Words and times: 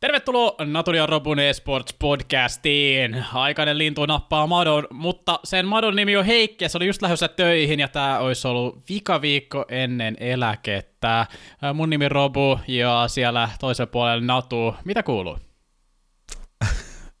Tervetuloa 0.00 0.64
Naturia 0.64 1.06
Robun 1.06 1.38
Esports 1.38 1.94
podcastiin. 1.98 3.24
Aikainen 3.34 3.78
lintu 3.78 4.06
nappaa 4.06 4.46
madon, 4.46 4.86
mutta 4.92 5.40
sen 5.44 5.66
madon 5.66 5.96
nimi 5.96 6.16
on 6.16 6.24
Heikki 6.24 6.64
ja 6.64 6.68
se 6.68 6.78
oli 6.78 6.86
just 6.86 7.02
lähdössä 7.02 7.28
töihin 7.28 7.80
ja 7.80 7.88
tää 7.88 8.18
olisi 8.18 8.48
ollut 8.48 8.78
vikaviikko 8.88 9.64
ennen 9.68 10.16
eläkettä. 10.20 11.26
Mun 11.74 11.90
nimi 11.90 12.08
Robu 12.08 12.58
ja 12.68 13.04
siellä 13.06 13.48
toisella 13.60 13.90
puolella 13.90 14.24
Natu. 14.24 14.74
Mitä 14.84 15.02
kuuluu? 15.02 15.38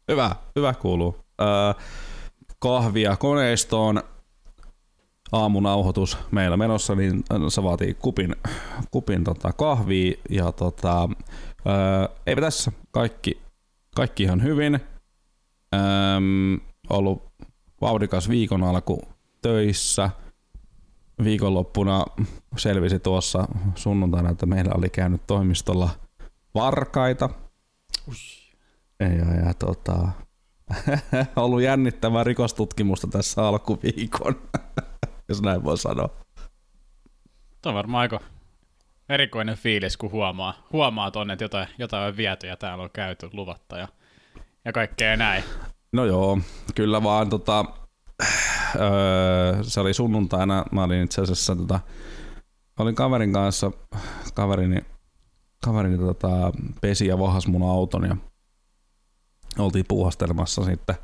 Hyvä, 0.08 0.30
hyvä 0.56 0.74
kuuluu. 0.74 1.16
Öö, 1.40 1.46
kahvia 2.58 3.16
koneistoon, 3.16 4.02
aamunauhoitus 5.32 6.18
meillä 6.30 6.56
menossa, 6.56 6.94
niin 6.94 7.22
se 7.48 7.62
vaatii 7.62 7.94
kupin, 7.94 8.36
kupin 8.90 9.24
tota 9.24 9.52
kahvia 9.52 10.14
ja 10.30 10.52
tota, 10.52 11.08
öö, 11.68 12.08
eipä 12.26 12.40
tässä 12.40 12.72
kaikki, 12.90 13.42
kaikki 13.94 14.22
ihan 14.22 14.42
hyvin. 14.42 14.74
Öö, 15.74 15.80
ollut 16.90 17.28
vauhdikas 17.80 18.28
viikon 18.28 18.64
alku 18.64 19.02
töissä. 19.42 20.10
Viikonloppuna 21.24 22.04
selvisi 22.56 22.98
tuossa 22.98 23.48
sunnuntaina, 23.74 24.30
että 24.30 24.46
meillä 24.46 24.72
oli 24.74 24.90
käynyt 24.90 25.26
toimistolla 25.26 25.90
varkaita. 26.54 27.30
Ja, 29.00 29.08
ja, 29.08 29.46
ja 29.46 29.54
tota, 29.54 30.08
ollut 31.36 31.62
jännittävää 31.62 32.24
rikostutkimusta 32.24 33.06
tässä 33.06 33.48
alkuviikon, 33.48 34.34
jos 35.28 35.42
näin 35.42 35.64
voi 35.64 35.78
sanoa. 35.78 36.08
Tuo 37.62 37.70
on 37.70 37.74
varmaan 37.74 38.00
aika 38.00 38.20
erikoinen 39.08 39.56
fiilis, 39.56 39.96
kun 39.96 40.10
huomaa, 40.10 40.66
huomaa 40.72 41.10
tonne, 41.10 41.32
että 41.32 41.44
jotain, 41.44 41.68
jotain 41.78 42.08
on 42.08 42.16
viety 42.16 42.46
ja 42.46 42.56
täällä 42.56 42.84
on 42.84 42.90
käyty 42.92 43.28
luvatta 43.32 43.78
ja, 43.78 43.88
ja 44.64 44.72
kaikkea 44.72 45.16
näin. 45.16 45.44
No 45.92 46.04
joo, 46.04 46.38
kyllä 46.74 47.02
vaan 47.02 47.30
tota, 47.30 47.64
öö, 48.80 49.62
se 49.62 49.80
oli 49.80 49.94
sunnuntaina, 49.94 50.64
mä 50.72 50.84
olin 50.84 51.04
itse 51.04 51.22
asiassa 51.22 51.56
tota, 51.56 51.80
olin 52.78 52.94
kaverin 52.94 53.32
kanssa, 53.32 53.70
kaverini, 54.34 54.80
kaverini 55.64 55.98
tota, 55.98 56.52
pesi 56.80 57.06
ja 57.06 57.18
vahas 57.18 57.46
mun 57.46 57.70
auton 57.70 58.04
ja 58.04 58.16
oltiin 59.58 59.84
puuhastelemassa 59.88 60.64
sitten 60.64 60.96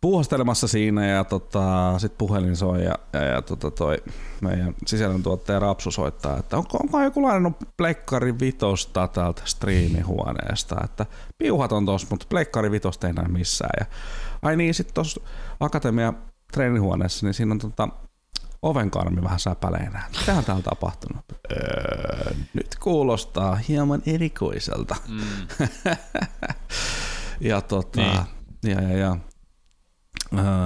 puuhastelemassa 0.00 0.68
siinä 0.68 1.06
ja 1.06 1.24
tota, 1.24 1.94
sitten 1.98 2.18
puhelin 2.18 2.56
soi 2.56 2.84
ja, 2.84 2.94
ja, 3.12 3.24
ja 3.24 3.42
tota 3.42 3.70
toi 3.70 3.96
meidän 4.40 4.74
sisällöntuottaja 4.86 5.58
Rapsu 5.58 5.90
soittaa, 5.90 6.38
että 6.38 6.56
onko, 6.56 6.78
onko 6.82 7.02
joku 7.02 7.22
lainannut 7.22 7.56
Pleikkari 7.76 8.40
vitosta 8.40 9.08
täältä 9.08 9.42
striimihuoneesta, 9.44 10.76
että 10.84 11.06
piuhat 11.38 11.72
on 11.72 11.86
tossa, 11.86 12.06
mutta 12.10 12.26
Pleikkari 12.28 12.70
vitosta 12.70 13.06
ei 13.06 13.12
näe 13.12 13.28
missään. 13.28 13.70
Ja, 13.80 13.86
ai 14.42 14.56
niin, 14.56 14.74
sitten 14.74 14.94
tuossa 14.94 15.20
Akatemia 15.60 16.12
treenihuoneessa, 16.52 17.26
niin 17.26 17.34
siinä 17.34 17.52
on 17.52 17.58
tota, 17.58 17.88
ovenkarmi 18.62 19.22
vähän 19.22 19.40
säpäleenä. 19.40 20.02
Mitä 20.10 20.24
täällä 20.26 20.54
on 20.54 20.62
tapahtunut? 20.62 21.24
Öö, 21.52 22.34
nyt 22.54 22.76
kuulostaa 22.80 23.54
hieman 23.54 24.02
erikoiselta. 24.06 24.96
Mm. 25.08 25.20
ja 27.50 27.60
tota, 27.60 28.00
niin. 28.62 28.76
ja, 28.76 28.82
ja, 28.82 28.98
ja. 28.98 29.16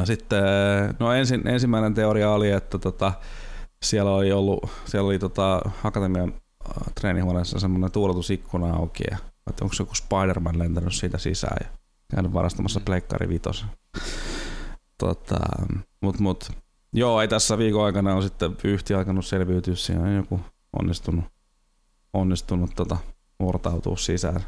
Sitten, 0.04 0.42
no 0.98 1.12
ensin, 1.12 1.48
ensimmäinen 1.48 1.94
teoria 1.94 2.30
oli, 2.30 2.50
että 2.50 2.78
tota, 2.78 3.12
siellä 3.82 4.10
oli 4.10 4.32
ollut, 4.32 4.70
siellä 4.84 5.08
oli 5.08 5.18
tota, 5.18 5.62
Akatemian 5.84 6.34
treenihuoneessa 7.00 7.58
semmoinen 7.58 7.92
tuuletusikkuna 7.92 8.74
auki, 8.74 9.04
ja, 9.10 9.18
että 9.50 9.64
onko 9.64 9.74
se 9.74 9.82
joku 9.82 9.94
Spider-Man 9.94 10.58
lentänyt 10.58 10.94
siitä 10.94 11.18
sisään 11.18 11.56
ja 11.60 11.78
käynyt 12.10 12.32
varastamassa 12.32 12.80
mm. 12.80 12.84
Pleikkari 12.84 13.28
Vitosen. 13.28 13.68
Tota, 14.98 15.36
mut, 16.00 16.18
mut, 16.18 16.50
joo, 16.92 17.20
ei 17.20 17.28
tässä 17.28 17.58
viikon 17.58 17.84
aikana 17.84 18.14
on 18.14 18.22
sitten 18.22 18.56
yhtiö 18.64 18.98
alkanut 18.98 19.26
selviytyä, 19.26 19.74
siinä 19.74 20.02
on 20.02 20.14
joku 20.14 20.40
onnistunut, 20.78 21.24
onnistunut 22.12 22.70
tota, 22.76 22.96
murtautua 23.38 23.96
sisään 23.96 24.40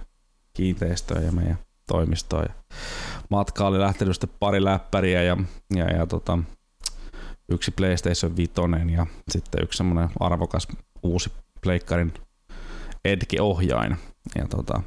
kiinteistöön 0.53 1.25
ja 1.25 1.33
meidän 1.33 1.59
toimistoon. 1.87 2.45
Ja 2.49 2.55
matka 3.31 3.67
oli 3.67 3.81
lähtenyt 3.81 4.15
sitten 4.15 4.37
pari 4.41 4.65
läppäriä 4.65 5.23
ja, 5.23 5.37
ja, 5.75 5.85
ja 5.85 6.07
tota, 6.07 6.39
yksi 7.49 7.71
PlayStation 7.71 8.37
5 8.37 8.53
ja 8.95 9.07
sitten 9.29 9.63
yksi 9.63 9.77
semmoinen 9.77 10.11
arvokas 10.21 10.69
uusi 11.03 11.33
pleikkarin 11.63 12.13
Edge-ohjain. 13.05 13.97
Ja 14.39 14.47
tota, 14.47 14.83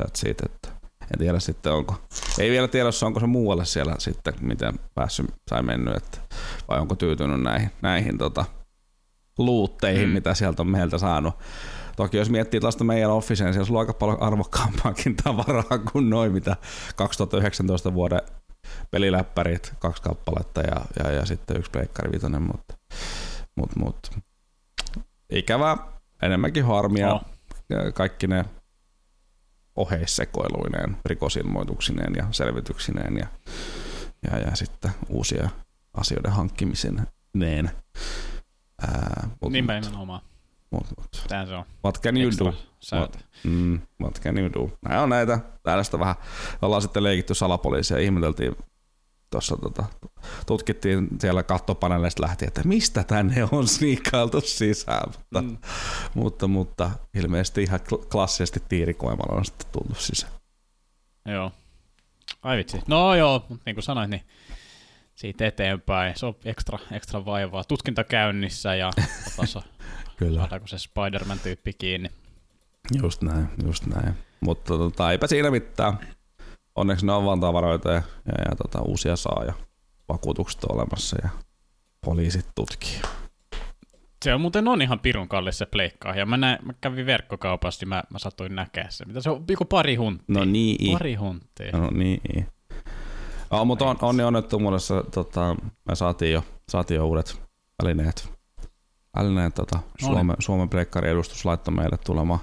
that's 0.00 0.30
it, 0.30 0.40
että 0.40 0.68
en 1.12 1.18
tiedä 1.18 1.40
sitten 1.40 1.72
onko, 1.72 1.94
ei 2.38 2.50
vielä 2.50 2.68
tiedä, 2.68 2.90
onko 3.04 3.20
se 3.20 3.26
muualle 3.26 3.64
siellä 3.64 3.94
sitten, 3.98 4.34
miten 4.40 4.74
päässyt 4.94 5.26
tai 5.50 5.62
mennyt, 5.62 5.96
että, 5.96 6.18
vai 6.68 6.80
onko 6.80 6.94
tyytynyt 6.94 7.42
näihin, 7.42 7.70
näihin 7.82 8.18
tota, 8.18 8.44
luutteihin, 9.38 10.08
mm. 10.08 10.12
mitä 10.12 10.34
sieltä 10.34 10.62
on 10.62 10.68
meiltä 10.68 10.98
saanut. 10.98 11.34
Toki 11.96 12.16
jos 12.16 12.30
miettii 12.30 12.60
tällaista 12.60 12.84
meidän 12.84 13.10
officeen, 13.10 13.54
siellä 13.54 13.72
on 13.72 13.80
aika 13.80 13.94
paljon 13.94 14.22
arvokkaampaakin 14.22 15.16
tavaraa 15.24 15.78
kuin 15.92 16.10
noin, 16.10 16.32
mitä 16.32 16.56
2019 16.96 17.94
vuoden 17.94 18.20
peliläppärit, 18.90 19.72
kaksi 19.78 20.02
kappaletta 20.02 20.60
ja, 20.60 20.84
ja, 21.04 21.10
ja 21.10 21.26
sitten 21.26 21.56
yksi 21.56 21.70
pleikkari 21.70 22.12
vitonen, 22.12 22.42
mutta 22.42 22.74
mut, 23.56 23.76
mut. 23.76 24.10
ikävä, 25.30 25.76
enemmänkin 26.22 26.64
harmia, 26.64 27.14
oh. 27.14 27.22
kaikki 27.94 28.26
ne 28.26 28.44
oheissekoiluineen, 29.76 30.96
rikosilmoituksineen 31.04 32.14
ja 32.16 32.26
selvityksineen 32.30 33.16
ja, 33.16 33.26
ja, 34.30 34.38
ja 34.38 34.56
sitten 34.56 34.90
uusia 35.08 35.50
asioiden 35.94 36.32
hankkimisen 36.32 37.06
neen. 37.34 37.70
Ää, 38.82 39.28
mut, 39.40 39.52
Niinpä 39.52 39.80
nimenomaan. 39.80 40.20
Mut, 40.70 40.86
mut. 40.98 41.24
Tää 41.28 41.46
se 41.46 41.54
on. 41.54 41.64
What 41.84 42.02
can 42.02 42.16
you 42.16 42.30
do? 42.38 42.54
What, 42.92 43.18
mm, 43.44 43.80
what 44.02 44.20
can 44.20 44.38
you 44.38 44.52
do? 44.52 44.78
Nämä 44.88 45.02
on 45.02 45.08
näitä. 45.08 45.38
Tällaista 45.62 45.98
vähän. 45.98 46.14
Ollaan 46.62 46.82
sitten 46.82 47.02
leikitty 47.02 47.34
salapoliisia 47.34 47.96
ja 47.96 48.02
ihmeteltiin 48.04 48.56
tuossa 49.30 49.56
tota, 49.56 49.84
tutkittiin 50.46 51.08
siellä 51.20 51.42
kattopaneeleista 51.42 52.22
lähtien, 52.22 52.48
että 52.48 52.62
mistä 52.64 53.04
tänne 53.04 53.48
on 53.52 53.68
sniikkailtu 53.68 54.40
sisään, 54.40 55.02
mutta, 55.06 55.42
mm. 55.42 55.58
mutta, 56.14 56.48
mutta 56.48 56.90
ilmeisesti 57.14 57.62
ihan 57.62 57.80
klassisesti 58.12 58.62
tiirikoimalla 58.68 59.36
on 59.36 59.44
sitten 59.44 59.66
tullut 59.72 59.98
sisään. 59.98 60.32
Joo. 61.28 61.52
Ai 62.42 62.56
vitsi. 62.56 62.82
No 62.88 63.14
joo, 63.14 63.46
mutta 63.48 63.62
niin 63.66 63.76
kuin 63.76 63.82
sanoit, 63.82 64.10
niin 64.10 64.22
siitä 65.14 65.46
eteenpäin. 65.46 66.12
Se 66.16 66.26
on 66.26 66.34
ekstra, 66.44 66.78
ekstra 66.92 67.24
vaivaa. 67.24 67.64
Tutkinta 67.64 68.04
käynnissä 68.04 68.74
ja 68.74 68.90
tuossa 69.36 69.62
Kyllä. 70.16 70.40
saadaanko 70.40 70.66
se 70.66 70.78
Spider-Man-tyyppi 70.78 71.72
kiinni. 71.72 72.10
Just 73.02 73.22
näin, 73.22 73.48
just 73.64 73.86
näin. 73.86 74.14
Mutta 74.40 74.78
tota, 74.78 75.12
eipä 75.12 75.26
siinä 75.26 75.50
mitään. 75.50 75.98
Onneksi 76.74 77.06
ne 77.06 77.12
on 77.12 77.24
vaan 77.24 77.40
tavaroita 77.40 77.92
ja, 77.92 78.02
ja, 78.26 78.34
ja 78.50 78.56
tota, 78.56 78.82
uusia 78.82 79.16
saa 79.16 79.44
ja 79.44 79.52
vakuutukset 80.08 80.64
on 80.64 80.76
olemassa 80.76 81.16
ja 81.22 81.28
poliisit 82.04 82.46
tutkii. 82.54 83.00
Se 84.24 84.34
on 84.34 84.40
muuten 84.40 84.68
on 84.68 84.82
ihan 84.82 85.00
pirun 85.00 85.28
kallis 85.28 85.58
se 85.58 85.66
pleikkaa. 85.66 86.14
Ja 86.14 86.26
mä, 86.26 86.36
näin, 86.36 86.58
mä 86.62 86.72
kävin 86.80 87.06
verkkokaupassa, 87.06 87.82
niin 87.82 87.88
mä, 87.88 88.02
mä 88.10 88.18
satuin 88.18 88.54
näkeä 88.54 88.86
se. 88.88 89.04
Mitä 89.04 89.20
se 89.20 89.30
on? 89.30 89.44
Joku 89.48 89.64
pari 89.64 89.94
hunttia. 89.94 90.24
No 90.28 90.44
niin. 90.44 90.92
Pari 90.92 91.14
hunttia. 91.14 91.70
No 91.72 91.90
niin. 91.90 92.46
Oh, 93.60 93.66
mutta 93.66 93.84
on, 93.84 93.96
onni 94.02 94.22
onnettomuudessa 94.22 95.04
tota, 95.14 95.56
me 95.88 95.94
saatiin 95.94 96.32
jo, 96.32 96.44
saatiin 96.68 96.96
jo 96.96 97.06
uudet 97.06 97.42
välineet. 97.82 98.32
Välineet 99.16 99.54
tota, 99.54 99.78
Suomen, 100.00 100.36
Suomen 100.38 100.68
pleikkari 100.68 101.10
edustus 101.10 101.44
laittoi 101.44 101.74
meille 101.74 101.96
tulemaan, 102.06 102.40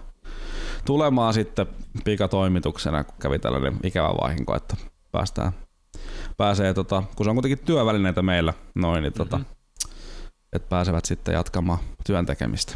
tulemaan 0.86 1.34
sitten 1.34 1.68
pikatoimituksena, 2.04 3.04
kun 3.04 3.16
kävi 3.20 3.40
tällainen 3.40 3.78
ikävä 3.84 4.08
vahinko, 4.08 4.56
että 4.56 4.76
päästään, 5.12 5.52
pääsee, 6.38 6.74
tota, 6.74 7.04
kun 7.16 7.26
se 7.26 7.30
on 7.30 7.36
kuitenkin 7.36 7.66
työvälineitä 7.66 8.22
meillä, 8.22 8.54
noin, 8.76 9.04
niin 9.04 9.14
tota, 9.14 9.38
mm-hmm. 9.38 9.92
että 10.54 10.70
pääsevät 10.70 11.06
sitten 11.06 11.34
jatkamaan 11.34 11.80
työn 12.06 12.26
tekemistä. 12.26 12.76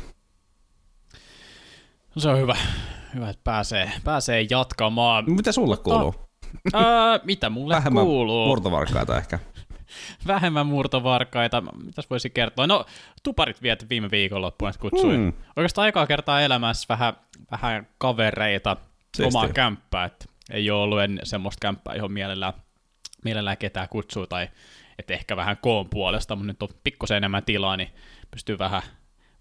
No 2.16 2.20
se 2.20 2.30
on 2.30 2.40
hyvä, 2.40 2.58
hyvä 3.16 3.30
että 3.30 3.42
pääsee, 3.44 3.92
pääsee 4.04 4.48
jatkamaan. 4.50 5.32
Mitä 5.32 5.52
sulle 5.52 5.78
kuuluu? 5.78 6.25
öö, 6.76 7.20
mitä 7.24 7.50
mulle 7.50 7.76
Vähemmän 7.76 8.04
kuuluu? 8.06 8.48
murtovarkaita 8.48 9.18
ehkä. 9.18 9.40
Vähemmän 10.28 10.66
murtovarkaita. 10.68 11.64
Mitäs 11.84 12.10
voisi 12.10 12.30
kertoa? 12.30 12.68
No, 12.68 12.86
tuparit 13.24 13.62
viet 13.62 13.90
viime 13.90 14.12
viikonloppuun, 14.12 14.70
että 14.70 14.82
kutsuin. 14.82 15.16
Hmm. 15.16 15.34
Oikeastaan 15.56 15.84
aikaa 15.86 16.08
kertaa 16.08 16.42
elämässä 16.42 16.86
vähän, 16.90 17.14
vähän 17.52 17.88
kavereita 17.98 18.78
Siisti. 19.18 19.38
omaa 19.38 19.50
kämppää. 19.50 20.06
Että 20.06 20.26
ei 20.52 20.72
ole 20.72 20.82
ollut 20.84 21.02
en 21.02 21.20
semmoista 21.24 21.60
kämppää, 21.62 21.96
johon 21.96 22.12
mielellään, 22.12 22.54
mielellään 23.24 23.58
ketään 23.58 23.90
kutsuu, 23.90 24.28
tai 24.28 24.50
että 25.00 25.14
ehkä 25.14 25.36
vähän 25.36 25.58
koon 25.62 25.90
puolesta, 25.90 26.36
mutta 26.36 26.48
nyt 26.48 26.64
on 26.64 26.70
pikkusen 26.84 27.18
enemmän 27.18 27.44
tilaa, 27.44 27.78
niin 27.78 27.90
pystyy 28.32 28.60
vähän, 28.60 28.82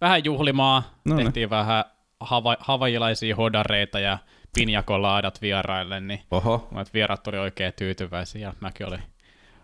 vähän 0.01 0.25
juhlimaan. 0.25 0.83
No 1.05 1.17
Tehtiin 1.17 1.51
vähän 1.51 1.85
hava- 2.25 2.57
havailaisia 2.61 3.37
hodareita 3.37 3.99
ja 4.01 4.19
pinjakolaadat 4.55 5.43
vieraille, 5.43 6.01
niin 6.01 6.21
Oho. 6.31 6.69
Vierat 6.95 7.29
oli 7.29 7.39
oikein 7.39 7.73
tyytyväisiä 7.77 8.41
ja 8.41 8.55
mäkin 8.61 8.87
olin 8.87 9.03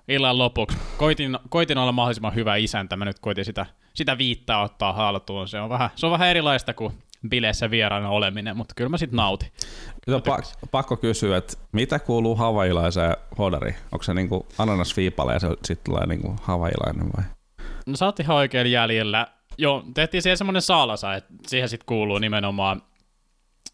illan 0.08 0.38
lopuksi. 0.38 0.78
Koitin, 0.96 1.38
koitin 1.48 1.78
olla 1.78 1.92
mahdollisimman 1.92 2.34
hyvä 2.34 2.56
isäntä, 2.56 2.96
mä 2.96 3.04
nyt 3.04 3.18
koitin 3.18 3.44
sitä, 3.44 3.66
sitä 3.94 4.18
viittaa 4.18 4.62
ottaa 4.62 4.92
haltuun. 4.92 5.48
Se 5.48 5.60
on 5.60 5.68
vähän, 5.68 5.90
se 5.96 6.06
on 6.06 6.12
vähän 6.12 6.28
erilaista 6.28 6.74
kuin 6.74 6.92
bileissä 7.28 7.70
vieraana 7.70 8.08
oleminen, 8.08 8.56
mutta 8.56 8.74
kyllä 8.74 8.88
mä 8.88 8.98
sit 8.98 9.12
nautin. 9.12 9.48
Pa- 10.10 10.68
pakko 10.70 10.96
kysyä, 10.96 11.36
että 11.36 11.56
mitä 11.72 11.98
kuuluu 11.98 12.36
havailaiseen 12.36 13.16
hodariin? 13.38 13.76
Onko 13.92 14.02
se 14.02 14.14
niinku 14.14 14.46
ananasviipale 14.58 15.32
ja 15.32 15.38
se 15.38 15.48
sitten 15.48 15.92
tulee 15.92 16.06
niinku 16.06 16.36
havailainen 16.42 17.06
vai? 17.16 17.24
No 17.86 17.96
sä 17.96 18.06
oot 18.06 18.20
ihan 18.20 18.36
oikein 18.36 18.72
jäljellä. 18.72 19.26
Joo, 19.58 19.84
tehtiin 19.94 20.22
siihen 20.22 20.36
semmonen 20.36 20.62
saalasa, 20.62 21.14
että 21.14 21.32
siihen 21.46 21.68
sitten 21.68 21.86
kuuluu 21.86 22.18
nimenomaan 22.18 22.82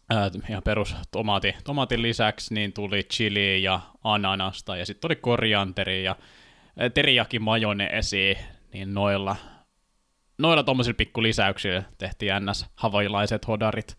ää, 0.09 0.31
ihan 0.49 0.63
perus 0.63 0.95
tomaati, 1.11 1.55
tomaatin 1.63 2.01
lisäksi 2.01 2.53
niin 2.53 2.73
tuli 2.73 3.03
chili 3.03 3.63
ja 3.63 3.79
ananasta 4.03 4.77
ja 4.77 4.85
sitten 4.85 5.01
tuli 5.01 5.15
korianteri 5.15 6.03
ja 6.03 6.15
teriyaki 6.93 7.39
majoneesi, 7.39 8.37
niin 8.73 8.93
noilla, 8.93 9.35
noilla 10.37 10.63
tommosilla 10.63 10.97
pikku 10.97 11.23
lisäyksillä 11.23 11.83
tehtiin 11.97 12.33
ns. 12.45 12.65
havailaiset 12.75 13.47
hodarit. 13.47 13.97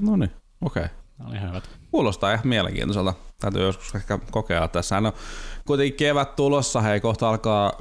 No 0.00 0.16
niin, 0.16 0.30
okei. 0.60 0.84
Okay. 0.84 1.00
Oli 1.28 1.40
hyvät. 1.40 1.70
Kuulostaa 1.90 2.32
ihan 2.32 2.48
mielenkiintoiselta. 2.48 3.14
Täytyy 3.40 3.62
joskus 3.62 3.94
ehkä 3.94 4.18
kokea 4.30 4.68
tässä. 4.68 4.96
on 4.96 5.12
kuitenkin 5.66 5.96
kevät 5.96 6.36
tulossa, 6.36 6.80
hei 6.80 7.00
kohta 7.00 7.28
alkaa 7.28 7.72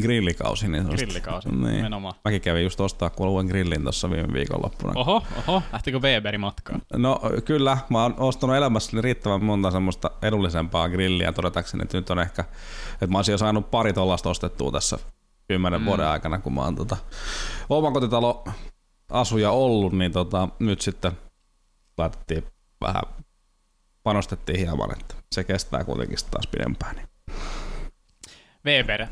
grillikausi. 0.00 0.68
Niin 0.68 0.84
Grillikausi, 0.84 1.48
niin. 1.48 1.76
nimenomaan. 1.76 2.14
Mäkin 2.24 2.40
kävin 2.40 2.62
just 2.62 2.80
ostaa 2.80 3.10
uuden 3.18 3.46
grillin 3.46 3.82
tuossa 3.82 4.10
viime 4.10 4.32
viikonloppuna. 4.32 4.92
Oho, 4.96 5.22
oho, 5.48 5.62
lähtikö 5.72 5.98
Weberi 5.98 6.38
matkaan? 6.38 6.82
No 6.96 7.20
kyllä, 7.44 7.78
mä 7.90 8.02
oon 8.02 8.14
ostanut 8.18 8.56
elämässäni 8.56 9.02
riittävän 9.02 9.44
monta 9.44 9.70
semmoista 9.70 10.10
edullisempaa 10.22 10.88
grilliä 10.88 11.32
todetakseni, 11.32 11.82
että 11.82 11.96
nyt 11.96 12.10
on 12.10 12.18
ehkä, 12.18 12.44
että 12.92 13.06
mä 13.06 13.18
jo 13.30 13.38
saanut 13.38 13.70
pari 13.70 13.92
tollasta 13.92 14.30
ostettua 14.30 14.72
tässä 14.72 14.98
kymmenen 15.48 15.80
mm. 15.80 15.86
vuoden 15.86 16.06
aikana, 16.06 16.38
kun 16.38 16.54
mä 16.54 16.60
oon 16.60 16.76
tota, 16.76 16.96
omakotitalo 17.68 18.44
asuja 19.10 19.50
ollut, 19.50 19.92
niin 19.92 20.12
tota, 20.12 20.48
nyt 20.58 20.80
sitten 20.80 21.12
laitettiin 21.98 22.44
vähän, 22.80 23.02
panostettiin 24.02 24.58
hieman, 24.58 24.92
että 24.92 25.14
se 25.32 25.44
kestää 25.44 25.84
kuitenkin 25.84 26.18
taas 26.30 26.46
pidempään. 26.46 26.96
Niin. 26.96 27.08
Weber, 28.66 29.06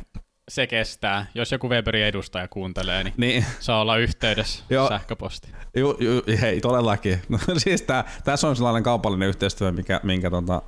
se 0.50 0.66
kestää. 0.66 1.26
Jos 1.34 1.52
joku 1.52 1.68
Weberin 1.68 2.04
edustaja 2.04 2.48
kuuntelee, 2.48 3.04
niin, 3.04 3.14
niin. 3.16 3.44
saa 3.60 3.80
olla 3.80 3.96
yhteydessä 3.96 4.64
Joo. 4.70 4.88
sähköposti. 4.88 5.48
Ju, 5.76 5.96
ju, 6.00 6.22
hei, 6.40 6.60
todellakin. 6.60 7.22
No, 7.28 7.38
siis 7.56 7.82
tää, 7.82 8.04
tässä 8.24 8.48
on 8.48 8.56
sellainen 8.56 8.82
kaupallinen 8.82 9.28
yhteistyö, 9.28 9.72
mikä, 9.72 10.00
minkä 10.02 10.30
tota, 10.30 10.62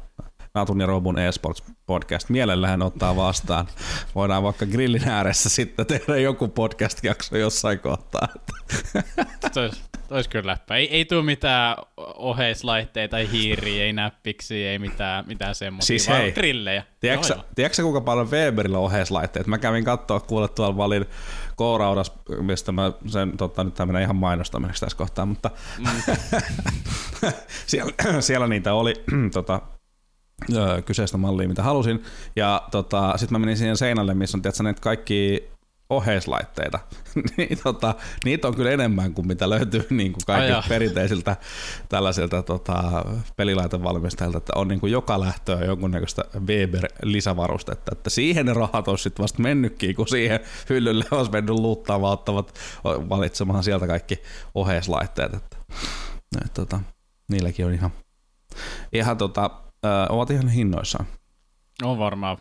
Natun 0.55 0.81
ja 0.81 0.87
Robun 0.87 1.19
eSports 1.19 1.63
podcast 1.87 2.29
mielellään 2.29 2.83
ottaa 2.83 3.17
vastaan. 3.17 3.67
Voidaan 4.15 4.43
vaikka 4.43 4.67
grillin 4.67 5.09
ääressä 5.09 5.49
sitten 5.49 5.87
tehdä 5.87 6.17
joku 6.17 6.49
podcast-jakso 6.49 7.37
jossain 7.37 7.79
kohtaa. 7.81 8.29
Se 9.53 9.61
olisi, 9.61 9.83
olisi 10.11 10.31
kyllä 10.31 10.47
läppä. 10.47 10.77
Ei, 10.77 10.97
ei 10.97 11.05
tule 11.05 11.23
mitään 11.23 11.77
oheislaitteita, 12.15 13.19
ei 13.19 13.31
hiiriä, 13.31 13.85
ei 13.85 13.93
näppiksi, 13.93 14.65
ei 14.65 14.79
mitään, 14.79 15.25
mitään 15.29 15.55
semmoisia, 15.55 15.87
Siis 15.87 16.09
vaan 16.09 16.21
hei, 16.21 16.33
grillejä. 16.33 16.83
Tiedätkö, 17.55 17.83
kuinka 17.83 18.01
paljon 18.01 18.31
Weberillä 18.31 18.79
on 18.79 18.85
oheislaitteet? 18.85 19.47
Mä 19.47 19.59
kävin 19.59 19.85
katsoa, 19.85 20.21
kuule 20.21 20.49
tuolla 20.49 20.77
valin 20.77 21.07
K-raudas, 21.57 22.13
mistä 22.41 22.73
mä 22.73 22.93
sen, 23.07 23.37
tota, 23.37 23.65
nyt 23.65 23.75
tämä 23.75 23.87
menee 23.87 24.03
ihan 24.03 24.17
mainostamiseksi 24.17 24.81
tässä 24.81 24.97
kohtaa, 24.97 25.27
mutta 25.27 25.51
mm. 25.79 25.87
siellä, 27.67 27.93
siellä, 28.21 28.47
niitä 28.47 28.75
oli 28.75 28.95
tota, 29.33 29.61
ö, 30.55 30.83
kyseistä 30.83 31.19
mallia, 31.19 31.49
mitä 31.49 31.62
halusin. 31.62 32.03
Ja 32.37 32.62
tota, 32.71 33.12
sitten 33.17 33.35
mä 33.35 33.39
menin 33.39 33.56
siihen 33.56 33.77
seinälle, 33.77 34.15
missä 34.15 34.39
on 34.39 34.43
tiedätkö, 34.43 34.62
näitä 34.62 34.81
kaikki 34.81 35.49
oheislaitteita. 35.93 36.79
niin, 37.37 37.59
tota, 37.62 37.94
niitä 38.25 38.49
on 38.49 38.55
kyllä 38.55 38.71
enemmän 38.71 39.15
kuin 39.15 39.27
mitä 39.27 39.50
löytyy 39.50 39.87
niin 39.91 40.12
kuin 40.12 40.23
kaikilta 40.27 40.65
perinteisiltä 40.69 41.37
tällaisilta 41.89 42.43
tota, 42.43 43.05
pelilaitevalmistajilta, 43.37 44.39
että 44.39 44.53
on 44.56 44.69
niin 44.69 44.81
kuin 44.81 44.93
joka 44.93 45.21
lähtöä 45.21 45.65
jonkunnäköistä 45.65 46.23
Weber-lisävarustetta. 46.47 47.93
Että 47.93 48.11
siihen 48.11 48.47
ne 48.47 48.55
rahat 48.55 48.89
olisi 48.89 49.03
sitten 49.03 49.23
vasta 49.23 49.43
mennytkin, 49.43 49.94
kun 49.94 50.09
siihen 50.09 50.41
hyllylle 50.71 51.05
olisi 51.11 51.31
mennyt 51.31 51.55
luuttaamaan, 51.55 52.12
ottavat 52.12 52.55
valitsemaan 52.85 53.65
sieltä 53.65 53.87
kaikki 53.87 54.23
oheislaitteet. 54.55 55.35
Että, 55.35 55.56
et, 56.44 56.55
tota, 56.55 56.81
niilläkin 57.29 57.67
on 57.67 57.75
ihan, 57.75 57.91
ihan 58.93 59.17
tota, 59.17 59.50
ö, 59.87 59.88
ovat 60.08 60.31
ihan 60.31 60.49
hinnoissaan. 60.49 61.06
On 61.82 61.99
varmaan. 61.99 62.38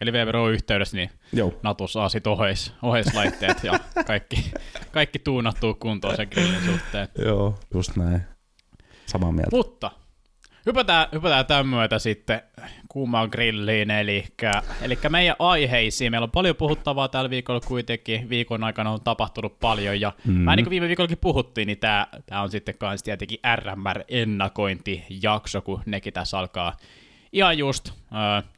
Eli 0.00 0.12
Weber 0.12 0.36
on 0.36 0.52
yhteydessä, 0.52 0.96
niin 0.96 1.10
Joo. 1.32 1.52
Natu 1.62 1.88
saa 1.88 2.08
sit 2.08 2.26
oheis, 2.26 2.72
oheislaitteet 2.82 3.64
ja 3.64 3.72
kaikki, 4.06 4.52
kaikki 4.90 5.18
tuunattuu 5.18 5.74
kuntoon 5.74 6.16
sen 6.16 6.28
grillin 6.30 6.64
suhteen. 6.64 7.08
Joo, 7.24 7.58
just 7.74 7.96
näin. 7.96 8.22
Samaa 9.06 9.32
mieltä. 9.32 9.56
Mutta 9.56 9.90
hypätään, 10.66 11.06
hypätään 11.12 11.46
tämän 11.46 11.66
myötä 11.66 11.98
sitten 11.98 12.42
kuumaan 12.88 13.28
grilliin, 13.32 13.90
eli, 13.90 14.24
eli 14.82 14.98
meidän 15.08 15.36
aiheisiin. 15.38 16.12
Meillä 16.12 16.24
on 16.24 16.30
paljon 16.30 16.56
puhuttavaa 16.56 17.08
tällä 17.08 17.30
viikolla 17.30 17.60
kuitenkin. 17.60 18.28
Viikon 18.28 18.64
aikana 18.64 18.90
on 18.90 19.00
tapahtunut 19.00 19.60
paljon, 19.60 20.00
ja 20.00 20.12
mm. 20.24 20.46
vähän 20.46 20.56
niin 20.56 20.64
kuin 20.64 20.70
viime 20.70 20.88
viikollakin 20.88 21.18
puhuttiin, 21.18 21.66
niin 21.66 21.78
tämä, 21.78 22.06
tämä 22.26 22.42
on 22.42 22.50
sitten 22.50 22.78
kanssa 22.78 23.04
tietenkin 23.04 23.38
RMR-ennakointijakso, 23.56 25.60
kun 25.60 25.82
nekin 25.86 26.12
tässä 26.12 26.38
alkaa 26.38 26.76
ihan 27.32 27.58
just, 27.58 27.88
äh, 27.88 27.94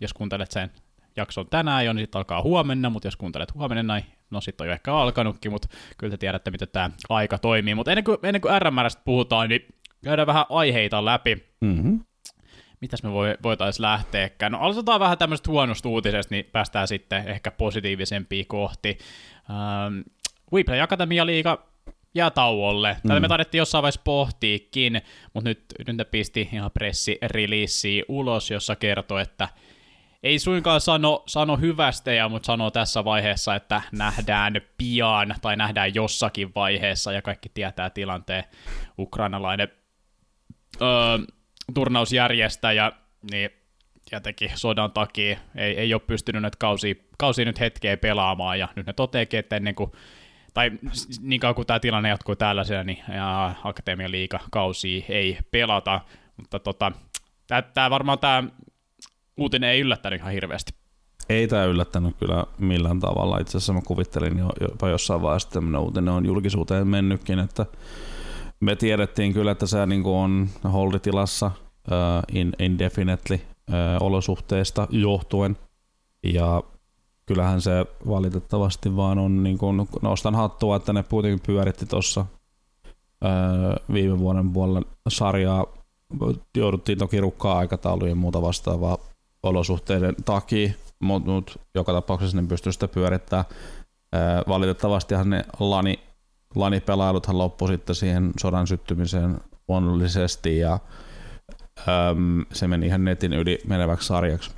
jos 0.01 0.15
kuuntelet 0.15 0.51
sen 0.51 0.71
jakson 1.17 1.47
tänään 1.51 1.85
jo, 1.85 1.93
niin 1.93 2.03
sitten 2.03 2.19
alkaa 2.19 2.43
huomenna, 2.43 2.91
mutta 2.91 3.07
jos 3.07 3.17
kuuntelet 3.17 3.55
huomenna 3.55 3.83
näin, 3.83 4.05
no 4.31 4.41
sitten 4.41 4.65
on 4.65 4.69
jo 4.69 4.73
ehkä 4.73 4.95
alkanutkin, 4.95 5.53
mutta 5.53 5.69
kyllä 5.99 6.11
te 6.11 6.17
tiedätte, 6.17 6.51
miten 6.51 6.69
tämä 6.73 6.91
aika 7.09 7.39
toimii. 7.39 7.75
Mutta 7.75 7.91
ennen 7.91 8.05
kuin, 8.05 8.19
ennen 8.23 8.41
kuin 8.41 8.63
RMRstä 8.63 9.03
puhutaan, 9.05 9.49
niin 9.49 9.67
käydään 10.05 10.27
vähän 10.27 10.47
aiheita 10.49 11.05
läpi. 11.05 11.45
Mm-hmm. 11.61 12.01
Mitäs 12.81 13.03
me 13.03 13.13
voi, 13.13 13.35
voitaisiin 13.43 13.83
lähteäkään? 13.83 14.53
No 14.53 14.59
aloitetaan 14.59 15.01
vähän 15.01 15.19
tämmöistä 15.19 15.51
huonosta 15.51 15.89
uutisesta, 15.89 16.35
niin 16.35 16.45
päästään 16.53 16.89
sitten 16.89 17.29
ehkä 17.29 17.51
positiivisempia 17.51 18.45
kohti. 18.49 18.99
Ähm, 19.51 20.01
WePlay 20.53 20.81
Academia 20.81 21.27
liiga 21.27 21.67
jää 22.15 22.31
tauolle. 22.31 22.97
Tätä 23.03 23.15
Mm. 23.15 23.23
me 23.23 23.29
taidettiin 23.29 23.59
jossain 23.59 23.83
vaiheessa 23.83 24.01
pohtiikin, 24.05 25.03
mutta 25.35 25.51
nyt, 25.51 25.65
nyt 25.87 25.97
ne 25.97 26.05
pisti 26.05 26.49
ihan 26.53 26.71
pressireleasiin 26.71 28.05
ulos, 28.09 28.51
jossa 28.51 28.77
kertoo, 28.77 29.19
että 29.19 29.49
ei 30.23 30.39
suinkaan 30.39 30.81
sano, 30.81 31.23
sano 31.27 31.57
hyvästejä, 31.57 32.29
mutta 32.29 32.47
sanoo 32.47 32.71
tässä 32.71 33.05
vaiheessa, 33.05 33.55
että 33.55 33.83
nähdään 33.93 34.61
pian 34.79 35.35
tai 35.43 35.57
nähdään 35.57 35.95
jossakin 35.95 36.53
vaiheessa 36.55 37.13
ja 37.13 37.23
kaikki 37.23 37.49
tietää 37.49 37.91
tilanteen. 37.91 38.45
Ukrainalainen 38.99 39.69
öö, 40.83 41.19
turnausjärjestäjä, 41.75 42.93
niin 43.31 43.51
jotenkin 44.13 44.51
sodan 44.55 44.93
takia 44.93 45.39
ei, 45.55 45.79
ei 45.79 45.95
ole 45.95 46.03
pystynyt 46.07 46.43
näitä 46.43 46.57
kausia, 46.61 46.95
kausia 47.19 47.45
nyt 47.45 47.61
hetkeä 47.61 47.97
pelaamaan 47.97 48.59
ja 48.59 48.69
nyt 48.77 48.87
ne 48.87 48.93
toteekin, 48.93 49.41
että 49.41 49.57
ennen 49.57 49.75
kuin 49.75 49.93
tai 50.55 50.71
niin 51.21 51.41
kauan 51.41 51.55
kuin 51.55 51.67
tämä 51.67 51.81
tilanne 51.81 52.09
jatkuu 52.09 52.37
tällaisena, 52.37 52.85
niin 52.85 52.99
ja 53.15 53.55
Akatemian 53.65 54.11
liiga 54.11 54.41
kausia 54.51 55.05
ei 55.09 55.39
pelata, 55.51 56.01
mutta 56.37 56.59
tota, 56.59 56.93
tämä 57.75 57.91
varmaan 57.91 58.19
tämä 58.19 58.45
uutinen 59.37 59.71
ei 59.71 59.81
yllättänyt 59.81 60.21
ihan 60.21 60.33
hirveästi. 60.33 60.73
Ei 61.29 61.49
tämä 61.49 61.65
yllättänyt 61.65 62.17
kyllä 62.19 62.45
millään 62.59 63.01
tavalla. 63.01 63.39
Itse 63.39 63.59
asiassa 63.59 63.73
mä 63.73 63.81
kuvittelin 63.81 64.39
jo, 64.39 64.49
jopa 64.61 64.89
jossain 64.89 65.23
vaiheessa, 65.23 65.47
että 65.47 65.55
tämmöinen 65.55 65.81
uutinen 65.81 66.15
on 66.15 66.27
julkisuuteen 66.27 66.89
mennytkin, 66.89 67.39
että 67.39 67.67
me 68.61 68.77
tiedettiin 68.77 69.33
kyllä, 69.33 69.51
että 69.51 69.67
se 69.67 69.87
niin 69.87 70.07
on 70.07 70.49
holditilassa 70.73 71.47
uh, 71.47 72.37
in, 72.37 72.53
indefinitely 72.59 73.37
uh, 73.37 74.07
olosuhteista 74.07 74.89
johtuen. 74.91 75.57
Ja 76.23 76.63
kyllähän 77.27 77.61
se 77.61 77.87
valitettavasti 78.09 78.97
vaan 78.97 79.19
on, 79.19 79.43
niin 79.43 79.59
kuin, 79.59 79.89
nostan 80.03 80.35
hattua, 80.35 80.77
että 80.77 80.93
ne 80.93 81.03
kuitenkin 81.03 81.41
pyöritti 81.47 81.87
tuossa 81.87 82.21
uh, 82.21 83.95
viime 83.95 84.19
vuoden 84.19 84.53
puolella 84.53 84.83
sarjaa. 85.09 85.67
Jouduttiin 86.57 86.99
toki 86.99 87.21
rukkaa 87.21 87.59
aikatauluja 87.59 88.11
ja 88.11 88.15
muuta 88.15 88.43
vastaavaa 88.43 88.99
olosuhteiden 89.43 90.15
takia, 90.25 90.71
mutta 90.99 91.31
mut, 91.31 91.61
joka 91.75 91.93
tapauksessa 91.93 92.41
ne 92.41 92.49
pystyy 92.49 92.73
sitä 92.73 92.89
pyörittämään. 92.89 93.45
Ää, 94.13 94.43
Valitettavastihan 94.49 95.31
ne 95.31 95.45
lani, 95.61 95.99
lanipelailuthan 96.55 97.39
loppu 97.39 97.67
sitten 97.67 97.95
siihen 97.95 98.31
sodan 98.41 98.67
syttymiseen 98.67 99.41
luonnollisesti 99.69 100.59
ja 100.59 100.79
äm, 101.89 102.45
se 102.53 102.69
meni 102.69 102.87
ihan 102.87 103.05
netin 103.05 103.33
yli 103.33 103.59
meneväksi 103.67 104.07
sarjaksi. 104.07 104.51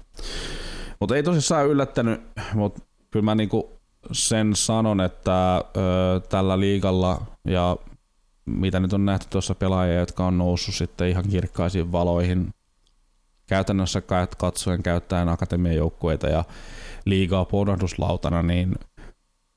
Mutta 1.00 1.16
ei 1.16 1.22
tosissaan 1.22 1.66
yllättänyt, 1.66 2.20
mutta 2.54 2.82
kyllä 3.10 3.24
mä 3.24 3.34
niinku 3.34 3.80
sen 4.12 4.56
sanon, 4.56 5.00
että 5.00 5.56
ö, 5.56 5.60
tällä 6.28 6.60
liigalla 6.60 7.22
ja 7.44 7.76
mitä 8.44 8.80
nyt 8.80 8.92
on 8.92 9.04
nähty 9.04 9.26
tuossa 9.30 9.54
pelaajia, 9.54 10.00
jotka 10.00 10.26
on 10.26 10.38
noussut 10.38 10.74
sitten 10.74 11.08
ihan 11.08 11.28
kirkkaisiin 11.28 11.92
valoihin 11.92 12.54
käytännössä 13.46 14.02
katsoen 14.38 14.82
käyttäen 14.82 15.28
akatemian 15.28 15.76
joukkueita 15.76 16.28
ja 16.28 16.44
liigaa 17.04 17.44
ponnahduslautana, 17.44 18.42
niin 18.42 18.74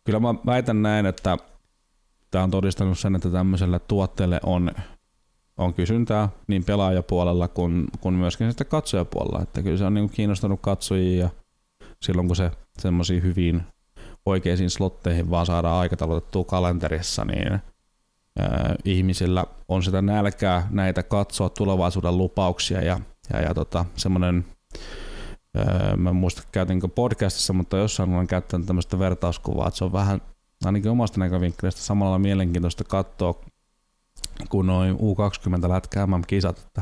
kyllä 0.04 0.20
mä 0.20 0.36
väitän 0.46 0.82
näin, 0.82 1.06
että 1.06 1.38
tämä 2.34 2.44
on 2.44 2.52
todistanut 2.52 3.00
sen, 3.00 3.16
että 3.16 3.30
tämmöiselle 3.30 3.80
tuotteelle 3.80 4.40
on, 4.44 4.72
on 5.58 5.74
kysyntää 5.74 6.30
niin 6.48 6.64
pelaajapuolella 6.64 7.48
kuin, 7.48 7.86
kuin 8.02 8.16
myöskin 8.16 8.48
sitten 8.48 8.68
katsojapuolella. 8.68 9.42
Että 9.42 9.62
kyllä 9.62 9.78
se 9.78 9.86
on 9.86 9.94
niin 9.94 10.10
kiinnostanut 10.10 10.62
katsojia 10.62 11.24
ja 11.24 11.30
silloin 12.02 12.28
kun 12.28 12.36
se 12.36 12.52
semmoisiin 12.80 13.24
hyvin 13.24 13.64
oikeisiin 14.26 14.70
slotteihin 14.70 15.30
vaan 15.30 15.46
saadaan 15.46 15.80
aikataulutettua 15.80 16.44
kalenterissa, 16.44 17.26
niin 17.26 17.60
ihmisillä 18.86 19.46
on 19.68 19.84
sitä 19.84 20.02
nälkää 20.02 20.68
näitä 20.70 21.04
katsoa 21.04 21.50
tulevaisuuden 21.50 22.18
lupauksia 22.18 22.82
ja, 22.82 23.00
ja, 23.34 23.42
ja 23.42 23.54
tota, 23.54 23.86
semmoinen 23.96 24.46
mä 25.98 26.10
en 26.10 26.16
muista 26.16 26.42
käytinkö 26.52 26.88
podcastissa, 26.88 27.54
mutta 27.54 27.78
jossain 27.78 28.14
olen 28.14 28.28
käyttänyt 28.28 28.68
tämmöistä 28.68 29.00
vertauskuvaa, 29.00 29.68
että 29.68 29.78
se 29.78 29.86
on 29.86 29.94
vähän 29.94 30.22
ainakin 30.66 30.92
omasta 30.92 31.20
näkövinkkelistä 31.20 31.82
samalla 31.82 32.20
mielenkiintoista 32.20 32.84
katsoa, 32.84 33.42
kun 34.50 34.68
noin 34.68 34.96
U20 34.96 35.70
lätkä 35.70 36.08
MM-kisat, 36.08 36.60
että 36.60 36.82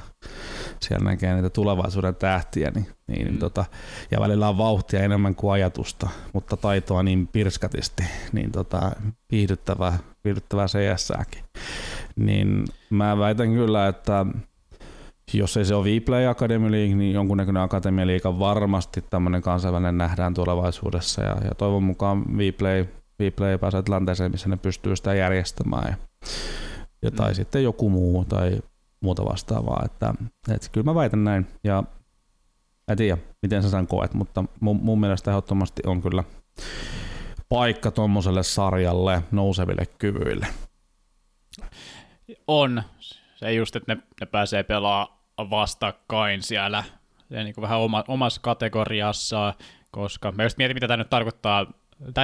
siellä 0.81 1.09
näkee 1.09 1.33
niitä 1.33 1.50
tulevaisuuden 1.50 2.15
tähtiä, 2.15 2.71
niin, 2.75 2.88
niin 3.07 3.31
mm. 3.31 3.38
tota, 3.38 3.65
ja 4.11 4.19
välillä 4.19 4.50
on 4.50 4.57
vauhtia 4.57 5.03
enemmän 5.03 5.35
kuin 5.35 5.53
ajatusta, 5.53 6.09
mutta 6.33 6.57
taitoa 6.57 7.03
niin 7.03 7.27
pirskatisti, 7.27 8.03
niin 8.31 8.51
tota, 8.51 8.91
viihdyttävää, 9.31 10.00
viihdyttävää 10.23 10.65
CS-ääkin. 10.65 11.43
Niin 12.15 12.65
mä 12.89 13.17
väitän 13.17 13.53
kyllä, 13.53 13.88
että 13.88 14.25
jos 15.33 15.57
ei 15.57 15.65
se 15.65 15.75
ole 15.75 15.85
Viplay 15.85 16.27
Academy 16.27 16.71
League, 16.71 16.95
niin 16.95 17.13
jonkunnäköinen 17.13 17.63
Academy 17.63 18.07
League 18.07 18.39
varmasti 18.39 19.03
tämmöinen 19.09 19.41
kansainvälinen 19.41 19.97
nähdään 19.97 20.33
tulevaisuudessa 20.33 21.23
ja, 21.23 21.38
ja 21.43 21.55
toivon 21.57 21.83
mukaan 21.83 22.38
Viplay, 22.38 22.85
Viplay 23.21 23.57
pääsee 23.57 23.81
tilanteeseen, 23.81 24.31
missä 24.31 24.49
ne 24.49 24.57
pystyy 24.57 24.95
sitä 24.95 25.13
järjestämään 25.13 25.87
ja, 25.91 25.97
ja 27.01 27.11
tai 27.11 27.29
mm. 27.29 27.35
sitten 27.35 27.63
joku 27.63 27.89
muu 27.89 28.25
tai 28.25 28.59
muuta 29.01 29.25
vastaavaa. 29.25 29.81
Että, 29.85 30.13
että 30.51 30.67
kyllä 30.71 30.85
mä 30.85 30.95
väitän 30.95 31.23
näin 31.23 31.47
ja 31.63 31.83
en 32.87 32.97
tiedä, 32.97 33.17
miten 33.41 33.63
sä 33.63 33.69
sen 33.69 33.87
koet, 33.87 34.13
mutta 34.13 34.43
mun, 34.59 34.79
mun 34.81 34.99
mielestä 34.99 35.31
ehdottomasti 35.31 35.81
on 35.85 36.01
kyllä 36.01 36.23
paikka 37.49 37.91
tuommoiselle 37.91 38.43
sarjalle 38.43 39.23
nouseville 39.31 39.85
kyvyille. 39.85 40.47
On. 42.47 42.83
Se 43.35 43.53
just, 43.53 43.75
että 43.75 43.95
ne, 43.95 44.01
ne 44.21 44.25
pääsee 44.25 44.63
pelaamaan 44.63 45.49
vastakkain 45.49 46.41
siellä 46.41 46.83
ja 47.29 47.43
niin 47.43 47.55
kuin 47.55 47.61
vähän 47.61 47.79
oma, 47.79 48.03
omassa 48.07 48.41
kategoriassa, 48.41 49.53
koska 49.91 50.31
mä 50.31 50.43
just 50.43 50.57
mietin, 50.57 50.75
mitä 50.75 50.87
tämä 50.87 50.97
nyt 50.97 51.09
tarkoittaa 51.09 51.65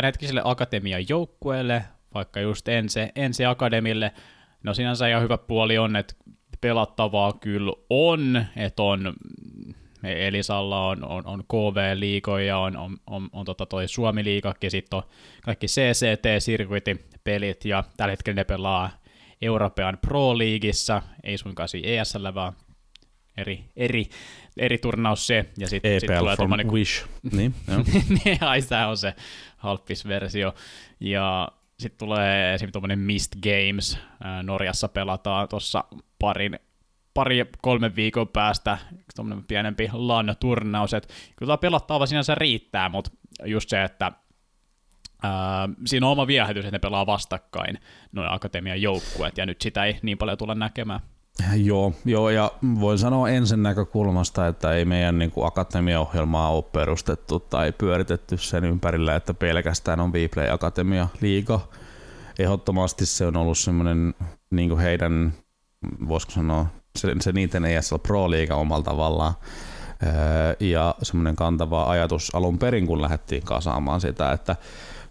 hetkiselle 0.04 0.42
akatemian 0.44 1.10
joukkueelle, 1.10 1.84
vaikka 2.14 2.40
just 2.40 2.68
ensi, 2.68 3.00
ensi 3.16 3.46
akademille. 3.46 4.12
No 4.64 4.74
sinänsä 4.74 5.08
ihan 5.08 5.24
hyvä 5.24 5.38
puoli 5.38 5.78
on, 5.78 5.96
että 5.96 6.14
pelattavaa 6.62 7.34
kyllä 7.34 7.74
on, 7.90 8.46
että 8.56 8.84
on 8.84 9.14
Elisalla 10.04 10.88
on, 10.88 11.06
on, 11.06 11.28
on 11.28 11.44
KV-liigoja, 11.44 12.58
on, 12.58 12.78
on, 12.78 12.98
on, 13.08 13.30
on 13.32 13.46
tota 13.46 13.66
toi 13.66 13.88
Suomi-liigakin, 13.88 14.72
sitten 14.72 14.98
on 14.98 15.04
kaikki 15.44 15.68
CCT-sirkuitipelit, 15.68 17.66
ja 17.66 17.84
tällä 17.98 18.12
hetkellä 18.12 18.36
ne 18.36 18.44
pelaa 18.44 18.90
Euroopan 19.42 19.98
Pro-liigissa, 20.08 21.02
ei 21.24 21.38
suinkaan 21.38 21.70
siinä 21.70 22.02
ESL, 22.02 22.34
vaan 22.34 22.54
eri, 23.38 23.66
eri, 23.76 24.06
eri 24.58 24.78
turnaus 24.78 25.28
se, 25.28 25.46
ja 25.58 25.68
sitten 25.68 25.92
e 25.92 26.00
sit 26.00 26.10
tulee 26.20 26.36
from 26.36 26.52
niin, 26.58 26.72
Wish. 26.72 27.06
niin, 27.32 27.54
niin 28.26 28.44
ai 28.44 28.60
on 28.90 28.98
se 28.98 29.14
halppis-versio, 29.58 30.54
ja 31.00 31.48
sitten 31.80 32.08
tulee 32.08 32.54
esimerkiksi 32.54 32.72
tuommoinen 32.72 33.00
Mist 33.00 33.36
Games, 33.36 34.00
Norjassa 34.44 34.88
pelataan 34.88 35.50
tuossa 35.50 35.84
parin 36.20 36.60
pari 37.14 37.46
kolme 37.62 37.96
viikon 37.96 38.28
päästä 38.28 38.78
tuommoinen 39.16 39.46
pienempi 39.46 39.90
LAN-turnaus, 39.94 40.94
että 40.94 41.14
kyllä 41.36 41.58
pelattava 41.58 42.06
sinänsä 42.06 42.36
riittää, 42.36 42.90
mutta 42.90 43.12
just 43.46 43.70
se, 43.70 43.84
että 43.84 44.12
ää, 45.24 45.70
siinä 45.86 46.06
on 46.06 46.12
oma 46.12 46.28
viehätys, 46.28 46.66
että 46.66 46.76
ne 46.76 46.80
pelaa 46.80 47.06
vastakkain 47.06 47.80
noin 48.12 48.32
akatemian 48.32 48.82
joukkueet, 48.82 49.38
ja 49.38 49.46
nyt 49.46 49.62
sitä 49.62 49.86
ei 49.86 50.00
niin 50.02 50.18
paljon 50.18 50.38
tulla 50.38 50.56
näkemään. 50.56 51.00
Joo, 51.56 51.94
joo, 52.06 52.30
ja 52.30 52.52
voin 52.80 52.98
sanoa 52.98 53.30
ensin 53.30 53.64
näkökulmasta, 53.64 54.48
että 54.48 54.72
ei 54.74 54.86
meidän 54.86 55.20
niin 55.20 55.32
kuin 55.32 55.48
akatemia-ohjelmaa 55.48 56.50
ole 56.50 56.64
perustettu 56.64 57.40
tai 57.40 57.72
pyöritetty 57.72 58.38
sen 58.38 58.66
ympärillä, 58.66 59.16
että 59.16 59.34
pelkästään 59.34 60.00
on 60.00 60.14
Vplay 60.14 60.50
Akatemia 60.50 61.08
liiga. 61.22 61.60
Ehdottomasti 62.40 63.06
se 63.06 63.26
on 63.26 63.38
ollut 63.38 63.58
semmoinen 63.58 64.14
niin 64.50 64.78
heidän, 64.78 65.34
voisiko 66.08 66.34
sanoa, 66.34 66.66
se, 66.96 67.16
se 67.22 67.32
niiden 67.32 67.66
ESL 67.66 67.96
Pro-liiga 67.98 68.56
omalla 68.56 68.84
tavallaan. 68.84 69.34
Ja 70.60 70.96
semmoinen 71.02 71.36
kantava 71.36 71.90
ajatus 71.90 72.36
alun 72.36 72.60
perin, 72.60 72.88
kun 72.88 73.02
lähdettiin 73.02 73.44
kasaamaan 73.44 74.02
sitä, 74.02 74.32
että 74.32 74.56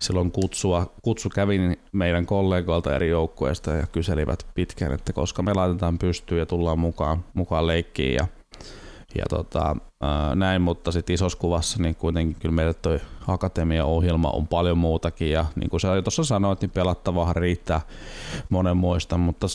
silloin 0.01 0.33
kutsua, 0.33 0.93
kutsu 1.03 1.29
kävi 1.29 1.79
meidän 1.93 2.27
kollegoilta 2.27 2.97
eri 2.97 3.09
joukkueista 3.09 3.71
ja 3.71 3.87
kyselivät 3.87 4.47
pitkään, 4.55 4.93
että 4.93 5.13
koska 5.13 5.43
me 5.43 5.55
laitetaan 5.55 5.99
pystyyn 5.99 6.39
ja 6.39 6.47
tullaan 6.47 6.79
mukaan, 6.79 7.25
mukaan 7.35 7.67
leikkiin 7.67 8.15
ja, 8.15 8.27
ja 9.19 9.25
tota, 9.29 9.77
näin, 10.35 10.63
mutta 10.63 10.93
sitten 10.93 11.15
isossa 11.15 11.39
kuvassa 11.39 11.83
niin 11.83 11.95
kuitenkin 11.95 12.37
kyllä 12.41 12.55
meille 12.55 12.75
toi 12.75 13.01
akatemia-ohjelma 13.29 14.31
on 14.31 14.49
paljon 14.49 14.79
muutakin 14.79 15.31
ja 15.31 15.45
niin 15.57 15.71
kuin 15.71 15.81
sä 15.81 15.89
jo 15.89 16.03
tuossa 16.03 16.25
sanoit, 16.25 16.61
niin 16.61 16.71
pelattavaa 16.71 17.33
riittää 17.33 17.81
monen 18.49 18.77
muista, 18.77 19.19
mutta 19.19 19.47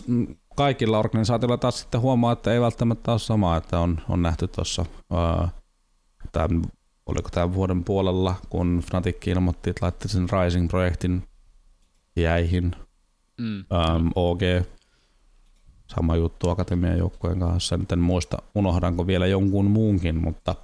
kaikilla 0.56 1.00
organisaatioilla 1.00 1.58
taas 1.58 1.80
sitten 1.80 2.02
huomaa, 2.02 2.32
että 2.32 2.54
ei 2.54 2.62
välttämättä 2.62 3.12
ole 3.12 3.20
sama, 3.20 3.58
että 3.58 3.80
on, 3.80 4.02
on 4.10 4.22
nähty 4.22 4.48
tuossa 4.48 4.86
tämän 6.32 6.62
oliko 7.06 7.30
tämän 7.30 7.54
vuoden 7.54 7.84
puolella, 7.84 8.36
kun 8.50 8.84
Fnatic 8.90 9.28
ilmoitti, 9.28 9.70
että 9.70 9.86
laitti 9.86 10.08
sen 10.08 10.28
Rising-projektin 10.30 11.24
jäihin. 12.16 12.76
Mm. 13.38 13.60
Um, 13.60 14.12
OG, 14.16 14.42
sama 15.88 16.16
juttu 16.16 16.50
Akatemian 16.50 16.98
joukkueen 16.98 17.40
kanssa. 17.40 17.78
Nyt 17.78 17.92
en 17.92 18.00
muista, 18.00 18.38
unohdanko 18.56 19.08
vielä 19.08 19.28
jonkun 19.28 19.66
muunkin, 19.66 20.16
mutta 20.16 20.56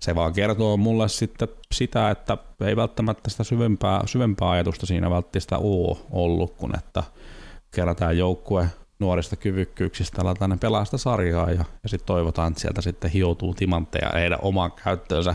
se 0.00 0.14
vaan 0.14 0.32
kertoo 0.32 0.76
mulle 0.76 1.08
sitten 1.08 1.48
sitä, 1.74 2.10
että 2.10 2.38
ei 2.60 2.76
välttämättä 2.76 3.30
sitä 3.30 3.44
syvempää, 3.44 4.02
syvempää 4.06 4.50
ajatusta 4.50 4.86
siinä 4.86 5.10
välttämättä 5.10 5.58
ole 5.58 5.96
ollut, 6.10 6.54
kun 6.56 6.78
että 6.78 7.02
kerätään 7.74 8.18
joukkue 8.18 8.68
nuorista 9.02 9.36
kyvykkyyksistä, 9.36 10.22
aletaan 10.22 10.50
ne 10.50 10.56
pelaa 10.56 10.84
sitä 10.84 10.98
sarjaa 10.98 11.50
ja, 11.50 11.64
ja 11.82 11.88
sitten 11.88 12.06
toivotaan, 12.06 12.50
että 12.50 12.60
sieltä 12.60 12.80
sitten 12.80 13.10
hioutuu 13.10 13.54
timantteja 13.54 14.10
heidän 14.14 14.38
omaan 14.42 14.72
käyttöönsä 14.72 15.34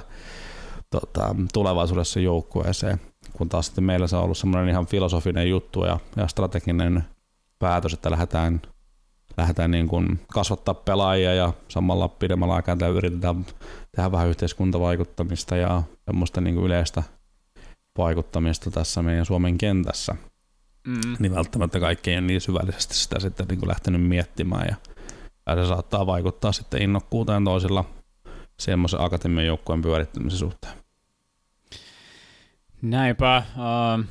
tota, 0.89 1.35
tulevaisuudessa 1.53 2.19
joukkueeseen, 2.19 3.01
kun 3.33 3.49
taas 3.49 3.65
sitten 3.65 3.83
meillä 3.83 4.07
se 4.07 4.15
on 4.15 4.23
ollut 4.23 4.37
semmoinen 4.37 4.69
ihan 4.69 4.87
filosofinen 4.87 5.49
juttu 5.49 5.85
ja, 5.85 5.99
ja 6.15 6.27
strateginen 6.27 7.03
päätös, 7.59 7.93
että 7.93 8.11
lähdetään, 8.11 8.61
lähdetään 9.37 9.71
niin 9.71 9.87
kuin 9.87 10.19
kasvattaa 10.33 10.73
pelaajia 10.73 11.33
ja 11.33 11.53
samalla 11.67 12.07
pidemmällä 12.07 12.55
aikaa 12.55 12.75
yritetään 12.95 13.45
tehdä 13.95 14.11
vähän 14.11 14.27
yhteiskuntavaikuttamista 14.27 15.55
ja 15.55 15.83
semmoista 16.05 16.41
niin 16.41 16.55
kuin 16.55 16.65
yleistä 16.65 17.03
vaikuttamista 17.97 18.71
tässä 18.71 19.01
meidän 19.01 19.25
Suomen 19.25 19.57
kentässä. 19.57 20.15
Mm. 20.87 21.15
Niin 21.19 21.35
välttämättä 21.35 21.79
kaikki 21.79 22.11
ei 22.11 22.17
ole 22.17 22.27
niin 22.27 22.41
syvällisesti 22.41 22.95
sitä 22.95 23.19
sitten 23.19 23.47
niin 23.47 23.59
kuin 23.59 23.69
lähtenyt 23.69 24.01
miettimään 24.01 24.67
ja, 24.69 24.75
ja 25.45 25.55
se 25.55 25.67
saattaa 25.67 26.05
vaikuttaa 26.05 26.51
sitten 26.51 26.81
innokkuuteen 26.81 27.43
toisilla 27.43 27.85
semmoisen 28.59 29.01
akatemian 29.01 29.45
joukkueen 29.45 29.81
pyörittämisen 29.81 30.39
suhteen. 30.39 30.73
Näinpä. 32.81 33.43
Uh, 33.55 34.05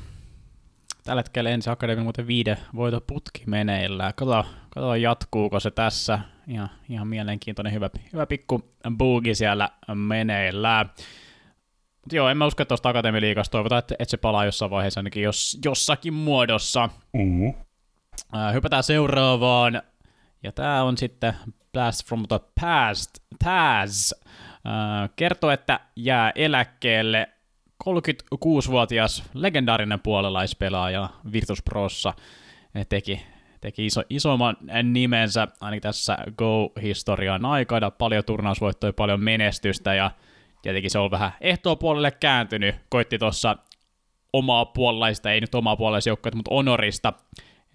tällä 1.03 1.19
hetkellä 1.19 1.49
ensi 1.49 1.69
akademia 1.69 2.03
muuten 2.03 2.27
viide 2.27 2.57
voito 2.75 3.01
putki 3.01 3.43
meneillään. 3.45 4.13
Katsotaan, 4.15 4.45
katsotaan 4.69 5.01
jatkuuko 5.01 5.59
se 5.59 5.71
tässä. 5.71 6.19
Ihan, 6.47 6.69
ihan 6.89 7.07
mielenkiintoinen 7.07 7.73
hyvä, 7.73 7.89
hyvä 8.13 8.25
pikku 8.25 8.61
bugi 8.97 9.35
siellä 9.35 9.69
meneillään. 9.93 10.89
Mutta 12.07 12.15
joo, 12.15 12.29
en 12.29 12.37
mä 12.37 12.45
usko, 12.45 12.63
että 12.63 12.69
tuosta 12.69 12.89
Akatemialiikasta 12.89 13.51
toivotaan, 13.51 13.79
että, 13.79 13.95
että 13.99 14.11
se 14.11 14.17
palaa 14.17 14.45
jossain 14.45 14.71
vaiheessa 14.71 14.99
ainakin 14.99 15.23
jos, 15.23 15.59
jossakin 15.65 16.13
muodossa. 16.13 16.89
Mm-hmm. 17.13 17.47
Uh, 17.47 18.53
hypätään 18.53 18.83
seuraavaan. 18.83 19.81
Ja 20.43 20.51
tämä 20.51 20.83
on 20.83 20.97
sitten 20.97 21.33
Blast 21.73 22.07
from 22.07 22.25
the 22.27 22.39
Past, 22.61 23.09
Taz. 23.43 24.11
Uh, 24.11 25.09
kertoo, 25.15 25.49
että 25.51 25.79
jää 25.95 26.31
eläkkeelle 26.35 27.29
36-vuotias 27.83 29.23
legendaarinen 29.33 29.99
puolelaispelaaja 29.99 31.09
Virtus 31.31 31.63
Prossa 31.63 32.13
teki, 32.89 33.21
teki 33.61 33.85
iso, 33.85 34.03
isomman 34.09 34.57
nimensä 34.83 35.47
ainakin 35.61 35.81
tässä 35.81 36.17
Go-historian 36.37 37.45
aikana, 37.45 37.91
paljon 37.91 38.23
turnausvoittoja, 38.23 38.93
paljon 38.93 39.23
menestystä 39.23 39.93
ja 39.93 40.11
tietenkin 40.61 40.91
se 40.91 40.99
on 40.99 41.11
vähän 41.11 41.31
puolelle 41.79 42.11
kääntynyt, 42.11 42.75
koitti 42.89 43.19
tuossa 43.19 43.55
omaa 44.33 44.65
puolalaista, 44.65 45.31
ei 45.31 45.41
nyt 45.41 45.55
omaa 45.55 45.75
puolalaisjoukkoa, 45.75 46.31
mutta 46.35 46.55
Honorista, 46.55 47.13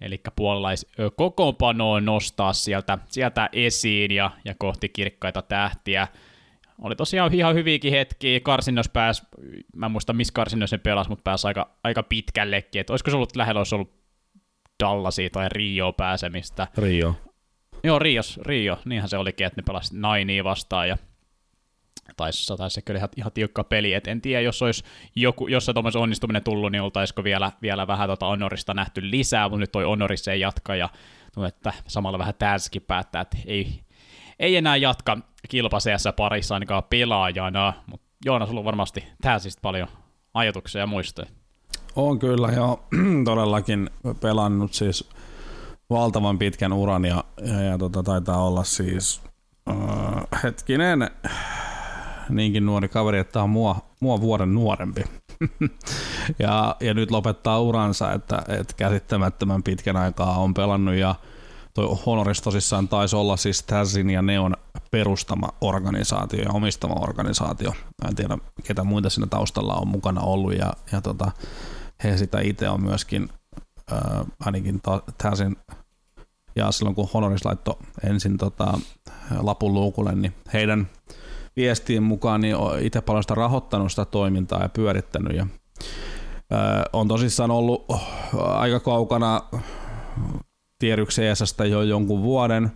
eli 0.01 0.21
puolalaiskokoonpanoon 0.35 2.05
nostaa 2.05 2.53
sieltä, 2.53 2.97
sieltä 3.07 3.49
esiin 3.51 4.11
ja, 4.11 4.31
ja 4.45 4.55
kohti 4.57 4.89
kirkkaita 4.89 5.41
tähtiä. 5.41 6.07
Oli 6.81 6.95
tosiaan 6.95 7.33
ihan 7.33 7.55
hyviäkin 7.55 7.91
hetkiä, 7.91 8.39
karsinnos 8.39 8.89
pääsi, 8.89 9.23
mä 9.75 9.85
en 9.85 9.91
muista 9.91 10.13
missä 10.13 10.33
karsinnos 10.33 10.69
sen 10.69 10.79
pelasi, 10.79 11.09
mutta 11.09 11.23
pääsi 11.23 11.47
aika, 11.47 11.69
aika 11.83 12.03
pitkällekin, 12.03 12.81
että 12.81 12.93
olisiko 12.93 13.11
se 13.11 13.15
ollut 13.15 13.35
lähellä, 13.35 13.59
olisi 13.59 13.75
ollut 13.75 13.93
Dallasia 14.83 15.29
tai 15.29 15.49
Rio 15.49 15.93
pääsemistä. 15.93 16.67
Rio. 16.77 17.15
Joo, 17.83 17.99
Rios, 17.99 18.39
Rio, 18.45 18.79
niinhän 18.85 19.09
se 19.09 19.17
olikin, 19.17 19.47
että 19.47 19.61
ne 19.61 19.63
pelasivat 19.67 20.01
Nainia 20.01 20.43
vastaan 20.43 20.89
ja 20.89 20.97
taisi, 22.17 22.57
taisi 22.57 22.81
kyllä 22.81 22.97
ihan, 22.97 23.09
ihan 23.17 23.31
tiukka 23.31 23.63
peli, 23.63 23.93
et 23.93 24.07
en 24.07 24.21
tiedä, 24.21 24.41
jos 24.41 24.61
olisi 24.61 24.83
joku, 25.15 25.47
jos 25.47 25.65
se 25.65 25.73
onnistuminen 25.99 26.43
tullut, 26.43 26.71
niin 26.71 26.81
oltaisiko 26.81 27.23
vielä, 27.23 27.51
vielä 27.61 27.87
vähän 27.87 28.09
tota 28.09 28.25
Honorista 28.25 28.73
nähty 28.73 29.11
lisää, 29.11 29.49
mutta 29.49 29.59
nyt 29.59 29.71
toi 29.71 29.83
Honoris 29.83 30.27
ei 30.27 30.39
jatka, 30.39 30.75
ja 30.75 30.89
että 31.47 31.73
samalla 31.87 32.19
vähän 32.19 32.35
tässäkin 32.39 32.81
päättää, 32.81 33.21
että 33.21 33.37
ei, 33.45 33.79
ei 34.39 34.55
enää 34.55 34.75
jatka 34.75 35.17
kilpaseessa 35.49 36.13
parissa 36.13 36.53
ainakaan 36.53 36.83
pelaajana, 36.89 37.73
mutta 37.87 38.07
Joona, 38.25 38.45
sulla 38.45 38.59
on 38.59 38.65
varmasti 38.65 39.03
täsistä 39.21 39.61
paljon 39.61 39.87
ajatuksia 40.33 40.81
ja 40.81 40.87
muistoja. 40.87 41.27
On 41.95 42.19
kyllä, 42.19 42.47
joo, 42.47 42.83
todellakin 43.25 43.89
pelannut 44.19 44.73
siis 44.73 45.09
valtavan 45.89 46.39
pitkän 46.39 46.73
uran 46.73 47.05
ja, 47.05 47.23
ja, 47.45 47.61
ja 47.61 47.77
tota, 47.77 48.03
taitaa 48.03 48.45
olla 48.45 48.63
siis 48.63 49.21
uh, 49.69 50.41
hetkinen, 50.43 51.09
niinkin 52.29 52.65
nuori 52.65 52.87
kaveri, 52.87 53.19
että 53.19 53.43
on 53.43 53.49
mua, 53.49 53.75
mua 53.99 54.21
vuoden 54.21 54.53
nuorempi. 54.53 55.03
ja, 56.39 56.75
ja 56.79 56.93
nyt 56.93 57.11
lopettaa 57.11 57.61
uransa, 57.61 58.13
että, 58.13 58.43
että 58.47 58.73
käsittämättömän 58.77 59.63
pitkän 59.63 59.97
aikaa 59.97 60.37
on 60.37 60.53
pelannut 60.53 60.95
ja 60.95 61.15
toi 61.73 61.97
Honoris 62.05 62.41
tosissaan 62.41 62.87
taisi 62.87 63.15
olla 63.15 63.37
siis 63.37 63.63
Tazin 63.63 64.09
ja 64.09 64.21
Neon 64.21 64.55
perustama 64.91 65.49
organisaatio 65.61 66.41
ja 66.43 66.51
omistama 66.51 66.95
organisaatio. 67.01 67.71
Mä 67.71 68.09
en 68.09 68.15
tiedä, 68.15 68.37
ketä 68.63 68.83
muita 68.83 69.09
siinä 69.09 69.27
taustalla 69.27 69.73
on 69.73 69.87
mukana 69.87 70.21
ollut 70.21 70.53
ja, 70.53 70.73
ja 70.91 71.01
tota, 71.01 71.31
he 72.03 72.17
sitä 72.17 72.39
itse 72.41 72.69
on 72.69 72.83
myöskin 72.83 73.29
äh, 73.91 73.99
ainakin 74.39 74.81
Tazin 75.17 75.57
ja 76.55 76.71
silloin 76.71 76.95
kun 76.95 77.09
Honoris 77.13 77.45
laittoi 77.45 77.75
ensin 78.03 78.37
tota, 78.37 78.79
lapun 79.39 79.73
luukulle, 79.73 80.15
niin 80.15 80.33
heidän 80.53 80.89
viestiin 81.55 82.03
mukaan 82.03 82.41
niin 82.41 82.55
itse 82.81 83.01
paljon 83.01 83.23
sitä 83.23 83.35
rahoittanut 83.35 83.91
sitä 83.91 84.05
toimintaa 84.05 84.61
ja 84.61 84.69
pyörittänyt. 84.69 85.37
Ja, 85.37 85.47
ää, 86.51 86.83
on 86.93 87.07
tosissaan 87.07 87.51
ollut 87.51 87.85
aika 88.37 88.79
kaukana 88.79 89.41
tierykseesästä 90.79 91.65
jo 91.65 91.81
jonkun 91.81 92.21
vuoden, 92.21 92.71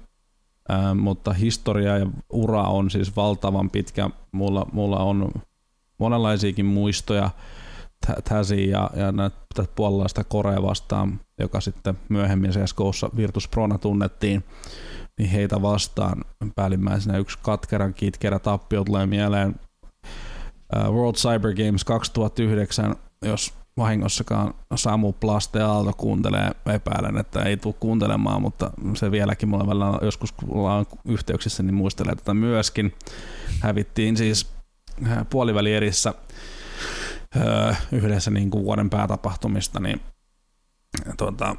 ää, 0.70 0.94
mutta 0.94 1.34
historia 1.34 1.98
ja 1.98 2.08
ura 2.30 2.64
on 2.64 2.92
siis 2.92 3.16
valtavan 3.16 3.70
pitkä. 3.70 4.10
Mulla, 4.32 4.66
mulla 4.74 4.98
on 4.98 5.32
monenlaisiakin 6.00 6.66
muistoja 6.66 7.30
Täsi 8.24 8.70
ja, 8.70 8.90
ja 8.96 9.12
näitä 9.12 9.38
puolalaista 9.76 10.24
Korea 10.24 10.62
vastaan, 10.62 11.20
joka 11.40 11.62
sitten 11.62 11.98
myöhemmin 12.10 12.52
CSGOssa 12.52 13.10
Virtus 13.16 13.48
Prona 13.48 13.78
tunnettiin 13.78 14.44
niin 15.18 15.30
heitä 15.30 15.62
vastaan 15.62 16.24
päällimmäisenä 16.56 17.18
yksi 17.18 17.38
katkeran 17.42 17.94
kitkerä 17.94 18.40
tappio 18.40 18.84
tulee 18.84 19.06
mieleen 19.06 19.56
World 20.76 21.16
Cyber 21.16 21.54
Games 21.54 21.84
2009, 21.84 22.96
jos 23.22 23.54
vahingossakaan 23.78 24.54
Samu 24.76 25.14
Plaste 25.14 25.62
Aalto 25.62 25.94
kuuntelee, 25.94 26.52
epäilen, 26.66 27.18
että 27.18 27.44
ei 27.44 27.58
tule 27.58 27.76
kuuntelemaan, 27.80 28.42
mutta 28.42 28.72
se 28.94 29.12
vieläkin 29.12 29.50
mulla 29.50 29.68
välillä 29.68 30.00
joskus 30.02 30.34
ollaan 30.48 30.86
yhteyksissä, 31.06 31.64
niin 31.64 31.76
muistelee 31.76 32.16
tätä 32.16 32.34
myöskin. 32.34 32.96
Hävittiin 33.60 34.18
siis 34.18 34.52
puoliväli 35.30 35.74
erissä 35.74 36.14
yhdessä 37.92 38.32
niin 38.32 38.50
kuin 38.50 38.64
vuoden 38.64 38.90
päätapahtumista, 38.90 39.80
niin 39.80 40.02
tuota, 41.18 41.56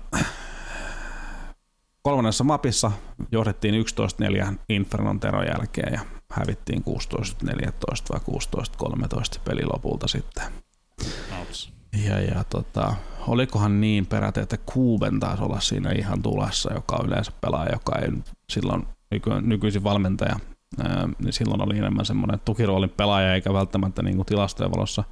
kolmannessa 2.09 2.45
mapissa 2.45 2.93
johdettiin 3.33 3.75
11-4 4.51 4.55
Infernon 4.69 5.21
teron 5.21 5.47
jälkeen 5.47 5.93
ja 5.93 6.01
hävittiin 6.33 6.85
16-14 7.45 7.53
vai 8.13 8.21
16-13 9.37 9.41
peli 9.45 9.65
lopulta 9.65 10.09
sitten. 10.09 10.45
Outs. 11.39 11.73
Ja, 12.07 12.21
ja 12.21 12.45
tota, 12.45 12.95
olikohan 13.27 13.81
niin 13.81 14.07
peräti, 14.07 14.41
että 14.41 14.57
Kuuben 14.57 15.21
taisi 15.21 15.43
olla 15.43 15.61
siinä 15.61 15.91
ihan 15.91 16.23
tulessa, 16.23 16.73
joka 16.73 16.97
on 16.97 17.07
yleensä 17.07 17.33
pelaaja, 17.41 17.73
joka 17.73 17.99
ei 17.99 18.09
silloin 18.53 18.87
nyky, 19.11 19.31
nykyisin 19.41 19.85
valmentaja, 19.85 20.37
ää, 20.79 21.09
niin 21.19 21.33
silloin 21.33 21.63
oli 21.63 21.79
enemmän 21.79 22.05
semmoinen 22.05 22.41
tukiroolin 22.45 22.91
pelaaja, 22.91 23.35
eikä 23.35 23.53
välttämättä 23.53 24.03
niin 24.03 24.17
kuin 24.17 24.27
tilastojen 24.27 24.73
valossa 24.73 25.05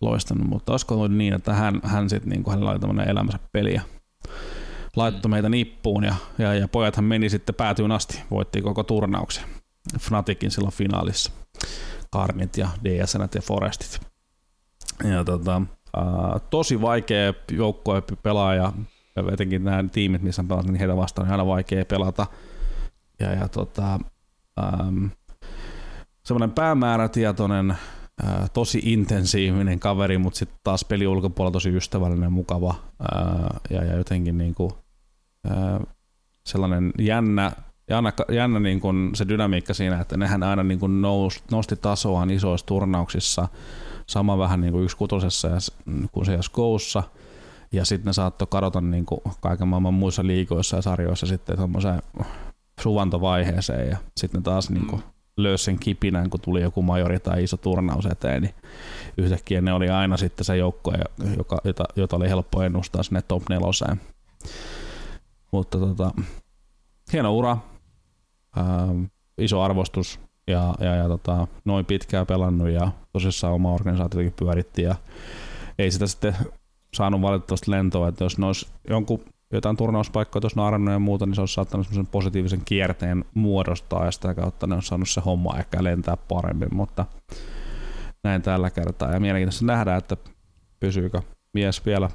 loistanut, 0.00 0.48
mutta 0.48 0.72
olisiko 0.72 0.94
ollut 0.94 1.12
niin, 1.12 1.34
että 1.34 1.54
hän, 1.54 1.80
hän 1.82 2.10
sitten 2.10 2.30
niin 2.30 2.42
kuin, 2.42 2.52
hänellä 2.52 2.70
oli 2.70 2.80
tämmöinen 2.80 3.08
elämänsä 3.08 3.38
peli 3.52 3.80
laittoi 4.96 5.30
meitä 5.30 5.48
nippuun 5.48 6.04
ja, 6.04 6.14
ja, 6.38 6.54
ja 6.54 6.68
pojathan 6.68 7.04
meni 7.04 7.28
sitten 7.28 7.54
päätyyn 7.54 7.92
asti, 7.92 8.22
voitti 8.30 8.62
koko 8.62 8.82
turnauksen. 8.82 9.44
Fnaticin 10.00 10.50
silloin 10.50 10.74
finaalissa. 10.74 11.32
Karnit 12.10 12.56
ja 12.56 12.68
DSN 12.84 13.28
ja 13.34 13.40
Forestit. 13.42 14.00
Ja 15.04 15.24
tota, 15.24 15.62
ää, 15.96 16.04
tosi 16.50 16.80
vaikea 16.80 17.34
joukkue 17.50 18.02
pelaaja, 18.22 18.72
etenkin 19.32 19.64
nämä 19.64 19.84
tiimit, 19.92 20.22
missä 20.22 20.42
on 20.42 20.48
pelannut, 20.48 20.72
niin 20.72 20.78
heitä 20.78 20.96
vastaan 20.96 21.26
on 21.26 21.32
aina 21.32 21.46
vaikea 21.46 21.84
pelata. 21.84 22.26
Ja, 23.20 23.32
ja 23.32 23.48
tota, 23.48 23.98
ähm, 24.64 25.06
semmoinen 26.24 26.52
päämäärätietoinen, 26.52 27.76
ää, 28.22 28.46
tosi 28.52 28.80
intensiivinen 28.84 29.80
kaveri, 29.80 30.18
mutta 30.18 30.38
sitten 30.38 30.58
taas 30.64 30.84
peli 30.84 31.06
ulkopuolella 31.06 31.52
tosi 31.52 31.76
ystävällinen, 31.76 32.32
mukava 32.32 32.74
ää, 33.00 33.60
ja, 33.70 33.84
ja 33.84 33.96
jotenkin 33.96 34.38
niinku, 34.38 34.85
sellainen 36.46 36.92
jännä, 36.98 37.52
jännä, 37.90 38.12
jännä 38.32 38.60
niin 38.60 38.80
kuin 38.80 39.10
se 39.14 39.28
dynamiikka 39.28 39.74
siinä, 39.74 40.00
että 40.00 40.16
nehän 40.16 40.42
aina 40.42 40.62
niin 40.62 40.80
kuin 40.80 41.02
nous, 41.02 41.42
nosti 41.50 41.76
tasoaan 41.76 42.30
isoissa 42.30 42.66
turnauksissa, 42.66 43.48
sama 44.06 44.38
vähän 44.38 44.60
niin 44.60 44.72
kuin 44.72 44.84
yksi 44.84 44.96
kutosessa 44.96 45.48
ja, 45.48 45.58
kuin 46.12 46.26
CSGOssa, 46.26 47.02
ja 47.72 47.84
sitten 47.84 48.06
ne 48.06 48.12
saattoi 48.12 48.48
kadota 48.50 48.80
niin 48.80 49.06
kuin 49.06 49.20
kaiken 49.40 49.68
maailman 49.68 49.94
muissa 49.94 50.26
liikoissa 50.26 50.76
ja 50.76 50.82
sarjoissa 50.82 51.26
sitten 51.26 51.56
semmoiseen 51.56 52.02
suvantovaiheeseen, 52.80 53.88
ja 53.90 53.96
sitten 54.16 54.42
taas 54.42 54.70
niin 54.70 54.86
kuin 54.86 55.02
löysi 55.36 55.64
sen 55.64 55.78
kipinän, 55.78 56.30
kun 56.30 56.40
tuli 56.40 56.62
joku 56.62 56.82
majori 56.82 57.20
tai 57.20 57.44
iso 57.44 57.56
turnaus 57.56 58.06
eteen, 58.06 58.42
niin 58.42 58.54
yhtäkkiä 59.18 59.60
ne 59.60 59.72
oli 59.72 59.88
aina 59.88 60.16
sitten 60.16 60.44
se 60.44 60.56
joukko, 60.56 60.92
joka, 61.36 61.58
jota, 61.64 61.84
jota 61.96 62.16
oli 62.16 62.28
helppo 62.28 62.62
ennustaa 62.62 63.02
sinne 63.02 63.22
top 63.22 63.42
neloseen. 63.48 64.00
Mutta 65.56 65.78
tota, 65.78 66.10
hieno 67.12 67.34
ura, 67.34 67.56
ää, 68.56 68.88
iso 69.38 69.62
arvostus 69.62 70.20
ja, 70.46 70.74
ja, 70.80 70.94
ja 70.94 71.08
tota, 71.08 71.46
noin 71.64 71.84
pitkään 71.86 72.26
pelannut 72.26 72.68
ja 72.68 72.92
tosissaan 73.12 73.54
oma 73.54 73.74
organisaatiokin 73.74 74.32
pyöritti 74.32 74.82
ja 74.82 74.94
ei 75.78 75.90
sitä 75.90 76.06
sitten 76.06 76.36
saanut 76.94 77.22
valitettavasti 77.22 77.70
lentoa, 77.70 78.08
että 78.08 78.24
jos 78.24 78.38
ne 78.38 78.46
olisi 78.46 78.66
jonkun 78.90 79.20
jotain 79.52 79.76
turnauspaikkoja 79.76 80.40
tuossa 80.40 80.60
naarannut 80.60 80.92
ja 80.92 80.98
muuta, 80.98 81.26
niin 81.26 81.34
se 81.34 81.40
olisi 81.40 81.54
saattanut 81.54 81.86
semmoisen 81.86 82.12
positiivisen 82.12 82.62
kierteen 82.64 83.24
muodostaa 83.34 84.04
ja 84.04 84.10
sitä 84.10 84.34
kautta 84.34 84.66
ne 84.66 84.74
on 84.74 84.82
saanut 84.82 85.08
se 85.08 85.20
homma 85.20 85.58
ehkä 85.58 85.84
lentää 85.84 86.16
paremmin, 86.16 86.74
mutta 86.74 87.04
näin 88.24 88.42
tällä 88.42 88.70
kertaa. 88.70 89.12
Ja 89.12 89.20
mielenkiintoista 89.20 89.64
nähdä, 89.64 89.96
että 89.96 90.16
pysyykö 90.80 91.22
mies 91.54 91.86
vielä 91.86 92.10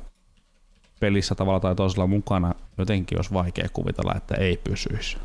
pelissä 1.01 1.35
tavalla 1.35 1.59
tai 1.59 1.75
toisella 1.75 2.07
mukana, 2.07 2.55
jotenkin 2.77 3.17
olisi 3.17 3.33
vaikea 3.33 3.67
kuvitella, 3.73 4.13
että 4.17 4.35
ei 4.35 4.57
pysyisi. 4.57 5.17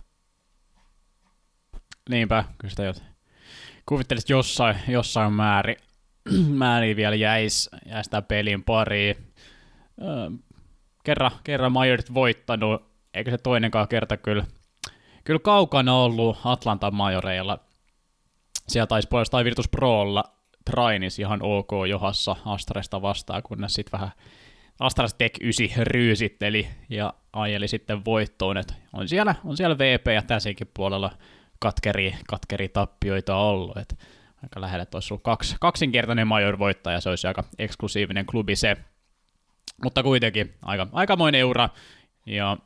Niinpä, 2.11 2.45
kyllä 2.59 2.71
sitä 2.71 2.85
jotain. 2.85 3.07
Kuvittelisit 3.87 4.31
jossain, 4.31 4.77
jossain 4.89 5.33
määrin, 5.33 5.77
määrin 6.63 6.97
vielä 6.97 7.17
jäisi, 7.17 7.71
jäisi 7.87 8.11
tämän 8.11 8.25
pelin 8.25 8.65
pariin. 8.65 9.17
Öö, 10.03 10.31
kerran, 11.05 11.31
kerran 11.45 11.73
majorit 11.73 12.15
voittanut, 12.15 12.83
eikä 13.15 13.31
se 13.31 13.39
toinenkaan 13.39 13.89
kerta 13.89 14.17
kyllä, 14.17 14.45
kyllä 15.25 15.41
kaukana 15.41 15.95
ollut 15.95 16.39
Atlantan 16.45 16.95
majoreilla. 16.95 17.59
Siellä 18.69 18.87
taisi 18.87 19.09
puolestaan 19.09 19.45
Virtus 19.45 19.69
Prolla 19.69 20.25
Trainis 20.71 21.19
ihan 21.19 21.43
ok 21.43 21.71
johassa 21.89 22.37
Astresta 22.45 23.03
vastaan, 23.03 23.43
kunnes 23.43 23.75
sitten 23.75 24.01
vähän 24.01 24.13
Astras 24.81 25.15
Tech 25.15 25.41
9 25.41 25.87
ryysitteli 25.87 26.69
ja 26.89 27.15
ajeli 27.33 27.69
sitten 27.69 28.05
voittoon, 28.05 28.57
että 28.57 28.75
on 28.93 29.09
siellä, 29.09 29.35
on 29.45 29.57
siellä 29.57 29.79
VP 29.79 30.07
ja 30.07 30.23
tässäkin 30.23 30.71
puolella 30.75 31.11
katkeri, 31.59 32.15
katkeri 32.29 32.69
tappioita 32.69 33.37
ollut, 33.37 33.77
että 33.77 33.95
aika 34.43 34.61
lähellä, 34.61 34.83
että 34.83 34.97
olisi 34.97 35.15
ollut 35.15 35.23
kaksi, 35.23 35.57
kaksinkertainen 35.61 36.27
major 36.27 36.59
voittaja, 36.59 37.01
se 37.01 37.09
olisi 37.09 37.27
aika 37.27 37.45
eksklusiivinen 37.59 38.27
klubi 38.27 38.57
se, 38.57 38.77
mutta 39.85 40.03
kuitenkin 40.03 40.55
aika, 40.63 40.87
aikamoinen 40.93 41.41
eura, 41.41 41.69
ja 42.27 42.57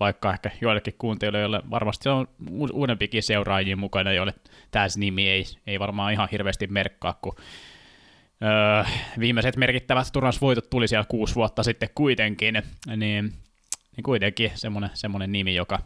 vaikka 0.00 0.32
ehkä 0.32 0.50
joillekin 0.60 0.94
kuuntelijoille, 0.98 1.56
joille 1.56 1.70
varmasti 1.70 2.08
on 2.08 2.28
uudempikin 2.72 3.22
seuraajia 3.22 3.76
mukana, 3.76 4.12
joille 4.12 4.34
tämä 4.70 4.86
nimi 4.96 5.28
ei, 5.28 5.44
ei 5.66 5.80
varmaan 5.80 6.12
ihan 6.12 6.28
hirveästi 6.32 6.66
merkkaa, 6.66 7.18
kun 7.22 7.34
öö, 8.44 8.84
viimeiset 9.18 9.56
merkittävät 9.56 10.08
turnausvoitot 10.12 10.70
tuli 10.70 10.88
siellä 10.88 11.06
kuusi 11.08 11.34
vuotta 11.34 11.62
sitten 11.62 11.88
kuitenkin, 11.94 12.62
niin, 12.96 13.32
niin 13.96 14.04
kuitenkin 14.04 14.50
semmoinen, 14.54 14.90
semmoinen 14.94 15.32
nimi, 15.32 15.54
joka, 15.54 15.78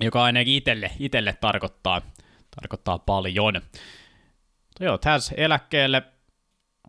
joka 0.00 0.22
ainakin 0.24 0.54
itselle, 0.54 0.90
itselle 0.98 1.32
tarkoittaa, 1.40 2.02
tarkoittaa 2.60 2.98
paljon. 2.98 3.54
Mutta 4.66 4.84
joo, 4.84 4.98
Taz 4.98 5.32
eläkkeelle, 5.36 6.02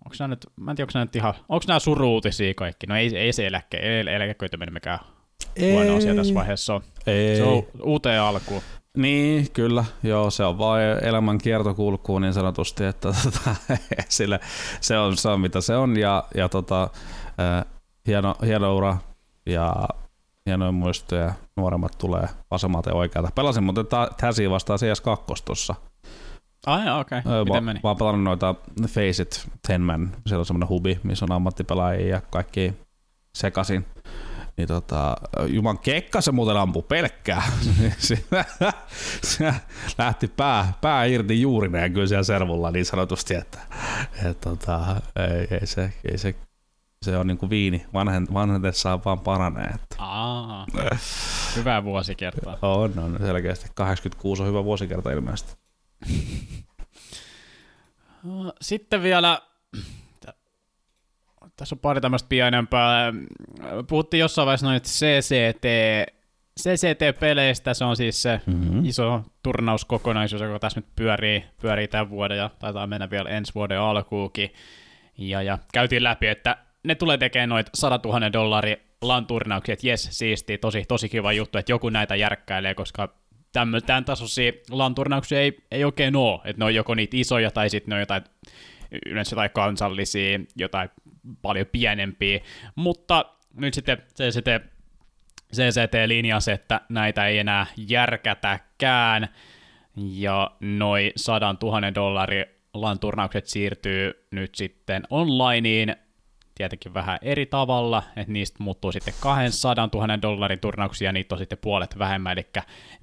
onko 0.05 0.15
nämä 0.19 0.27
nyt, 0.27 0.47
mä 0.55 0.71
en 0.71 0.75
tiedä, 0.75 0.85
onko 0.85 0.91
nämä 0.93 1.05
nyt 1.05 1.15
ihan, 1.15 1.33
onko 1.49 1.63
nämä 1.67 1.79
suruutisia 1.79 2.53
kaikki? 2.53 2.87
No 2.87 2.95
ei, 2.95 3.17
ei 3.17 3.33
se 3.33 3.47
eläkke, 3.47 3.77
ei 3.77 3.99
eläköityminen 3.99 4.73
mikään 4.73 4.99
ei. 5.55 5.71
huono 5.71 5.95
asia 5.95 6.15
tässä 6.15 6.33
vaiheessa 6.33 6.75
on. 6.75 6.83
Ei. 7.07 7.35
Se 7.35 7.43
on 7.43 7.67
uuteen 7.83 8.21
alkuun. 8.21 8.61
Niin, 8.97 9.51
kyllä. 9.51 9.85
Joo, 10.03 10.31
se 10.31 10.45
on 10.45 10.57
vain 10.57 10.83
elämän 11.01 11.37
kiertokulkuun 11.37 12.21
niin 12.21 12.33
sanotusti, 12.33 12.83
että 12.83 13.13
tota, 13.23 13.55
sille, 14.09 14.39
se, 14.81 14.97
on, 14.97 15.17
se 15.17 15.29
on 15.29 15.39
mitä 15.39 15.61
se 15.61 15.75
on 15.75 15.97
ja, 15.97 16.23
ja 16.35 16.49
tota, 16.49 16.89
äh, 17.39 17.65
hieno, 18.07 18.35
hieno 18.45 18.77
ura 18.77 18.97
ja 19.45 19.75
hienoja 20.45 20.71
muistoja. 20.71 21.33
Nuoremmat 21.55 21.91
tulee 21.97 22.27
vasemmalta 22.51 22.89
ja 22.89 22.95
oikealta. 22.95 23.31
Pelasin 23.35 23.63
muuten 23.63 23.85
Täsiä 24.17 24.49
vastaan 24.49 24.79
CS2 24.79 25.41
tuossa. 25.45 25.75
Ah 26.65 26.85
joo, 26.85 26.99
okei. 26.99 27.19
Okay. 27.19 27.43
Miten 27.43 27.63
meni? 27.63 27.79
Mä 27.83 27.89
oon 27.89 27.97
pelannut 27.97 28.23
noita 28.23 28.55
Faceit 28.87 29.47
Tenman. 29.67 30.11
Siellä 30.27 30.41
on 30.41 30.45
semmoinen 30.45 30.69
hubi, 30.69 30.99
missä 31.03 31.25
on 31.25 31.31
ammattipelaajia 31.31 32.07
ja 32.07 32.21
kaikki 32.29 32.73
sekasin 33.35 33.85
niin 34.57 34.67
tota, 34.67 35.15
Juman 35.47 35.79
kekka 35.79 36.21
se 36.21 36.31
muuten 36.31 36.57
ampui 36.57 36.83
pelkkää. 36.83 37.43
se 39.23 39.53
lähti 39.97 40.27
pää, 40.27 40.73
pää 40.81 41.05
irti 41.05 41.41
juurineen 41.41 41.93
kyllä 41.93 42.07
siellä 42.07 42.23
servulla 42.23 42.71
niin 42.71 42.85
sanotusti, 42.85 43.35
että 43.35 43.59
et, 44.25 44.41
tota, 44.41 45.01
ei, 45.15 45.47
ei, 45.59 45.67
se, 45.67 45.93
ei 46.11 46.17
se, 46.17 46.35
se 47.01 47.17
on 47.17 47.27
niinku 47.27 47.49
viini, 47.49 47.85
vanhen, 47.93 48.27
vanhetessaan 48.33 49.01
vaan 49.05 49.19
paranee. 49.19 49.67
Että. 49.67 49.95
Aa, 49.97 50.65
hyvä 51.55 51.83
vuosikerta. 51.83 52.57
on, 52.61 52.99
on 52.99 53.17
selkeästi. 53.21 53.69
86 53.73 54.41
on 54.41 54.47
hyvä 54.47 54.63
vuosikerta 54.63 55.11
ilmeisesti. 55.11 55.53
Sitten 58.61 59.03
vielä 59.03 59.41
tässä 61.55 61.75
on 61.75 61.79
pari 61.79 62.01
tämmöistä 62.01 62.29
pienempää. 62.29 63.13
Puhuttiin 63.87 64.19
jossain 64.19 64.45
vaiheessa 64.45 64.67
noin 64.67 64.81
CCT, 64.81 65.65
CCT-peleistä, 66.59 67.73
se 67.73 67.85
on 67.85 67.97
siis 67.97 68.21
se 68.21 68.41
mm-hmm. 68.45 68.85
iso 68.85 69.21
turnauskokonaisuus, 69.43 70.41
joka 70.41 70.59
tässä 70.59 70.79
nyt 70.79 70.89
pyörii, 70.95 71.43
pyörii 71.61 71.87
tämän 71.87 72.09
vuoden 72.09 72.37
ja 72.37 72.49
taitaa 72.59 72.87
mennä 72.87 73.09
vielä 73.09 73.29
ensi 73.29 73.55
vuoden 73.55 73.79
alkuukin. 73.79 74.53
Ja, 75.17 75.41
ja 75.41 75.57
käytiin 75.73 76.03
läpi, 76.03 76.27
että 76.27 76.57
ne 76.83 76.95
tulee 76.95 77.17
tekemään 77.17 77.49
noita 77.49 77.71
100 77.73 77.99
000 78.05 78.33
dollari 78.33 78.81
LAN-turnauksia, 79.01 79.73
että 79.73 79.87
jes, 79.87 80.07
siisti, 80.11 80.57
tosi, 80.57 80.85
tosi 80.87 81.09
kiva 81.09 81.33
juttu, 81.33 81.57
että 81.57 81.71
joku 81.71 81.89
näitä 81.89 82.15
järkkäilee, 82.15 82.73
koska 82.73 83.15
tämän 83.51 84.05
tasoisia 84.05 84.51
LAN-turnauksia 84.69 85.39
ei, 85.39 85.57
ei 85.71 85.83
oikein 85.83 86.15
ole, 86.15 86.39
että 86.45 86.59
ne 86.59 86.65
on 86.65 86.75
joko 86.75 86.95
niitä 86.95 87.17
isoja 87.17 87.51
tai 87.51 87.69
sitten 87.69 87.89
ne 87.89 87.95
on 87.95 87.99
jotain 87.99 88.23
yleensä 89.05 89.33
jotain 89.33 89.51
kansallisia, 89.51 90.39
jotain 90.55 90.89
paljon 91.41 91.67
pienempiä, 91.71 92.39
mutta 92.75 93.25
nyt 93.53 93.73
sitten 93.73 93.97
CCT, 94.15 94.47
CCT 95.55 95.93
linjasi, 96.05 96.51
että 96.51 96.81
näitä 96.89 97.27
ei 97.27 97.39
enää 97.39 97.65
järkätäkään, 97.77 99.27
ja 99.95 100.51
noin 100.59 101.11
100 101.15 101.55
000 101.61 101.95
dollari 101.95 102.43
LAN-turnaukset 102.73 103.45
siirtyy 103.45 104.27
nyt 104.31 104.55
sitten 104.55 105.03
onlineen, 105.09 105.95
tietenkin 106.55 106.93
vähän 106.93 107.19
eri 107.21 107.45
tavalla, 107.45 108.03
että 108.15 108.33
niistä 108.33 108.63
muuttuu 108.63 108.91
sitten 108.91 109.13
200 109.19 109.89
000 109.93 110.21
dollarin 110.21 110.59
turnauksia, 110.59 111.07
ja 111.09 111.11
niitä 111.11 111.35
on 111.35 111.39
sitten 111.39 111.57
puolet 111.57 111.99
vähemmän, 111.99 112.37
eli 112.37 112.47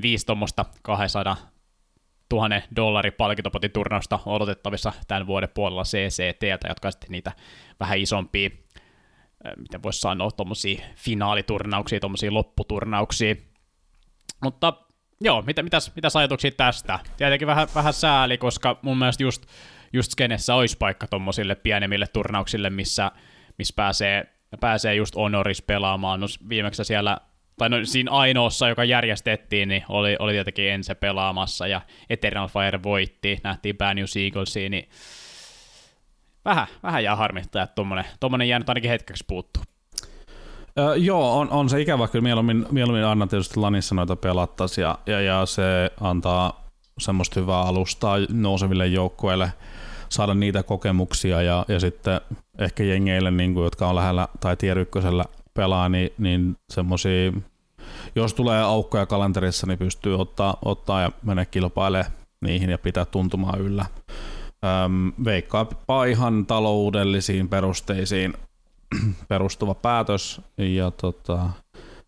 viisi 0.02 0.26
tuommoista 0.26 0.64
200 0.82 1.36
000 2.32 2.60
dollari 2.76 3.10
palkintopotin 3.10 3.70
turnausta 3.70 4.18
odotettavissa 4.26 4.92
tämän 5.08 5.26
vuoden 5.26 5.48
puolella 5.54 5.82
CCTltä, 5.82 6.68
jotka 6.68 6.88
on 6.88 6.92
sitten 6.92 7.10
niitä 7.10 7.32
vähän 7.80 7.98
isompia, 7.98 8.50
miten 9.56 9.82
voisi 9.82 10.00
sanoa, 10.00 10.30
tuommoisia 10.30 10.82
finaaliturnauksia, 10.96 12.00
tuommoisia 12.00 12.34
lopputurnauksia. 12.34 13.34
Mutta 14.42 14.72
joo, 15.20 15.42
mitä, 15.42 15.62
mitäs, 15.62 15.92
mitäs 15.96 16.16
ajatuksia 16.16 16.50
tästä? 16.50 16.98
Tietenkin 17.16 17.48
vähän, 17.48 17.68
vähän 17.74 17.92
sääli, 17.92 18.38
koska 18.38 18.78
mun 18.82 18.98
mielestä 18.98 19.22
just, 19.22 19.46
just 19.92 20.12
skenessä 20.12 20.54
olisi 20.54 20.76
paikka 20.78 21.06
tuommoisille 21.06 21.54
pienemmille 21.54 22.06
turnauksille, 22.06 22.70
missä, 22.70 23.10
missä 23.58 23.74
pääsee, 23.76 24.24
pääsee 24.60 24.94
just 24.94 25.16
Honoris 25.16 25.62
pelaamaan. 25.62 26.20
No, 26.20 26.26
viimeksi 26.48 26.84
siellä 26.84 27.16
tai 27.60 27.68
no, 27.68 27.76
siinä 27.84 28.10
ainoassa, 28.10 28.68
joka 28.68 28.84
järjestettiin, 28.84 29.68
niin 29.68 29.84
oli, 29.88 30.16
oli 30.18 30.32
tietenkin 30.32 30.70
Ense 30.70 30.94
pelaamassa, 30.94 31.66
ja 31.66 31.80
Eternal 32.10 32.48
Fire 32.48 32.82
voitti, 32.82 33.38
nähtiin 33.44 33.76
Bad 33.76 33.94
News 33.94 34.16
Eaglesia, 34.16 34.70
niin 34.70 34.88
vähän, 36.44 36.66
vähän 36.82 37.04
jää 37.04 37.16
harmittaa, 37.16 37.62
että 37.62 37.74
tuommoinen, 37.74 38.04
tuommoinen 38.20 38.48
jäänyt 38.48 38.68
ainakin 38.68 38.90
hetkeksi 38.90 39.24
puuttuu. 39.28 39.62
Öö, 40.78 40.96
joo, 40.96 41.38
on, 41.38 41.50
on 41.50 41.68
se 41.68 41.80
ikävä 41.80 42.08
kyllä. 42.08 42.22
Mieluummin, 42.22 42.66
mieluummin 42.70 43.04
anna 43.04 43.26
tietysti 43.26 43.60
Lanissa 43.60 43.94
noita 43.94 44.16
pelattaisi 44.16 44.80
ja, 44.80 44.98
ja, 45.06 45.20
ja, 45.20 45.46
se 45.46 45.90
antaa 46.00 46.70
semmoista 46.98 47.40
hyvää 47.40 47.62
alustaa 47.62 48.16
nouseville 48.28 48.86
joukkueille 48.86 49.52
saada 50.08 50.34
niitä 50.34 50.62
kokemuksia 50.62 51.42
ja, 51.42 51.64
ja 51.68 51.80
sitten 51.80 52.20
ehkä 52.58 52.82
jengeille, 52.82 53.30
niin 53.30 53.54
kuin, 53.54 53.64
jotka 53.64 53.88
on 53.88 53.96
lähellä 53.96 54.28
tai 54.40 54.56
tier 54.56 54.78
pelaa, 55.54 55.88
niin, 55.88 56.10
niin 56.18 56.56
semmoisia 56.72 57.32
jos 58.14 58.34
tulee 58.34 58.62
aukkoja 58.62 59.06
kalenterissa, 59.06 59.66
niin 59.66 59.78
pystyy 59.78 60.20
ottaa, 60.20 60.56
ottaa 60.64 61.02
ja 61.02 61.12
mennä 61.22 61.44
kilpailemaan 61.44 62.12
niihin 62.40 62.70
ja 62.70 62.78
pitää 62.78 63.04
tuntumaan 63.04 63.60
yllä. 63.60 63.86
Öm, 64.84 65.12
veikkaapa 65.24 66.04
ihan 66.04 66.46
taloudellisiin 66.46 67.48
perusteisiin 67.48 68.34
perustuva 69.28 69.74
päätös 69.74 70.40
ja 70.58 70.90
tota, 70.90 71.50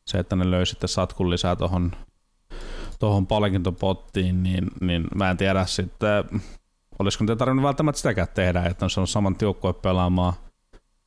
se, 0.06 0.18
että 0.18 0.36
ne 0.36 0.50
löy 0.50 0.66
sitten 0.66 0.88
satkun 0.88 1.30
lisää 1.30 1.56
tuohon 1.56 1.92
tohon 2.98 3.26
palkintopottiin, 3.26 4.42
niin, 4.42 4.66
niin 4.80 5.04
mä 5.14 5.30
en 5.30 5.36
tiedä 5.36 5.66
sitten, 5.66 6.24
olisiko 6.98 7.24
niitä 7.24 7.36
tarvinnut 7.36 7.64
välttämättä 7.64 7.98
sitäkään 7.98 8.28
tehdä, 8.34 8.62
että 8.62 8.86
on 9.00 9.06
saman 9.06 9.36
tiukkoja 9.36 9.72
pelaamaan. 9.72 10.32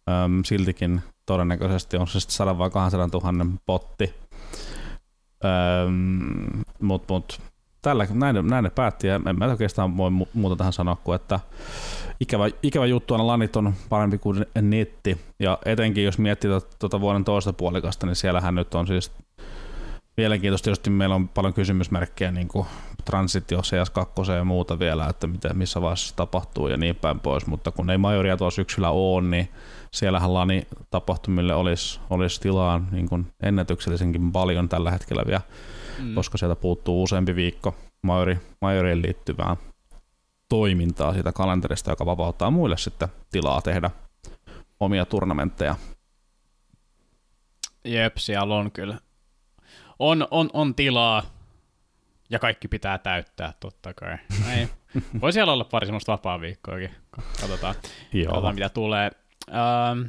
Öm, 0.10 0.43
siltikin 0.43 1.02
todennäköisesti 1.26 1.98
on 1.98 2.08
se 2.08 2.19
sitten 2.19 2.36
100 2.36 2.58
vai 2.58 2.69
200 2.69 3.08
000 3.32 3.45
potti, 3.65 4.13
Mutta 6.82 7.13
mut, 7.13 7.41
tällä, 7.82 8.08
näin, 8.13 8.48
näin 8.48 8.63
ne 8.63 8.69
päätti, 8.69 9.08
ja 9.08 9.15
en 9.15 9.39
mä 9.39 9.45
oikeastaan 9.45 9.98
voi 9.98 10.12
muuta 10.34 10.56
tähän 10.56 10.74
sanoa 10.74 10.98
kuin, 11.04 11.15
että 11.15 11.39
ikävä, 12.19 12.50
ikävä 12.63 12.86
juttu 12.86 13.13
aina 13.13 13.28
lanit 13.28 13.56
on 13.56 13.74
parempi 13.89 14.17
kuin 14.17 14.45
netti, 14.62 15.17
ja 15.39 15.58
etenkin 15.65 16.04
jos 16.04 16.17
miettii 16.17 16.52
tuota 16.80 17.02
vuoden 17.02 17.24
toista 17.24 17.54
puolikasta, 17.54 18.06
niin 18.06 18.15
siellähän 18.15 18.56
nyt 18.56 18.76
on 18.76 18.88
siis 18.88 19.12
mielenkiintoista, 20.17 20.63
tietysti 20.63 20.89
meillä 20.89 21.15
on 21.15 21.28
paljon 21.28 21.54
kysymysmerkkejä 21.54 22.32
niin 22.32 22.48
kuin 22.48 22.67
transitio 23.06 23.60
CS2 23.60 24.32
ja 24.32 24.44
muuta 24.44 24.80
vielä, 24.80 25.08
että 25.08 25.28
mitä, 25.28 25.54
missä 25.54 25.82
vaiheessa 25.82 26.15
tapahtuu 26.15 26.68
ja 26.68 26.78
niin 26.78 26.96
päin 26.96 27.20
pois, 27.20 27.48
mutta 27.48 27.72
kun 27.72 27.89
ei 27.89 27.98
majoria 27.98 28.38
tuossa 28.38 28.56
syksyllä 28.56 28.89
ole, 28.89 29.28
niin 29.28 29.50
siellähän 29.91 30.34
lani 30.34 30.68
tapahtumille 30.91 31.56
olisi, 31.56 32.00
olisi 32.10 32.41
tilaa 32.41 32.82
niin 32.91 33.10
kuin 33.10 33.28
ennätyksellisenkin 33.44 34.32
paljon 34.32 34.70
tällä 34.70 34.91
hetkellä 34.91 35.24
vielä, 35.28 35.41
mm. 36.00 36.15
koska 36.15 36.38
sieltä 36.38 36.56
puuttuu 36.56 37.04
useampi 37.04 37.36
viikko 37.36 37.76
majori, 38.02 38.39
majoriin 38.62 39.02
liittyvää 39.02 39.56
toimintaa 40.50 41.13
siitä 41.13 41.32
kalenterista, 41.32 41.91
joka 41.91 42.06
vapauttaa 42.06 42.52
muille 42.52 42.78
sitten 42.78 43.08
tilaa 43.32 43.62
tehdä 43.62 43.91
omia 44.80 45.06
turnamentteja. 45.06 45.76
Jep, 47.86 48.18
siellä 48.18 48.56
on 48.56 48.72
kyllä. 48.72 48.98
On, 50.00 50.28
on, 50.32 50.50
on 50.54 50.76
tilaa 50.76 51.24
ja 52.30 52.40
kaikki 52.40 52.68
pitää 52.68 52.98
täyttää 52.98 53.54
totta 53.60 53.94
kai. 53.94 54.18
Ei. 54.58 54.68
Voi 55.22 55.34
siellä 55.34 55.54
olla 55.54 55.64
pari 55.64 55.86
semmoista 55.86 56.12
vapaa 56.12 56.42
viikkoakin. 56.42 56.92
Katsotaan, 57.42 57.76
Joo. 58.14 58.26
katsotaan 58.26 58.56
mitä 58.56 58.70
tulee. 58.70 59.12
Ähm, 59.50 60.02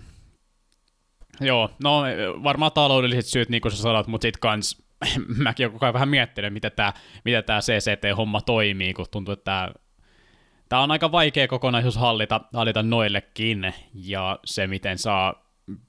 Joo, 1.40 1.70
no 1.82 2.02
varmaan 2.42 2.72
taloudelliset 2.72 3.26
syyt, 3.26 3.48
niin 3.48 3.60
kuin 3.60 3.72
sä 3.72 3.78
sanot, 3.78 4.06
mutta 4.06 4.24
sitten 4.24 4.40
kans 4.40 4.82
mäkin 5.44 5.72
koko 5.72 5.86
ajan 5.86 5.94
vähän 5.94 6.08
miettinyt, 6.08 6.52
miten 6.52 6.72
tämä 6.76 6.92
miten 7.24 7.44
tää 7.44 7.60
CCT-homma 7.60 8.40
toimii, 8.40 8.94
kun 8.94 9.06
tuntuu, 9.10 9.32
että 9.32 9.44
tämä 9.44 9.70
tämä 10.68 10.82
on 10.82 10.90
aika 10.90 11.12
vaikea 11.12 11.48
kokonaisuus 11.48 11.96
hallita, 11.96 12.40
hallita 12.52 12.82
noillekin, 12.82 13.74
ja 13.94 14.38
se 14.44 14.66
miten 14.66 14.98
saa 14.98 15.46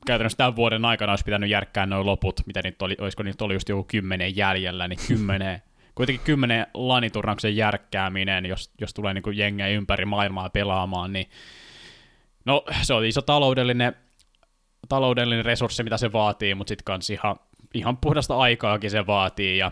käytännössä 0.07 0.37
tämän 0.37 0.55
vuoden 0.55 0.85
aikana 0.85 1.11
olisi 1.11 1.25
pitänyt 1.25 1.49
järkkää 1.49 1.85
noin 1.85 2.05
loput, 2.05 2.41
mitä 2.45 2.61
nyt 2.63 2.81
oli, 2.81 2.95
olisiko 2.99 3.23
nyt 3.23 3.41
oli 3.41 3.53
just 3.53 3.69
joku 3.69 3.83
kymmenen 3.83 4.35
jäljellä, 4.35 4.87
niin 4.87 4.99
kymmenen, 5.07 5.61
kuitenkin 5.97 6.25
kymmenen 6.25 6.67
laniturnauksen 6.73 7.55
järkkääminen, 7.55 8.45
jos, 8.45 8.71
jos 8.81 8.93
tulee 8.93 9.13
niin 9.13 9.23
kuin 9.23 9.37
jengejä 9.37 9.67
ympäri 9.67 10.05
maailmaa 10.05 10.49
pelaamaan, 10.49 11.13
niin 11.13 11.29
no 12.45 12.63
se 12.81 12.93
on 12.93 13.05
iso 13.05 13.21
taloudellinen, 13.21 13.95
taloudellinen 14.89 15.45
resurssi, 15.45 15.83
mitä 15.83 15.97
se 15.97 16.11
vaatii, 16.11 16.55
mutta 16.55 16.71
sitten 16.71 16.83
kans 16.83 17.09
ihan, 17.09 17.35
ihan 17.73 17.97
puhdasta 17.97 18.37
aikaakin 18.37 18.91
se 18.91 19.07
vaatii, 19.07 19.57
ja 19.57 19.71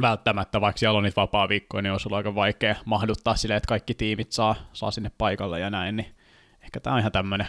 välttämättä, 0.00 0.60
vaikka 0.60 0.78
siellä 0.78 0.96
on 0.96 1.04
niitä 1.04 1.20
vapaa-viikkoja, 1.20 1.82
niin 1.82 1.92
olisi 1.92 2.08
ollut 2.08 2.16
aika 2.16 2.34
vaikea 2.34 2.74
mahduttaa 2.84 3.36
silleen, 3.36 3.56
että 3.56 3.68
kaikki 3.68 3.94
tiimit 3.94 4.32
saa, 4.32 4.54
saa 4.72 4.90
sinne 4.90 5.10
paikalle 5.18 5.60
ja 5.60 5.70
näin, 5.70 5.96
niin 5.96 6.16
ehkä 6.62 6.80
tämä 6.80 6.94
on 6.94 7.00
ihan 7.00 7.12
tämmöinen 7.12 7.46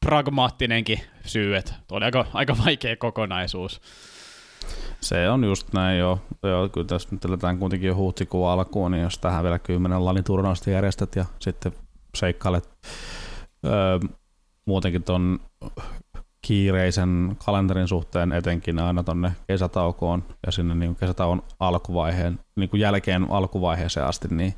pragmaattinenkin 0.00 1.00
syy, 1.26 1.56
että 1.56 1.74
oli 1.90 2.04
aika, 2.04 2.26
aika 2.34 2.56
vaikea 2.64 2.96
kokonaisuus. 2.96 3.80
Se 5.00 5.30
on 5.30 5.44
just 5.44 5.72
näin 5.72 5.98
jo. 5.98 6.18
Joo, 6.42 6.68
kyllä 6.68 6.86
tässä 6.86 7.08
nyt 7.12 7.24
eletään 7.24 7.58
kuitenkin 7.58 7.88
jo 7.88 7.94
huhtikuun 7.94 8.50
alkuun, 8.50 8.90
niin 8.90 9.02
jos 9.02 9.18
tähän 9.18 9.42
vielä 9.42 9.58
kymmenen 9.58 10.04
lanin 10.04 10.24
turnausta 10.24 10.70
järjestät 10.70 11.16
ja 11.16 11.24
sitten 11.38 11.72
seikkailet 12.14 12.70
öö, 13.66 13.98
muutenkin 14.66 15.02
ton 15.02 15.40
kiireisen 16.46 17.36
kalenterin 17.44 17.88
suhteen 17.88 18.32
etenkin 18.32 18.78
aina 18.78 19.02
tonne 19.02 19.32
kesätaukoon 19.46 20.24
ja 20.46 20.52
sinne 20.52 20.74
niin 20.74 20.96
kesätauon 20.96 21.42
alkuvaiheen, 21.60 22.38
niin 22.56 22.70
kuin 22.70 22.80
jälkeen 22.80 23.30
alkuvaiheeseen 23.30 24.06
asti, 24.06 24.28
niin 24.30 24.54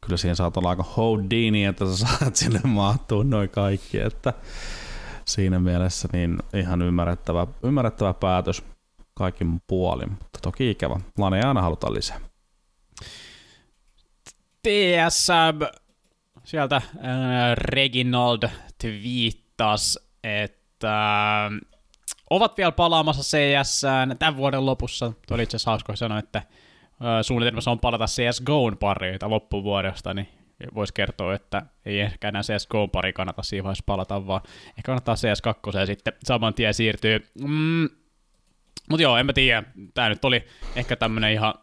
kyllä 0.00 0.16
siihen 0.16 0.36
saat 0.36 0.56
olla 0.56 0.70
aika 0.70 0.84
houdini, 0.96 1.64
että 1.64 1.86
sä 1.86 2.06
saat 2.06 2.36
sinne 2.36 2.60
mahtua 2.64 3.24
noin 3.24 3.48
kaikki, 3.48 3.98
että 4.00 4.32
siinä 5.24 5.58
mielessä 5.58 6.08
niin 6.12 6.38
ihan 6.54 6.82
ymmärrettävä, 6.82 7.46
ymmärrettävä 7.62 8.14
päätös 8.14 8.62
kaikin 9.18 9.62
puolin, 9.66 10.10
mutta 10.10 10.38
toki 10.42 10.70
ikävä. 10.70 11.00
Laneja 11.18 11.48
aina 11.48 11.62
halutaan 11.62 11.94
lisää. 11.94 12.20
TSM, 14.62 15.78
sieltä 16.44 16.76
äh, 16.76 16.82
Reginald 17.56 18.48
twiittasi, 18.78 20.00
että 20.24 21.44
äh, 21.46 21.52
ovat 22.30 22.56
vielä 22.56 22.72
palaamassa 22.72 23.36
CS 23.36 23.82
tämän 24.18 24.36
vuoden 24.36 24.66
lopussa. 24.66 25.12
Tuo 25.26 25.34
oli 25.34 25.42
itse 25.42 25.56
asiassa 25.56 25.70
hauska 25.70 25.96
sanoa, 25.96 26.18
että 26.18 26.42
suunnitelmassa 27.22 27.70
on 27.70 27.78
palata 27.78 28.04
CSGOn 28.06 28.76
pariin 28.76 29.18
loppuvuodesta, 29.22 30.14
niin 30.14 30.28
voisi 30.74 30.94
kertoa, 30.94 31.34
että 31.34 31.62
ei 31.84 32.00
ehkä 32.00 32.28
enää 32.28 32.42
CSGOn 32.42 32.90
pari 32.90 33.12
kannata 33.12 33.42
vaiheessa 33.62 33.84
palata, 33.86 34.26
vaan 34.26 34.40
ehkä 34.68 34.82
kannattaa 34.82 35.14
CS2 35.14 35.78
ja 35.78 35.86
sitten 35.86 36.12
saman 36.24 36.54
tien 36.54 36.74
siirtyy. 36.74 37.26
Mm, 37.40 37.88
mutta 38.90 39.02
joo, 39.02 39.16
en 39.16 39.26
mä 39.26 39.32
tiedä. 39.32 39.62
Tämä 39.94 40.08
nyt 40.08 40.24
oli 40.24 40.44
ehkä 40.76 40.96
tämmöinen 40.96 41.32
ihan 41.32 41.54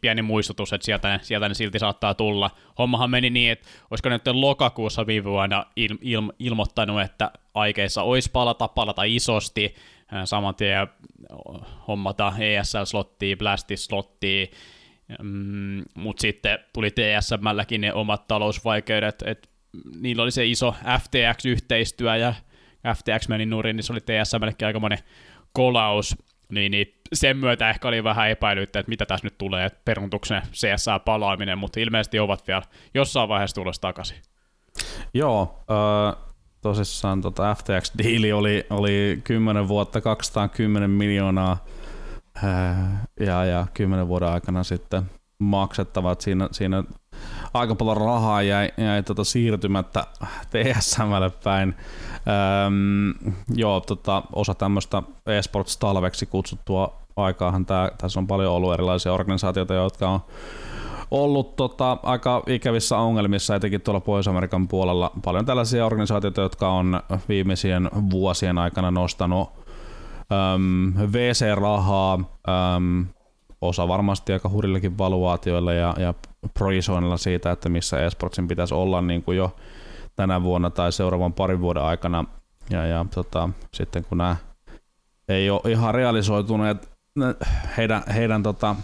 pieni 0.00 0.22
muistutus, 0.22 0.72
että 0.72 0.84
sieltä 0.84 1.08
ne, 1.08 1.18
sieltä 1.22 1.48
ne 1.48 1.54
silti 1.54 1.78
saattaa 1.78 2.14
tulla. 2.14 2.50
Hommahan 2.78 3.10
meni 3.10 3.30
niin, 3.30 3.52
että 3.52 3.68
olisiko 3.90 4.08
nyt 4.08 4.22
lokakuussa 4.26 5.06
viime 5.06 5.30
vuonna 5.30 5.66
il, 5.76 5.98
il, 6.00 6.22
ilmoittanut, 6.38 7.00
että 7.00 7.30
aikeissa 7.54 8.02
olisi 8.02 8.30
palata, 8.30 8.68
palata 8.68 9.02
isosti, 9.02 9.74
saman 10.24 10.54
tien 10.54 10.88
hommata 11.88 12.32
ESL-slottia, 12.38 13.36
Blastis-slottia, 13.36 14.46
mm, 15.22 15.82
mutta 15.94 16.20
sitten 16.20 16.58
tuli 16.72 16.90
TSMlläkin 16.90 17.80
ne 17.80 17.92
omat 17.92 18.28
talousvaikeudet, 18.28 19.22
että 19.26 19.48
niillä 20.00 20.22
oli 20.22 20.30
se 20.30 20.46
iso 20.46 20.74
FTX-yhteistyö 21.00 22.16
ja 22.16 22.34
FTX 22.94 23.28
meni 23.28 23.46
nurin, 23.46 23.76
niin 23.76 23.84
se 23.84 23.92
oli 23.92 24.00
TSMllekin 24.00 24.66
aika 24.66 24.80
monen 24.80 24.98
kolaus, 25.58 26.16
niin, 26.52 26.70
niin 26.70 26.94
sen 27.12 27.36
myötä 27.36 27.70
ehkä 27.70 27.88
oli 27.88 28.04
vähän 28.04 28.30
epäilyttä, 28.30 28.80
että 28.80 28.90
mitä 28.90 29.06
tässä 29.06 29.26
nyt 29.26 29.38
tulee, 29.38 29.66
että 29.66 29.80
peruntuksen 29.84 30.42
CSA 30.52 30.98
palaaminen, 30.98 31.58
mutta 31.58 31.80
ilmeisesti 31.80 32.18
ovat 32.18 32.46
vielä 32.46 32.62
jossain 32.94 33.28
vaiheessa 33.28 33.54
tulossa 33.54 33.80
takaisin. 33.80 34.16
Joo, 35.14 35.64
äh, 35.70 36.24
tosissaan 36.60 37.20
tota 37.20 37.54
FTX-diili 37.54 38.32
oli, 38.32 38.66
oli 38.70 39.20
10 39.24 39.68
vuotta 39.68 40.00
210 40.00 40.90
miljoonaa 40.90 41.64
ja, 43.20 43.44
ja 43.44 43.66
10 43.74 44.08
vuoden 44.08 44.28
aikana 44.28 44.64
sitten 44.64 45.02
maksettavat. 45.38 46.20
Siinä, 46.20 46.48
siinä 46.52 46.84
aika 47.54 47.74
paljon 47.74 47.96
rahaa 47.96 48.42
jäi, 48.42 48.70
jäi 48.76 49.02
tota 49.02 49.24
siirtymättä 49.24 50.06
TSMlle 50.50 51.30
päin. 51.44 51.74
Öm, 52.66 53.34
joo, 53.54 53.80
tota, 53.80 54.22
osa 54.32 54.54
tämmöistä 54.54 55.02
esports-talveksi 55.26 56.26
kutsuttua 56.26 56.98
aikaahan 57.16 57.66
tää, 57.66 57.90
tässä 57.98 58.20
on 58.20 58.26
paljon 58.26 58.52
ollut 58.54 58.74
erilaisia 58.74 59.12
organisaatioita, 59.12 59.74
jotka 59.74 60.08
on 60.08 60.20
ollut 61.10 61.56
tota, 61.56 61.98
aika 62.02 62.42
ikävissä 62.46 62.98
ongelmissa, 62.98 63.54
etenkin 63.54 63.80
tuolla 63.80 64.00
Pohjois-Amerikan 64.00 64.68
puolella. 64.68 65.10
Paljon 65.24 65.46
tällaisia 65.46 65.86
organisaatioita, 65.86 66.40
jotka 66.40 66.68
on 66.68 67.00
viimeisien 67.28 67.90
vuosien 68.10 68.58
aikana 68.58 68.90
nostanut 68.90 69.50
VC-rahaa, 71.12 72.18
osa 73.60 73.88
varmasti 73.88 74.32
aika 74.32 74.48
hurillekin 74.48 74.98
valuaatioilla 74.98 75.72
ja, 75.72 75.94
ja 75.98 76.14
projisoinnilla 76.54 77.16
siitä, 77.16 77.50
että 77.50 77.68
missä 77.68 78.06
esportsin 78.06 78.48
pitäisi 78.48 78.74
olla 78.74 79.02
niin 79.02 79.22
kuin 79.22 79.38
jo 79.38 79.56
tänä 80.16 80.42
vuonna 80.42 80.70
tai 80.70 80.92
seuraavan 80.92 81.32
parin 81.32 81.60
vuoden 81.60 81.82
aikana. 81.82 82.24
Ja, 82.70 82.86
ja 82.86 83.06
tota, 83.14 83.48
sitten 83.74 84.04
kun 84.04 84.18
nämä 84.18 84.36
ei 85.28 85.50
ole 85.50 85.72
ihan 85.72 85.94
realisoituneet 85.94 86.88
heidän, 87.76 88.02
heidän 88.14 88.42
tota, 88.42 88.76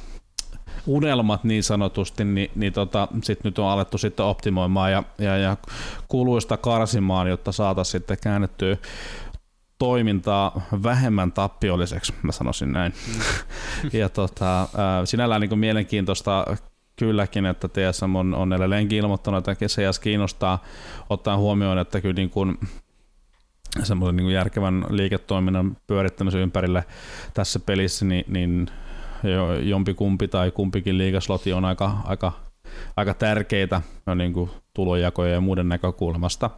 unelmat 0.86 1.44
niin 1.44 1.62
sanotusti, 1.62 2.24
niin, 2.24 2.50
niin 2.54 2.72
tota, 2.72 3.08
sit 3.22 3.44
nyt 3.44 3.58
on 3.58 3.68
alettu 3.68 3.98
sitten 3.98 4.26
optimoimaan 4.26 4.92
ja, 4.92 5.02
ja, 5.18 5.36
ja 5.36 5.56
kuluista 6.08 6.56
karsimaan, 6.56 7.28
jotta 7.28 7.52
saataisiin 7.52 8.00
sitten 8.00 8.18
käännettyä 8.22 8.76
toimintaa 9.78 10.62
vähemmän 10.82 11.32
tappiolliseksi, 11.32 12.14
mä 12.22 12.32
sanoisin 12.32 12.72
näin. 12.72 12.92
Mm. 13.08 13.20
ja 14.00 14.08
tota, 14.08 14.68
sinällään 15.04 15.40
niin 15.40 15.58
mielenkiintoista 15.58 16.44
kylläkin, 16.96 17.46
että 17.46 17.68
TSM 17.68 18.14
on, 18.14 18.34
on 18.34 18.52
edelleenkin 18.52 18.98
ilmoittanut, 18.98 19.48
että 19.48 19.66
CS 19.66 19.98
kiinnostaa 19.98 20.62
ottaa 21.10 21.36
huomioon, 21.36 21.78
että 21.78 22.00
kyllä 22.00 22.14
niin 22.14 22.30
kuin 22.30 22.58
semmoisen 23.82 24.16
niin 24.16 24.30
järkevän 24.30 24.84
liiketoiminnan 24.88 25.76
pyörittämisen 25.86 26.40
ympärille 26.40 26.84
tässä 27.34 27.60
pelissä, 27.60 28.04
niin, 28.04 28.24
niin 28.28 28.70
jompikumpi 29.62 30.28
tai 30.28 30.50
kumpikin 30.50 30.98
liikasloti 30.98 31.52
on 31.52 31.64
aika, 31.64 31.96
aika, 32.04 32.32
aika 32.96 33.14
tärkeitä 33.14 33.82
niin 34.14 34.32
kuin 34.32 34.50
tulojakoja 34.74 35.32
ja 35.32 35.40
muiden 35.40 35.68
näkökulmasta. 35.68 36.50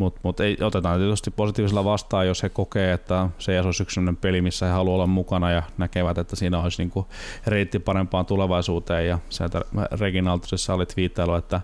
Mutta 0.00 0.20
mut 0.22 0.40
ei, 0.40 0.56
otetaan 0.60 1.00
tietysti 1.00 1.30
positiivisella 1.30 1.84
vastaan, 1.84 2.26
jos 2.26 2.42
he 2.42 2.48
kokee, 2.48 2.92
että 2.92 3.28
se 3.38 3.60
olisi 3.60 3.82
yksi 3.82 4.00
peli, 4.20 4.40
missä 4.40 4.66
he 4.66 4.72
haluavat 4.72 4.94
olla 4.94 5.06
mukana 5.06 5.50
ja 5.50 5.62
näkevät, 5.78 6.18
että 6.18 6.36
siinä 6.36 6.62
olisi 6.62 6.82
niinku 6.82 7.06
reitti 7.46 7.78
parempaan 7.78 8.26
tulevaisuuteen. 8.26 9.06
Ja 9.06 9.18
sieltä 9.28 9.60
Reginaldisessa 10.00 10.74
oli 10.74 10.86
twiittailu, 10.86 11.34
että 11.34 11.60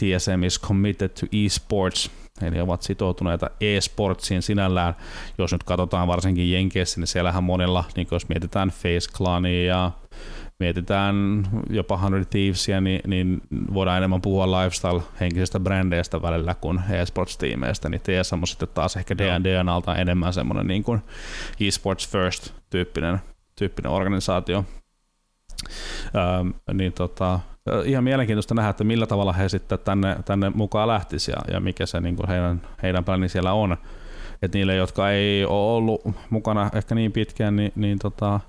TSM 0.00 0.42
is 0.46 0.60
committed 0.60 1.08
to 1.08 1.26
esports, 1.44 2.10
eli 2.42 2.60
ovat 2.60 2.82
sitoutuneita 2.82 3.50
e-sportsiin 3.60 4.42
sinällään. 4.42 4.94
Jos 5.38 5.52
nyt 5.52 5.64
katsotaan 5.64 6.08
varsinkin 6.08 6.52
Jenkeissä, 6.52 7.00
niin 7.00 7.06
siellähän 7.06 7.44
monella, 7.44 7.84
niin 7.96 8.08
jos 8.10 8.28
mietitään 8.28 8.68
Face 8.68 9.12
Clania 9.12 9.66
ja 9.66 9.90
mietitään 10.58 11.46
jopa 11.70 12.00
100 12.02 12.10
Thievesia, 12.30 12.80
niin, 12.80 13.00
niin 13.06 13.40
voidaan 13.74 13.98
enemmän 13.98 14.20
puhua 14.20 14.46
lifestyle-henkisestä 14.46 15.60
brändeistä 15.60 16.22
välillä 16.22 16.54
kuin 16.54 16.80
esports-tiimeistä, 16.90 17.88
niin 17.88 18.00
TSM 18.00 18.38
on 18.40 18.46
sitten 18.46 18.68
taas 18.74 18.96
ehkä 18.96 19.18
D&Dnalta 19.18 19.96
enemmän 19.96 20.32
semmoinen 20.32 20.66
niin 20.66 20.82
kuin 20.82 21.00
esports 21.60 22.08
first 22.08 22.54
tyyppinen, 22.70 23.20
organisaatio. 23.88 24.64
Ähm, 26.16 26.48
niin 26.78 26.92
tota, 26.92 27.40
ihan 27.84 28.04
mielenkiintoista 28.04 28.54
nähdä, 28.54 28.70
että 28.70 28.84
millä 28.84 29.06
tavalla 29.06 29.32
he 29.32 29.48
sitten 29.48 29.78
tänne, 29.78 30.16
tänne 30.24 30.50
mukaan 30.50 30.88
lähtisi 30.88 31.30
ja, 31.30 31.54
ja 31.54 31.60
mikä 31.60 31.86
se 31.86 32.00
niin 32.00 32.16
kuin 32.16 32.28
heidän, 32.28 32.62
heidän 32.82 33.04
pläni 33.04 33.28
siellä 33.28 33.52
on. 33.52 33.76
että 34.42 34.58
niille, 34.58 34.74
jotka 34.74 35.10
ei 35.10 35.44
ole 35.44 35.76
ollut 35.76 36.00
mukana 36.30 36.70
ehkä 36.74 36.94
niin 36.94 37.12
pitkään, 37.12 37.56
niin, 37.56 37.72
niin 37.76 37.98
tota, 37.98 38.40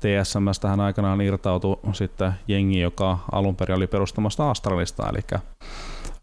TSMstähän 0.00 0.80
aikanaan 0.80 1.20
irtautui 1.20 1.78
sitten 1.92 2.32
jengi, 2.48 2.80
joka 2.80 3.18
alun 3.32 3.56
perin 3.56 3.76
oli 3.76 3.86
perustamasta 3.86 4.50
Astralista, 4.50 5.08
eli 5.08 5.40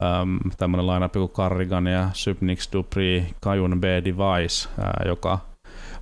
äm, 0.04 0.40
tämmöinen 0.58 0.88
lineup 0.88 1.12
kuin 1.12 1.30
Carrigan 1.30 1.88
ja 1.88 2.10
Subnix 2.14 2.74
Dupri, 2.74 3.28
Kajun 3.42 3.82
B 3.82 3.84
Device, 3.84 4.70
ää, 4.80 5.02
joka 5.06 5.40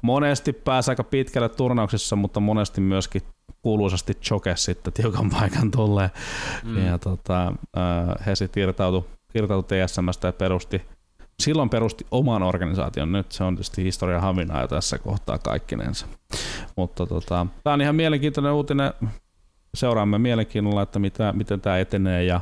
monesti 0.02 0.54
pääsi 0.54 0.92
aika 0.92 1.04
pitkälle 1.04 1.50
turnauksessa, 1.50 2.16
mutta 2.16 2.40
monesti 2.40 2.82
myöskin 2.82 3.22
kuuluisasti 3.62 4.14
choke 4.14 4.56
sitten 4.56 4.94
tiukan 4.94 5.30
paikan 5.30 5.72
tulleen. 5.72 6.10
Mm. 6.64 6.86
Ja 6.86 6.98
tota, 6.98 7.54
he 8.26 8.36
sitten 8.36 8.64
irtautui, 8.64 9.04
irtautui 9.36 9.78
TSMstä 9.78 10.28
ja 10.28 10.34
perusti 10.34 10.82
silloin 11.40 11.70
perusti 11.70 12.06
oman 12.12 12.44
organisaation. 12.44 13.12
Nyt 13.12 13.32
se 13.32 13.44
on 13.44 13.56
tietysti 13.56 13.84
historia 13.84 14.22
havinaa 14.22 14.62
jo 14.62 14.68
tässä 14.68 14.98
kohtaa 14.98 15.38
kaikkinensa. 15.38 16.08
Mutta 16.76 17.06
tota, 17.06 17.48
tämä 17.64 17.74
on 17.74 17.82
ihan 17.82 17.96
mielenkiintoinen 17.96 18.52
uutinen. 18.52 18.94
Seuraamme 19.74 20.18
mielenkiinnolla, 20.18 20.82
että 20.82 21.00
mitä, 21.00 21.34
miten 21.34 21.62
tämä 21.62 21.80
etenee 21.80 22.24
ja 22.24 22.42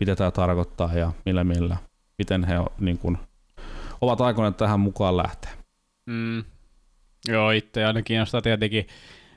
mitä 0.00 0.16
tämä 0.16 0.30
tarkoittaa 0.30 0.94
ja 0.94 1.12
millä 1.26 1.44
millä, 1.44 1.76
miten 2.18 2.44
he 2.44 2.54
niin 2.80 2.98
kuin, 2.98 3.18
ovat 4.00 4.20
aikoneet 4.20 4.56
tähän 4.56 4.80
mukaan 4.80 5.16
lähteä. 5.16 5.50
Mm. 6.06 6.44
Joo, 7.28 7.50
itse 7.50 7.84
aina 7.84 8.02
kiinnostaa 8.02 8.42
tietenkin 8.42 8.86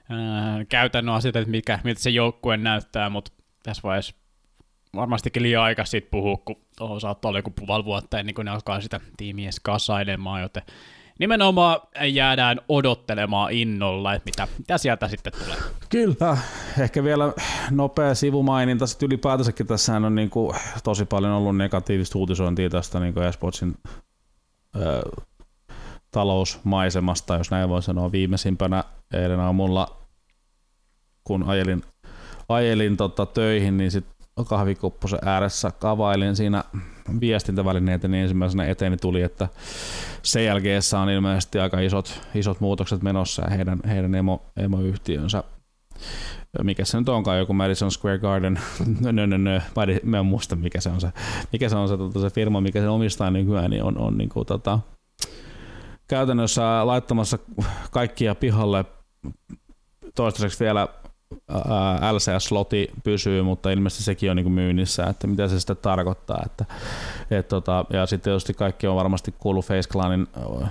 ää, 0.09 0.65
käytännön 0.65 1.15
asiat, 1.15 1.35
että 1.35 1.51
mikä, 1.51 1.79
miltä 1.83 2.01
se 2.01 2.09
joukkue 2.09 2.57
näyttää, 2.57 3.09
mutta 3.09 3.31
tässä 3.63 3.81
vaiheessa 3.83 4.15
varmastikin 4.95 5.43
liian 5.43 5.63
aika 5.63 5.85
siitä 5.85 6.07
puhua, 6.11 6.37
kun 6.37 6.66
tuohon 6.77 7.01
saattaa 7.01 7.29
olla 7.29 7.39
joku 7.39 7.51
puoli 7.65 7.85
vuotta 7.85 8.19
ennen 8.19 8.35
kuin 8.35 8.45
ne 8.45 8.51
alkaa 8.51 8.81
sitä 8.81 8.99
tiimiä 9.17 9.49
kasailemaan, 9.63 10.41
joten 10.41 10.63
nimenomaan 11.19 11.79
jäädään 12.13 12.61
odottelemaan 12.69 13.51
innolla, 13.51 14.13
että 14.13 14.25
mitä, 14.25 14.47
mitä 14.57 14.77
sieltä 14.77 15.07
sitten 15.07 15.33
tulee. 15.33 15.57
Kyllä. 15.89 16.37
Ehkä 16.79 17.03
vielä 17.03 17.33
nopea 17.71 18.15
sivumaininta. 18.15 18.87
Sitten 18.87 19.07
ylipäätänsäkin 19.07 19.67
tässä 19.67 19.95
on 19.95 20.15
niin 20.15 20.29
kuin 20.29 20.55
tosi 20.83 21.05
paljon 21.05 21.33
ollut 21.33 21.57
negatiivista 21.57 22.17
uutisointia 22.19 22.69
tästä 22.69 22.99
niin 22.99 23.23
eSportsin 23.23 23.77
talousmaisemasta, 26.11 27.35
jos 27.35 27.51
näin 27.51 27.69
voi 27.69 27.83
sanoa 27.83 28.11
viimeisimpänä 28.11 28.83
eilen 29.13 29.39
aamulla, 29.39 29.97
kun 31.23 31.43
ajelin, 31.43 31.83
ajelin 32.49 32.97
tota, 32.97 33.25
töihin, 33.25 33.77
niin 33.77 33.91
sitten 33.91 34.16
kahvikupposen 34.45 35.19
ääressä 35.25 35.71
kavailin 35.71 36.35
siinä 36.35 36.63
viestintävälineitä, 37.19 38.07
niin 38.07 38.21
ensimmäisenä 38.21 38.65
eteeni 38.65 38.97
tuli, 38.97 39.21
että 39.21 39.47
CLGssä 40.23 40.99
on 40.99 41.09
ilmeisesti 41.09 41.59
aika 41.59 41.79
isot, 41.79 42.21
isot 42.35 42.59
muutokset 42.59 43.01
menossa 43.01 43.41
ja 43.41 43.49
heidän, 43.49 43.79
heidän 43.87 44.15
emo, 44.15 44.45
emoyhtiönsä 44.57 45.43
mikä 46.63 46.85
se 46.85 46.99
nyt 46.99 47.09
onkaan, 47.09 47.39
joku 47.39 47.53
Madison 47.53 47.91
Square 47.91 48.17
Garden, 48.17 48.59
no, 49.01 49.11
no, 49.11 49.25
no, 49.25 49.37
no. 49.37 49.61
mä 50.03 50.19
en 50.19 50.25
muista 50.25 50.55
mikä 50.55 50.81
se 50.81 50.89
on 50.89 51.01
se, 51.01 51.09
mikä 51.51 51.69
se, 51.69 51.75
on 51.75 51.87
se, 51.87 51.97
tota, 51.97 52.19
se 52.19 52.29
firma, 52.29 52.61
mikä 52.61 52.79
se 52.81 52.89
omistaa 52.89 53.31
nykyään, 53.31 53.71
niin 53.71 53.83
on, 53.83 53.97
on 53.97 54.17
niin 54.17 54.29
kuin, 54.29 54.45
tota, 54.45 54.79
käytännössä 56.07 56.87
laittamassa 56.87 57.39
kaikkia 57.91 58.35
pihalle 58.35 58.85
toistaiseksi 60.15 60.63
vielä 60.63 60.87
LCS-sloti 62.11 62.91
pysyy, 63.03 63.41
mutta 63.41 63.71
ilmeisesti 63.71 64.03
sekin 64.03 64.31
on 64.31 64.37
niin 64.37 64.51
myynnissä, 64.51 65.03
että 65.03 65.27
mitä 65.27 65.47
se 65.47 65.59
sitten 65.59 65.77
tarkoittaa. 65.77 66.43
Että, 66.45 66.65
et 67.31 67.47
tota, 67.47 67.85
ja 67.89 68.05
sitten 68.05 68.23
tietysti 68.23 68.53
kaikki 68.53 68.87
on 68.87 68.95
varmasti 68.95 69.33
kuullut 69.39 69.65
Face 69.65 69.89
Clanin 69.89 70.27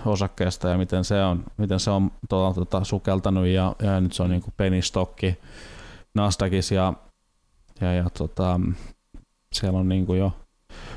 osakkeesta 0.07 0.69
ja 0.69 0.79
miten 0.79 1.05
se 1.05 1.25
on, 1.25 1.45
miten 1.57 1.81
se 1.81 1.91
on 1.91 2.11
tota, 2.29 2.61
tota, 2.61 2.85
sukeltanut 2.85 3.47
ja, 3.47 3.77
ja, 3.83 4.01
nyt 4.01 4.13
se 4.13 4.23
on 4.23 4.31
niin 4.31 4.43
penny 4.57 4.83
stocki 4.83 5.39
Nasdaqissa 6.15 6.75
ja, 6.75 6.93
ja, 7.81 7.93
ja 7.93 8.11
tota, 8.19 8.61
siellä 9.55 9.79
on 9.79 9.89
niin 9.89 10.19
jo 10.19 10.33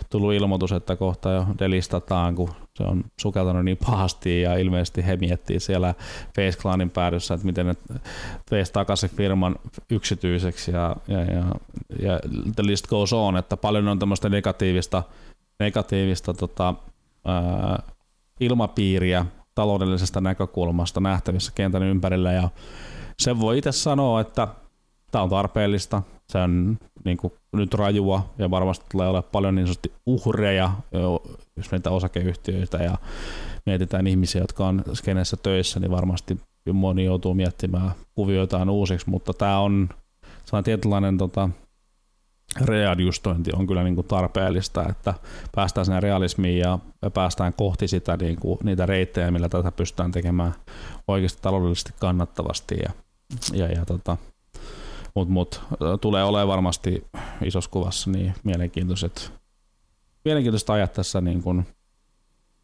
tullut 0.10 0.34
ilmoitus, 0.34 0.72
että 0.72 0.96
kohta 0.96 1.32
jo 1.32 1.46
delistataan, 1.60 2.36
kun 2.36 2.50
se 2.80 2.84
on 2.84 3.04
sukeltanut 3.20 3.66
niin 3.66 3.78
pahasti 3.78 4.42
ja 4.42 4.58
ilmeisesti 4.58 5.06
he 5.06 5.18
miettii 5.18 5.60
siellä 5.60 5.94
Face 6.36 6.58
Clanin 6.58 6.90
päädyssä, 6.90 7.34
että 7.34 7.46
miten 7.46 7.66
ne 7.66 7.76
veisi 8.52 8.74
takaisin 8.74 9.10
firman 9.10 9.56
yksityiseksi 9.90 10.72
ja, 10.72 10.96
ja, 11.08 11.20
ja, 11.20 11.44
ja 12.00 12.20
the 12.56 12.64
list 12.64 12.88
goes 12.88 13.14
on, 13.14 13.38
että 13.38 13.58
paljon 13.58 13.88
on 13.88 14.00
tämmöistä 14.00 14.30
negatiivista, 14.30 15.04
negatiivista 15.60 16.34
tota, 16.34 16.74
ää, 17.26 17.84
ilmapiiriä 18.40 19.26
taloudellisesta 19.56 20.22
näkökulmasta 20.22 21.00
nähtävissä 21.00 21.52
kentän 21.56 21.84
ympärillä 21.84 22.32
ja 22.32 22.50
sen 23.20 23.40
voi 23.40 23.58
itse 23.58 23.72
sanoa, 23.72 24.22
että 24.22 24.48
tämä 25.12 25.24
on 25.24 25.30
tarpeellista, 25.30 26.02
se 26.30 26.38
on 26.38 26.78
niin 27.06 27.18
kuin, 27.18 27.34
nyt 27.54 27.74
rajua 27.74 28.34
ja 28.38 28.52
varmasti 28.52 28.86
tulee 28.92 29.08
olemaan 29.08 29.32
paljon 29.32 29.56
niin 29.56 29.68
sanotusti 29.68 29.94
uhreja, 30.06 30.72
jos 31.58 31.72
meitä 31.72 31.92
osakeyhtiöitä 31.92 32.78
ja 32.78 32.98
mietitään 33.66 34.08
ihmisiä, 34.08 34.42
jotka 34.42 34.68
on 34.68 34.84
skenessä 34.94 35.38
töissä, 35.38 35.80
niin 35.80 35.92
varmasti 35.92 36.38
moni 36.74 37.06
joutuu 37.06 37.34
miettimään 37.34 37.92
kuvioitaan 38.16 38.70
uusiksi, 38.70 39.10
mutta 39.10 39.34
tämä 39.34 39.60
on 39.60 39.90
sellainen 40.46 40.64
tietynlainen 40.64 41.18
tota, 41.18 41.50
readjustointi 42.62 43.52
on 43.56 43.68
kyllä 43.68 43.84
niin 43.84 43.96
kuin 43.96 44.08
tarpeellista, 44.08 44.90
että 44.90 45.14
päästään 45.56 45.86
sinne 45.86 46.00
realismiin 46.00 46.60
ja 46.60 46.80
päästään 47.14 47.54
kohti 47.54 47.88
sitä, 47.88 48.18
niin 48.18 48.40
kuin, 48.40 48.60
niitä 48.64 48.86
reittejä, 48.86 49.32
millä 49.32 49.50
tätä 49.50 49.72
pystytään 49.72 50.12
tekemään 50.12 50.54
oikeasti 51.08 51.42
taloudellisesti 51.42 51.94
kannattavasti 52.00 52.76
ja, 52.84 52.92
ja, 53.54 53.68
ja 53.68 53.86
tota, 53.86 54.18
mutta 55.28 55.34
mut, 55.34 55.62
tulee 56.02 56.24
olemaan 56.24 56.48
varmasti 56.48 57.04
isossa 57.46 57.70
kuvassa 57.70 58.12
niin 58.12 58.34
mielenkiintoiset, 58.44 59.34
mielenkiintoiset 60.26 60.70
ajat 60.70 60.94
tässä 60.94 61.22
niin 61.22 61.44
kun 61.44 61.64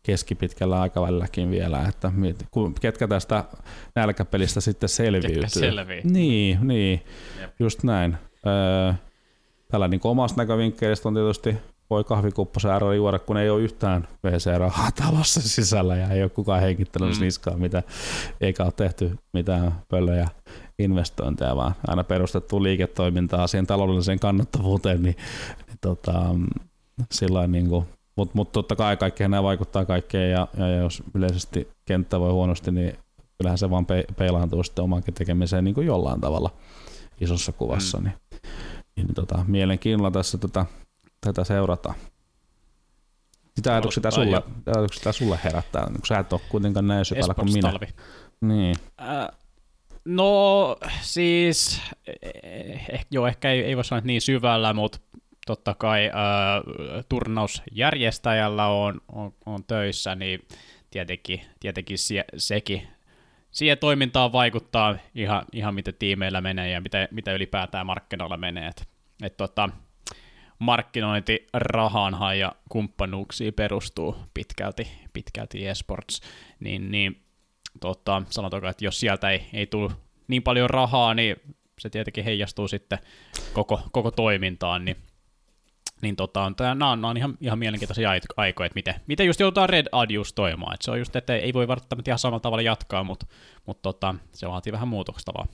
keskipitkällä 0.04 0.82
aikavälilläkin 0.82 1.52
vielä, 1.52 1.86
että 1.89 2.12
ketkä 2.82 3.08
tästä 3.08 3.44
nälkäpelistä 3.96 4.62
sitten 4.62 4.89
selviytyy. 4.89 5.41
Ketkä 5.41 5.60
selvii. 5.60 6.02
Niin, 6.04 6.68
niin 6.68 7.02
just 7.60 7.84
näin. 7.84 8.18
tällä 9.72 9.88
niin 9.88 10.02
omasta 10.04 10.41
näkövinkkelistä 10.41 11.08
on 11.08 11.13
tietysti 11.13 11.56
voi 11.89 12.04
kahvikupposen 12.04 12.72
äärellä 12.72 12.96
juoda, 12.96 13.20
kun 13.20 13.38
ei 13.38 13.50
ole 13.50 13.62
yhtään 13.62 14.08
WC-rahaa 14.24 14.91
talossa 15.04 15.41
sisällä 15.41 15.96
ja 15.96 16.10
ei 16.10 16.22
ole 16.22 16.30
kukaan 16.30 16.62
henkittänyt 16.62 17.15
mm. 17.15 17.22
niskaa, 17.22 17.58
mitä, 17.58 17.84
eikä 18.41 18.63
ole 18.63 18.74
tehty 18.76 19.15
mitään 19.34 19.82
pöllöjä 19.89 20.28
investointeja, 20.80 21.56
vaan 21.56 21.76
aina 21.88 22.04
perustettu 22.04 22.64
liiketoimintaa 22.64 23.48
siihen 23.48 23.68
taloudelliseen 23.68 24.20
kannattavuuteen, 24.20 25.04
niin, 25.04 25.16
niin 25.68 25.78
tota, 25.82 26.36
sillä 27.12 27.48
niin 27.48 27.70
kuin, 27.70 27.86
mutta 28.16 28.32
mut 28.36 28.52
totta 28.52 28.76
kai 28.76 28.98
kaikkea 28.98 29.28
nämä 29.28 29.44
vaikuttaa 29.44 29.86
kaikkeen 29.86 30.32
ja, 30.32 30.48
ja, 30.58 30.70
jos 30.70 31.04
yleisesti 31.14 31.68
kenttä 31.86 32.20
voi 32.20 32.32
huonosti, 32.32 32.72
niin 32.72 32.98
kyllähän 33.38 33.58
se 33.58 33.70
vaan 33.70 33.86
pe- 33.86 34.06
peilaantuu 34.18 34.64
sitten 34.64 34.84
omankin 34.84 35.14
tekemiseen 35.14 35.64
niin 35.64 35.76
kuin 35.76 35.88
jollain 35.88 36.22
tavalla 36.22 36.50
isossa 37.22 37.52
kuvassa. 37.52 37.98
Mm. 37.98 38.04
Niin, 38.04 38.16
niin 38.96 39.14
tota, 39.14 39.46
mielenkiinnolla 39.48 40.12
tässä 40.12 40.38
tätä, 40.38 40.66
tätä 41.22 41.44
seurataan. 41.44 41.96
Mitä 43.58 43.72
ajatuksia 43.72 44.02
tämä 44.02 44.12
sulle, 44.12 44.44
ajatuksia 44.66 45.12
sulle 45.12 45.40
herättää, 45.44 45.86
kun 45.86 46.06
sä 46.06 46.20
et 46.20 46.34
ole 46.34 46.42
kuitenkaan 46.50 46.88
näin 46.88 47.06
syvällä 47.06 47.34
kuin 47.34 47.54
minä? 47.54 47.72
Talvi. 47.72 47.88
Niin. 48.42 48.76
Äh, 49.02 49.28
No 50.06 50.78
siis, 51.02 51.82
eh, 52.08 52.86
eh, 52.89 53.06
joo 53.12 53.28
ehkä 53.28 53.52
ei, 53.52 53.63
ei 53.63 53.76
voi 53.76 53.86
sanoa 53.86 54.02
niin 54.06 54.22
syvällä, 54.22 54.74
mutta 54.74 55.00
totta 55.46 55.74
kai 55.74 56.06
äh, 56.06 57.06
turnausjärjestäjällä 57.10 58.68
on, 58.68 59.02
on, 59.12 59.34
on 59.46 59.63
töissä, 59.63 60.15
niin 60.15 60.48
tietenkin, 60.91 61.41
tietenkin 61.60 61.98
sie, 61.98 62.26
sekin 62.38 62.88
siihen 63.52 63.78
toimintaan 63.78 64.32
vaikuttaa 64.32 64.96
ihan, 65.15 65.46
ihan 65.52 65.76
mitä 65.76 65.91
tiimeillä 65.91 66.41
menee 66.41 66.70
ja 66.70 66.82
mitä, 66.82 67.08
mitä 67.12 67.34
ylipäätään 67.34 67.86
markkinoilla 67.86 68.38
menee. 68.38 68.68
Et, 68.68 68.88
et 69.24 69.38
tota, 69.38 69.70
markkinointi 70.60 71.48
rahaanhan 71.54 72.39
ja 72.39 72.56
kumppanuuksiin 72.70 73.54
perustuu 73.54 74.15
pitkälti, 74.34 74.88
pitkälti 75.13 75.68
esports, 75.68 76.22
niin, 76.60 76.91
niin 76.91 77.24
tota, 77.80 78.21
sanotaanko, 78.30 78.67
että 78.67 78.86
jos 78.86 78.99
sieltä 78.99 79.30
ei, 79.30 79.45
ei 79.53 79.67
tule 79.67 79.91
niin 80.28 80.43
paljon 80.43 80.69
rahaa, 80.69 81.13
niin 81.13 81.36
se 81.80 81.89
tietenkin 81.89 82.23
heijastuu 82.23 82.67
sitten 82.67 82.99
koko, 83.53 83.82
koko 83.91 84.11
toimintaan, 84.11 84.86
niin 84.86 84.97
niin 86.01 86.15
tota, 86.15 86.51
nämä 86.59 86.91
on, 86.91 87.01
nämä 87.01 87.09
on 87.09 87.17
ihan, 87.17 87.38
ihan 87.41 87.59
mielenkiintoisia 87.59 88.09
aikoja, 88.38 88.65
että 88.65 88.76
miten, 88.76 88.95
miten 89.07 89.26
just 89.26 89.39
joudutaan 89.39 89.69
Red 89.69 89.88
Adius 89.91 90.34
toimimaan. 90.34 90.73
Että 90.73 90.86
se 90.86 90.91
on 90.91 90.99
just, 90.99 91.15
että 91.15 91.36
ei 91.36 91.53
voi 91.53 91.67
välttämättä 91.67 92.11
ihan 92.11 92.19
samalla 92.19 92.39
tavalla 92.39 92.61
jatkaa, 92.61 93.03
mutta, 93.03 93.26
mutta 93.65 93.82
tota, 93.82 94.15
se 94.32 94.47
vaatii 94.47 94.73
vähän 94.73 94.88
muutoksesta 94.88 95.34
vaan. 95.34 95.47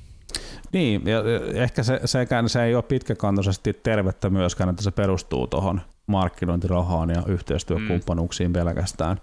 Niin, 0.74 1.01
ja 1.05 1.22
ehkä 1.53 1.84
se, 1.84 1.99
sekään 2.05 2.49
se 2.49 2.63
ei 2.63 2.76
ole 2.76 2.84
pitkäkantoisesti 2.84 3.74
tervettä 3.74 4.30
myöskään, 4.30 4.69
että 4.69 4.84
se 4.84 4.91
perustuu 4.91 5.47
tuohon 5.47 5.82
markkinointirahaan 6.07 7.09
ja 7.09 7.24
yhteistyökumppanuuksiin 7.28 8.49
mm. 8.49 8.53
pelkästään. 8.53 9.17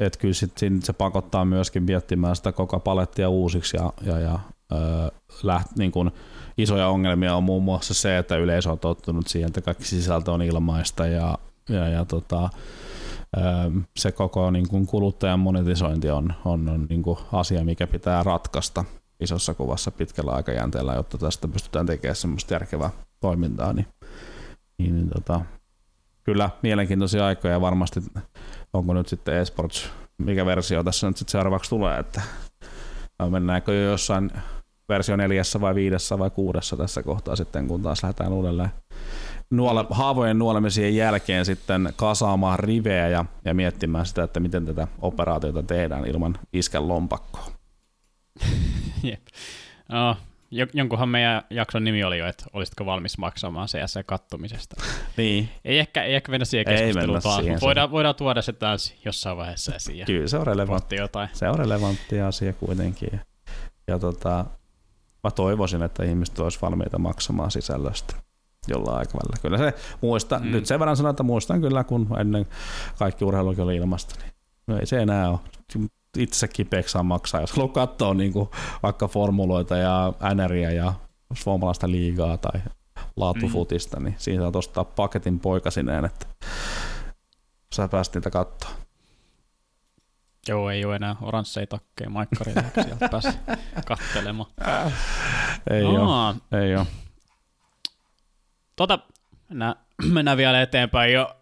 Että 0.00 0.18
kyllä 0.18 0.34
sit, 0.34 0.52
se 0.82 0.92
pakottaa 0.92 1.44
myöskin 1.44 1.82
miettimään 1.82 2.36
sitä 2.36 2.52
koko 2.52 2.80
palettia 2.80 3.28
uusiksi 3.28 3.76
ja, 3.76 3.92
ja, 4.02 4.18
ja 4.18 4.38
öö, 4.72 5.08
läht, 5.42 5.68
niin 5.76 5.92
kuin, 5.92 6.10
isoja 6.58 6.88
ongelmia 6.88 7.36
on 7.36 7.44
muun 7.44 7.62
muassa 7.62 7.94
se, 7.94 8.18
että 8.18 8.36
yleisö 8.36 8.70
on 8.70 8.78
tottunut 8.78 9.26
siihen, 9.26 9.46
että 9.46 9.60
kaikki 9.60 9.84
sisältö 9.84 10.32
on 10.32 10.42
ilmaista 10.42 11.06
ja, 11.06 11.38
ja, 11.68 11.88
ja 11.88 12.04
tota, 12.04 12.50
se 13.96 14.12
koko 14.12 14.50
niin 14.50 14.68
kuin 14.68 14.86
kuluttajan 14.86 15.40
monetisointi 15.40 16.10
on, 16.10 16.34
on, 16.44 16.68
on 16.68 16.86
niin 16.88 17.02
kuin 17.02 17.18
asia, 17.32 17.64
mikä 17.64 17.86
pitää 17.86 18.22
ratkaista 18.22 18.84
isossa 19.20 19.54
kuvassa 19.54 19.90
pitkällä 19.90 20.32
aikajänteellä, 20.32 20.94
jotta 20.94 21.18
tästä 21.18 21.48
pystytään 21.48 21.86
tekemään 21.86 22.16
semmoista 22.16 22.54
järkevää 22.54 22.90
toimintaa. 23.20 23.72
Niin, 23.72 23.86
niin, 24.78 24.94
niin 24.94 25.08
tota, 25.08 25.40
kyllä 26.24 26.50
mielenkiintoisia 26.62 27.26
aikoja 27.26 27.60
varmasti 27.60 28.00
onko 28.74 28.94
nyt 28.94 29.08
sitten 29.08 29.36
eSports, 29.36 29.90
mikä 30.18 30.46
versio 30.46 30.84
tässä 30.84 31.06
nyt 31.06 31.16
sitten 31.16 31.32
seuraavaksi 31.32 31.70
tulee, 31.70 31.98
että 31.98 32.22
mennäänkö 33.30 33.74
jo 33.74 33.90
jossain 33.90 34.30
versio 34.88 35.16
neljässä 35.16 35.60
vai 35.60 35.74
viidessä 35.74 36.18
vai 36.18 36.30
kuudessa 36.30 36.76
tässä 36.76 37.02
kohtaa 37.02 37.36
sitten, 37.36 37.68
kun 37.68 37.82
taas 37.82 38.02
lähdetään 38.02 38.32
uudelleen 38.32 38.70
nuole, 39.50 39.84
haavojen 39.90 40.38
nuolemisien 40.38 40.96
jälkeen 40.96 41.44
sitten 41.44 41.92
kasaamaan 41.96 42.58
rivejä 42.58 43.08
ja, 43.08 43.24
ja 43.44 43.54
miettimään 43.54 44.06
sitä, 44.06 44.22
että 44.22 44.40
miten 44.40 44.66
tätä 44.66 44.88
operaatiota 45.00 45.62
tehdään 45.62 46.06
ilman 46.06 46.38
iskän 46.52 46.88
lompakkoa. 46.88 47.46
Jep. 49.02 49.20
No, 49.88 50.16
jonkunhan 50.72 51.08
meidän 51.08 51.42
jakson 51.50 51.84
nimi 51.84 52.04
oli 52.04 52.18
jo, 52.18 52.26
että 52.26 52.44
olisitko 52.52 52.86
valmis 52.86 53.18
maksamaan 53.18 53.68
CS 53.68 53.94
kattomisesta. 54.06 54.76
niin. 55.16 55.48
Ei 55.64 55.78
ehkä, 55.78 56.02
ei 56.02 56.14
ehkä 56.14 56.30
mennä 56.30 56.44
siihen 56.44 56.66
keskusteluun 56.66 57.22
taas, 57.22 57.36
siihen, 57.36 57.60
voidaan, 57.60 57.90
voidaan 57.90 58.14
tuoda 58.14 58.42
se 58.42 58.52
taas 58.52 58.94
jossain 59.04 59.36
vaiheessa 59.36 59.74
esiin. 59.74 60.06
Kyllä 60.06 60.28
se 60.28 60.38
on 60.38 60.46
relevantti, 60.46 60.96
jotain. 60.96 61.28
Se 61.32 61.48
on 61.48 61.58
relevantti 61.58 62.20
asia 62.20 62.52
kuitenkin. 62.52 63.08
Ja, 63.12 63.18
ja 63.86 63.98
tota, 63.98 64.44
mä 65.24 65.30
toivoisin, 65.30 65.82
että 65.82 66.04
ihmiset 66.04 66.38
olisivat 66.38 66.62
valmiita 66.62 66.98
maksamaan 66.98 67.50
sisällöstä 67.50 68.14
jollain 68.68 68.98
aikavälillä. 68.98 69.36
Kyllä 69.42 69.58
se 69.58 69.74
muista, 70.00 70.38
mm. 70.38 70.50
nyt 70.50 70.66
sen 70.66 70.80
verran 70.80 70.96
sanon, 70.96 71.10
että 71.10 71.22
muistan 71.22 71.60
kyllä, 71.60 71.84
kun 71.84 72.08
ennen 72.20 72.46
kaikki 72.98 73.24
urheilukin 73.24 73.64
oli 73.64 73.76
ilmasta, 73.76 74.14
niin 74.22 74.32
no 74.66 74.78
ei 74.78 74.86
se 74.86 74.98
enää 74.98 75.30
ole. 75.30 75.38
Itsekin 76.16 76.66
peksaa 76.66 77.02
maksaa, 77.02 77.40
jos 77.40 77.52
haluaa 77.52 77.72
katsoa 77.72 78.14
niin 78.14 78.32
kuin 78.32 78.48
vaikka 78.82 79.08
formuloita 79.08 79.76
ja 79.76 80.12
NRiä 80.34 80.70
ja 80.70 80.92
suomalaista 81.32 81.90
liigaa 81.90 82.38
tai 82.38 82.60
laatufutista, 83.16 84.00
mm. 84.00 84.04
niin 84.04 84.14
siinä 84.18 84.42
saa 84.42 84.52
ostaa 84.54 84.84
paketin 84.84 85.40
poikasineen, 85.40 86.04
että 86.04 86.26
sä 87.74 87.88
pääst 87.88 88.14
niitä 88.14 88.30
katsoa. 88.30 88.70
Joo, 90.48 90.70
ei 90.70 90.84
ole 90.84 90.96
enää 90.96 91.16
oransseja 91.22 91.66
takkeja 91.66 92.10
maikkaria, 92.10 92.62
sieltä 92.84 93.08
pääsi 93.08 93.28
kattelemaan. 93.86 94.50
Ei 95.70 95.82
no. 95.82 96.28
ole, 96.28 96.62
ei 96.62 96.76
ole. 96.76 96.86
Tota, 98.76 98.98
mennään, 99.48 99.74
mennään 100.12 100.36
vielä 100.36 100.62
eteenpäin 100.62 101.12
jo. 101.12 101.36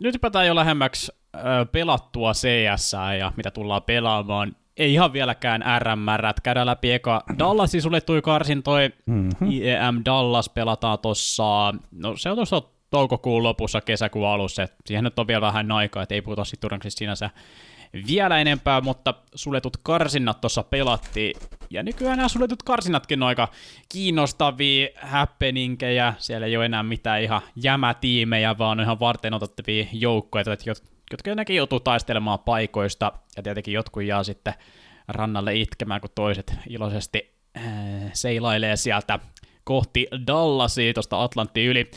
Nyt 0.00 0.14
hypätään 0.14 0.46
jo 0.46 0.54
lähemmäksi 0.54 1.12
ö, 1.36 1.66
pelattua 1.72 2.32
CS 2.32 2.92
ja 3.18 3.32
mitä 3.36 3.50
tullaan 3.50 3.82
pelaamaan. 3.82 4.56
Ei 4.76 4.92
ihan 4.92 5.12
vieläkään 5.12 5.64
RMR. 5.78 6.32
Käydään 6.42 6.66
läpi 6.66 6.92
eka 6.92 7.24
Dallasin 7.38 7.82
sulle 7.82 8.00
tuli 8.00 8.22
karsin 8.22 8.62
toi 8.62 8.90
mm-hmm. 9.06 9.50
IEM 9.50 10.02
Dallas 10.04 10.48
pelataan 10.48 10.98
tossa, 10.98 11.74
no 11.92 12.16
se 12.16 12.30
on 12.30 12.36
tuossa 12.36 12.62
toukokuun 12.90 13.42
lopussa, 13.42 13.80
kesäkuun 13.80 14.28
alussa, 14.28 14.62
et 14.62 14.74
siihen 14.86 15.04
nyt 15.04 15.18
on 15.18 15.26
vielä 15.26 15.40
vähän 15.40 15.72
aikaa, 15.72 16.02
että 16.02 16.14
ei 16.14 16.22
puhuta 16.22 16.44
sitten 16.44 16.60
turnaksista 16.60 16.98
sinänsä 16.98 17.30
vielä 18.06 18.38
enempää, 18.38 18.80
mutta 18.80 19.14
suljetut 19.34 19.76
karsinnat 19.76 20.40
tuossa 20.40 20.62
pelattiin. 20.62 21.36
Ja 21.70 21.82
nykyään 21.82 22.16
nämä 22.16 22.28
suljetut 22.28 22.62
karsinnatkin 22.62 23.22
on 23.22 23.28
aika 23.28 23.48
kiinnostavia 23.88 24.88
happeningejä. 25.02 26.14
Siellä 26.18 26.46
ei 26.46 26.56
ole 26.56 26.64
enää 26.64 26.82
mitään 26.82 27.22
ihan 27.22 27.42
jämätiimejä, 27.56 28.58
vaan 28.58 28.78
on 28.78 28.84
ihan 28.84 29.00
varten 29.00 29.34
otettavia 29.34 29.86
joukkoja, 29.92 30.44
jotka 30.66 30.97
jotenkin 31.10 31.56
joutuu 31.56 31.80
taistelemaan 31.80 32.38
paikoista. 32.38 33.12
Ja 33.36 33.42
tietenkin 33.42 33.74
jotkut 33.74 34.02
jää 34.02 34.22
sitten 34.22 34.54
rannalle 35.08 35.56
itkemään, 35.56 36.00
kun 36.00 36.10
toiset 36.14 36.54
iloisesti 36.68 37.34
äh, 37.56 37.64
seilailee 38.12 38.76
sieltä 38.76 39.18
kohti 39.64 40.06
Dallasia 40.26 40.94
tuosta 40.94 41.22
Atlantin 41.22 41.66
yli. 41.66 41.90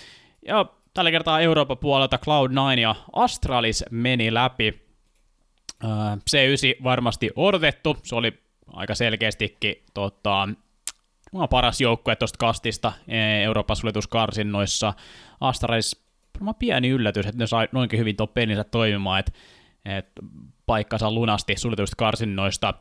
Ja 0.48 0.66
tällä 0.94 1.12
kertaa 1.12 1.40
Euroopan 1.40 1.78
puolelta 1.78 2.20
Cloud9 2.26 2.80
ja 2.80 2.96
Astralis 3.14 3.86
meni 3.92 4.34
läpi. 4.34 4.92
C9 6.30 6.84
varmasti 6.84 7.30
odotettu, 7.36 7.98
se 8.04 8.16
oli 8.16 8.34
aika 8.68 8.96
selkeästikin 8.96 9.76
tota, 9.94 10.50
paras 11.50 11.82
joukkue 11.82 12.16
tuosta 12.16 12.38
kastista 12.38 12.94
e, 13.08 13.44
Euroopan 13.44 13.76
suljetuskarsinnoissa. 13.76 14.94
Astralis 15.40 16.06
varmaan 16.40 16.56
pieni 16.56 16.90
yllätys, 16.90 17.26
että 17.26 17.38
ne 17.38 17.48
sai 17.48 17.68
noinkin 17.72 18.00
hyvin 18.00 18.16
tuon 18.16 18.30
pelinsä 18.30 18.64
toimimaan, 18.64 19.20
että 19.20 19.32
et 19.86 20.08
paikkansa 20.66 21.12
lunasti 21.12 21.56
suljetuista 21.58 21.96
karsinnoista. 21.98 22.74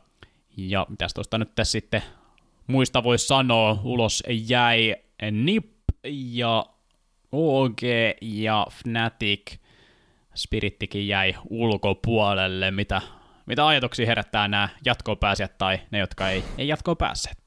Ja 0.57 0.85
mitäs 0.89 1.13
tuosta 1.13 1.37
nyt 1.37 1.55
tässä 1.55 1.71
sitten 1.71 2.03
muista 2.67 3.03
voisi 3.03 3.27
sanoa, 3.27 3.81
ulos 3.83 4.23
jäi 4.29 4.95
NIP 5.31 5.65
ja 6.07 6.65
OG 7.31 7.79
ja 8.21 8.67
Fnatic– 8.71 9.51
Spirittikin 10.35 11.07
jäi 11.07 11.35
ulkopuolelle. 11.49 12.71
Mitä, 12.71 13.01
mitä 13.45 13.67
ajatuksia 13.67 14.05
herättää 14.05 14.47
nämä 14.47 14.69
jatkoon 14.85 15.17
pääsijät 15.17 15.57
tai 15.57 15.79
ne, 15.91 15.99
jotka 15.99 16.29
ei, 16.29 16.43
ei 16.57 16.67
jatkoon 16.67 16.97
päässeet? 16.97 17.37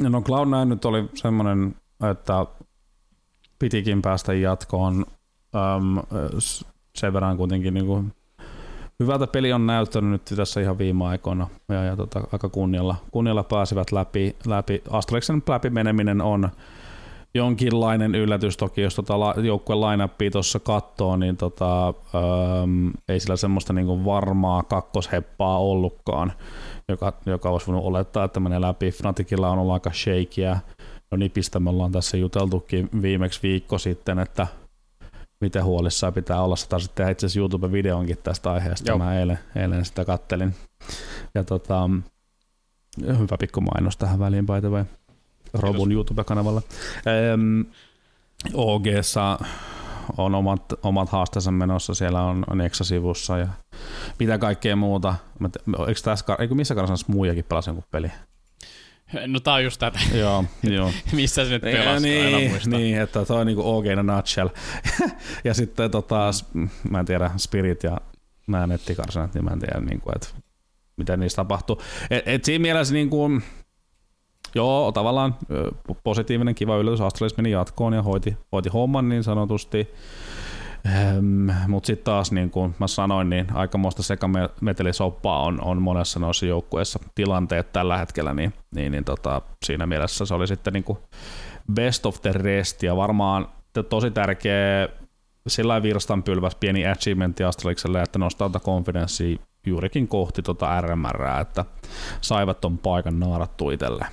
No 0.00 0.20
Cloud9 0.20 0.68
nyt 0.68 0.84
oli 0.84 1.08
semmoinen, 1.14 1.74
että 2.10 2.46
pitikin 3.58 4.02
päästä 4.02 4.32
jatkoon. 4.34 5.06
Öm, 5.54 5.98
sen 6.94 7.12
verran 7.12 7.36
kuitenkin 7.36 7.74
niin 7.74 7.86
kuin 7.86 8.12
hyvältä 9.00 9.26
peli 9.26 9.52
on 9.52 9.66
näyttänyt 9.66 10.10
nyt 10.10 10.36
tässä 10.36 10.60
ihan 10.60 10.78
viime 10.78 11.04
aikoina 11.04 11.48
ja, 11.68 11.84
ja 11.84 11.96
tota, 11.96 12.20
aika 12.32 12.48
kunnialla, 12.48 12.96
kunnialla 13.10 13.42
pääsivät 13.42 13.92
läpi. 13.92 14.36
läpi. 14.46 14.82
Astraleksen 14.90 15.42
läpi 15.48 15.70
meneminen 15.70 16.20
on 16.20 16.48
jonkinlainen 17.34 18.14
yllätys 18.14 18.56
toki, 18.56 18.80
jos 18.80 18.94
tota 18.94 19.14
joukkueen 19.42 19.80
lineuppia 19.80 20.30
tuossa 20.30 20.60
katsoo, 20.60 21.16
niin 21.16 21.36
tota, 21.36 21.88
ähm, 21.88 22.88
ei 23.08 23.20
sillä 23.20 23.36
semmoista 23.36 23.72
niinku 23.72 24.04
varmaa 24.04 24.62
kakkosheppaa 24.62 25.58
ollutkaan, 25.58 26.32
joka, 26.88 27.12
joka 27.26 27.50
olisi 27.50 27.66
voinut 27.66 27.84
olettaa, 27.84 28.24
että 28.24 28.40
menee 28.40 28.60
läpi. 28.60 28.90
Fnaticilla 28.90 29.50
on 29.50 29.58
ollut 29.58 29.74
aika 29.74 29.90
shakeä. 29.92 30.58
No 31.10 31.16
nipistä 31.16 31.60
me 31.60 31.70
ollaan 31.70 31.92
tässä 31.92 32.16
juteltukin 32.16 32.88
viimeksi 33.02 33.40
viikko 33.42 33.78
sitten, 33.78 34.18
että 34.18 34.46
miten 35.42 35.64
huolissaan 35.64 36.12
pitää 36.12 36.42
olla. 36.42 36.56
Sitä 36.56 36.78
sitten 36.78 36.96
tehdä 36.96 37.10
itse 37.10 37.26
asiassa 37.26 37.40
YouTube-videonkin 37.40 38.18
tästä 38.22 38.52
aiheesta. 38.52 38.90
Joo. 38.90 38.98
Mä 38.98 39.18
eilen, 39.18 39.38
eilen 39.56 39.84
sitä 39.84 40.04
kattelin. 40.04 40.54
Ja 41.34 41.44
tota, 41.44 41.90
hyvä 43.06 43.36
pikku 43.38 43.60
mainos 43.60 43.96
tähän 43.96 44.18
väliin 44.18 44.46
by 44.46 44.60
the 44.60 44.70
way. 44.70 44.84
Robun 45.54 45.92
YouTube-kanavalla. 45.92 46.62
Ähm, 47.06 47.60
OGssa 48.54 49.38
on 50.16 50.34
omat, 50.34 50.72
omat 50.82 51.08
haasteensa 51.08 51.50
menossa, 51.50 51.94
siellä 51.94 52.22
on, 52.22 52.44
on 52.50 52.60
Exa-sivussa 52.60 53.38
ja 53.38 53.48
mitä 54.18 54.38
kaikkea 54.38 54.76
muuta. 54.76 55.14
Eikö, 55.88 56.00
tässä, 56.04 56.36
eikö 56.38 56.54
missä 56.54 56.74
kanssa 56.74 57.06
muujakin 57.08 57.44
pelasi 57.44 57.70
jonkun 57.70 57.84
peli? 57.90 58.10
No 59.26 59.40
tää 59.40 59.54
on 59.54 59.64
just 59.64 59.78
tätä. 59.80 59.98
joo, 60.14 60.44
joo. 60.62 60.90
Missä 61.12 61.44
se 61.44 61.50
nyt 61.50 61.62
pelasi, 61.62 62.08
niin, 62.08 62.60
niin, 62.66 63.00
että 63.00 63.24
toi 63.24 63.40
on 63.40 63.46
niinku 63.46 63.76
OG 63.76 63.86
in 63.86 63.98
a 63.98 64.02
nutshell. 64.02 64.48
ja 65.44 65.54
sitten 65.54 65.90
tota, 65.90 66.30
mä 66.90 67.00
en 67.00 67.06
tiedä, 67.06 67.30
Spirit 67.36 67.82
ja 67.82 68.00
nämä 68.46 68.66
nettikarsanat, 68.66 69.34
niin 69.34 69.44
mä 69.44 69.50
en 69.50 69.58
tiedä, 69.60 69.80
niinku, 69.80 70.10
että 70.14 70.28
mitä 70.96 71.16
niistä 71.16 71.36
tapahtuu. 71.36 71.82
Et, 72.10 72.22
et 72.26 72.44
siinä 72.44 72.62
mielessä 72.62 72.94
niinku, 72.94 73.30
Joo, 74.54 74.92
tavallaan 74.92 75.36
positiivinen, 76.04 76.54
kiva 76.54 76.76
yllätys. 76.76 77.00
Astralis 77.00 77.36
meni 77.36 77.50
jatkoon 77.50 77.92
ja 77.92 78.02
hoiti, 78.02 78.36
hoiti 78.52 78.68
homman 78.68 79.08
niin 79.08 79.24
sanotusti. 79.24 79.88
Ähm, 80.86 81.50
Mutta 81.68 81.86
sitten 81.86 82.04
taas, 82.04 82.32
niin 82.32 82.50
kuin 82.50 82.74
mä 82.78 82.86
sanoin, 82.86 83.30
niin 83.30 83.46
aikamoista 83.54 84.02
sekametelisoppaa 84.02 85.42
on, 85.42 85.64
on 85.64 85.82
monessa 85.82 86.20
noissa 86.20 86.46
joukkueissa 86.46 86.98
tilanteet 87.14 87.72
tällä 87.72 87.98
hetkellä, 87.98 88.34
niin, 88.34 88.52
niin, 88.74 88.92
niin 88.92 89.04
tota, 89.04 89.42
siinä 89.64 89.86
mielessä 89.86 90.26
se 90.26 90.34
oli 90.34 90.46
sitten 90.46 90.72
niin 90.72 90.84
kuin 90.84 90.98
best 91.74 92.06
of 92.06 92.22
the 92.22 92.32
rest, 92.32 92.82
ja 92.82 92.96
varmaan 92.96 93.48
tosi 93.88 94.10
tärkeä 94.10 94.88
sillä 95.48 95.82
virstanpylväs 95.82 96.54
pieni 96.54 96.86
achievement 96.86 97.40
Astralikselle, 97.40 98.02
että 98.02 98.18
nostaa 98.18 98.48
tätä 98.48 98.64
konfidenssia 98.64 99.36
juurikin 99.66 100.08
kohti 100.08 100.42
tota 100.42 100.80
RMR, 100.80 101.22
että 101.40 101.64
saivat 102.20 102.60
ton 102.60 102.78
paikan 102.78 103.20
naarattu 103.20 103.70
itselleen. 103.70 104.10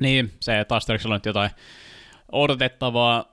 Niin, 0.00 0.32
se, 0.40 0.60
että 0.60 0.76
Asterixilla 0.76 1.14
on 1.14 1.20
jotain 1.26 1.50
odotettavaa, 2.32 3.24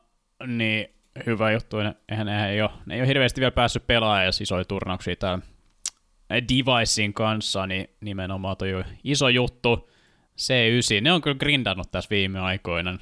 niin 0.48 0.95
hyvä 1.26 1.52
juttu. 1.52 1.78
Eihän, 1.80 2.28
eihän 2.28 2.50
ei, 2.50 2.62
ole, 2.62 2.72
ne 2.86 2.96
ei 2.96 3.02
ole 3.02 3.08
hirveästi 3.08 3.42
vielä 3.42 3.52
päässyt 3.52 3.88
pelaamaan, 3.88 4.26
jos 4.26 4.42
isoja 4.42 4.66
turnauksia 4.66 5.16
täällä 5.16 5.44
Devicein 6.30 7.14
kanssa, 7.14 7.68
niin 7.68 7.90
nimenomaan 8.02 8.58
toi 8.58 8.84
iso 9.04 9.30
juttu. 9.30 9.90
C9. 10.42 11.02
Ne 11.02 11.12
on 11.12 11.22
kyllä 11.22 11.38
grindannut 11.38 11.92
tässä 11.92 12.10
viime 12.10 12.40
aikoina. 12.40 13.00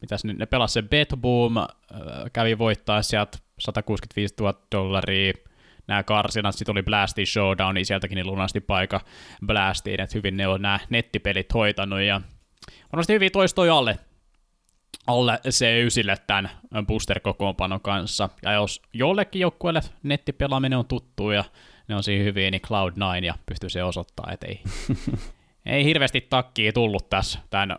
Mitäs 0.00 0.24
nyt, 0.24 0.38
ne 0.38 0.46
pelasi 0.46 0.72
se 0.72 0.82
Bet 0.82 1.14
Boom, 1.16 1.56
äh, 1.56 1.66
kävi 2.32 2.58
voittaa 2.58 3.02
sieltä 3.02 3.38
165 3.58 4.34
000 4.40 4.60
dollaria, 4.72 5.32
nämä 5.86 6.02
karsinat, 6.02 6.54
sitten 6.54 6.72
oli 6.72 6.82
Blasty 6.82 7.26
Showdown, 7.26 7.74
niin 7.74 7.86
sieltäkin 7.86 8.16
niin 8.16 8.26
lunasti 8.26 8.60
paikka 8.60 9.00
Blastiin, 9.46 10.00
että 10.00 10.18
hyvin 10.18 10.36
ne 10.36 10.48
on 10.48 10.62
nämä 10.62 10.80
nettipelit 10.90 11.54
hoitanut, 11.54 12.00
ja 12.00 12.20
varmasti 12.92 13.12
hyvin 13.12 13.32
toistoi 13.32 13.70
alle, 13.70 13.98
alle 15.06 15.40
C9 15.48 16.16
tämän 16.26 16.86
booster-kokoonpanon 16.86 17.80
kanssa, 17.80 18.28
ja 18.42 18.52
jos 18.52 18.82
jollekin 18.92 19.40
joukkueelle 19.40 19.80
nettipelaaminen 20.02 20.78
on 20.78 20.86
tuttu, 20.86 21.30
ja 21.30 21.44
ne 21.88 21.96
on 21.96 22.02
siinä 22.02 22.24
hyviä, 22.24 22.50
niin 22.50 22.62
Cloud9, 22.66 23.24
ja 23.24 23.34
pystyy 23.46 23.70
se 23.70 23.84
osoittamaan, 23.84 24.34
että 24.34 24.46
ei, 24.46 24.62
ei 25.66 25.84
hirveästi 25.84 26.20
takkia 26.20 26.72
tullut 26.72 27.10
tässä 27.10 27.38
tämän 27.50 27.78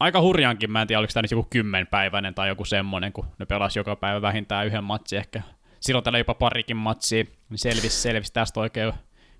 aika 0.00 0.20
hurjankin, 0.20 0.70
mä 0.70 0.82
en 0.82 0.88
tiedä 0.88 0.98
oliko 1.00 1.12
tämä 1.12 1.22
nyt 1.22 1.30
joku 1.30 1.46
kymmenpäiväinen 1.50 2.34
tai 2.34 2.48
joku 2.48 2.64
semmonen, 2.64 3.12
kun 3.12 3.26
ne 3.38 3.46
pelasi 3.46 3.78
joka 3.78 3.96
päivä 3.96 4.22
vähintään 4.22 4.66
yhden 4.66 4.84
matsi 4.84 5.16
ehkä. 5.16 5.42
Silloin 5.80 6.04
tällä 6.04 6.18
jopa 6.18 6.34
parikin 6.34 6.76
matsia, 6.76 7.24
niin 7.48 7.58
selvisi, 7.58 8.00
selvisi 8.00 8.32
tästä 8.32 8.60
oikein 8.60 8.92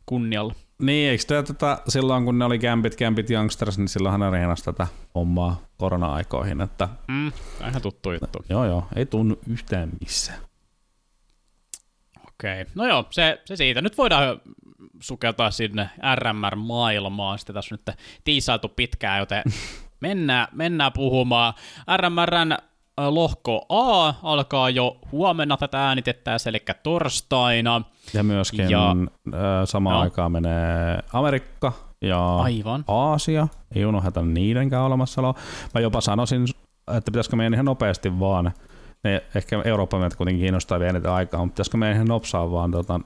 kunnialla. 0.08 0.54
Niin, 0.82 1.10
eikö 1.10 1.24
tämä 1.26 1.42
tota, 1.42 1.78
silloin 1.88 2.24
kun 2.24 2.38
ne 2.38 2.44
oli 2.44 2.58
Gambit, 2.58 2.96
Gambit 2.96 3.30
Youngsters, 3.30 3.78
niin 3.78 3.88
silloin 3.88 4.20
hän 4.20 4.32
reenasi 4.32 4.64
tätä 4.64 4.86
hommaa 5.14 5.60
korona-aikoihin. 5.76 6.60
Että... 6.60 6.88
Mm, 7.08 7.32
ihan 7.68 7.82
tuttu 7.82 8.12
juttu. 8.12 8.44
Joo, 8.48 8.64
joo, 8.64 8.86
ei 8.96 9.06
tunnu 9.06 9.38
yhtään 9.48 9.90
missään. 10.00 10.38
Okei, 12.28 12.62
okay. 12.62 12.72
no 12.74 12.86
joo, 12.86 13.06
se, 13.10 13.42
se 13.44 13.56
siitä. 13.56 13.82
Nyt 13.82 13.98
voidaan 13.98 14.40
sukeltaa 15.00 15.50
sinne 15.50 15.90
RMR-maailmaan. 16.14 17.38
Sitten 17.38 17.54
tässä 17.54 17.74
on 17.74 17.78
nyt 17.86 17.96
tiisailtu 18.24 18.68
pitkään, 18.68 19.18
joten 19.18 19.42
mennään, 20.00 20.48
mennään 20.52 20.92
puhumaan. 20.92 21.54
RMRn 21.96 22.56
lohko 23.08 23.66
A 23.68 24.14
alkaa 24.22 24.70
jo 24.70 24.96
huomenna 25.12 25.56
tätä 25.56 25.88
äänitettäessä, 25.88 26.50
eli 26.50 26.62
torstaina. 26.82 27.82
Ja 28.14 28.22
myöskin 28.22 28.70
ja, 28.70 28.96
samaan 29.64 29.96
no. 29.96 30.00
aikaan 30.00 30.32
menee 30.32 30.98
Amerikka 31.12 31.72
ja 32.02 32.36
Aivan. 32.36 32.84
Aasia. 32.88 33.48
Ei 33.74 33.86
unohda 33.86 34.22
niidenkään 34.22 34.84
olemassaoloa. 34.84 35.34
Mä 35.74 35.80
jopa 35.80 36.00
sanoisin, 36.00 36.44
että 36.96 37.10
pitäisikö 37.10 37.36
meidän 37.36 37.54
ihan 37.54 37.66
nopeasti 37.66 38.20
vaan, 38.20 38.52
ne 39.04 39.22
ehkä 39.34 39.62
Euroopan 39.64 40.00
meitä 40.00 40.16
kuitenkin 40.16 40.42
kiinnostaa 40.42 40.78
vielä 40.78 40.90
eniten 40.90 41.12
aikaa, 41.12 41.40
mutta 41.40 41.54
pitäisikö 41.54 41.76
meidän 41.76 41.96
ihan 41.96 42.08
nopsaa 42.08 42.50
vaan 42.50 42.70
tota, 42.70 43.00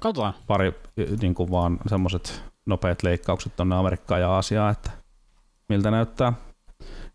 Katsotaan. 0.00 0.34
pari 0.46 0.72
niin 1.20 1.34
kuin 1.34 1.50
vaan 1.50 1.78
semmoiset 1.86 2.42
nopeat 2.66 3.02
leikkaukset 3.02 3.56
tuonne 3.56 3.76
Amerikkaan 3.76 4.20
ja 4.20 4.30
Aasiaan, 4.30 4.72
että 4.72 4.90
miltä 5.68 5.90
näyttää. 5.90 6.32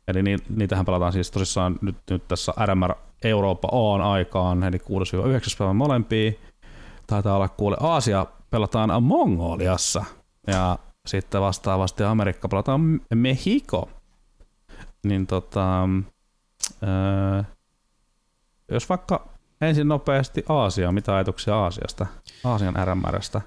Eli 0.10 0.24
ni, 0.24 0.38
niitähän 0.50 0.86
pelataan 0.86 1.14
siis 1.14 1.32
tosissaan 1.32 1.80
nyt, 1.82 1.96
nyt 2.10 2.28
tässä 2.28 2.54
RMR 2.66 2.96
Eurooppa 3.24 3.70
on 3.72 4.02
aikaan, 4.02 4.64
eli 4.64 4.78
6-9 4.78 4.82
päivän 5.58 5.76
molempia. 5.76 6.32
Taitaa 7.08 7.36
olla 7.36 7.48
kuule 7.48 7.78
Aasia 7.80 8.26
pelataan 8.50 9.04
Mongoliassa 9.04 10.06
ja 10.48 10.80
sitten 11.08 11.42
vastaavasti 11.42 12.04
Amerikka 12.04 12.48
pelataan 12.48 13.02
Mexico. 13.16 13.90
Niin 15.04 15.28
tota, 15.28 15.84
öö, 16.84 17.44
jos 18.72 18.90
vaikka 18.90 19.30
ensin 19.62 19.88
nopeasti 19.88 20.44
Aasia, 20.50 20.92
mitä 20.92 21.16
ajatuksia 21.16 21.56
Aasiasta? 21.56 22.06
Aasian 22.44 22.76
RMRstä? 22.86 23.42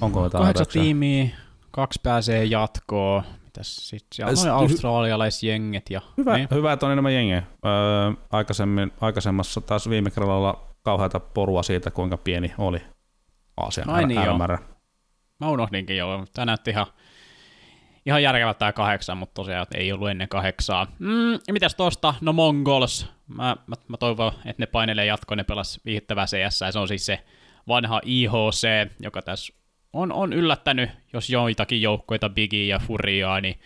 Onko 0.00 0.24
jotain 0.24 0.42
Kahdeksan 0.42 0.82
tiimiä, 0.82 1.28
kaksi 1.70 2.00
pääsee 2.02 2.44
jatkoon. 2.44 3.24
Mitäs 3.50 3.88
sit 3.88 4.06
siellä 4.14 4.52
on 4.52 4.60
australialaisjenget 4.60 5.90
ja... 5.90 6.00
Hyvä, 6.16 6.36
niin. 6.36 6.48
hyvä 6.50 6.72
että 6.72 6.86
on 6.86 6.92
enemmän 6.92 7.14
jengiä. 7.14 7.42
Öö, 7.66 7.72
aikaisemmin, 8.30 8.92
aikaisemmassa 9.00 9.60
taas 9.60 9.88
viime 9.88 10.10
kerralla 10.10 10.74
kauheata 10.82 11.20
porua 11.20 11.62
siitä, 11.62 11.90
kuinka 11.90 12.16
pieni 12.16 12.52
oli 12.58 12.82
Aasian 13.56 13.90
Ai 13.90 14.06
niin 14.06 14.26
RMR. 14.26 14.58
Mä 15.40 15.50
unohdinkin 15.50 15.96
jo, 15.96 16.24
tämä 16.32 16.46
näytti 16.46 16.70
ihan, 16.70 16.86
ihan 18.06 18.22
järkevältä 18.22 18.58
tämä 18.58 18.72
kahdeksan, 18.72 19.18
mutta 19.18 19.34
tosiaan 19.34 19.66
ei 19.74 19.92
ollut 19.92 20.10
ennen 20.10 20.28
kahdeksaa. 20.28 20.86
Mm, 20.98 21.32
ja 21.32 21.52
mitäs 21.52 21.74
tosta? 21.74 22.14
No 22.20 22.32
Mongols. 22.32 23.06
Mä, 23.28 23.56
mä, 23.66 23.76
mä 23.88 23.96
toivon, 23.96 24.32
että 24.44 24.62
ne 24.62 24.66
painelee 24.66 25.06
jatkoon, 25.06 25.38
ne 25.38 25.44
pelas 25.44 25.80
viihdyttävää 25.84 26.26
CS, 26.26 26.60
ja 26.60 26.72
se 26.72 26.78
on 26.78 26.88
siis 26.88 27.06
se 27.06 27.24
vanha 27.68 28.00
IHC, 28.04 28.68
joka 29.00 29.22
tässä 29.22 29.59
on, 29.92 30.12
on 30.12 30.32
yllättänyt, 30.32 30.90
jos 31.12 31.30
joitakin 31.30 31.82
joukkoita, 31.82 32.28
Biggie 32.28 32.66
ja 32.66 32.78
Furiaa, 32.78 33.40
niin 33.40 33.60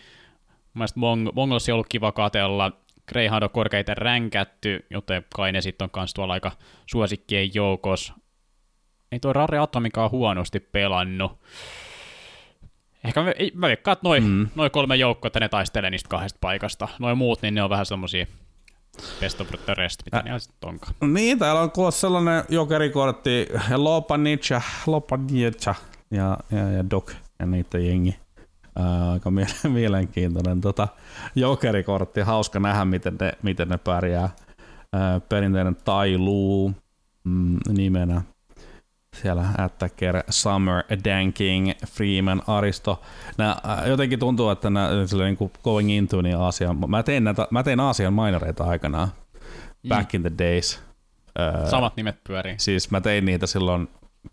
mun 0.73 0.87
Mong- 0.87 1.31
Mongols 1.35 1.69
on 1.69 1.73
ollut 1.73 1.87
kiva 1.89 2.11
katella. 2.11 2.71
Greyhound 3.07 3.43
on 3.43 3.49
korkeiten 3.49 3.97
ränkätty, 3.97 4.85
joten 4.89 5.25
kai 5.35 5.51
ne 5.51 5.61
sitten 5.61 5.85
on 5.85 5.89
kans 5.89 6.13
tuolla 6.13 6.33
aika 6.33 6.51
suosikkien 6.85 7.55
joukos. 7.55 8.13
Ei 9.11 9.19
tuo 9.19 9.33
Rare 9.33 9.57
Atomikaan 9.57 10.11
huonosti 10.11 10.59
pelannut. 10.59 11.39
Ehkä 13.03 13.23
mä, 13.23 13.31
mä 13.53 13.67
veikkaan, 13.67 13.93
että 13.93 14.07
noin 14.07 14.23
mm. 14.23 14.47
noi 14.55 14.69
kolme 14.69 14.95
joukkoa, 14.95 15.27
että 15.27 15.39
ne 15.39 15.49
taistelee 15.49 15.89
niistä 15.89 16.09
kahdesta 16.09 16.37
paikasta. 16.41 16.87
Noin 16.99 17.17
muut, 17.17 17.41
niin 17.41 17.55
ne 17.55 17.63
on 17.63 17.69
vähän 17.69 17.85
semmosia 17.85 18.25
best 19.19 19.41
of 19.41 19.47
the 19.65 19.73
rest, 19.73 20.01
mitä 20.05 20.21
ne 20.21 20.39
sitten 20.39 20.69
onkaan. 20.69 20.93
Niin, 21.13 21.39
täällä 21.39 21.61
on 21.61 21.71
kuulossa 21.71 22.01
sellainen 22.01 22.43
jokerikortti, 22.49 23.47
Lopa 23.75 24.17
Nietzsche, 24.17 24.61
Lopa 24.85 25.17
Nietzsche, 25.17 25.75
ja, 26.11 26.37
ja, 26.51 26.71
ja 26.71 26.89
Doc 26.89 27.11
ja 27.39 27.45
niitä 27.45 27.77
jengi. 27.79 28.15
Ää, 28.75 29.11
aika 29.11 29.31
mielenkiintoinen 29.69 30.61
tota, 30.61 30.87
jokerikortti. 31.35 32.21
Hauska 32.21 32.59
nähdä, 32.59 32.85
miten 32.85 33.17
ne, 33.21 33.33
miten 33.43 33.69
ne 33.69 33.77
pärjää. 33.77 34.29
Ää, 34.93 35.19
perinteinen 35.19 35.75
Tailu 35.75 36.71
mm, 37.23 37.57
nimenä. 37.67 38.21
Siellä 39.21 39.45
Attacker, 39.57 40.23
Summer, 40.29 40.83
Danking, 41.03 41.71
Freeman, 41.87 42.41
Aristo. 42.47 43.01
Nää, 43.37 43.83
jotenkin 43.85 44.19
tuntuu, 44.19 44.49
että 44.49 44.69
nämä 44.69 44.89
niin 45.25 45.51
going 45.63 45.91
into 45.91 46.21
niin 46.21 46.37
Aasian. 46.37 46.89
Mä 46.89 47.03
tein, 47.03 47.23
näitä, 47.23 47.47
mä 47.51 47.63
tein 47.63 47.79
Aasian 47.79 48.13
minoreita 48.13 48.63
aikanaan. 48.63 49.07
Back 49.89 50.13
mm. 50.13 50.17
in 50.17 50.21
the 50.21 50.31
days. 50.37 50.79
Samat 51.69 51.95
nimet 51.95 52.23
pyörii. 52.23 52.55
Siis 52.57 52.91
mä 52.91 53.01
tein 53.01 53.25
niitä 53.25 53.47
silloin, 53.47 53.87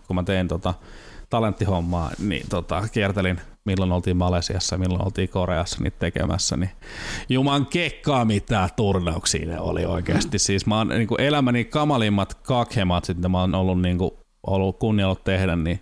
kun 0.06 0.16
mä 0.16 0.22
tein 0.22 0.48
tota, 0.48 0.74
talenttihommaa, 1.32 2.10
niin 2.18 2.46
tota, 2.48 2.88
kiertelin 2.92 3.40
milloin 3.64 3.92
oltiin 3.92 4.16
Malesiassa, 4.16 4.78
milloin 4.78 5.04
oltiin 5.04 5.28
Koreassa 5.28 5.82
niitä 5.82 5.96
tekemässä, 5.98 6.56
niin 6.56 6.70
juman 7.28 7.66
kekkaa 7.66 8.24
mitä 8.24 8.68
turnauksia 8.76 9.46
ne 9.46 9.60
oli 9.60 9.84
oikeasti. 9.84 10.38
Siis 10.38 10.66
mä 10.66 10.78
oon 10.78 10.88
niin 10.88 11.08
kuin 11.08 11.20
elämäni 11.20 11.64
kamalimmat 11.64 12.34
kakhemat, 12.34 13.04
sitten 13.04 13.30
mä 13.30 13.40
oon 13.40 13.54
ollut, 13.54 13.80
niin 13.80 13.98
kuin, 13.98 14.10
ollut 14.46 14.78
kunnia 14.78 15.14
tehdä, 15.24 15.56
niin 15.56 15.80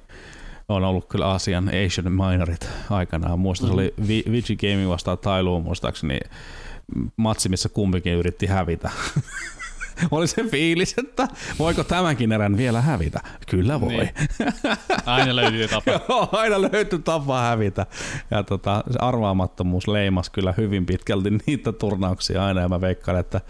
on 0.68 0.84
ollut 0.84 1.08
kyllä 1.08 1.30
Asian 1.30 1.70
Asian 1.86 2.12
minorit 2.12 2.68
aikanaan. 2.90 3.38
Muista 3.38 3.66
se 3.66 3.72
oli 3.72 3.94
mm-hmm. 3.96 4.32
Vigi 4.32 4.56
Gaming 4.56 4.88
vastaan 4.88 5.18
Tailuun 5.18 5.62
muistaakseni 5.62 6.20
matsi, 7.16 7.48
missä 7.48 7.68
kumpikin 7.68 8.12
yritti 8.12 8.46
hävitä. 8.46 8.90
oli 10.10 10.26
se 10.26 10.44
fiilis, 10.44 10.94
että 10.98 11.28
voiko 11.58 11.84
tämänkin 11.84 12.32
erän 12.32 12.56
vielä 12.56 12.80
hävitä? 12.80 13.20
Kyllä 13.50 13.80
voi. 13.80 13.88
Niin. 13.88 14.10
Aina 15.06 15.36
löytyy 15.36 15.68
tapa. 15.68 15.90
Joo, 16.08 16.28
aina 16.32 16.62
löytyy 16.62 16.98
tapa 16.98 17.40
hävitä. 17.40 17.86
Ja 18.30 18.42
tota, 18.42 18.84
se 18.90 18.98
arvaamattomuus 18.98 19.88
leimas 19.88 20.30
kyllä 20.30 20.54
hyvin 20.56 20.86
pitkälti 20.86 21.30
niitä 21.46 21.72
turnauksia 21.72 22.44
aina, 22.44 22.60
ja 22.60 22.68
mä 22.68 22.80
veikkaan, 22.80 23.18
että, 23.18 23.40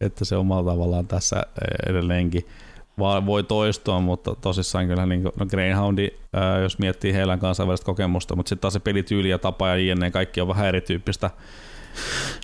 että 0.00 0.24
se 0.24 0.36
omalla 0.36 0.72
tavallaan 0.72 1.06
tässä 1.06 1.42
edelleenkin 1.88 2.46
voi 3.26 3.42
toistua, 3.42 4.00
mutta 4.00 4.34
tosissaan 4.34 4.86
kyllä 4.86 5.06
niin 5.06 5.22
no 5.22 5.46
Greyhoundi, 5.46 6.08
ää, 6.32 6.58
jos 6.58 6.78
miettii 6.78 7.12
heidän 7.12 7.38
kansainvälistä 7.38 7.84
kokemusta, 7.84 8.36
mutta 8.36 8.48
sitten 8.48 8.60
taas 8.60 8.72
se 8.72 8.80
pelityyli 8.80 9.28
ja 9.28 9.38
tapa 9.38 9.68
ja 9.68 9.76
jne, 9.76 10.10
kaikki 10.10 10.40
on 10.40 10.48
vähän 10.48 10.66
erityyppistä 10.66 11.30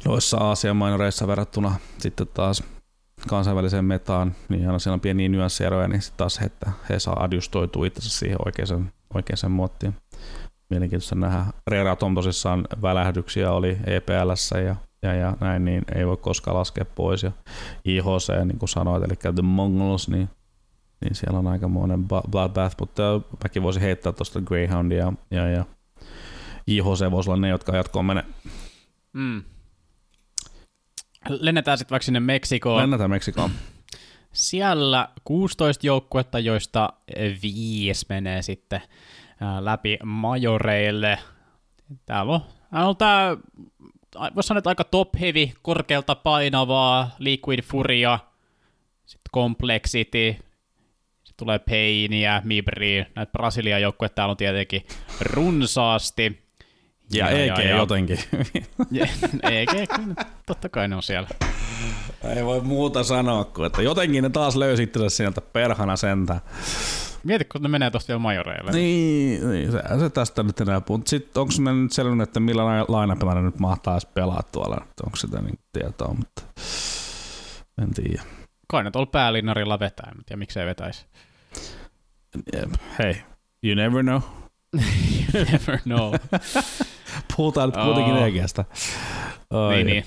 noissa 0.04 0.36
Aasian 0.36 0.76
mainoreissa 0.76 1.26
verrattuna 1.26 1.74
sitten 1.98 2.26
taas 2.34 2.62
kansainväliseen 3.28 3.84
metaan, 3.84 4.34
niin 4.48 4.66
aina 4.66 4.78
siellä 4.78 4.94
on 4.94 5.00
pieniä 5.00 5.28
nyanssieroja, 5.28 5.88
niin 5.88 6.02
sitten 6.02 6.18
taas 6.18 6.40
että 6.44 6.72
he 6.88 6.98
saa 6.98 7.22
adjustoitua 7.22 7.86
itsensä 7.86 8.10
siihen 8.10 8.38
oikeaan, 8.44 8.92
oikeaan 9.14 9.52
muottiin. 9.52 9.94
Mielenkiintoista 10.70 11.14
nähdä. 11.14 11.44
Rare 11.66 11.90
Atom 11.90 12.14
tosissaan 12.14 12.64
välähdyksiä 12.82 13.52
oli 13.52 13.78
EPLssä 13.86 14.58
ja, 14.58 14.76
ja, 15.02 15.14
ja 15.14 15.36
näin, 15.40 15.64
niin 15.64 15.82
ei 15.94 16.06
voi 16.06 16.16
koskaan 16.16 16.56
laskea 16.56 16.84
pois. 16.84 17.22
Ja 17.22 17.32
IHC, 17.84 18.44
niin 18.44 18.58
kuin 18.58 18.68
sanoit, 18.68 19.04
eli 19.04 19.14
The 19.34 19.42
Mongols, 19.42 20.08
niin, 20.08 20.28
niin 21.00 21.14
siellä 21.14 21.38
on 21.38 21.46
aikamoinen 21.46 22.04
bloodbath, 22.30 22.76
mutta 22.80 23.02
mäkin 23.44 23.62
voisin 23.62 23.82
heittää 23.82 24.12
tuosta 24.12 24.40
Greyhoundia 24.40 25.12
ja, 25.30 25.48
ja 25.48 25.64
IHC 26.66 27.10
voisi 27.10 27.30
olla 27.30 27.40
ne, 27.40 27.48
jotka 27.48 27.76
jatkoon 27.76 28.04
menee. 28.04 28.24
Mm. 29.12 29.42
Lennetään 31.28 31.78
sitten 31.78 31.90
vaikka 31.90 32.04
sinne 32.04 32.20
Meksikoon. 32.20 32.80
Lennetään 32.82 33.10
Meksikoon. 33.10 33.50
Siellä 34.32 35.08
16 35.24 35.86
joukkuetta, 35.86 36.38
joista 36.38 36.92
viisi 37.42 38.06
menee 38.08 38.42
sitten 38.42 38.80
läpi 39.60 39.98
majoreille. 40.04 41.18
Täällä 42.06 42.32
on 42.32 42.42
on 42.72 42.96
tää, 42.96 43.36
voisi 44.34 44.46
sanoa, 44.46 44.58
että 44.58 44.70
aika 44.70 44.84
top 44.84 45.08
heavy, 45.20 45.48
korkealta 45.62 46.14
painavaa, 46.14 47.10
Liquid 47.18 47.62
Furia, 47.62 48.18
sitten 49.06 49.30
Complexity, 49.34 50.36
sitten 51.24 51.36
tulee 51.36 51.58
Painia, 51.58 52.42
Mibri, 52.44 53.06
näitä 53.14 53.32
Brasilian 53.32 53.82
joukkueet 53.82 54.14
täällä 54.14 54.30
on 54.30 54.36
tietenkin 54.36 54.86
runsaasti. 55.20 56.47
Ja, 57.12 57.30
ja 57.30 57.44
EG 57.44 57.64
ja, 57.64 57.76
jotenkin. 57.76 58.18
Ja, 58.90 59.06
EG, 59.50 59.70
totta 60.46 60.68
kai 60.68 60.88
ne 60.88 60.96
on 60.96 61.02
siellä. 61.02 61.28
Ei 62.36 62.44
voi 62.44 62.60
muuta 62.60 63.04
sanoa 63.04 63.44
kuin, 63.44 63.66
että 63.66 63.82
jotenkin 63.82 64.22
ne 64.22 64.30
taas 64.30 64.56
löysitte 64.56 65.08
sieltä 65.08 65.40
perhana 65.40 65.96
sentään. 65.96 66.40
Mieti, 67.24 67.44
kun 67.44 67.62
ne 67.62 67.68
menee 67.68 67.90
tuosta 67.90 68.08
vielä 68.08 68.18
majoreille. 68.18 68.70
Niin, 68.70 69.50
niin 69.50 69.72
se, 69.72 69.82
se 69.98 70.10
tästä 70.10 70.42
nyt 70.42 70.60
enää 70.60 70.80
puhuu. 70.80 71.02
Sitten 71.06 71.40
onko 71.40 71.52
me 71.60 71.72
nyt 71.72 71.92
selvinnyt, 71.92 72.28
että 72.28 72.40
millä 72.40 72.62
lainapilla 72.88 73.34
ne 73.34 73.42
nyt 73.42 73.58
mahtaa 73.58 73.94
edes 73.94 74.06
pelaa 74.06 74.42
tuolla? 74.52 74.86
Onko 75.04 75.16
sitä 75.16 75.42
niin 75.42 75.58
tietoa, 75.72 76.14
mutta 76.14 76.42
en 77.82 77.94
tiedä. 77.94 78.22
Kai 78.68 78.84
ne 78.84 78.90
tuolla 78.90 79.10
päälinnarilla 79.10 79.78
vetää, 79.78 80.12
mutta 80.16 80.36
miksei 80.36 80.66
vetäisi. 80.66 81.06
Hei, 82.98 83.22
you 83.62 83.74
never 83.74 84.02
know. 84.02 84.20
you 85.34 85.44
never 85.44 85.80
know. 85.84 86.14
Puhutaan 87.36 87.68
nyt 87.68 87.84
kuitenkin 87.84 88.14
oh. 88.14 88.22
EGstä. 88.22 88.64
niin, 89.70 89.86
niin. 89.86 90.04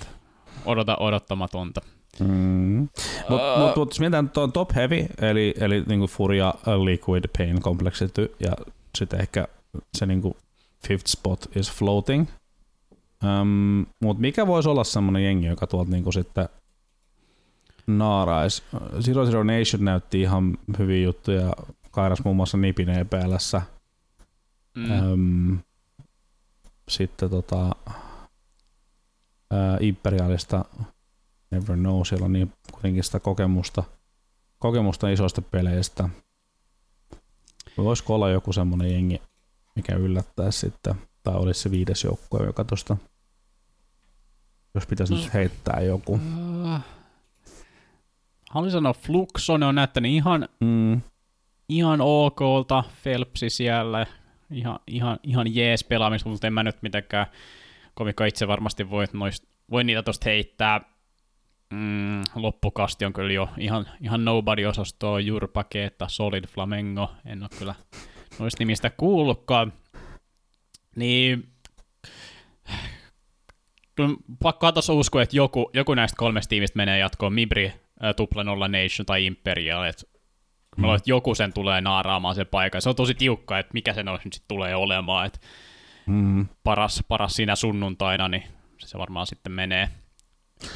Odota 0.65 0.97
odottamatonta. 0.97 1.81
Mm. 2.19 2.89
Mutta 3.29 3.57
mut, 3.57 3.75
mut, 3.75 3.89
jos 3.89 3.99
mietitään 3.99 4.29
tuon 4.29 4.51
top 4.51 4.75
heavy, 4.75 5.05
eli, 5.21 5.53
eli 5.57 5.83
niinku 5.87 6.07
Furia, 6.07 6.53
Liquid, 6.83 7.23
Pain, 7.37 7.61
Complexity 7.61 8.35
ja 8.39 8.51
sitten 8.97 9.19
ehkä 9.21 9.47
se 9.97 10.05
niinku 10.05 10.37
fifth 10.87 11.07
spot 11.07 11.49
is 11.55 11.71
floating. 11.71 12.27
Um, 13.23 13.85
Mutta 14.01 14.21
mikä 14.21 14.47
voisi 14.47 14.69
olla 14.69 14.83
semmoinen 14.83 15.23
jengi, 15.23 15.47
joka 15.47 15.67
tuolta 15.67 15.91
niinku 15.91 16.11
sitten 16.11 16.49
naarais. 17.87 18.63
Zero 19.01 19.25
Zero 19.25 19.43
Nation 19.43 19.85
näytti 19.85 20.21
ihan 20.21 20.57
hyviä 20.79 21.03
juttuja. 21.03 21.53
Kairas 21.91 22.23
muun 22.23 22.35
muassa 22.35 22.57
Nipin 22.57 22.89
EPLssä. 22.89 23.61
Mm. 24.77 25.11
Um, 25.11 25.59
sitten 26.91 27.29
tota, 27.29 27.75
ää, 29.51 29.77
Imperialista 29.79 30.65
never 31.51 31.77
know, 31.77 32.01
siellä 32.03 32.25
on 32.25 32.33
niin 32.33 32.53
kuitenkin 32.71 33.03
sitä 33.03 33.19
kokemusta, 33.19 33.83
kokemusta 34.59 35.09
isoista 35.09 35.41
peleistä. 35.41 36.09
Voisiko 37.77 38.15
olla 38.15 38.29
joku 38.29 38.53
semmoinen 38.53 38.91
jengi, 38.91 39.21
mikä 39.75 39.95
yllättäisi 39.95 40.59
sitten, 40.59 40.95
tai 41.23 41.35
olisi 41.35 41.61
se 41.61 41.71
viides 41.71 42.03
joukkue, 42.03 42.45
joka 42.45 42.63
tuosta, 42.63 42.97
jos 44.75 44.85
pitäisi 44.85 45.13
nyt 45.13 45.33
heittää 45.33 45.81
joku. 45.81 46.13
Uh, 46.13 46.79
haluaisin 48.49 48.77
sanoa 48.77 48.93
Fluxo, 48.93 49.53
on 49.53 49.75
näyttänyt 49.75 50.11
ihan, 50.11 50.49
mm. 50.59 51.01
ihan 51.69 52.01
okolta, 52.01 52.83
Phelpsi 53.03 53.49
siellä, 53.49 54.05
ihan, 54.51 54.79
ihan, 54.87 55.19
ihan 55.23 55.55
jees 55.55 55.83
pelaamista, 55.83 56.29
mutta 56.29 56.47
en 56.47 56.53
mä 56.53 56.63
nyt 56.63 56.81
mitenkään 56.81 57.27
komikko 57.93 58.23
itse 58.23 58.47
varmasti 58.47 58.89
voi, 58.89 59.05
noist, 59.13 59.43
voi 59.71 59.83
niitä 59.83 60.03
tuosta 60.03 60.29
heittää. 60.29 60.81
Mm, 61.73 62.21
loppukasti 62.35 63.05
on 63.05 63.13
kyllä 63.13 63.33
jo 63.33 63.49
ihan, 63.57 63.85
ihan 64.01 64.25
nobody-osastoa, 64.25 65.19
Jurpakeetta, 65.19 66.07
Solid 66.07 66.47
Flamengo, 66.47 67.11
en 67.25 67.41
ole 67.41 67.49
kyllä 67.59 67.75
noista 68.39 68.61
nimistä 68.61 68.89
kuullutkaan. 68.89 69.73
Niin 70.95 71.47
kyllä 73.95 74.15
pakko 74.43 74.71
tuossa 74.71 74.93
uskoa, 74.93 75.21
että 75.21 75.35
joku, 75.35 75.69
joku 75.73 75.93
näistä 75.93 76.17
kolmesta 76.17 76.49
tiimistä 76.49 76.77
menee 76.77 76.99
jatkoon, 76.99 77.33
Mibri, 77.33 77.73
Tupla 78.15 78.43
Nolla 78.43 78.67
Nation 78.67 79.05
tai 79.05 79.25
Imperial, 79.25 79.83
että 79.83 80.10
mm. 80.77 80.85
mä 80.85 80.95
että 80.95 81.09
joku 81.09 81.35
sen 81.35 81.53
tulee 81.53 81.81
naaraamaan 81.81 82.35
sen 82.35 82.47
paikan. 82.47 82.81
Se 82.81 82.89
on 82.89 82.95
tosi 82.95 83.13
tiukka, 83.13 83.59
että 83.59 83.73
mikä 83.73 83.93
sen 83.93 84.07
olisi 84.07 84.25
nyt 84.25 84.33
sit 84.33 84.43
tulee 84.47 84.75
olemaan, 84.75 85.25
että 85.25 85.39
mm. 86.05 86.47
paras, 86.63 87.03
paras 87.07 87.33
siinä 87.33 87.55
sunnuntaina, 87.55 88.27
niin 88.27 88.43
se 88.77 88.97
varmaan 88.97 89.27
sitten 89.27 89.51
menee. 89.51 89.89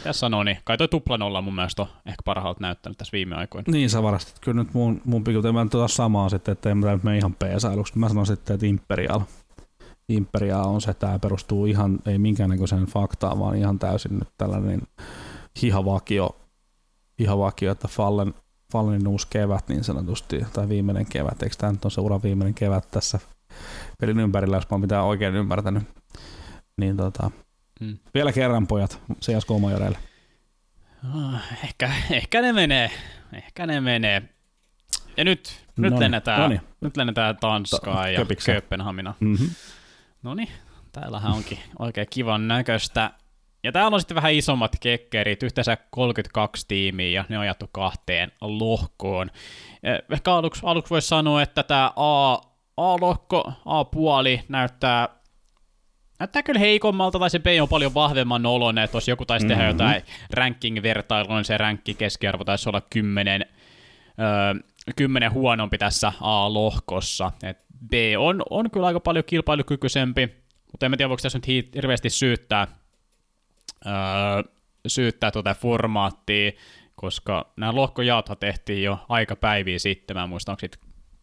Tässä 0.04 0.20
sanoo, 0.20 0.43
niin 0.43 0.58
kai 0.64 0.78
toi 0.78 0.88
tupla 0.88 1.18
nolla 1.18 1.41
mun 1.41 1.56
mielestä 1.56 1.82
on 1.82 1.88
ehkä 2.06 2.22
parhaalta 2.26 2.62
näyttänyt 2.62 2.98
tässä 2.98 3.12
viime 3.12 3.36
aikoina. 3.36 3.72
Niin 3.72 3.89
sä 3.89 4.04
varastit. 4.04 4.39
Kyllä 4.39 4.64
nyt 4.64 4.74
mun, 4.74 5.02
mun 5.06 5.24
pikiltä 5.24 5.52
mä 5.52 5.66
tuota 5.72 5.88
samaa 5.88 6.30
sitten, 6.30 6.52
että 6.52 6.70
en 6.70 6.78
mä 6.78 7.00
mene 7.04 7.18
ihan 7.18 7.34
peesailuksi. 7.34 8.00
Mä 8.00 8.08
sanon 8.08 8.26
sitten, 8.26 8.54
että 8.54 8.66
Imperial. 8.66 9.22
Imperial 10.10 10.66
on 10.66 10.82
se, 10.82 10.93
tämä 10.93 11.20
perustuu 11.20 11.66
ihan, 11.66 12.00
ei 12.06 12.18
minkäännäköiseen 12.18 12.86
faktaan, 12.86 13.39
vaan 13.39 13.56
ihan 13.56 13.80
täysin 13.80 14.20
nyt 14.20 14.30
tällainen 14.38 14.82
hihavakio, 15.62 16.36
hihavakio 17.20 17.72
että 17.72 17.88
Fallen, 17.88 18.34
Fallenin 18.76 19.07
uusi 19.07 19.28
kevät 19.30 19.67
niin 19.67 19.84
sanotusti, 19.84 20.45
tai 20.53 20.69
viimeinen 20.69 21.05
kevät, 21.05 21.43
eikö 21.43 21.55
tämä 21.57 21.71
nyt 21.71 21.86
ole 21.86 21.91
se 21.91 22.01
uran 22.01 22.23
viimeinen 22.23 22.53
kevät 22.53 22.91
tässä 22.91 23.19
pelin 23.99 24.19
ympärillä, 24.19 24.57
jos 24.57 24.63
mä 24.69 24.73
oon 24.76 24.82
mitään 24.82 25.03
oikein 25.03 25.36
ymmärtänyt. 25.36 25.84
Niin 26.78 26.97
tota, 26.97 27.32
Mm. 27.80 27.97
Vielä 28.13 28.32
kerran 28.32 28.67
pojat 28.67 29.01
CSK 29.21 29.49
Majoreille. 29.61 29.97
Ah, 31.15 31.43
ehkä, 31.63 31.91
ehkä 32.11 32.41
ne 32.41 32.53
menee. 32.53 32.91
Ehkä 33.34 33.65
ne 33.65 33.82
menee. 33.82 34.21
Ja 35.17 35.23
nyt, 35.23 35.65
nyt, 35.78 35.91
noniin, 35.91 35.99
lennetään, 35.99 36.41
noniin. 36.41 36.61
nyt 36.82 36.97
lennetään 36.97 37.38
Tanskaan 37.38 38.13
ja 38.13 38.17
Köpiksä. 38.19 38.51
Kööpenhamina. 38.51 39.13
Mm-hmm. 39.19 39.49
No 40.23 40.34
niin, 40.34 40.49
täällähän 40.91 41.32
onkin 41.32 41.59
oikein 41.80 42.07
kivan 42.09 42.47
näköistä. 42.47 43.11
Ja 43.66 43.72
täällä 43.72 43.95
on 43.95 44.01
sitten 44.01 44.16
vähän 44.16 44.34
isommat 44.34 44.72
kekkerit, 44.82 45.43
yhteensä 45.43 45.78
32 45.89 46.68
tiimiä 46.68 47.09
ja 47.09 47.26
ne 47.30 47.39
on 47.39 47.45
jaettu 47.45 47.70
kahteen 47.72 48.32
lohkoon. 48.41 49.32
Ehkä 50.11 50.34
aluksi, 50.34 50.61
aluksi 50.63 50.89
voisi 50.89 51.07
sanoa, 51.07 51.41
että 51.41 51.63
tämä 51.63 51.91
A, 51.95 52.34
A-lohko, 52.78 53.53
A-puoli 53.66 54.41
näyttää 54.49 55.09
näyttää 56.20 56.43
kyllä 56.43 56.59
heikommalta, 56.59 57.20
tai 57.20 57.30
se 57.30 57.39
B 57.39 57.45
on 57.61 57.70
paljon 57.70 57.93
vahvemman 57.93 58.45
oloinen, 58.45 58.84
että 58.84 58.97
jos 58.97 59.07
joku 59.07 59.26
taisi 59.26 59.47
tehdä 59.47 59.63
mm-hmm. 59.63 59.80
jotain 59.80 60.01
ranking-vertailua, 60.34 61.36
niin 61.36 61.45
se 61.45 61.57
rankki 61.57 61.93
keskiarvo 61.93 62.43
taisi 62.43 62.70
olla 62.70 62.82
10, 62.82 63.45
öö, 64.20 64.63
10 64.95 65.32
huonompi 65.32 65.78
tässä 65.78 66.13
A-lohkossa. 66.22 67.32
Et 67.43 67.57
B 67.89 67.93
on, 68.18 68.43
on 68.49 68.72
kyllä 68.72 68.88
aika 68.88 68.99
paljon 68.99 69.26
kilpailukykyisempi, 69.26 70.30
mutta 70.72 70.86
en 70.86 70.91
tiedä, 70.91 71.09
voiko 71.09 71.22
tässä 71.22 71.38
nyt 71.38 71.47
hirveästi 71.76 72.09
syyttää, 72.09 72.68
öö, 73.86 74.54
syyttää 74.88 75.32
tuota 75.32 75.54
formaattia, 75.54 76.52
koska 76.96 77.54
nämä 77.58 77.76
lohkojaothan 77.76 78.38
tehtiin 78.38 78.84
jo 78.84 79.00
aika 79.10 79.36
päiviä 79.36 79.80
sitten, 79.80 80.18
mä 80.18 80.28
muistan, 80.28 80.58
onko 80.64 80.76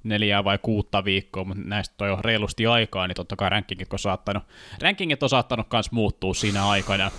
neljää 0.04 0.44
vai 0.44 0.58
kuutta 0.58 1.04
viikkoa, 1.04 1.44
mutta 1.44 1.62
näistä 1.66 2.04
on 2.04 2.10
jo 2.10 2.18
reilusti 2.20 2.66
aikaa, 2.66 3.06
niin 3.06 3.16
totta 3.16 3.36
kai 3.36 3.50
rankingit 3.50 3.92
on 3.92 3.98
saattanut, 3.98 4.42
rankingit 4.82 5.22
on 5.22 5.28
saattanut 5.28 5.66
myös 5.72 5.92
muuttua 5.92 6.34
siinä 6.34 6.68
aikana. 6.68 7.10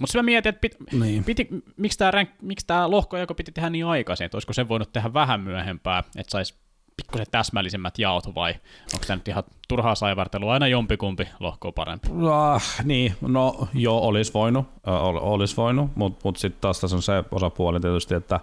Mutta 0.00 0.18
mä 0.18 0.22
mietin, 0.22 0.50
että 0.50 0.60
pit, 0.60 0.76
niin. 0.92 1.24
piti, 1.24 1.48
miksi 1.76 1.98
tämä 1.98 2.10
rank, 2.10 2.30
miksi 2.42 2.66
tää 2.66 2.90
lohko 2.90 3.18
joka 3.18 3.34
piti 3.34 3.52
tehdä 3.52 3.70
niin 3.70 3.86
aikaisin, 3.86 4.24
että 4.24 4.36
olisiko 4.36 4.52
se 4.52 4.68
voinut 4.68 4.92
tehdä 4.92 5.12
vähän 5.12 5.40
myöhempää, 5.40 6.04
että 6.16 6.30
saisi 6.30 6.54
pikkusen 7.00 7.26
täsmällisemmät 7.30 7.98
jaot 7.98 8.34
vai 8.34 8.54
onko 8.94 9.06
tämä 9.06 9.16
nyt 9.16 9.28
ihan 9.28 9.44
turhaa 9.68 9.94
saivartelua, 9.94 10.52
aina 10.52 10.66
jompikumpi 10.66 11.28
lohko 11.40 11.72
parempi? 11.72 12.08
Ah, 12.30 12.62
niin, 12.84 13.14
no 13.20 13.68
joo, 13.74 13.98
olisi 13.98 14.34
voinut, 14.34 14.66
ol, 14.86 15.18
olisi 15.20 15.56
voinut, 15.56 15.90
mutta 15.94 16.20
mut 16.24 16.36
sitten 16.36 16.60
taas 16.60 16.80
tässä 16.80 16.96
on 16.96 17.02
se 17.02 17.24
osapuoli 17.30 17.80
tietysti, 17.80 18.14
että 18.14 18.40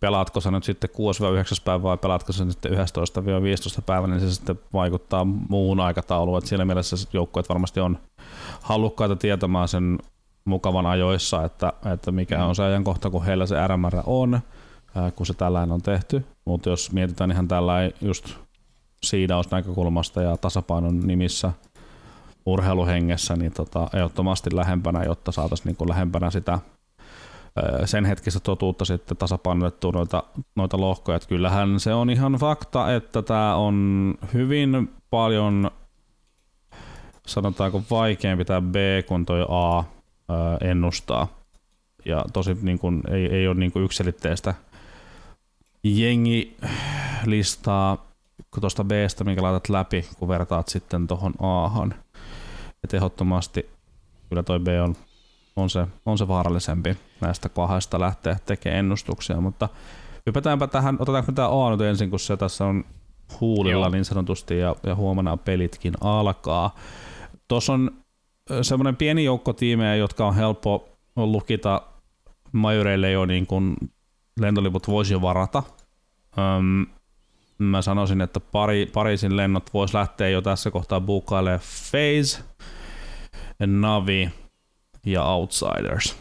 pelaatko 0.00 0.40
sä 0.40 0.50
nyt 0.50 0.64
sitten 0.64 0.90
6-9 0.90 0.94
päivä 1.64 1.82
vai 1.82 1.98
pelaatko 1.98 2.32
sä 2.32 2.44
sitten 2.50 2.72
11-15 2.72 2.76
päivä, 3.86 4.06
niin 4.06 4.20
se 4.20 4.32
sitten 4.32 4.58
vaikuttaa 4.72 5.24
muuhun 5.24 5.80
aikatauluun. 5.80 6.38
Et 6.38 6.46
siinä 6.46 6.64
mielessä 6.64 6.96
joukkueet 7.12 7.48
varmasti 7.48 7.80
on 7.80 7.98
halukkaita 8.62 9.16
tietämään 9.16 9.68
sen 9.68 9.98
mukavan 10.44 10.86
ajoissa, 10.86 11.44
että, 11.44 11.72
että 11.92 12.12
mikä 12.12 12.44
on 12.44 12.54
se 12.54 12.62
ajankohta, 12.62 13.10
kun 13.10 13.24
heillä 13.24 13.46
se 13.46 13.66
RMR 13.66 14.02
on, 14.06 14.40
kun 15.16 15.26
se 15.26 15.34
tällainen 15.34 15.72
on 15.72 15.82
tehty. 15.82 16.24
Mutta 16.44 16.70
jos 16.70 16.92
mietitään 16.92 17.30
ihan 17.30 17.48
tällä 17.48 17.74
just 18.00 18.34
siidausnäkökulmasta 19.02 20.22
ja 20.22 20.36
tasapainon 20.36 21.00
nimissä 21.00 21.52
urheiluhengessä, 22.46 23.36
niin 23.36 23.52
tota, 23.52 23.88
ehdottomasti 23.94 24.56
lähempänä, 24.56 25.04
jotta 25.04 25.32
saataisiin 25.32 25.66
niinku 25.66 25.88
lähempänä 25.88 26.30
sitä 26.30 26.58
sen 27.84 28.04
hetkistä 28.04 28.40
totuutta 28.40 28.84
sitten 28.84 29.16
tasapainotettu 29.16 29.90
noita, 29.90 30.22
noita 30.54 30.80
lohkoja. 30.80 31.16
Että 31.16 31.28
kyllähän 31.28 31.80
se 31.80 31.94
on 31.94 32.10
ihan 32.10 32.32
fakta, 32.32 32.94
että 32.94 33.22
tämä 33.22 33.54
on 33.54 34.14
hyvin 34.34 34.90
paljon 35.10 35.70
sanotaanko 37.26 37.82
vaikeampi 37.90 38.44
tämä 38.44 38.60
B 38.60 38.74
kuin 39.08 39.26
toi 39.26 39.46
A 39.48 39.84
ennustaa. 40.60 41.28
Ja 42.04 42.24
tosi 42.32 42.56
niin 42.62 42.78
kuin, 42.78 43.02
ei, 43.10 43.26
ei 43.26 43.48
ole 43.48 43.56
niin 43.56 43.72
kuin 43.72 43.84
yksilitteistä 45.84 46.62
jengilistaa 47.24 48.06
tuosta 48.60 48.84
Bstä, 48.84 49.24
minkä 49.24 49.42
laitat 49.42 49.68
läpi, 49.68 50.06
kun 50.18 50.28
vertaat 50.28 50.68
sitten 50.68 51.06
tuohon 51.06 51.34
Ahan. 51.38 51.94
että 52.84 52.96
ehdottomasti 52.96 53.70
kyllä 54.28 54.42
toi 54.42 54.60
B 54.60 54.66
on, 54.82 54.96
on, 55.56 55.70
se, 55.70 55.86
on 56.06 56.18
se 56.18 56.28
vaarallisempi 56.28 56.96
näistä 57.20 57.48
kahdesta 57.48 58.00
lähteä 58.00 58.36
tekemään 58.46 58.78
ennustuksia, 58.78 59.40
mutta 59.40 59.68
hypätäänpä 60.26 60.66
tähän, 60.66 60.96
otetaanko 60.98 61.32
tämä 61.32 61.66
A 61.66 61.70
nyt 61.70 61.80
ensin, 61.80 62.10
kun 62.10 62.20
se 62.20 62.36
tässä 62.36 62.64
on 62.64 62.84
huulilla 63.40 63.86
Joo. 63.86 63.90
niin 63.90 64.04
sanotusti 64.04 64.58
ja, 64.58 64.76
ja 64.86 64.94
huomenna 64.94 65.36
pelitkin 65.36 65.94
alkaa. 66.00 66.74
Tuossa 67.48 67.72
on 67.72 67.90
semmoinen 68.62 68.96
pieni 68.96 69.24
joukko 69.24 69.52
tiimejä, 69.52 69.96
jotka 69.96 70.26
on 70.26 70.34
helppo 70.34 70.88
lukita 71.16 71.82
majoreille 72.52 73.10
jo 73.10 73.26
niin 73.26 73.46
kuin 73.46 73.76
lentoliput 74.40 74.88
voisi 74.88 75.20
varata. 75.22 75.62
Öm, 76.38 76.86
mä 77.58 77.82
sanoisin, 77.82 78.20
että 78.20 78.40
pari, 78.40 78.86
Pariisin 78.86 79.36
lennot 79.36 79.74
voisi 79.74 79.96
lähteä 79.96 80.28
jo 80.28 80.42
tässä 80.42 80.70
kohtaa 80.70 81.00
buukailemaan 81.00 81.60
Phase, 81.60 82.42
Navi 83.66 84.30
ja 85.06 85.24
Outsiders. 85.24 86.16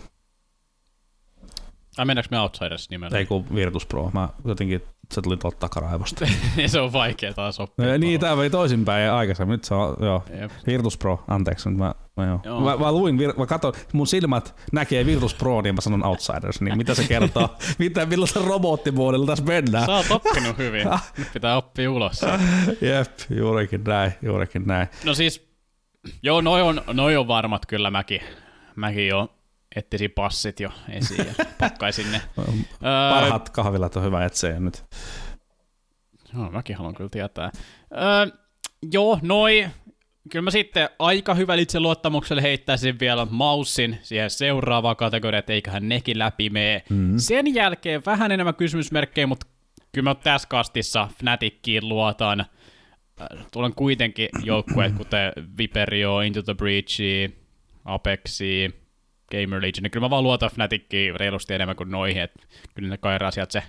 Ai 1.98 2.06
mennäänkö 2.06 2.28
me 2.32 2.40
Outsiders 2.40 2.90
nimellä? 2.90 3.18
Ei 3.18 3.26
kun 3.26 3.56
Virtus 3.56 3.86
Pro. 3.86 4.12
Mä 4.14 4.30
jotenkin 4.46 4.82
se 5.12 5.22
tuli 5.22 5.38
tuolta 5.38 5.58
takaraivosta. 5.58 6.26
se 6.68 6.80
on 6.80 6.94
vaikea 6.94 7.34
taas 7.34 7.60
oppia. 7.60 7.98
niin, 7.98 8.20
tämä 8.20 8.38
vei 8.38 8.50
toisinpäin 8.50 9.12
aikaisemmin. 9.12 9.52
Nyt 9.52 9.64
se 9.64 9.74
on, 9.74 9.96
joo. 10.00 10.24
Jep. 10.40 10.52
Virtus 10.68 10.98
Pro, 10.98 11.24
anteeksi. 11.28 11.70
Mä, 11.70 11.96
mä, 12.18 12.26
joo. 12.26 12.40
Joo. 12.44 12.62
Mä, 12.62 12.78
mä, 12.78 12.92
luin, 12.92 13.20
mä 13.38 13.46
katson, 13.46 13.74
mun 13.94 14.08
silmät 14.08 14.56
näkee 14.72 15.06
Virtus 15.06 15.34
Pro, 15.34 15.62
niin 15.62 15.76
mä 15.76 15.82
sanon 15.82 16.06
Outsiders. 16.06 16.62
Niin 16.62 16.78
mitä 16.78 16.96
se 16.96 17.04
kertoo? 17.04 17.50
mitä, 17.80 18.06
millaisen 18.06 18.44
robottimuodilla 18.44 19.26
tässä 19.26 19.44
mennään? 19.44 19.86
Sä 19.86 19.96
oot 19.96 20.12
oppinut 20.12 20.58
hyvin. 20.58 20.88
Nyt 21.18 21.28
pitää 21.34 21.58
oppia 21.58 21.92
ulos. 21.92 22.22
Jep, 22.82 23.12
juurikin 23.30 23.84
näin, 23.84 24.12
juurikin 24.22 24.64
näin. 24.68 24.88
No 25.04 25.14
siis, 25.14 25.50
joo, 26.24 26.42
noi 26.42 26.62
on, 26.62 26.82
noi 26.94 27.18
on 27.18 27.28
varmat 27.28 27.66
kyllä 27.66 27.92
mäkin. 27.92 28.22
Mäkin 28.76 29.08
jo 29.08 29.30
etsisin 29.76 30.12
passit 30.12 30.60
jo 30.60 30.70
esiin 30.90 31.28
ja 31.28 31.46
pakkaisin 31.60 32.12
ne. 32.12 32.22
Parhaat 33.10 33.50
kahvilat 33.50 33.96
on 33.96 34.04
hyvä 34.04 34.26
etsiä 34.26 34.60
nyt. 34.60 34.84
Joo, 36.34 36.52
mäkin 36.52 36.76
haluan 36.76 36.96
kyllä 36.96 37.10
tietää. 37.10 37.52
Öö, 37.92 38.38
joo, 38.92 39.20
noi. 39.22 39.68
Kyllä 40.30 40.44
mä 40.44 40.52
sitten 40.52 40.90
aika 41.00 41.34
hyvä 41.34 41.56
itse 41.56 41.80
luottamukselle 41.80 42.42
heittäisin 42.42 43.00
vielä 43.00 43.28
maussin 43.30 44.00
siihen 44.02 44.30
seuraavaan 44.30 44.96
kategoriaan, 44.96 45.40
että 45.40 45.54
eiköhän 45.54 45.90
nekin 45.90 46.20
läpi 46.20 46.50
mene. 46.50 46.84
Mm-hmm. 46.90 47.18
Sen 47.18 47.54
jälkeen 47.54 48.02
vähän 48.06 48.32
enemmän 48.32 48.56
kysymysmerkkejä, 48.56 49.28
mutta 49.28 49.48
kyllä 49.92 50.10
mä 50.10 50.16
tässä 50.16 50.48
kastissa 50.48 51.08
Fnatickiin 51.20 51.90
luotan. 51.90 52.46
Tulen 53.52 53.76
kuitenkin 53.76 54.30
joukkueet, 54.44 54.94
kuten 54.94 55.34
Viperio, 55.58 56.20
Into 56.20 56.42
the 56.44 56.54
Breach, 56.54 57.02
Apexi, 57.86 58.81
Gamer 59.32 59.62
Legion, 59.62 59.84
niin 59.84 59.92
kyllä 59.92 60.06
mä 60.06 60.10
vaan 60.10 60.24
luotan 60.24 60.50
Fnatickiin 60.50 61.16
reilusti 61.16 61.54
enemmän 61.54 61.76
kuin 61.76 61.92
noihin, 61.92 62.22
että 62.22 62.40
kyllä 62.76 62.90
ne 62.90 62.98
kairaa 62.98 63.32
sieltä 63.32 63.52
se 63.52 63.64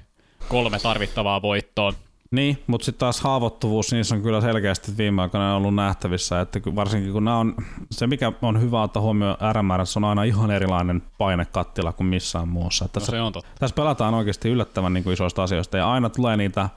kolme 0.48 0.78
tarvittavaa 0.78 1.42
voittoa. 1.42 1.92
Niin, 2.30 2.62
mutta 2.66 2.84
sitten 2.84 3.00
taas 3.00 3.20
haavoittuvuus 3.20 3.92
niissä 3.92 4.14
on 4.14 4.22
kyllä 4.22 4.40
selkeästi 4.40 4.96
viime 4.96 5.22
aikoina 5.22 5.56
ollut 5.56 5.74
nähtävissä, 5.74 6.40
että 6.40 6.60
varsinkin 6.74 7.12
kun 7.12 7.24
nämä 7.24 7.38
on, 7.38 7.54
se 7.90 8.06
mikä 8.06 8.32
on 8.42 8.60
hyvä 8.60 8.82
ottaa 8.82 9.02
huomioon 9.02 9.36
RMR, 9.52 9.80
on 9.96 10.04
aina 10.04 10.24
ihan 10.24 10.50
erilainen 10.50 11.02
painekattila 11.18 11.92
kuin 11.92 12.06
missään 12.06 12.48
muussa. 12.48 12.84
Että 12.84 13.00
no 13.00 13.00
tässä, 13.00 13.10
se 13.10 13.20
on 13.20 13.32
totta. 13.32 13.50
Tässä 13.58 13.74
pelataan 13.74 14.14
oikeasti 14.14 14.48
yllättävän 14.48 14.92
niin 14.92 15.04
kuin 15.04 15.14
isoista 15.14 15.42
asioista 15.42 15.76
ja 15.76 15.90
aina 15.90 16.10
tulee 16.10 16.36
niitä 16.36 16.68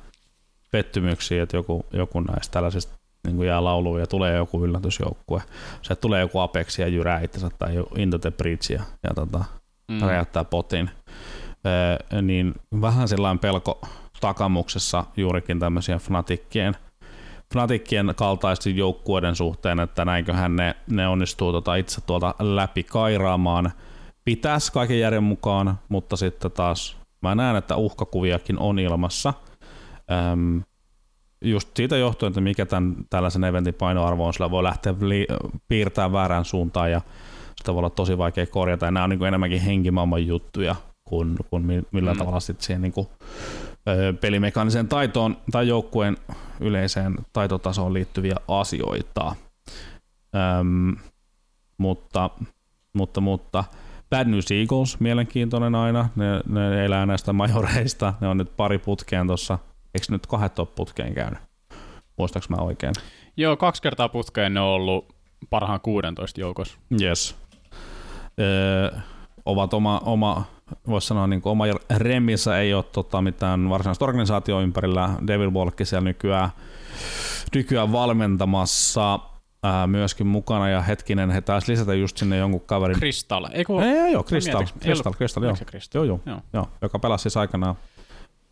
pettymyksiä, 0.72 1.44
että 1.44 1.58
joku, 1.58 1.86
joku 1.94 2.20
näistä 2.20 2.54
tällaisista 2.54 3.05
niin 3.26 3.36
kuin 3.36 3.48
jää 3.48 3.64
lauluun 3.64 4.00
ja 4.00 4.08
tulee 4.08 4.36
joku 4.36 4.64
yllätysjoukkue. 4.64 5.42
Se 5.82 5.96
tulee 5.96 6.22
joku 6.22 6.40
Apex 6.40 6.80
ja 6.80 6.88
jyrää 6.88 7.20
itsensä 7.20 7.50
tai 7.60 7.84
Into 7.96 8.18
the 8.18 8.32
Bridge 8.32 8.74
ja, 8.74 8.84
ja 9.04 9.14
tota, 9.14 9.44
mm. 9.88 10.02
räjäyttää 10.02 10.44
potin. 10.44 10.90
Ee, 11.66 12.22
niin 12.22 12.54
vähän 12.82 13.08
sellainen 13.08 13.40
pelko 13.40 13.82
takamuksessa 14.22 15.06
juurikin 15.18 15.60
tämmöisiä 15.60 16.00
fanatikkien, 16.00 16.76
fanatikkien 17.54 18.14
kaltaisten 18.16 18.78
joukkueiden 18.78 19.36
suhteen, 19.36 19.80
että 19.80 20.06
näinköhän 20.06 20.56
ne, 20.56 20.76
ne 20.90 21.08
onnistuu 21.08 21.52
tota 21.52 21.76
itse 21.76 22.02
tuolta 22.02 22.36
läpi 22.40 22.84
kairaamaan. 22.84 23.72
Pitäisi 24.26 24.72
kaiken 24.72 25.00
järjen 25.00 25.24
mukaan, 25.24 25.80
mutta 25.90 26.16
sitten 26.16 26.52
taas 26.52 26.98
mä 27.22 27.36
näen, 27.36 27.56
että 27.56 27.76
uhkakuviakin 27.76 28.60
on 28.60 28.80
ilmassa. 28.80 29.34
Öm, 30.32 30.62
just 31.42 31.70
siitä 31.76 31.98
johtuen, 31.98 32.30
että 32.30 32.42
mikä 32.42 32.66
tämän, 32.66 32.96
tällaisen 33.10 33.44
eventin 33.44 33.74
painoarvo 33.74 34.26
on, 34.28 34.34
sillä 34.34 34.52
voi 34.52 34.64
lähteä 34.64 34.96
li- 35.00 35.28
piirtämään 35.68 36.12
väärään 36.12 36.46
suuntaan 36.46 36.92
ja 36.92 37.02
sitä 37.56 37.74
voi 37.74 37.80
olla 37.80 37.90
tosi 37.90 38.18
vaikea 38.18 38.46
korjata. 38.46 38.86
Ja 38.86 38.92
nämä 38.92 39.04
on 39.04 39.10
niin 39.10 39.20
kuin 39.20 39.28
enemmänkin 39.28 39.62
henkimaailman 39.62 40.28
juttuja 40.28 40.76
kuin, 41.04 41.36
kuin 41.50 41.86
millä 41.92 42.14
mm. 42.14 42.18
tavalla 42.18 42.40
sitten 42.40 42.66
siihen 42.66 42.82
niin 42.82 42.92
kuin, 42.92 43.08
ö, 43.90 44.14
pelimekaaniseen 44.14 44.88
taitoon 44.88 45.38
tai 45.52 45.68
joukkueen 45.68 46.18
yleiseen 46.60 47.16
taitotasoon 47.34 47.94
liittyviä 47.94 48.36
asioita. 48.48 49.36
Öm, 50.60 50.96
mutta, 51.78 52.30
mutta, 52.94 53.22
mutta 53.22 53.64
Bad 54.10 54.28
News 54.28 54.52
Eagles, 54.52 55.00
mielenkiintoinen 55.00 55.76
aina. 55.76 56.10
Ne, 56.16 56.26
ne 56.48 56.86
elää 56.86 57.06
näistä 57.06 57.34
majoreista. 57.34 58.14
Ne 58.22 58.28
on 58.28 58.38
nyt 58.38 58.58
pari 58.58 58.78
putkeen 58.78 59.28
tuossa 59.28 59.60
Eikö 59.96 60.06
nyt 60.10 60.28
kahdet 60.28 60.60
ole 60.60 60.68
putkeen 60.76 61.14
käynyt? 61.14 61.40
Muistaaks 62.18 62.50
mä 62.50 62.58
oikein? 62.58 62.94
Joo, 63.38 63.58
kaksi 63.58 63.82
kertaa 63.82 64.10
putkeen 64.10 64.54
ne 64.54 64.60
on 64.60 64.68
ollut 64.68 65.16
parhaan 65.50 65.82
16 65.82 66.40
joukossa. 66.40 66.78
Yes. 67.02 67.36
Öö, 68.40 68.98
ovat 69.46 69.74
oma, 69.74 70.02
oma 70.06 70.46
voisi 70.88 71.08
sanoa 71.08 71.28
niin 71.28 71.42
oma 71.46 71.64
remissä 71.98 72.60
ei 72.60 72.74
ole 72.74 72.84
tota, 72.84 73.22
mitään 73.22 73.70
varsinaista 73.70 74.06
organisaatio 74.06 74.62
ympärillä. 74.62 75.10
Devil 75.28 75.52
Walkki 75.52 75.86
siellä 75.86 76.04
nykyään, 76.04 76.50
nykyään 77.56 77.92
valmentamassa 77.92 79.20
ää, 79.64 79.88
myöskin 79.88 80.28
mukana 80.28 80.70
ja 80.70 80.82
hetkinen, 80.82 81.32
he 81.32 81.42
taisi 81.42 81.72
lisätä 81.72 81.94
just 81.94 82.18
sinne 82.18 82.38
jonkun 82.38 82.62
kaverin. 82.62 82.98
Kristall, 82.98 83.46
ei 83.52 83.66
kun... 83.66 83.84
Ei, 83.84 84.12
joo, 84.12 84.24
Kristall, 84.24 84.66
Kristall, 84.80 85.14
Kristall, 85.14 85.46
joo. 85.46 85.56
Joo, 85.94 86.04
joo, 86.04 86.20
joo. 86.26 86.42
joo, 86.54 86.68
joka 86.82 87.00
pelasi 87.00 87.22
siis 87.22 87.38
aikanaan 87.38 87.76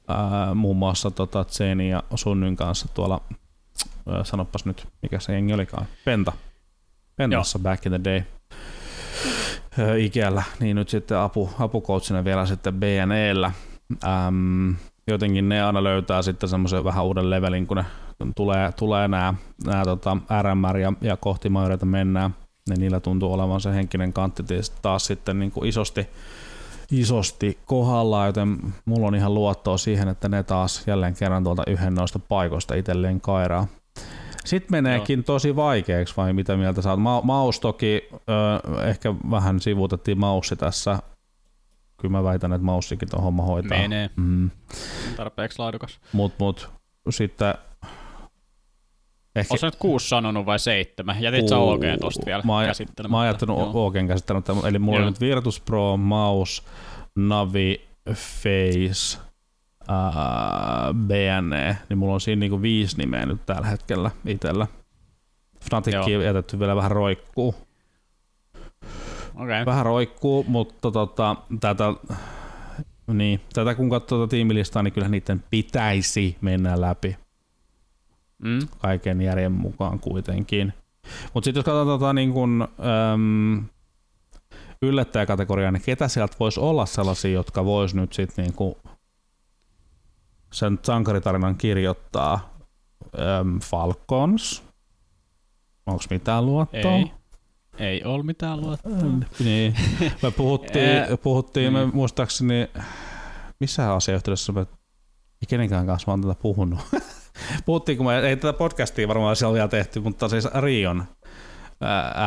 ää, 0.08 0.54
muun 0.54 0.78
muassa 0.78 1.12
tota, 1.12 1.44
Zeni 1.44 1.90
ja 1.90 2.04
Sunnyn 2.16 2.56
kanssa 2.56 2.88
tuolla, 2.94 3.22
ää, 4.10 4.24
sanopas 4.24 4.66
nyt, 4.66 4.88
mikä 5.02 5.20
se 5.20 5.34
jengi 5.34 5.54
olikaan, 5.54 5.86
Penta. 6.06 6.32
Pentassa 7.16 7.60
Joo. 7.60 7.64
back 7.64 7.86
in 7.86 7.92
the 7.92 8.04
day. 8.04 8.22
Ikellä, 9.98 10.44
niin 10.60 10.76
nyt 10.76 10.90
sitten 10.90 11.18
apu, 11.18 11.50
apukoutsina 11.60 12.24
vielä 12.24 12.46
sitten 12.46 12.74
BNEllä. 12.74 13.52
Ähm, 14.06 14.72
jotenkin 15.08 15.50
ne 15.50 15.64
aina 15.64 15.84
löytää 15.84 16.22
sitten 16.22 16.50
semmoisen 16.50 16.84
vähän 16.84 17.06
uuden 17.06 17.30
levelin, 17.30 17.68
kun 17.68 17.78
ne 17.78 17.86
tulee, 18.36 18.72
tulee 18.72 19.08
nämä, 19.08 19.34
nämä 19.66 19.84
tota 19.86 20.18
RMR 20.42 20.78
ja, 20.78 20.94
ja 21.02 21.18
kohti 21.18 21.50
majoreita 21.50 21.86
mennään, 21.86 22.36
niin 22.70 22.80
niillä 22.80 23.00
tuntuu 23.00 23.34
olevan 23.34 23.62
se 23.62 23.74
henkinen 23.74 24.14
kantti 24.14 24.44
taas 24.82 25.06
sitten 25.06 25.40
niin 25.40 25.52
kuin 25.52 25.70
isosti 25.70 26.08
isosti 26.92 27.58
kohdalla, 27.66 28.26
joten 28.26 28.58
mulla 28.86 29.08
on 29.08 29.16
ihan 29.16 29.34
luottoa 29.34 29.78
siihen, 29.78 30.08
että 30.08 30.30
ne 30.30 30.44
taas 30.44 30.88
jälleen 30.88 31.14
kerran 31.14 31.44
tuolta 31.44 31.64
yhden 31.68 31.96
noista 31.96 32.20
paikoista 32.20 32.76
itselleen 32.76 33.22
kairaa. 33.22 33.68
Sitten 34.46 34.72
meneekin 34.72 35.20
Joo. 35.20 35.24
tosi 35.24 35.56
vaikeaksi, 35.56 36.14
vai 36.18 36.34
mitä 36.34 36.58
mieltä 36.58 36.82
sä 36.82 36.90
oot? 36.92 37.00
Ma- 37.00 37.22
maus 37.24 37.60
toki, 37.60 38.10
ö, 38.14 38.84
ehkä 38.88 39.14
vähän 39.32 39.60
sivuutettiin 39.60 40.20
maussi 40.20 40.56
tässä. 40.56 41.00
Kyllä 41.98 42.12
mä 42.12 42.24
väitän, 42.24 42.54
että 42.54 42.66
maussikin 42.66 43.10
tuon 43.10 43.24
homma 43.24 43.44
hoitaa. 43.44 43.78
Menee. 43.78 44.10
Mm. 44.16 44.50
Tarpeeksi 45.18 45.60
laadukas. 45.60 46.00
Mut, 46.14 46.34
mut 46.40 46.70
sitten 47.10 47.54
Ehkä... 49.36 49.54
Oletko 49.54 49.68
nyt 49.68 49.76
kuusi 49.76 50.10
sanonut 50.10 50.46
vai 50.46 50.60
seitsemän? 50.60 51.22
Jätit 51.22 51.48
sä 51.48 51.58
OG 51.58 51.82
tosta 52.02 52.26
vielä 52.26 52.44
mä, 52.44 52.66
käsittelemättä? 52.66 53.12
Mä 53.12 53.18
oon 53.18 53.28
jättänyt 53.28 53.56
OGn 53.74 54.08
käsittelemättä, 54.08 54.54
eli 54.68 54.80
mulla 54.80 55.00
Joo. 55.00 55.08
on 55.08 55.14
nyt 55.14 55.22
Virtus 55.22 55.60
Pro, 55.60 55.98
Mouse, 55.98 56.64
Navi, 57.16 57.82
Face, 58.14 59.18
uh, 59.90 60.96
BNE, 61.08 61.78
niin 61.90 61.98
mulla 61.98 62.14
on 62.14 62.22
siinä 62.22 62.40
niinku 62.40 62.62
viisi 62.62 62.98
nimeä 62.98 63.26
nyt 63.26 63.46
tällä 63.46 63.68
hetkellä 63.68 64.12
itsellä. 64.26 64.68
Fnatic 65.70 65.96
on 65.96 66.24
jätetty 66.24 66.60
vielä 66.60 66.76
vähän 66.76 66.92
roikkuu. 66.92 67.56
Okay. 69.36 69.66
Vähän 69.66 69.86
roikkuu, 69.86 70.46
mutta 70.48 70.92
tota, 70.92 71.36
tätä, 71.60 71.94
niin, 73.08 73.42
tätä 73.54 73.76
kun 73.76 73.90
katsoo 73.90 74.28
tiimilistaa, 74.28 74.84
niin 74.84 74.94
kyllä 74.94 75.10
niiden 75.10 75.44
pitäisi 75.50 76.38
mennä 76.42 76.82
läpi 76.82 77.18
mm. 78.44 78.60
kaiken 78.80 79.22
järjen 79.22 79.52
mukaan 79.52 80.00
kuitenkin. 80.00 80.74
Mutta 81.34 81.46
sitten 81.46 81.60
jos 81.60 81.66
katsotaan 81.66 82.00
tota, 82.00 82.14
niin 82.14 82.34
kun, 82.34 82.68
äm, 83.14 83.66
yllättäjäkategoriaa, 84.82 85.72
niin 85.72 85.84
ketä 85.86 86.08
sieltä 86.08 86.36
voisi 86.40 86.60
olla 86.60 86.86
sellaisia, 86.86 87.32
jotka 87.32 87.66
vois 87.66 87.96
nyt 87.96 88.14
sitten 88.14 88.46
niin 88.46 88.76
sen 90.54 90.80
sankaritarinan 90.84 91.56
kirjoittaa? 91.56 92.58
Äm, 93.40 93.60
Falcons? 93.60 94.64
Onko 95.86 96.04
mitään 96.10 96.46
luottoa? 96.46 96.92
Ei. 96.92 97.12
Ei 97.80 98.04
ole 98.04 98.24
mitään 98.24 98.62
luottaa. 98.62 98.92
Niin. 99.40 99.76
Me 100.24 100.32
puhuttiin, 100.32 101.18
puhuttiin 101.24 101.74
me 101.74 101.86
muistaakseni, 101.86 102.68
missä 103.60 103.94
asiayhteydessä 103.94 104.54
me 104.54 104.60
ei 104.62 105.48
kenenkään 105.48 105.86
kanssa 105.86 106.12
oon 106.12 106.22
tätä 106.22 106.36
puhunut. 106.36 106.80
puhuttiin, 107.66 107.98
kun 107.98 108.08
me, 108.08 108.20
ei 108.20 108.36
tätä 108.36 108.58
podcastia 108.58 109.08
varmaan 109.08 109.36
siellä 109.36 109.54
vielä 109.54 109.68
tehty, 109.68 110.00
mutta 110.00 110.30
siis 110.30 110.46
Rion 110.46 111.04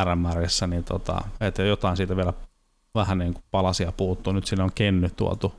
RMRissä, 0.05 0.67
niin 0.67 0.85
tota, 0.85 1.21
että 1.41 1.63
jotain 1.63 1.97
siitä 1.97 2.17
vielä 2.17 2.33
vähän 2.95 3.19
niin 3.19 3.35
kuin 3.35 3.45
palasia 3.51 3.93
puuttuu. 3.93 4.33
Nyt 4.33 4.47
sinne 4.47 4.65
on 4.65 4.73
kenny 4.75 5.11
tuotu, 5.17 5.55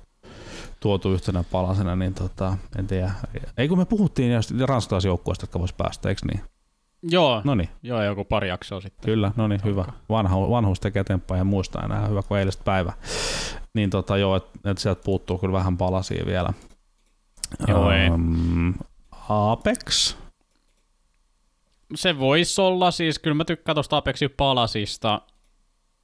tuotu 0.80 1.14
yhtenä 1.14 1.44
palasena, 1.52 1.96
niin 1.96 2.14
tota, 2.14 2.58
en 2.80 2.88
tiedä. 2.88 3.12
Ei 3.58 3.68
kun 3.68 3.78
me 3.78 3.86
puhuttiin 3.86 4.32
ranskalaisjoukkueesta, 4.68 5.44
jotka 5.44 5.60
vois 5.60 5.74
päästä, 5.74 6.10
eikö 6.10 6.22
niin? 6.32 6.42
Joo, 7.04 7.42
Noniin. 7.44 7.70
joo, 7.84 8.04
joku 8.04 8.26
pari 8.26 8.48
jaksoa 8.48 8.82
sitten. 8.82 9.06
Kyllä, 9.06 9.32
no 9.36 9.48
niin, 9.48 9.62
hyvä. 9.64 9.86
Vanha, 10.10 10.50
vanhuus 10.50 10.80
tekee 10.80 11.04
temppaa 11.04 11.38
ja 11.38 11.44
muistaa 11.44 11.84
enää, 11.86 12.08
hyvä 12.08 12.22
kuin 12.22 12.40
eilistä 12.40 12.64
päivä. 12.64 12.94
Niin 13.74 13.90
tota, 13.90 14.18
joo, 14.18 14.36
että 14.36 14.72
et 14.72 14.78
sieltä 14.78 15.02
puuttuu 15.04 15.38
kyllä 15.38 15.54
vähän 15.54 15.78
palasia 15.78 16.26
vielä. 16.26 16.54
Joo, 17.68 17.90
um, 18.14 18.74
Apex? 19.30 20.16
Se 21.96 22.20
voisi 22.20 22.62
olla, 22.62 22.92
siis 22.92 23.20
kyllä 23.20 23.36
mä 23.36 23.46
tykkään 23.46 23.76
tuosta 23.76 23.98
Apexin 23.98 24.30
palasista. 24.38 25.22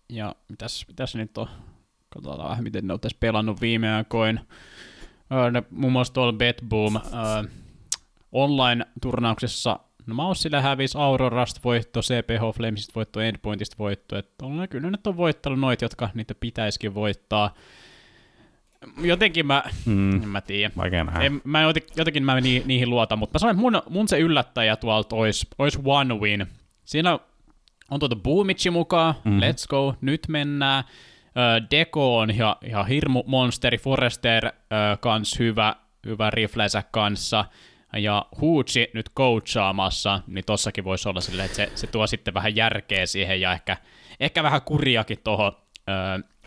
Ja 0.10 0.36
mitäs, 0.50 0.86
mitäs 0.88 1.16
nyt 1.16 1.38
on? 1.38 1.48
Katsotaan 2.10 2.50
vähän, 2.50 2.64
miten 2.64 2.88
ne 2.88 2.94
on 2.94 3.00
tässä 3.00 3.18
pelannut 3.20 3.62
viime 3.62 3.96
aikoina. 3.96 4.46
Ne, 5.52 5.64
muun 5.70 5.94
muassa 5.94 6.14
tuolla 6.14 6.34
Betboom 6.34 6.96
äh, 6.96 7.02
online-turnauksessa 8.32 9.80
No 10.08 10.16
Maussille 10.16 10.62
hävisi 10.62 10.98
Aurorasta 10.98 11.62
voitto, 11.64 12.02
CPH 12.02 12.56
Flamesista 12.56 12.94
voitto, 12.96 13.20
Endpointista 13.20 13.76
voitto. 13.80 14.18
Että 14.18 14.46
on, 14.46 14.68
kyllä 14.70 14.92
nyt 14.92 15.08
on 15.08 15.18
voittanut 15.18 15.60
noit, 15.60 15.82
jotka 15.82 16.10
niitä 16.14 16.36
pitäisikin 16.36 16.94
voittaa. 16.96 17.54
Jotenkin 19.02 19.48
mä, 19.48 19.64
mm. 19.86 20.24
en 20.24 20.30
mä 20.30 20.42
tiedä. 20.42 20.74
Vaikea 20.78 21.06
En, 21.22 21.42
mä 21.44 21.62
jotenkin 21.96 22.24
mä 22.24 22.42
ni, 22.42 22.64
niihin 22.66 22.90
luotan, 22.90 23.20
mutta 23.20 23.36
mä 23.36 23.40
sanoin, 23.40 23.56
että 23.56 23.62
mun, 23.62 23.82
mun 23.90 24.08
se 24.08 24.20
yllättäjä 24.20 24.76
tuolta 24.76 25.16
olisi, 25.16 25.48
olisi 25.58 25.80
One 25.86 26.16
Win. 26.16 26.48
Siinä 26.86 27.20
on 27.92 28.00
tuota 28.00 28.16
Boomitsi 28.16 28.70
mukaan, 28.70 29.14
mm. 29.24 29.40
let's 29.40 29.68
go, 29.70 29.96
nyt 30.02 30.28
mennään. 30.28 30.84
Deko 31.72 32.18
on 32.18 32.30
ihan, 32.30 32.56
ihan 32.66 32.88
hirmu 32.88 33.24
monsteri, 33.26 33.78
Forrester 33.78 34.52
kans 35.00 35.40
hyvä, 35.40 35.76
hyvä 36.06 36.30
riflensä 36.30 36.84
kanssa 36.92 37.46
ja 37.98 38.26
Huutsi 38.42 38.88
nyt 38.94 39.10
coachaamassa, 39.18 40.22
niin 40.28 40.46
tossakin 40.46 40.84
voisi 40.84 41.10
olla 41.10 41.22
silleen, 41.22 41.46
että 41.46 41.56
se, 41.56 41.72
se 41.76 41.88
tuo 41.88 42.08
sitten 42.08 42.34
vähän 42.34 42.56
järkeä 42.56 43.06
siihen 43.06 43.42
ja 43.42 43.54
ehkä, 43.54 43.78
ehkä 44.20 44.44
vähän 44.44 44.62
kuriakin 44.62 45.20
tuohon 45.24 45.52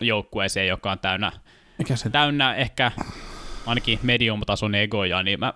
joukkueeseen, 0.01 0.67
joka 0.67 0.91
on 0.91 0.99
täynnä, 0.99 1.31
Mikä 1.77 1.95
se? 1.95 2.09
täynnä 2.09 2.55
ehkä 2.55 2.91
ainakin 3.65 3.99
medium-tason 4.03 4.75
egoja, 4.75 5.23
niin 5.23 5.39
mä 5.39 5.53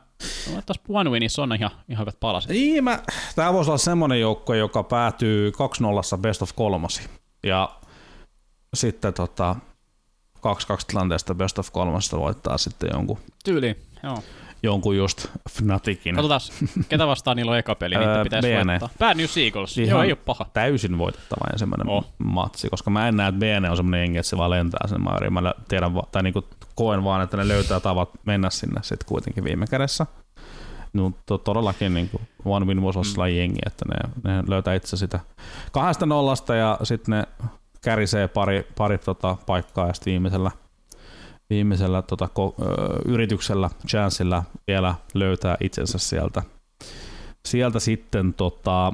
tässä 0.65 0.82
One 0.89 1.09
on 1.41 1.55
ihan, 1.55 1.72
ihan 1.89 2.01
hyvät 2.01 2.19
palaset. 2.19 2.51
Niin, 2.51 2.84
mä, 2.84 2.99
tää 3.36 3.53
voisi 3.53 3.69
olla 3.69 3.78
semmoinen 3.78 4.19
joukkue, 4.19 4.57
joka 4.57 4.84
päätyy 4.84 5.51
2-0 6.15 6.17
best 6.17 6.41
of 6.41 6.51
kolmosi. 6.55 7.09
Ja 7.43 7.69
sitten 8.74 9.13
tota, 9.13 9.55
2-2 10.38 10.39
tilanteesta 10.88 11.36
best 11.36 11.59
of 11.59 11.72
kolmasta 11.72 12.17
voittaa 12.17 12.57
sitten 12.57 12.89
jonkun. 12.93 13.17
Tyyli, 13.43 13.76
joo 14.03 14.24
jonkun 14.64 14.97
just 14.97 15.28
Fnaticin. 15.49 16.16
Katsotaan, 16.16 16.41
ketä 16.89 17.07
vastaan 17.07 17.38
niillä 17.38 17.51
on 17.51 17.57
eka 17.57 17.76
peli, 17.76 17.95
niitä 17.95 18.24
pitäisi 18.24 18.47
BN. 18.47 18.68
voittaa. 18.68 18.89
Bad 18.99 19.18
News 19.18 19.38
Eagles, 19.38 19.78
Ihan 19.78 19.89
joo 19.89 20.03
ei 20.03 20.12
ole 20.12 20.16
paha. 20.26 20.45
Täysin 20.53 20.97
voitettava 20.97 21.51
ensimmäinen 21.51 21.89
oh. 21.89 22.14
matsi, 22.18 22.70
koska 22.70 22.89
mä 22.89 23.07
en 23.07 23.18
näe, 23.18 23.30
että 23.30 23.39
BN 23.39 23.66
on 23.70 23.78
semmoinen 23.78 23.99
jengi, 23.99 24.18
että 24.18 24.30
se 24.30 24.38
vaan 24.38 24.49
lentää 24.49 24.88
sen 24.88 25.01
maariin. 25.01 25.34
Mä 25.34 25.53
tiedän, 25.68 25.91
tai 26.12 26.24
niinku 26.24 26.45
koen 26.76 27.03
vaan, 27.03 27.22
että 27.22 27.38
ne 27.38 27.47
löytää 27.47 27.80
tavat 27.80 28.09
mennä 28.26 28.49
sinne 28.49 28.80
sitten 28.84 29.07
kuitenkin 29.07 29.43
viime 29.43 29.68
kädessä. 29.68 30.05
No, 30.93 31.12
to, 31.26 31.38
todellakin 31.38 31.93
niin 31.93 32.09
kuin 32.09 32.22
One 32.45 32.66
Win 32.66 32.82
voisi 32.82 32.99
olla 32.99 33.28
mm. 33.28 33.36
jengi, 33.36 33.59
että 33.66 33.86
ne, 33.89 34.32
ne 34.34 34.43
löytää 34.47 34.74
itse 34.74 34.97
sitä 34.97 35.20
kahdesta 35.72 36.05
nollasta 36.05 36.55
ja 36.55 36.80
sitten 36.84 37.12
ne 37.12 37.47
kärisee 37.82 38.28
pari, 38.28 38.68
pari 38.78 38.97
tota, 38.97 39.38
paikkaa 39.45 39.88
ja 39.88 39.93
sitten 39.93 40.12
viimeisellä 40.12 40.51
viimeisellä 41.52 42.02
tota, 42.02 42.28
ko, 42.28 42.56
ö, 42.62 42.66
yrityksellä, 43.06 43.70
chanceilla 43.88 44.43
vielä 44.68 44.95
löytää 45.14 45.58
itsensä 45.60 45.97
sieltä. 45.97 46.43
Sieltä 47.45 47.80
sitten 47.80 48.34
tota, 48.34 48.93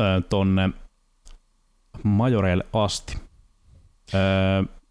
ö, 0.00 0.22
tonne 0.28 0.70
majoreille 2.02 2.66
asti. 2.72 3.18
Ö, 4.14 4.18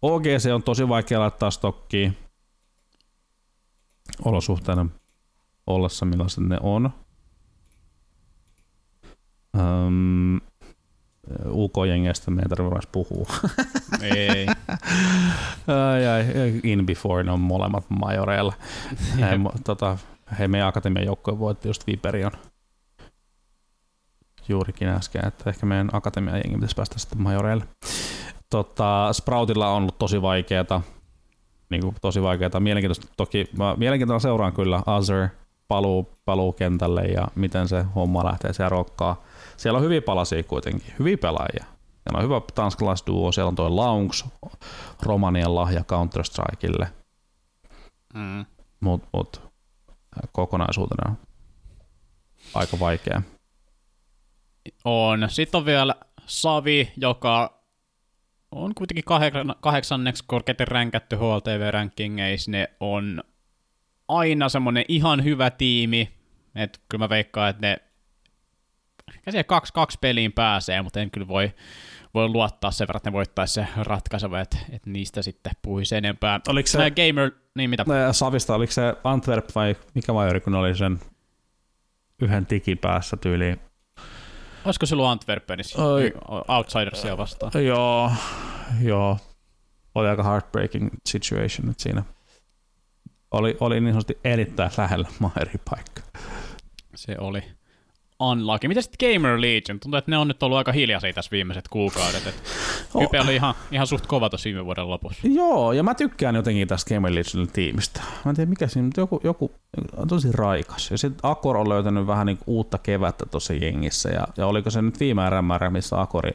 OGC 0.02 0.50
on 0.54 0.62
tosi 0.62 0.88
vaikea 0.88 1.20
laittaa 1.20 1.50
stokkiin 1.50 2.16
olosuhteena 4.24 4.86
ollessa, 5.66 6.06
millaiset 6.06 6.44
ne 6.44 6.58
on. 6.60 6.90
Öm, 9.56 10.40
UK-jengeistä 11.50 12.30
meidän 12.30 12.48
tarvitse 12.48 12.88
puhua. 12.92 13.26
Ei. 14.16 14.46
ai, 15.66 16.06
ai, 16.06 16.24
in 16.62 16.86
before, 16.86 17.22
ne 17.22 17.32
on 17.32 17.40
molemmat 17.40 17.84
majoreilla. 17.88 18.52
He, 19.20 19.26
tota, 19.64 19.98
he 20.38 20.48
meidän 20.48 20.68
akatemian 20.68 21.06
joukkoja 21.06 21.38
voitti 21.38 21.68
just 21.68 21.86
Viperion 21.86 22.32
juurikin 24.48 24.88
äsken, 24.88 25.26
että 25.26 25.50
ehkä 25.50 25.66
meidän 25.66 25.88
akatemian 25.92 26.36
jengi 26.36 26.54
pitäisi 26.54 26.76
päästä 26.76 26.98
sitten 26.98 27.22
majoreille. 27.22 27.64
Tota, 28.50 29.12
Sproutilla 29.12 29.68
on 29.68 29.76
ollut 29.76 29.98
tosi 29.98 30.22
vaikeeta, 30.22 30.80
niin 31.70 31.82
kuin 31.82 31.96
tosi 32.00 32.22
vaikeeta. 32.22 32.60
Mielenkiintoista 32.60 33.06
toki, 33.16 33.48
mä 33.58 33.74
mielenkiintoista 33.76 34.28
seuraan 34.28 34.52
kyllä 34.52 34.82
Azure 34.86 35.30
paluu, 35.68 36.10
paluu 36.24 36.52
kentälle 36.52 37.04
ja 37.04 37.28
miten 37.34 37.68
se 37.68 37.84
homma 37.94 38.24
lähtee 38.24 38.52
siellä 38.52 38.68
rokkaa 38.68 39.22
siellä 39.58 39.76
on 39.76 39.84
hyviä 39.84 40.02
palasia 40.02 40.42
kuitenkin, 40.42 40.94
hyviä 40.98 41.18
pelaajia. 41.18 41.64
Siellä 41.64 42.16
on 42.16 42.22
hyvä 42.22 42.40
tanskalaisduo, 42.54 43.32
siellä 43.32 43.48
on 43.48 43.54
toi 43.54 43.70
Launks, 43.70 44.24
Romanian 45.02 45.54
lahja 45.54 45.80
Counter-Strikeille. 45.80 46.86
Mm. 48.14 48.46
Mutta 48.80 49.08
mut, 49.12 49.42
kokonaisuutena 50.32 51.16
aika 52.54 52.78
vaikea. 52.80 53.22
On. 54.84 55.26
Sitten 55.30 55.58
on 55.58 55.64
vielä 55.64 55.94
Savi, 56.26 56.92
joka 56.96 57.62
on 58.50 58.74
kuitenkin 58.74 59.04
kahdeksanneksi 59.60 60.24
korkeiten 60.26 60.68
ränkätty 60.68 61.16
HLTV-rankingeissa. 61.16 62.50
Ne 62.50 62.70
on 62.80 63.22
aina 64.08 64.48
semmoinen 64.48 64.84
ihan 64.88 65.24
hyvä 65.24 65.50
tiimi. 65.50 66.12
Et 66.54 66.80
kyllä 66.88 67.04
mä 67.04 67.08
veikkaan, 67.08 67.50
että 67.50 67.66
ne 67.66 67.76
ehkä 69.14 69.30
siihen 69.30 69.44
kaksi, 69.44 69.72
kaksi 69.72 69.98
peliin 70.00 70.32
pääsee, 70.32 70.82
mutta 70.82 71.00
en 71.00 71.10
kyllä 71.10 71.28
voi, 71.28 71.52
voi 72.14 72.28
luottaa 72.28 72.70
sen 72.70 72.88
verran, 72.88 72.96
että 72.96 73.10
ne 73.10 73.14
voittaisi 73.14 73.54
se 73.54 73.66
ratkaiseva, 73.76 74.40
että, 74.40 74.56
että 74.70 74.90
niistä 74.90 75.22
sitten 75.22 75.52
puhuisi 75.62 75.96
enempää. 75.96 76.40
Oliko 76.48 76.66
se, 76.66 76.90
gamer, 76.90 77.30
niin 77.54 77.70
mitä? 77.70 77.84
Savista, 78.12 78.54
oliko 78.54 78.72
se 78.72 78.82
Antwerp 79.04 79.48
vai 79.54 79.76
mikä 79.94 80.12
majori, 80.12 80.40
kun 80.40 80.54
oli 80.54 80.76
sen 80.76 81.00
yhden 82.22 82.46
tikin 82.46 82.78
päässä 82.78 83.16
tyyliin? 83.16 83.60
Olisiko 84.64 84.86
se 84.86 84.94
ollut 84.94 85.06
Antwerpenissa 85.06 85.84
Oi. 85.84 86.12
Outsidersia 86.48 87.16
vastaan? 87.16 87.64
Joo, 87.64 88.12
joo. 88.80 89.18
Oli 89.94 90.08
aika 90.08 90.22
heartbreaking 90.22 90.90
situation 91.06 91.70
että 91.70 91.82
siinä. 91.82 92.02
Oli, 93.30 93.56
oli 93.60 93.80
niin 93.80 93.92
sanotusti 93.92 94.18
erittäin 94.24 94.70
lähellä 94.78 95.08
paikka. 95.70 96.02
Se 96.94 97.16
oli 97.18 97.42
unlucky. 98.20 98.68
Mitä 98.68 98.82
sitten 98.82 99.14
Gamer 99.14 99.40
Legion? 99.40 99.80
Tuntuu, 99.80 99.98
että 99.98 100.10
ne 100.10 100.18
on 100.18 100.28
nyt 100.28 100.42
ollut 100.42 100.58
aika 100.58 100.72
hiljaisia 100.72 101.12
tässä 101.12 101.30
viimeiset 101.30 101.68
kuukaudet. 101.68 102.26
Et 102.26 102.42
oh. 102.94 103.02
Hype 103.02 103.20
oli 103.20 103.34
ihan, 103.34 103.54
ihan 103.72 103.86
suht 103.86 104.06
kova 104.06 104.30
tossa 104.30 104.44
viime 104.44 104.64
vuoden 104.64 104.90
lopussa. 104.90 105.28
Joo, 105.28 105.72
ja 105.72 105.82
mä 105.82 105.94
tykkään 105.94 106.34
jotenkin 106.34 106.68
tästä 106.68 106.94
Gamer 106.94 107.14
Legionin 107.14 107.52
tiimistä. 107.52 108.00
Mä 108.24 108.30
en 108.30 108.36
tiedä 108.36 108.48
mikä 108.48 108.66
siinä, 108.66 108.86
mutta 108.86 109.00
joku, 109.00 109.20
joku 109.24 109.52
on 109.96 110.08
tosi 110.08 110.32
raikas. 110.32 110.90
Ja 110.90 110.98
sitten 110.98 111.20
Akor 111.22 111.56
on 111.56 111.68
löytänyt 111.68 112.06
vähän 112.06 112.26
niin 112.26 112.38
uutta 112.46 112.78
kevättä 112.78 113.26
tuossa 113.26 113.52
jengissä. 113.54 114.08
Ja, 114.08 114.26
ja 114.36 114.46
oliko 114.46 114.70
se 114.70 114.82
nyt 114.82 115.00
viime 115.00 115.30
RMR, 115.30 115.70
missä 115.70 116.00
Akori 116.00 116.32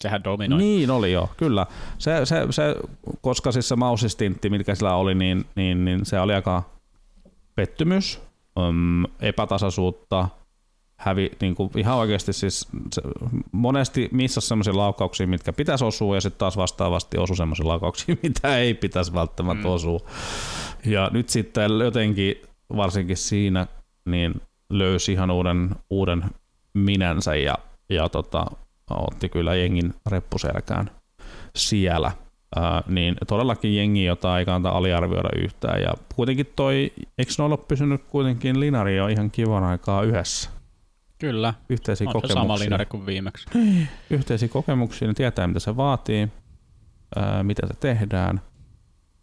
Sehän 0.00 0.24
dominoi. 0.24 0.58
Niin 0.58 0.90
oli 0.90 1.12
jo, 1.12 1.30
kyllä. 1.36 1.66
Se, 1.98 2.26
se, 2.26 2.46
se 2.50 2.76
koska 3.20 3.52
siis 3.52 3.68
se 3.68 3.76
mausistintti, 3.76 4.50
mitkä 4.50 4.74
sillä 4.74 4.94
oli, 4.94 5.14
niin, 5.14 5.44
niin, 5.54 5.84
niin 5.84 6.06
se 6.06 6.20
oli 6.20 6.34
aika 6.34 6.62
pettymys 7.54 8.27
um, 8.58 9.04
epätasaisuutta, 9.20 10.28
hävi, 10.96 11.30
niin 11.40 11.54
kuin 11.54 11.70
ihan 11.76 11.96
oikeasti 11.96 12.32
siis 12.32 12.68
se, 12.92 13.02
monesti 13.52 14.08
missä 14.12 14.40
semmoisia 14.40 14.76
laukauksia, 14.76 15.26
mitkä 15.26 15.52
pitäisi 15.52 15.84
osua 15.84 16.14
ja 16.14 16.20
sitten 16.20 16.38
taas 16.38 16.56
vastaavasti 16.56 17.18
osu 17.18 17.34
semmoisia 17.34 17.68
laukauksia, 17.68 18.16
mitä 18.22 18.58
ei 18.58 18.74
pitäisi 18.74 19.14
välttämättä 19.14 19.68
mm. 19.68 19.74
osua. 19.74 20.00
Ja 20.84 21.10
nyt 21.12 21.28
sitten 21.28 21.78
jotenkin 21.84 22.34
varsinkin 22.76 23.16
siinä 23.16 23.66
niin 24.04 24.40
löysi 24.70 25.12
ihan 25.12 25.30
uuden, 25.30 25.70
uuden 25.90 26.24
minänsä 26.74 27.34
ja, 27.34 27.54
ja 27.90 28.08
tota, 28.08 28.46
otti 28.90 29.28
kyllä 29.28 29.54
jengin 29.54 29.94
reppuselkään 30.06 30.90
siellä. 31.56 32.12
Ää, 32.56 32.82
niin 32.86 33.16
todellakin 33.26 33.76
jengi, 33.76 34.04
jota 34.04 34.38
ei 34.38 34.44
kannata 34.44 34.76
aliarvioida 34.76 35.28
yhtään. 35.36 35.82
Ja 35.82 35.94
kuitenkin 36.14 36.52
toi, 36.56 36.92
eikö 37.18 37.32
ne 37.38 37.44
ole 37.44 37.56
pysynyt 37.56 38.04
kuitenkin 38.04 38.60
Linari 38.60 39.00
on 39.00 39.10
ihan 39.10 39.30
kivan 39.30 39.64
aikaa 39.64 40.02
yhdessä? 40.02 40.50
Kyllä. 41.18 41.54
Yhteisiä 41.68 42.06
On 42.06 42.12
kokemuksia. 42.12 42.42
sama 42.42 42.58
linari 42.58 42.86
kuin 42.86 43.06
viimeksi. 43.06 43.46
Yhteisiä 44.10 44.48
kokemuksia, 44.48 45.08
ne 45.08 45.14
tietää 45.14 45.46
mitä 45.46 45.60
se 45.60 45.76
vaatii, 45.76 46.28
ää, 47.16 47.42
mitä 47.42 47.66
se 47.66 47.74
tehdään. 47.80 48.40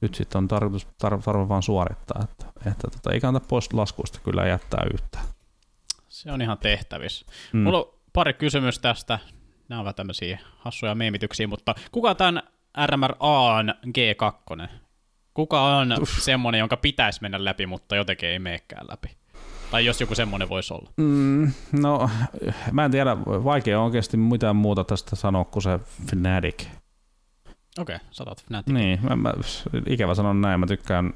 Nyt 0.02 0.16
sitten 0.16 0.38
on 0.38 0.48
tarkoitus 0.48 0.88
tar- 0.88 1.22
tarve 1.26 1.50
vaan 1.50 1.64
suorittaa, 1.64 2.22
että, 2.24 2.46
että 2.70 2.88
tota, 2.92 3.12
ei 3.12 3.20
kannata 3.20 3.46
pois 3.50 3.74
laskuista 3.74 4.20
kyllä 4.24 4.48
jättää 4.48 4.84
yhtään. 4.94 5.26
Se 6.10 6.32
on 6.32 6.42
ihan 6.42 6.58
tehtävissä. 6.58 7.26
Mm. 7.54 7.60
Mulla 7.60 7.78
on 7.78 7.94
pari 8.14 8.34
kysymystä 8.34 8.82
tästä. 8.90 9.20
Nämä 9.70 9.82
ovat 9.82 9.96
tämmöisiä 9.96 10.40
hassuja 10.58 10.96
meemityksiä, 10.96 11.48
mutta 11.48 11.76
kuka 11.92 12.16
tämän 12.16 12.44
RMRAn 12.86 13.74
G2? 13.88 14.68
Kuka 15.34 15.62
on 15.62 16.02
Uff. 16.02 16.20
semmonen, 16.20 16.60
jonka 16.60 16.78
pitäisi 16.78 17.22
mennä 17.22 17.46
läpi, 17.46 17.66
mutta 17.66 17.96
jotenkin 17.96 18.30
ei 18.30 18.40
meekään 18.40 18.86
läpi? 18.90 19.08
Tai 19.72 19.86
jos 19.86 20.02
joku 20.02 20.16
semmonen 20.16 20.50
voisi 20.50 20.74
olla. 20.74 20.90
Mm, 20.98 21.52
no, 21.82 22.10
mä 22.72 22.86
en 22.86 22.92
tiedä, 22.92 23.18
vaikea 23.26 23.80
on 23.80 23.86
oikeasti 23.86 24.18
mitään 24.18 24.56
muuta 24.56 24.84
tästä 24.84 25.16
sanoa 25.16 25.46
kuin 25.46 25.64
se 25.64 25.80
Fnatic. 26.10 26.68
Okei, 27.80 27.96
okay, 27.96 28.08
satat 28.12 28.44
Fnatic. 28.44 28.74
Niin, 28.74 29.00
mä, 29.04 29.16
mä, 29.16 29.34
ikävä 29.88 30.16
sanon 30.16 30.42
näin, 30.42 30.60
mä 30.60 30.68
tykkään 30.68 31.14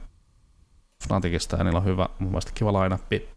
Fnaticista 1.07 1.57
ja 1.57 1.64
niillä 1.64 1.80
on 1.80 1.86
hyvä, 1.86 2.10
mun 2.20 2.30
mielestä 2.30 2.51
kiva 2.55 2.74
lainappi. 2.74 3.30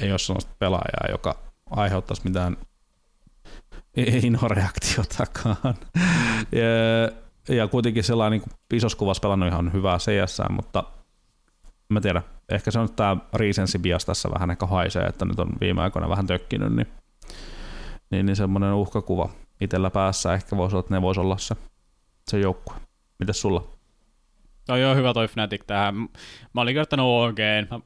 Ei 0.00 0.10
ole 0.10 0.18
sellaista 0.18 0.54
pelaajaa, 0.58 1.06
joka 1.10 1.38
aiheuttaisi 1.70 2.22
mitään 2.24 2.56
inoreaktiotakaan. 3.96 5.74
ja, 6.52 7.54
ja 7.56 7.68
kuitenkin 7.68 8.04
sellainen 8.04 8.40
niin 8.40 8.56
isossa 8.74 8.98
kuvassa 8.98 9.20
pelannut 9.20 9.48
ihan 9.48 9.72
hyvää 9.72 9.98
CS, 9.98 10.42
mutta 10.50 10.84
mä 11.88 12.00
tiedän, 12.00 12.22
ehkä 12.48 12.70
se 12.70 12.78
on 12.78 12.92
tämä 12.92 13.16
recency 13.34 13.78
bias 13.78 14.04
tässä 14.04 14.30
vähän 14.30 14.50
ehkä 14.50 14.66
haisee, 14.66 15.04
että 15.04 15.24
nyt 15.24 15.38
on 15.38 15.48
viime 15.60 15.82
aikoina 15.82 16.08
vähän 16.08 16.26
tökkinyt, 16.26 16.72
niin, 16.72 16.86
niin, 18.10 18.26
niin 18.26 18.36
semmoinen 18.36 18.74
uhkakuva 18.74 19.28
itsellä 19.60 19.90
päässä 19.90 20.34
ehkä 20.34 20.56
voisi 20.56 20.76
olla, 20.76 20.80
että 20.80 20.94
ne 20.94 21.02
voisi 21.02 21.20
olla 21.20 21.38
se, 21.38 21.56
se 22.30 22.38
joukkue. 22.38 22.76
Mitäs 23.18 23.40
sulla? 23.40 23.64
Toi 24.66 24.84
on 24.84 24.96
hyvä 24.96 25.14
toi 25.14 25.28
Fnatic 25.28 25.66
tähän. 25.66 25.94
Mä 26.54 26.60
olin 26.60 26.74
kertonut 26.74 27.06
OG. 27.06 27.38
Mä... 27.70 27.80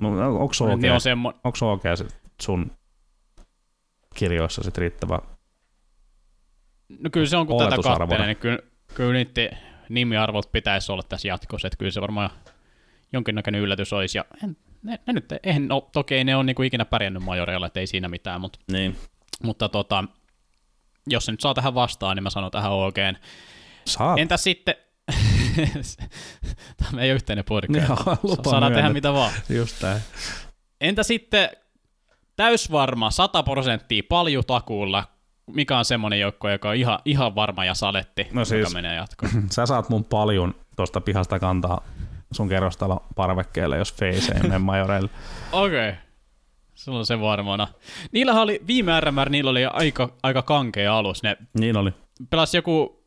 No, 0.00 0.36
onko 0.36 0.54
se 0.54 0.64
OG, 0.64 0.80
Niin 0.80 0.92
on 0.92 1.00
semmo... 1.00 1.32
onko 1.44 1.72
OG 1.72 1.82
sun 2.42 2.70
kirjoissa 4.14 4.62
sit 4.62 4.78
riittävä 4.78 5.18
No 6.98 7.10
kyllä 7.12 7.26
se 7.26 7.36
on, 7.36 7.46
kun 7.46 7.58
tätä 7.58 7.76
kattelee, 7.82 8.26
niin 8.26 8.36
kyllä, 8.36 8.58
kyllä 8.94 9.12
niiden 9.12 9.58
nimiarvot 9.88 10.52
pitäisi 10.52 10.92
olla 10.92 11.02
tässä 11.02 11.28
jatkossa, 11.28 11.66
että 11.68 11.76
kyllä 11.76 11.90
se 11.90 12.00
varmaan 12.00 12.30
jonkinnäköinen 13.12 13.60
yllätys 13.60 13.92
olisi. 13.92 14.18
Ja 14.18 14.24
en, 14.44 14.56
ne, 14.82 14.98
ne 15.06 15.12
nyt, 15.12 15.24
eihän, 15.42 15.68
no, 15.68 15.88
toki 15.92 16.14
ei 16.14 16.24
ne 16.24 16.36
ole 16.36 16.44
niinku 16.44 16.62
ikinä 16.62 16.84
pärjännyt 16.84 17.22
majoreilla, 17.22 17.66
että 17.66 17.80
ei 17.80 17.86
siinä 17.86 18.08
mitään, 18.08 18.40
mutta, 18.40 18.58
niin. 18.72 18.96
mutta 19.42 19.68
tota, 19.68 20.04
jos 21.06 21.24
se 21.24 21.32
nyt 21.32 21.40
saa 21.40 21.54
tähän 21.54 21.74
vastaan, 21.74 22.16
niin 22.16 22.22
mä 22.22 22.30
sanon 22.30 22.50
tähän 22.50 22.72
OGen. 22.72 23.18
Saat. 23.84 24.18
Entä 24.18 24.36
sitten, 24.36 24.74
tämä 26.76 27.02
ei 27.02 27.10
ole 27.10 27.14
yhteinen 27.14 27.44
podcast, 27.44 27.88
Joo, 27.88 27.96
saadaan 28.44 28.72
tehdä 28.72 28.82
myönnät. 28.82 28.92
mitä 28.92 29.12
vaan. 29.12 29.32
Just 29.48 29.78
tää. 29.80 30.00
Entä 30.80 31.02
sitten 31.02 31.50
täysvarma, 32.36 33.10
100 33.10 33.42
prosenttia 33.42 34.02
paljutakuulla, 34.08 35.04
mikä 35.54 35.78
on 35.78 35.84
semmoinen 35.84 36.20
joukko, 36.20 36.48
joka 36.50 36.68
on 36.68 36.76
ihan, 36.76 36.98
ihan 37.04 37.34
varma 37.34 37.64
ja 37.64 37.74
saletti, 37.74 38.22
No 38.32 38.40
joka 38.40 38.44
siis- 38.44 38.74
menee 38.74 38.94
jatkoon. 38.96 39.32
Sä 39.50 39.66
saat 39.66 39.88
mun 39.88 40.04
paljon 40.04 40.54
tuosta 40.76 41.00
pihasta 41.00 41.38
kantaa 41.38 41.80
sun 42.32 42.48
kerrostalon 42.48 43.00
parvekkeelle, 43.16 43.76
jos 43.78 43.94
face 43.94 44.32
ei 44.34 44.42
mene 44.42 44.58
majoreille. 44.58 45.10
Okei. 45.52 45.88
Okay. 45.88 46.00
Sulla 46.74 46.98
on 46.98 47.06
se 47.06 47.20
varmana. 47.20 47.68
Niillähän 48.12 48.42
oli, 48.42 48.60
viime 48.66 49.00
RMR, 49.00 49.28
niillä 49.30 49.50
oli 49.50 49.66
aika, 49.66 50.08
aika 50.22 50.42
kankea 50.42 50.96
alus. 50.98 51.22
Ne 51.22 51.36
Niin 51.58 51.76
oli. 51.76 51.90
pelasi 52.30 52.56
joku, 52.56 53.04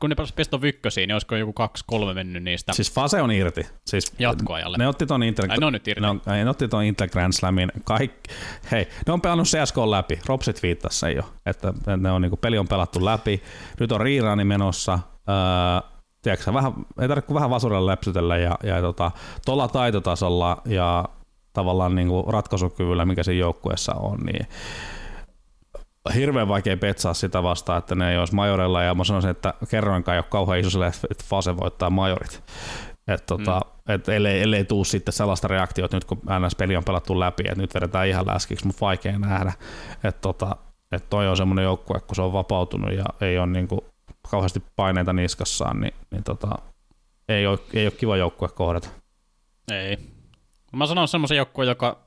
kun 0.00 0.10
ne 0.10 0.16
pelasi 0.16 0.34
Pesto 0.34 0.62
Vykkösiin, 0.62 1.08
niin 1.08 1.14
olisiko 1.14 1.36
joku 1.36 1.52
kaksi, 1.52 1.84
kolme 1.86 2.14
mennyt 2.14 2.42
niistä 2.42 2.72
Siis 2.72 2.92
Fase 2.92 3.22
on 3.22 3.30
irti. 3.30 3.66
Siis 3.86 4.12
jatkoajalle. 4.18 4.76
ne 4.78 4.88
otti 4.88 5.06
ton 5.06 5.22
Intel... 5.22 5.50
Ai, 5.50 5.58
ne 5.58 5.66
on 5.66 5.72
nyt 5.72 5.88
irti. 5.88 6.00
Ne, 6.00 6.08
on, 6.08 6.20
ne 6.26 6.50
otti 6.50 6.68
ton 6.68 6.84
Intel 6.84 7.08
Grand 7.08 7.32
Slamin. 7.32 7.72
Kaik... 7.84 8.12
Hei, 8.70 8.88
ne 9.06 9.12
on 9.12 9.20
pelannut 9.20 9.46
CSK 9.46 9.76
läpi. 9.76 10.20
Robsit 10.26 10.62
viittasi 10.62 10.98
sen 10.98 11.16
jo. 11.16 11.22
Että, 11.46 11.72
ne 11.96 12.10
on, 12.10 12.22
niinku, 12.22 12.36
peli 12.36 12.58
on 12.58 12.68
pelattu 12.68 13.04
läpi. 13.04 13.42
Nyt 13.80 13.92
on 13.92 14.00
riiraani 14.00 14.44
menossa. 14.44 14.98
Öö, 15.28 15.90
tiedätkö, 16.22 16.52
vähän, 16.52 16.72
ei 17.00 17.08
tarvitse 17.08 17.26
kuin 17.26 17.34
vähän 17.34 17.50
vasurilla 17.50 17.90
lepsytellä 17.90 18.36
ja, 18.36 18.58
ja 18.62 18.80
tota, 18.80 19.10
tuolla 19.46 19.68
taitotasolla 19.68 20.62
ja 20.64 21.04
tavallaan 21.52 21.94
niinku 21.94 22.24
ratkaisukyvyllä, 22.28 23.04
mikä 23.04 23.22
siinä 23.22 23.40
joukkueessa 23.40 23.94
on, 23.94 24.18
niin 24.18 24.46
hirveän 26.14 26.48
vaikea 26.48 26.76
petsaa 26.76 27.14
sitä 27.14 27.42
vastaan, 27.42 27.78
että 27.78 27.94
ne 27.94 28.10
ei 28.10 28.18
olisi 28.18 28.34
majorilla, 28.34 28.82
ja 28.82 28.94
mä 28.94 29.04
sanoisin, 29.04 29.30
että 29.30 29.54
kerroinkaan 29.70 30.14
ei 30.14 30.18
ole 30.18 30.26
kauhean 30.30 30.60
iso 30.60 30.70
sille, 30.70 30.86
että 30.86 31.24
Fase 31.24 31.56
voittaa 31.56 31.90
majorit. 31.90 32.42
Et 33.08 33.26
tota, 33.26 33.60
mm. 33.88 33.94
et 33.94 34.08
ellei, 34.08 34.42
ellei 34.42 34.64
tuu 34.64 34.84
sitten 34.84 35.12
sellaista 35.12 35.48
reaktiota 35.48 35.96
nyt 35.96 36.04
kun 36.04 36.18
NS-peli 36.18 36.76
on 36.76 36.84
pelattu 36.84 37.20
läpi, 37.20 37.42
että 37.46 37.60
nyt 37.60 37.74
vedetään 37.74 38.08
ihan 38.08 38.26
läskiksi, 38.26 38.66
mutta 38.66 38.80
vaikea 38.80 39.18
nähdä. 39.18 39.52
Että 40.04 40.20
tota, 40.20 40.56
et 40.92 41.10
toi 41.10 41.28
on 41.28 41.36
semmoinen 41.36 41.62
joukkue, 41.62 42.00
kun 42.00 42.16
se 42.16 42.22
on 42.22 42.32
vapautunut 42.32 42.92
ja 42.92 43.04
ei 43.20 43.38
ole 43.38 43.46
niinku 43.46 43.84
kauheasti 44.30 44.62
paineita 44.76 45.12
niskassaan, 45.12 45.80
niin, 45.80 45.94
niin 46.10 46.24
tota, 46.24 46.58
ei, 47.28 47.46
ole, 47.46 47.58
ei 47.74 47.86
ole 47.86 47.92
kiva 47.92 48.16
joukkue 48.16 48.48
kohdata. 48.48 48.88
Ei. 49.70 49.98
Mä 50.76 50.86
sanon 50.86 51.08
semmoisen 51.08 51.36
joukkueen, 51.36 51.68
joka 51.68 51.98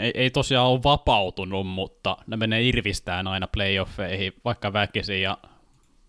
ei, 0.00 0.12
ei 0.14 0.30
tosiaan 0.30 0.66
ole 0.66 0.82
vapautunut, 0.84 1.66
mutta 1.66 2.16
ne 2.26 2.36
menee 2.36 2.62
irvistään 2.62 3.26
aina 3.26 3.46
playoffeihin, 3.46 4.32
vaikka 4.44 4.72
väkisin, 4.72 5.22
ja 5.22 5.38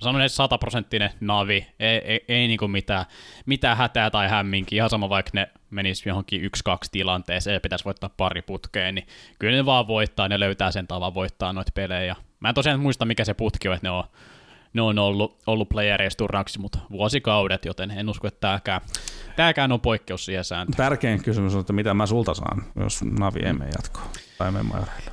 mä 0.02 0.04
sanon, 0.04 0.22
että 0.22 0.36
sataprosenttinen 0.36 1.10
navi, 1.20 1.68
ei, 1.80 1.98
ei, 1.98 2.26
ei 2.28 2.48
niinku 2.48 2.68
mitään, 2.68 3.06
mitään 3.46 3.78
hätää 3.78 4.10
tai 4.10 4.30
hämminkin, 4.30 4.78
ihan 4.78 4.90
sama 4.90 5.10
vaikka 5.10 5.32
ne 5.34 5.50
menis 5.70 6.06
johonkin 6.06 6.42
yksi-kaksi 6.42 6.92
tilanteeseen 6.92 7.54
ja 7.54 7.60
pitäisi 7.60 7.86
voittaa 7.86 8.10
pari 8.18 8.42
putkeen, 8.42 8.96
niin 8.96 9.08
kyllä 9.40 9.58
ne 9.58 9.66
vaan 9.66 9.88
voittaa, 9.88 10.28
ne 10.28 10.40
löytää 10.40 10.72
sen 10.72 10.88
tavan 10.88 11.14
voittaa 11.14 11.54
noita 11.54 11.72
pelejä. 11.76 12.16
Mä 12.40 12.50
en 12.50 12.56
tosiaan 12.56 12.80
muista, 12.80 13.06
mikä 13.06 13.26
se 13.26 13.34
putki 13.34 13.68
on, 13.68 13.76
että 13.76 13.88
ne 13.88 13.92
on, 13.92 14.04
ne 14.74 14.82
on 14.82 15.00
ollut, 15.00 15.40
ollut 15.48 15.70
playereissa 15.70 16.18
turnaksi, 16.18 16.60
mutta 16.60 16.80
vuosikaudet, 16.92 17.66
joten 17.66 17.92
en 17.92 18.10
usko, 18.10 18.28
että 18.28 18.40
tääkään, 18.48 18.82
tääkään 19.36 19.72
on 19.72 19.82
poikkeus 19.82 20.26
siihen 20.26 20.44
sääntöön. 20.44 20.78
Tärkein 20.78 21.24
kysymys 21.24 21.54
on, 21.56 21.62
että 21.62 21.74
mitä 21.74 21.94
mä 21.94 22.06
sulta 22.06 22.34
saan, 22.34 22.64
jos 22.76 23.02
Navi 23.20 23.40
ei 23.46 23.54
mene 23.54 23.70
jatkoon 23.78 24.08
tai 24.38 24.52
mene 24.52 24.64
majoreille. 24.64 25.12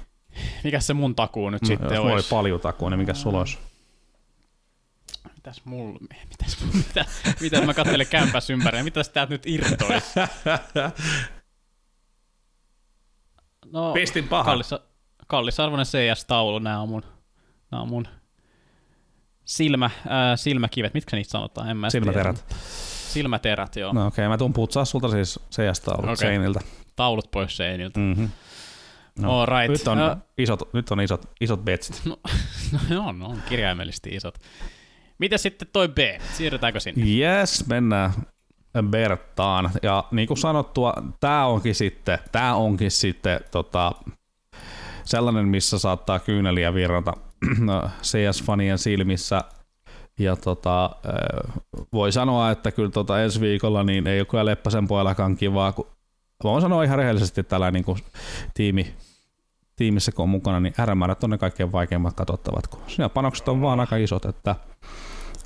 Mikä 0.64 0.80
se 0.80 0.94
mun 0.94 1.14
takuu 1.14 1.50
nyt 1.50 1.62
No, 1.62 1.66
sitten 1.68 1.94
jos 1.94 2.04
olisi? 2.04 2.28
paljon 2.30 2.60
takua, 2.60 2.90
niin 2.90 2.98
mikä 3.00 3.14
sulla 3.14 3.38
olisi? 3.38 3.58
Mitäs 5.34 5.62
mulla, 5.64 5.98
mitäs, 6.28 6.58
mitä, 6.74 7.04
mitä 7.40 7.60
mä 7.60 7.74
katselen 7.74 8.06
kämpäs 8.06 8.50
ympäri, 8.50 8.82
mitäs 8.82 9.08
täältä 9.08 9.34
nyt 9.34 9.46
irtoisi? 9.46 10.10
No, 13.72 13.92
Pistin 13.92 14.28
pahan. 14.28 14.44
kallis, 14.46 14.70
kallisarvoinen 15.26 15.86
CS-taulu, 15.86 16.58
nämä 16.58 16.80
on 16.80 16.88
mun, 16.88 17.02
nämä 17.70 17.82
on 17.82 17.88
mun 17.88 18.08
silmä, 19.48 19.86
äh, 19.86 19.92
silmäkivet, 20.36 20.94
mitkä 20.94 21.16
niitä 21.16 21.30
sanotaan, 21.30 21.70
en 21.70 21.76
mä 21.76 21.88
tiedä. 21.90 22.04
Silmäterät. 22.04 22.44
Silmäterät, 23.08 23.76
joo. 23.76 23.92
No 23.92 24.06
okei, 24.06 24.22
okay, 24.22 24.28
mä 24.28 24.38
tuun 24.38 24.52
putsaa 24.52 24.84
sulta 24.84 25.08
siis 25.08 25.40
CS-taulut 25.50 26.04
okay. 26.04 26.16
seiniltä. 26.16 26.60
Taulut 26.96 27.30
pois 27.30 27.56
seiniltä. 27.56 28.00
Mm-hmm. 28.00 28.28
All 29.24 29.46
right. 29.46 29.68
Nyt 29.68 29.88
on, 29.88 29.98
Ö, 29.98 30.16
isot, 30.38 30.72
nyt 30.72 30.90
on 30.90 31.00
isot, 31.00 31.30
isot 31.40 31.64
betsit. 31.64 32.02
No, 32.04 32.18
no 32.90 33.08
on, 33.08 33.22
on 33.22 33.42
kirjaimellisesti 33.48 34.10
isot. 34.10 34.38
Miten 35.18 35.38
sitten 35.38 35.68
toi 35.72 35.88
B? 35.88 35.98
Siirrytäänkö 36.32 36.80
sinne? 36.80 37.06
Yes, 37.06 37.66
mennään 37.66 38.12
Bertaan. 38.90 39.70
Ja 39.82 40.04
niin 40.10 40.28
kuin 40.28 40.38
sanottua, 40.38 40.94
tämä 41.20 41.46
onkin 41.46 41.74
sitten, 41.74 42.18
tää 42.32 42.54
onkin 42.54 42.90
sitten 42.90 43.40
tota, 43.50 43.92
sellainen, 45.04 45.48
missä 45.48 45.78
saattaa 45.78 46.18
kyyneliä 46.18 46.74
virrata 46.74 47.12
CS-fanien 48.02 48.78
silmissä. 48.78 49.44
Ja 50.18 50.36
tota, 50.36 50.90
voi 51.92 52.12
sanoa, 52.12 52.50
että 52.50 52.72
kyllä 52.72 52.90
tota 52.90 53.22
ensi 53.22 53.40
viikolla 53.40 53.84
niin 53.84 54.06
ei 54.06 54.20
ole 54.20 54.26
kyllä 54.26 54.44
Leppäsen 54.44 54.88
puolellakaan 54.88 55.36
kivaa, 55.36 55.72
kun 55.72 55.86
voin 56.44 56.62
sanoa 56.62 56.82
ihan 56.82 56.98
rehellisesti 56.98 57.42
tällä 57.42 57.70
niin 57.70 57.84
kuin 57.84 57.98
tiimi, 58.54 58.94
tiimissä 59.76 60.12
kun 60.12 60.22
on 60.22 60.28
mukana, 60.28 60.60
niin 60.60 60.74
RMR 60.84 61.14
on 61.22 61.30
ne 61.30 61.38
kaikkein 61.38 61.72
vaikeimmat 61.72 62.14
katsottavat, 62.14 62.66
kun 62.66 62.80
siinä 62.86 63.08
panokset 63.08 63.48
on 63.48 63.60
vaan 63.60 63.80
aika 63.80 63.96
isot, 63.96 64.24
että, 64.24 64.56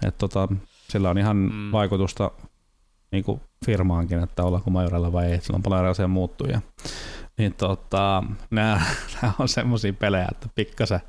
että 0.06 0.18
tota, 0.18 0.48
sillä 0.88 1.10
on 1.10 1.18
ihan 1.18 1.36
mm. 1.36 1.72
vaikutusta 1.72 2.30
niin 3.12 3.24
kuin 3.24 3.40
firmaankin, 3.66 4.18
että 4.18 4.44
ollaanko 4.44 4.70
majorella 4.70 5.12
vai 5.12 5.32
ei, 5.32 5.40
sillä 5.40 5.56
on 5.56 5.62
paljon 5.62 5.78
erilaisia 5.78 6.08
muuttuja. 6.08 6.60
Niin 7.38 7.54
tota, 7.54 8.24
nämä, 8.50 8.80
on 9.38 9.48
semmoisia 9.48 9.92
pelejä, 9.92 10.28
että 10.30 10.48
pikkasen 10.54 11.00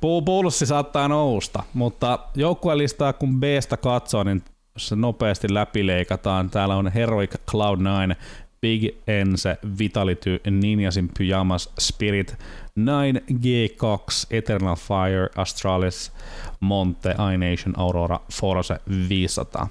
pulssi 0.00 0.66
saattaa 0.66 1.08
nousta, 1.08 1.62
mutta 1.74 2.18
joukkuelistaa 2.34 3.12
kun 3.12 3.40
B-stä 3.40 3.76
katsoo, 3.76 4.22
niin 4.22 4.42
se 4.76 4.96
nopeasti 4.96 5.54
läpileikataan. 5.54 6.50
Täällä 6.50 6.76
on 6.76 6.92
Heroic 6.92 7.34
Cloud9, 7.34 8.16
Big 8.60 8.96
Ense, 9.06 9.58
Vitality, 9.78 10.40
Ninjasin 10.50 11.10
Pyjamas, 11.18 11.72
Spirit, 11.80 12.36
9, 12.76 13.22
G2, 13.32 14.26
Eternal 14.30 14.76
Fire, 14.76 15.28
Astralis, 15.36 16.12
Monte, 16.60 17.10
iNation, 17.34 17.74
Aurora, 17.76 18.20
Force 18.32 18.80
500. 19.08 19.68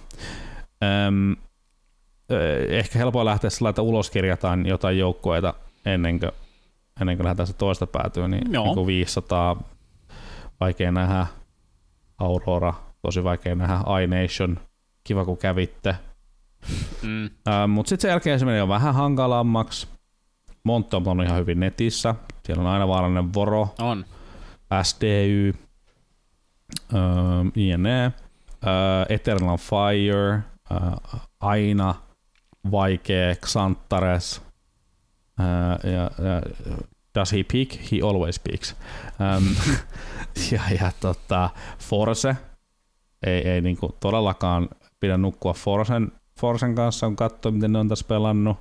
Öm, 1.07 1.36
ehkä 2.69 2.99
helpoa 2.99 3.25
lähteä 3.25 3.49
sillä, 3.49 3.69
että 3.69 3.82
ulos 3.82 4.09
kirjataan 4.09 4.65
jotain 4.65 4.99
joukkueita 4.99 5.53
ennen 5.86 6.19
kuin, 6.19 6.32
ennen 7.01 7.17
kuin 7.17 7.25
lähdetään 7.25 7.47
se 7.47 7.53
toista 7.53 7.88
päätyä, 7.88 8.27
niin, 8.27 8.53
Joo. 8.53 8.63
niin 8.63 8.75
kuin 8.75 8.88
500, 8.88 9.63
vaikea 10.59 10.91
nähdä, 10.91 11.27
Aurora, 12.17 12.73
tosi 13.01 13.23
vaikea 13.23 13.55
nähdä, 13.55 13.79
iNation, 14.03 14.59
kiva 15.03 15.25
kun 15.25 15.38
kävitte. 15.38 15.95
Mm. 17.01 17.29
Mutta 17.67 17.89
sitten 17.89 18.01
sen 18.01 18.09
jälkeen 18.09 18.39
se 18.39 18.45
meni 18.45 18.57
jo 18.57 18.67
vähän 18.67 18.93
hankalammaksi. 18.93 19.88
Monte 20.63 20.95
on 20.95 21.23
ihan 21.23 21.39
hyvin 21.39 21.59
netissä. 21.59 22.15
Siellä 22.45 22.61
on 22.61 22.69
aina 22.69 22.88
vaarallinen 22.88 23.34
voro. 23.34 23.69
On. 23.79 24.05
SDY, 24.84 25.53
uh, 26.93 27.51
INE, 27.55 28.07
uh, 28.07 29.05
Eternal 29.09 29.57
Fire, 29.57 30.36
uh, 30.71 31.21
aina 31.39 31.95
vaikea, 32.72 33.36
Xantares, 33.36 34.41
uh, 35.39 35.91
ja, 35.91 36.01
ja 36.01 36.41
does 37.16 37.34
he 37.34 37.43
peak? 37.43 37.91
He 37.91 37.99
always 38.03 38.39
peaks. 38.39 38.76
Um, 39.20 39.55
ja, 40.51 40.62
ja 40.82 40.91
tota, 40.99 41.49
Force, 41.80 42.36
ei, 43.26 43.49
ei 43.49 43.62
niinku 43.62 43.97
todellakaan 43.99 44.70
pidä 44.99 45.18
nukkua 45.18 45.53
Forsen, 45.53 46.12
Forsen 46.39 46.76
kanssa, 46.76 47.07
kun 47.07 47.16
katsoo, 47.16 47.51
miten 47.51 47.74
ne 47.74 47.80
on 47.80 47.89
tässä 47.89 48.05
pelannut. 48.07 48.57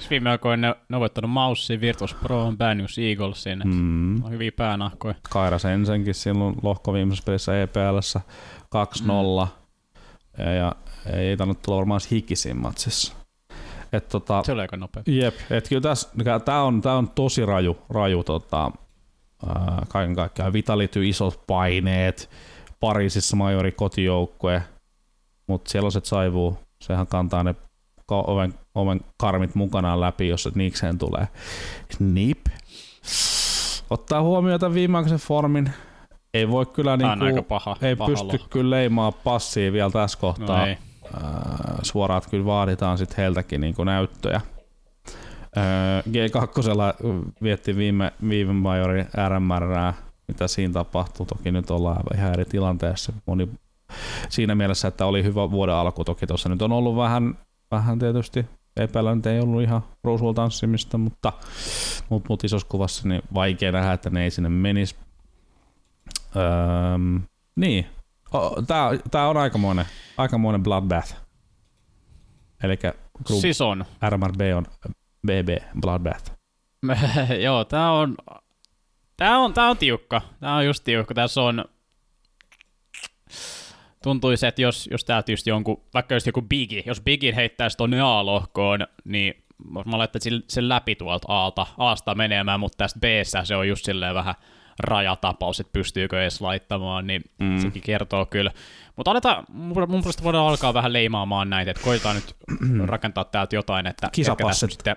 Siis 0.00 0.10
viime 0.10 0.30
aikoina 0.30 0.68
ne, 0.68 0.74
ne 0.88 0.96
on 0.96 1.00
voittanut 1.00 1.30
Maussi, 1.30 1.80
Virtus 1.80 2.14
Pro, 2.14 2.52
Banius 2.58 2.98
Eaglesin. 2.98 3.62
Mm. 3.64 4.24
On 4.24 4.30
hyviä 4.30 4.52
päänahkoja. 4.56 5.14
Kaira 5.30 5.58
Sensenkin 5.58 6.14
silloin 6.14 6.56
lohko 6.62 6.92
viimeisessä 6.92 7.24
pelissä 7.26 7.62
EPLssä 7.62 8.20
2-0. 9.00 9.02
Mm. 9.02 9.14
Ja, 10.38 10.52
ja 10.52 10.72
ei 11.06 11.36
tainnut 11.36 11.62
tulla 11.62 11.78
varmaan 11.78 12.00
hikisin 12.10 12.56
matsissa. 12.56 13.12
Et 13.92 14.08
tota, 14.08 14.42
se 14.46 14.52
oli 14.52 14.60
aika 14.60 14.76
nopea. 14.76 15.02
Jep, 15.06 15.34
et 15.50 15.68
kyllä 15.68 15.82
tässä, 15.82 16.08
tää 16.44 16.62
on, 16.62 16.80
tää 16.80 16.94
on 16.96 17.10
tosi 17.10 17.46
raju, 17.46 17.78
raju 17.90 18.24
tota, 18.24 18.70
ää, 19.46 19.86
kaiken 19.88 20.16
kaikkiaan. 20.16 20.52
Vitality, 20.52 21.08
isot 21.08 21.40
paineet, 21.46 22.30
Pariisissa 22.80 23.36
majori 23.36 23.72
kotijoukkue, 23.72 24.62
mutta 25.46 25.70
sellaiset 25.70 26.04
saivuu, 26.04 26.58
sehän 26.82 27.06
kantaa 27.06 27.44
ne 27.44 27.54
oven, 28.10 28.54
oven 28.74 29.00
karmit 29.16 29.54
mukanaan 29.54 30.00
läpi, 30.00 30.28
jos 30.28 30.42
se 30.42 30.50
niikseen 30.54 30.98
tulee. 30.98 31.28
Nip. 31.98 32.46
Ottaa 33.90 34.22
huomioon 34.22 34.74
viimeaikaisen 34.74 35.18
formin. 35.18 35.70
Ei 36.34 36.48
voi 36.48 36.66
kyllä 36.66 36.96
niinku, 36.96 37.24
aika 37.24 37.42
paha, 37.42 37.76
ei 37.82 37.96
paha 37.96 38.10
pysty 38.10 38.26
lohko. 38.26 38.46
kyllä 38.50 38.76
leimaa 38.76 39.12
passia 39.12 39.72
vielä 39.72 39.90
tässä 39.90 40.18
kohtaa. 40.18 40.58
No 40.60 40.66
ei. 40.66 40.76
Suoraan 41.82 42.22
kyllä 42.30 42.44
vaaditaan 42.44 42.98
sitten 42.98 43.16
heiltäkin 43.16 43.60
niinku 43.60 43.84
näyttöjä. 43.84 44.40
G2 46.08 47.42
vietti 47.42 47.76
viime, 47.76 48.12
viime 48.28 48.52
majori 48.52 49.06
RMR, 49.28 49.92
mitä 50.28 50.48
siinä 50.48 50.72
tapahtuu. 50.72 51.26
Toki 51.26 51.52
nyt 51.52 51.70
ollaan 51.70 52.02
ihan 52.14 52.32
eri 52.32 52.44
tilanteessa. 52.44 53.12
Moni 53.26 53.48
siinä 54.28 54.54
mielessä, 54.54 54.88
että 54.88 55.06
oli 55.06 55.24
hyvä 55.24 55.50
vuoden 55.50 55.74
alku 55.74 56.04
toki 56.04 56.26
tuossa. 56.26 56.48
Nyt 56.48 56.62
on 56.62 56.72
ollut 56.72 56.96
vähän, 56.96 57.38
vähän 57.70 57.98
tietysti 57.98 58.46
epäillä 58.76 59.14
nyt 59.14 59.26
ei 59.26 59.40
ollut 59.40 59.62
ihan 59.62 59.84
ruusulla 60.04 60.34
tanssimista, 60.34 60.98
mutta, 60.98 61.32
mutta, 62.10 62.28
mutta 62.28 62.46
isossa 62.46 62.68
kuvassa 62.68 63.08
niin 63.08 63.22
vaikea 63.34 63.72
nähdä, 63.72 63.92
että 63.92 64.10
ne 64.10 64.24
ei 64.24 64.30
sinne 64.30 64.48
menisi. 64.48 64.96
Öö, 66.36 66.42
niin, 67.56 67.86
tää, 68.66 68.90
tää 69.10 69.28
on 69.28 69.36
aikamoinen, 69.36 69.84
aikamoinen 70.16 70.62
bloodbath. 70.62 71.14
Eli 72.62 72.78
siis 73.40 73.60
on. 73.60 73.84
RMRB 74.08 74.40
on 74.56 74.66
BB 75.26 75.80
Bloodbath. 75.80 76.32
Joo, 77.44 77.64
tää 77.64 77.92
on, 77.92 78.16
tää 79.16 79.38
on, 79.38 79.54
tää 79.54 79.68
on 79.68 79.76
tiukka. 79.76 80.22
Tää 80.40 80.54
on 80.54 80.66
just 80.66 80.84
tiukka. 80.84 81.14
Tässä 81.14 81.42
on 81.42 81.64
tuntuisi, 84.02 84.46
että 84.46 84.62
jos, 84.62 84.88
jos 84.92 85.04
täältä 85.04 85.32
just 85.32 85.46
jonkun, 85.46 85.82
vaikka 85.94 86.14
just 86.14 86.26
joku 86.26 86.42
Bigi, 86.42 86.82
jos 86.86 87.00
Bigin 87.00 87.34
heittäisi 87.34 87.76
tuonne 87.76 88.00
A-lohkoon, 88.00 88.86
niin 89.04 89.44
mä 89.84 89.98
laittaisin 89.98 90.42
sen 90.48 90.68
läpi 90.68 90.94
tuolta 90.94 91.32
Aalta, 91.32 91.66
Aasta 91.78 92.14
menemään, 92.14 92.60
mutta 92.60 92.76
tästä 92.76 93.00
b 93.00 93.04
se 93.44 93.56
on 93.56 93.68
just 93.68 93.84
silleen 93.84 94.14
vähän 94.14 94.34
rajatapaus, 94.84 95.60
että 95.60 95.72
pystyykö 95.72 96.22
edes 96.22 96.40
laittamaan, 96.40 97.06
niin 97.06 97.22
mm. 97.38 97.58
sekin 97.58 97.82
kertoo 97.82 98.26
kyllä. 98.26 98.50
Mutta 98.96 99.10
aletaan, 99.10 99.44
mun 99.52 99.88
mielestä 99.88 100.22
voidaan 100.22 100.46
alkaa 100.46 100.74
vähän 100.74 100.92
leimaamaan 100.92 101.50
näitä, 101.50 101.70
että 101.70 101.82
koitetaan 101.82 102.16
nyt 102.16 102.36
rakentaa 102.84 103.24
täältä 103.24 103.56
jotain, 103.56 103.86
että 103.86 104.08
Kisapassit. 104.12 104.82
Ketkä 104.82 104.96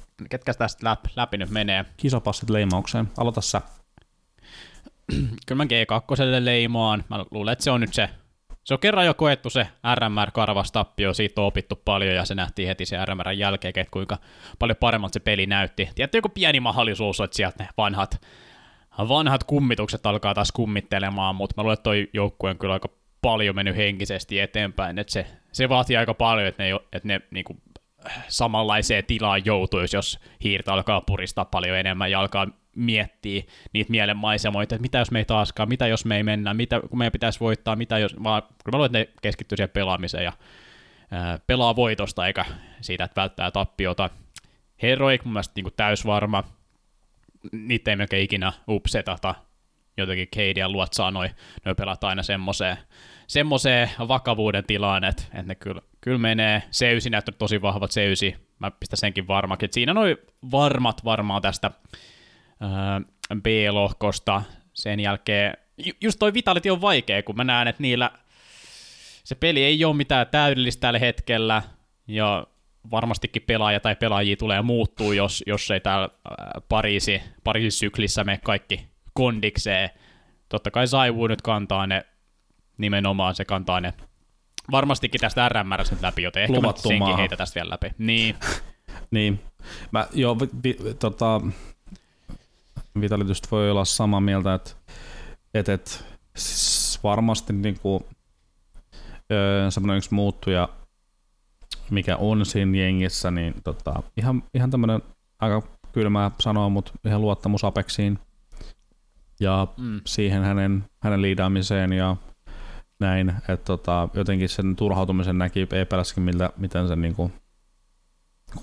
sitten, 0.00 0.28
ketkä 0.30 0.54
tästä 0.54 0.86
läpi, 0.86 1.08
läpi 1.16 1.36
nyt 1.36 1.50
menee. 1.50 1.84
Kisapassit 1.96 2.50
leimaukseen, 2.50 3.08
aloita 3.18 3.40
sä. 3.40 3.62
kyllä 5.46 5.56
mä 5.56 5.64
G2 5.64 6.44
leimaan, 6.44 7.04
mä 7.10 7.24
luulen, 7.30 7.52
että 7.52 7.64
se 7.64 7.70
on 7.70 7.80
nyt 7.80 7.94
se 7.94 8.08
se 8.66 8.74
on 8.74 8.80
kerran 8.80 9.06
jo 9.06 9.14
koettu 9.14 9.50
se 9.50 9.68
RMR-karvas 9.94 10.72
tappio, 10.72 11.14
siitä 11.14 11.40
on 11.40 11.46
opittu 11.46 11.76
paljon 11.84 12.14
ja 12.14 12.24
se 12.24 12.34
nähtiin 12.34 12.68
heti 12.68 12.86
se 12.86 13.04
RMR 13.04 13.30
jälkeen, 13.30 13.72
että 13.76 13.90
kuinka 13.90 14.18
paljon 14.58 14.76
paremmalta 14.80 15.12
se 15.12 15.20
peli 15.20 15.46
näytti. 15.46 15.88
Tietysti 15.94 16.18
joku 16.18 16.28
pieni 16.28 16.60
mahdollisuus, 16.60 17.20
että 17.20 17.36
sieltä 17.36 17.64
ne 17.64 17.68
vanhat, 17.76 18.20
vanhat 18.98 19.44
kummitukset 19.44 20.06
alkaa 20.06 20.34
taas 20.34 20.52
kummittelemaan, 20.52 21.36
mutta 21.36 21.54
mä 21.56 21.62
luulen, 21.62 21.74
että 21.74 21.82
toi 21.82 22.08
joukkue 22.12 22.50
on 22.50 22.58
kyllä 22.58 22.74
aika 22.74 22.88
paljon 23.22 23.54
mennyt 23.54 23.76
henkisesti 23.76 24.40
eteenpäin, 24.40 24.98
että 24.98 25.12
se, 25.12 25.26
se 25.52 25.68
vaatii 25.68 25.96
aika 25.96 26.14
paljon, 26.14 26.48
että 26.48 26.62
ne, 26.62 26.74
että 26.92 27.08
ne 27.08 27.20
niinku, 27.30 27.56
samanlaiseen 28.28 29.04
tilaan 29.04 29.44
joutuisi, 29.44 29.96
jos 29.96 30.18
hiirtä 30.44 30.72
alkaa 30.72 31.00
puristaa 31.00 31.44
paljon 31.44 31.76
enemmän 31.78 32.10
ja 32.10 32.20
alkaa 32.20 32.46
miettii 32.76 33.46
niitä 33.72 33.90
mielenmaisemoita, 33.90 34.74
että 34.74 34.82
mitä 34.82 34.98
jos 34.98 35.10
me 35.10 35.18
ei 35.18 35.24
taaskaan, 35.24 35.68
mitä 35.68 35.86
jos 35.86 36.04
me 36.04 36.16
ei 36.16 36.22
mennä, 36.22 36.54
mitä, 36.54 36.80
kun 36.80 36.98
meidän 36.98 37.12
pitäisi 37.12 37.40
voittaa, 37.40 37.76
mitä 37.76 37.98
jos, 37.98 38.16
vaan 38.22 38.42
kyllä 38.42 38.76
mä 38.76 38.78
luulen, 38.78 38.86
että 38.86 38.98
ne 38.98 39.08
keskittyy 39.22 39.56
siihen 39.56 39.70
pelaamiseen 39.70 40.24
ja 40.24 40.32
ää, 41.10 41.38
pelaa 41.46 41.76
voitosta 41.76 42.26
eikä 42.26 42.44
siitä, 42.80 43.04
että 43.04 43.20
välttää 43.20 43.50
tappiota. 43.50 44.10
Heroic 44.82 45.24
mun 45.24 45.32
mielestä 45.32 45.52
niin 45.56 45.72
täysvarma, 45.76 46.44
niitä 47.52 47.90
ei 47.90 47.96
melkein 47.96 48.24
ikinä 48.24 48.52
upsetata, 48.68 49.34
jotenkin 49.96 50.28
Cade 50.28 50.60
ja 50.60 50.68
Luotsaa 50.68 51.10
noi, 51.10 51.28
noi 51.64 51.74
pelat 51.74 52.04
aina 52.04 52.22
semmoiseen, 52.22 52.76
semmoiseen 53.26 53.90
vakavuuden 54.08 54.64
tilaan, 54.66 55.04
että, 55.04 55.22
että 55.22 55.42
ne 55.42 55.54
kyllä, 55.54 55.82
kyllä 56.00 56.18
menee. 56.18 56.62
Seysi 56.70 57.10
näyttänyt 57.10 57.38
tosi 57.38 57.62
vahvat 57.62 57.92
Seysi, 57.92 58.36
mä 58.58 58.70
pistän 58.70 58.98
senkin 58.98 59.28
varmakin. 59.28 59.68
Siinä 59.72 59.94
noin 59.94 60.16
varmat 60.50 61.04
varmaan 61.04 61.42
tästä 61.42 61.70
B-lohkosta. 63.42 64.42
Sen 64.72 65.00
jälkeen, 65.00 65.56
just 66.00 66.18
toi 66.18 66.34
Vitality 66.34 66.70
on 66.70 66.80
vaikea, 66.80 67.22
kun 67.22 67.36
mä 67.36 67.44
näen, 67.44 67.68
että 67.68 67.82
niillä 67.82 68.10
se 69.24 69.34
peli 69.34 69.64
ei 69.64 69.84
ole 69.84 69.96
mitään 69.96 70.26
täydellistä 70.26 70.80
tällä 70.80 70.98
hetkellä, 70.98 71.62
ja 72.08 72.46
varmastikin 72.90 73.42
pelaaja 73.42 73.80
tai 73.80 73.96
pelaajia 73.96 74.36
tulee 74.36 74.62
muuttuu, 74.62 75.12
jos, 75.12 75.42
jos 75.46 75.70
ei 75.70 75.80
täällä 75.80 76.08
Pariisi, 76.68 77.22
Pariisin 77.44 77.78
syklissä 77.78 78.24
me 78.24 78.40
kaikki 78.44 78.86
kondikseen. 79.14 79.90
Totta 80.48 80.70
kai 80.70 80.86
Saivu 80.86 81.26
nyt 81.26 81.42
kantaa 81.42 81.86
ne, 81.86 82.06
nimenomaan 82.78 83.34
se 83.34 83.44
kantaa 83.44 83.80
ne 83.80 83.92
varmastikin 84.70 85.20
tästä 85.20 85.48
RMR 85.48 85.84
nyt 85.90 86.02
läpi, 86.02 86.22
joten 86.22 86.42
ehkä 86.42 86.60
mä 86.60 86.72
senkin 86.76 87.16
heitä 87.16 87.36
tästä 87.36 87.54
vielä 87.54 87.70
läpi. 87.70 87.90
Niin. 87.98 88.36
niin. 89.10 89.40
Mä, 89.90 90.06
joo, 90.12 90.38
vi, 90.40 90.48
vi, 90.64 90.94
tota, 90.98 91.40
Vitalitystä 93.00 93.48
voi 93.50 93.70
olla 93.70 93.84
samaa 93.84 94.20
mieltä, 94.20 94.54
että, 94.54 94.70
että, 95.54 95.72
että 95.72 95.90
siis 96.36 96.98
varmasti 97.02 97.52
niin 97.52 97.78
kuin, 97.80 98.04
öö, 99.32 99.70
semmoinen 99.70 99.96
yksi 99.96 100.14
muuttuja, 100.14 100.68
mikä 101.90 102.16
on 102.16 102.46
siinä 102.46 102.78
jengissä, 102.78 103.30
niin 103.30 103.54
tota, 103.64 104.02
ihan, 104.16 104.42
ihan 104.54 104.70
tämmöinen 104.70 105.02
aika 105.40 105.62
kylmää 105.92 106.30
sanoa, 106.40 106.68
mutta 106.68 106.92
ihan 107.04 107.20
luottamus 107.20 107.64
Apexiin 107.64 108.18
ja 109.40 109.66
mm. 109.76 110.00
siihen 110.06 110.42
hänen, 110.42 110.84
hänen 111.02 111.22
liidaamiseen 111.22 111.92
ja 111.92 112.16
näin, 113.00 113.28
että 113.28 113.64
tota, 113.64 114.08
jotenkin 114.14 114.48
sen 114.48 114.76
turhautumisen 114.76 115.38
näki 115.38 115.68
EPLssäkin, 115.72 116.22
miltä, 116.22 116.50
miten 116.56 116.88
se 116.88 116.96
niinku 116.96 117.32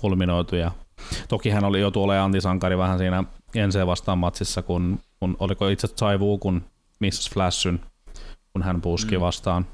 kulminoitui 0.00 0.60
ja 0.60 0.70
Toki 1.28 1.50
hän 1.50 1.64
oli 1.64 1.80
jo 1.80 1.90
tuolla 1.90 2.24
antisankari 2.24 2.78
vähän 2.78 2.98
siinä 2.98 3.24
Jenseä 3.54 3.86
vastaan 3.86 4.18
matsissa, 4.18 4.62
kun, 4.62 4.98
kun 5.20 5.36
oliko 5.40 5.68
itse 5.68 5.88
Saivu, 5.96 6.38
kun 6.38 6.62
missas 7.00 7.30
Flashin, 7.30 7.80
kun 8.52 8.62
hän 8.62 8.80
puski 8.80 9.16
mm. 9.16 9.20
vastaan. 9.20 9.66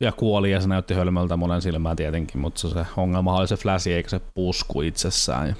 Ja 0.00 0.12
kuoli 0.12 0.50
ja 0.50 0.60
se 0.60 0.68
näytti 0.68 0.94
hölmöltä 0.94 1.36
monen 1.36 1.62
silmään 1.62 1.96
tietenkin, 1.96 2.40
mutta 2.40 2.60
se 2.60 2.86
ongelma 2.96 3.36
oli 3.36 3.48
se 3.48 3.56
flashi 3.56 3.92
eikä 3.92 4.08
se 4.08 4.20
pusku 4.34 4.82
itsessään. 4.82 5.48
Ja 5.48 5.54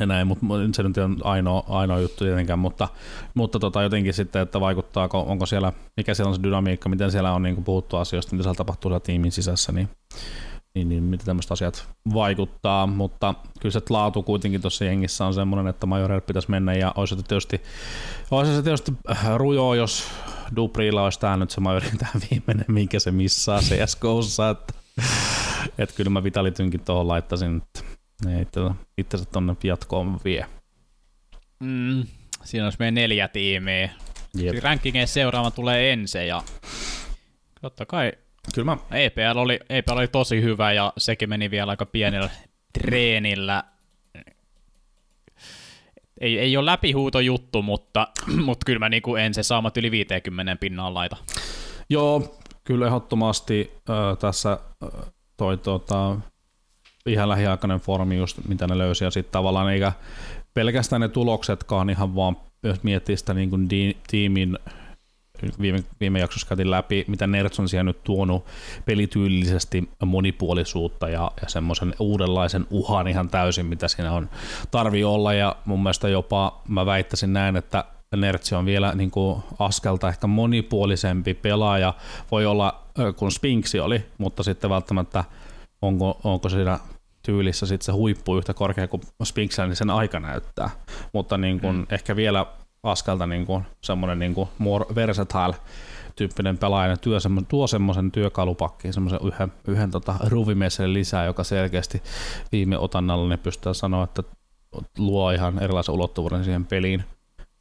ja 0.00 0.06
näin, 0.06 0.26
mutta 0.26 0.46
se 0.72 0.82
nyt 0.82 0.98
on 0.98 1.16
ainoa, 1.24 1.64
ainoa 1.68 1.98
juttu 1.98 2.24
tietenkään, 2.24 2.58
mutta, 2.58 2.88
mutta 3.34 3.58
tota, 3.58 3.82
jotenkin 3.82 4.14
sitten, 4.14 4.42
että 4.42 4.60
vaikuttaako, 4.60 5.20
onko 5.28 5.46
siellä, 5.46 5.72
mikä 5.96 6.14
siellä 6.14 6.28
on 6.28 6.36
se 6.36 6.42
dynamiikka, 6.42 6.88
miten 6.88 7.10
siellä 7.10 7.32
on 7.32 7.42
niin 7.42 7.64
puhuttu 7.64 7.96
asioista, 7.96 8.32
mitä 8.32 8.42
siellä 8.42 8.56
tapahtuu 8.56 8.88
siellä 8.88 9.00
tiimin 9.00 9.32
sisässä, 9.32 9.72
niin, 9.72 9.88
niin, 10.74 10.88
niin 10.88 11.02
miten 11.02 11.26
tämmöiset 11.26 11.52
asiat 11.52 11.88
vaikuttaa, 12.14 12.86
mutta 12.86 13.34
kyllä 13.60 13.72
se 13.72 13.80
laatu 13.90 14.22
kuitenkin 14.22 14.60
tuossa 14.60 14.84
jengissä 14.84 15.26
on 15.26 15.34
semmoinen, 15.34 15.66
että 15.66 15.86
Majorelle 15.86 16.20
pitäisi 16.20 16.50
mennä 16.50 16.74
ja 16.74 16.92
olisi 16.96 17.16
se 17.16 17.22
tietysti, 17.22 17.62
olisi 18.30 18.56
se 18.56 18.62
tietysti 18.62 18.92
rujoa, 19.36 19.76
jos 19.76 20.04
Duprilla 20.56 21.04
olisi 21.04 21.20
tämä 21.20 21.36
nyt 21.36 21.50
se 21.50 21.60
Majorin 21.60 21.98
tämä 21.98 22.10
viimeinen, 22.30 22.64
minkä 22.68 22.98
se 22.98 23.10
missaa 23.10 23.60
CSGOssa, 23.60 24.50
että, 24.50 24.74
että 25.78 25.94
kyllä 25.94 26.10
mä 26.10 26.24
Vitalitynkin 26.24 26.80
tuohon 26.80 27.08
laittaisin, 27.08 27.56
että 27.56 28.60
ei 28.60 28.66
itse 28.98 29.24
tuonne 29.32 29.56
jatkoon 29.64 30.20
vie. 30.24 30.46
Mm, 31.60 32.04
siinä 32.44 32.66
olisi 32.66 32.78
meidän 32.78 32.94
neljä 32.94 33.28
tiimiä. 33.28 33.90
Yep. 34.42 34.62
Rankingeen 34.62 35.08
seuraava 35.08 35.50
tulee 35.50 35.92
ensin 35.92 36.26
ja 36.26 36.42
totta 37.60 37.86
kai 37.86 38.12
Kyllä 38.54 38.64
mä... 38.64 38.76
EPL, 38.90 39.38
oli, 39.38 39.60
EPL 39.68 39.96
oli 39.96 40.08
tosi 40.08 40.42
hyvä 40.42 40.72
ja 40.72 40.92
sekin 40.98 41.28
meni 41.28 41.50
vielä 41.50 41.70
aika 41.70 41.86
pienellä 41.86 42.30
treenillä. 42.72 43.64
Ei, 46.20 46.38
ei 46.38 46.56
ole 46.56 46.66
läpihuuto 46.66 47.20
juttu, 47.20 47.62
mutta, 47.62 48.08
mutta 48.46 48.64
kyllä 48.66 48.78
mä 48.78 48.88
niin 48.88 49.02
ensin 49.20 49.44
saamat 49.44 49.76
yli 49.76 49.90
50 49.90 50.56
pinnaan 50.56 50.94
laita. 50.94 51.16
Joo, 51.90 52.38
kyllä 52.64 52.86
ehdottomasti 52.86 53.72
äh, 53.90 54.18
tässä 54.18 54.52
äh, 54.52 55.12
toi 55.36 55.56
tota, 55.56 56.16
ihan 57.06 57.28
lähiaikainen 57.28 57.80
formi 57.80 58.16
just, 58.16 58.38
mitä 58.48 58.66
ne 58.66 58.78
löysi, 58.78 59.04
ja 59.04 59.10
sitten 59.10 59.32
tavallaan 59.32 59.72
eikä 59.72 59.92
pelkästään 60.54 61.00
ne 61.00 61.08
tuloksetkaan 61.08 61.90
ihan 61.90 62.14
vaan, 62.14 62.36
jos 62.62 62.82
miettii 62.82 63.16
sitä 63.16 63.34
niin 63.34 63.50
kuin 63.50 63.70
di- 63.70 63.96
tiimin 64.06 64.58
viime, 65.60 65.84
viime 66.00 66.18
jaksossa 66.18 66.48
käytiin 66.48 66.70
läpi, 66.70 67.04
mitä 67.08 67.26
Nerds 67.26 67.60
on 67.60 67.68
siellä 67.68 67.84
nyt 67.84 68.04
tuonut 68.04 68.44
pelityylisesti 68.84 69.90
monipuolisuutta 70.04 71.08
ja, 71.08 71.30
ja 71.42 71.48
semmoisen 71.48 71.94
uudenlaisen 71.98 72.66
uhan 72.70 73.08
ihan 73.08 73.28
täysin, 73.28 73.66
mitä 73.66 73.88
siinä 73.88 74.12
on 74.12 74.30
tarvi 74.70 75.04
olla, 75.04 75.32
ja 75.32 75.56
mun 75.64 75.82
mielestä 75.82 76.08
jopa 76.08 76.62
mä 76.68 76.86
väittäisin 76.86 77.32
näin, 77.32 77.56
että 77.56 77.84
Nertsi 78.16 78.54
on 78.54 78.66
vielä 78.66 78.92
niin 78.94 79.10
kuin 79.10 79.42
askelta 79.58 80.08
ehkä 80.08 80.26
monipuolisempi 80.26 81.34
pelaaja, 81.34 81.94
voi 82.30 82.46
olla 82.46 82.82
kuin 83.16 83.32
Spinksi 83.32 83.80
oli, 83.80 84.04
mutta 84.18 84.42
sitten 84.42 84.70
välttämättä 84.70 85.24
onko, 85.82 86.20
onko 86.24 86.48
siinä 86.48 86.78
tyylissä 87.22 87.66
sit 87.66 87.82
se 87.82 87.92
huippu 87.92 88.36
yhtä 88.36 88.54
korkea 88.54 88.88
kuin 88.88 89.02
Spinksellä, 89.24 89.68
niin 89.68 89.76
sen 89.76 89.90
aika 89.90 90.20
näyttää. 90.20 90.70
Mutta 91.12 91.38
niin 91.38 91.60
kun 91.60 91.74
mm. 91.74 91.86
ehkä 91.90 92.16
vielä 92.16 92.46
askelta 92.86 93.26
niin 93.26 93.46
kuin 93.46 93.64
semmoinen 93.80 94.18
niin 94.18 94.34
kuin 94.34 94.48
more 94.58 94.86
versatile 94.94 95.54
tyyppinen 96.16 96.58
pelaaja 96.58 96.96
työ, 96.96 97.18
tuo 97.48 97.66
semmoisen 97.66 98.12
työkalupakkiin 98.12 98.94
semmoisen 98.94 99.20
yhden, 99.24 99.52
yhden 99.68 99.90
tota 99.90 100.14
lisää, 100.86 101.24
joka 101.24 101.44
selkeästi 101.44 102.02
viime 102.52 102.78
otannalla 102.78 103.28
ne 103.28 103.36
pystyy 103.36 103.74
sanoa, 103.74 104.04
että 104.04 104.22
luo 104.98 105.30
ihan 105.30 105.62
erilaisen 105.62 105.94
ulottuvuuden 105.94 106.44
siihen 106.44 106.66
peliin. 106.66 107.04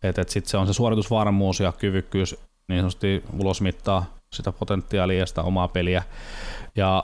Että 0.03 0.22
et 0.22 0.30
sitten 0.30 0.49
se 0.49 0.57
on 0.57 0.68
se 0.68 0.73
suoritusvarmuus 0.73 1.60
ja 1.60 1.72
kyvykkyys 1.72 2.35
niin 2.68 2.80
sanotusti 2.80 3.23
ulosmittaa 3.39 4.06
sitä 4.34 4.52
potentiaalia 4.52 5.19
ja 5.19 5.26
sitä 5.26 5.41
omaa 5.41 5.68
peliä. 5.68 6.03
Ja 6.76 7.03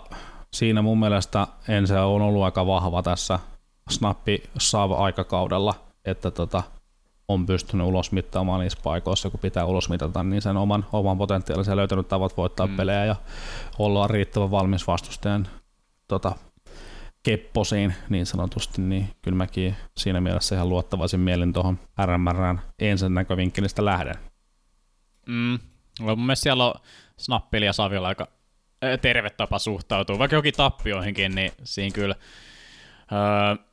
siinä 0.53 0.81
mun 0.81 0.99
mielestä 0.99 1.47
Ense 1.67 1.99
on 1.99 2.21
ollut 2.21 2.43
aika 2.43 2.67
vahva 2.67 3.03
tässä 3.03 3.39
snappi 3.89 4.43
aikakaudella, 4.97 5.75
että 6.05 6.31
tota, 6.31 6.63
on 7.27 7.45
pystynyt 7.45 7.87
ulosmittaamaan 7.87 8.61
niissä 8.61 8.79
paikoissa, 8.83 9.29
kun 9.29 9.39
pitää 9.39 9.65
ulosmitata, 9.65 10.23
niin 10.23 10.41
sen 10.41 10.57
oman, 10.57 10.85
oman 10.93 11.17
potentiaalisen 11.17 11.77
löytänyt 11.77 12.07
tavat 12.07 12.37
voittaa 12.37 12.67
mm. 12.67 12.75
pelejä 12.75 13.05
ja 13.05 13.15
olla 13.79 14.07
riittävän 14.07 14.51
valmis 14.51 14.87
vastustajan 14.87 15.47
tota, 16.07 16.35
kepposiin 17.23 17.95
niin 18.09 18.25
sanotusti, 18.25 18.81
niin 18.81 19.09
kyllä 19.21 19.37
mäkin 19.37 19.75
siinä 19.97 20.21
mielessä 20.21 20.55
ihan 20.55 20.69
luottavaisin 20.69 21.19
mielin 21.19 21.53
tuohon 21.53 21.79
RMRn 22.05 22.59
ensin 22.79 23.13
näkövinkkelistä 23.13 23.85
lähden. 23.85 24.15
Mm. 25.27 25.59
Mun 25.99 26.19
mielestä 26.19 26.43
siellä 26.43 26.65
on 26.65 26.73
Snappili 27.17 27.65
ja 27.65 27.73
Savilla 27.73 28.07
aika 28.07 28.27
terve 29.01 29.29
tapa 29.29 29.59
suhtautua. 29.59 30.19
Vaikka 30.19 30.35
jokin 30.35 30.53
tappioihinkin, 30.53 31.35
niin 31.35 31.51
siinä 31.63 31.93
kyllä 31.93 32.15
öö, 33.11 33.65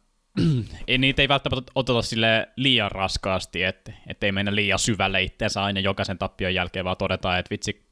ei, 0.89 0.99
niitä 0.99 1.23
ei 1.23 1.29
välttämättä 1.29 1.73
oteta 1.75 2.03
sille 2.03 2.49
liian 2.57 2.91
raskaasti, 2.91 3.63
että 3.63 3.93
ei 4.23 4.33
mennä 4.33 4.55
liian 4.55 4.79
syvälle 4.79 5.23
itseensä 5.23 5.63
aina 5.63 5.81
jokaisen 5.81 6.19
tappion 6.19 6.55
jälkeen, 6.55 6.85
vaan 6.85 6.97
todetaan, 6.97 7.39
että 7.39 7.51
vitsi, 7.51 7.89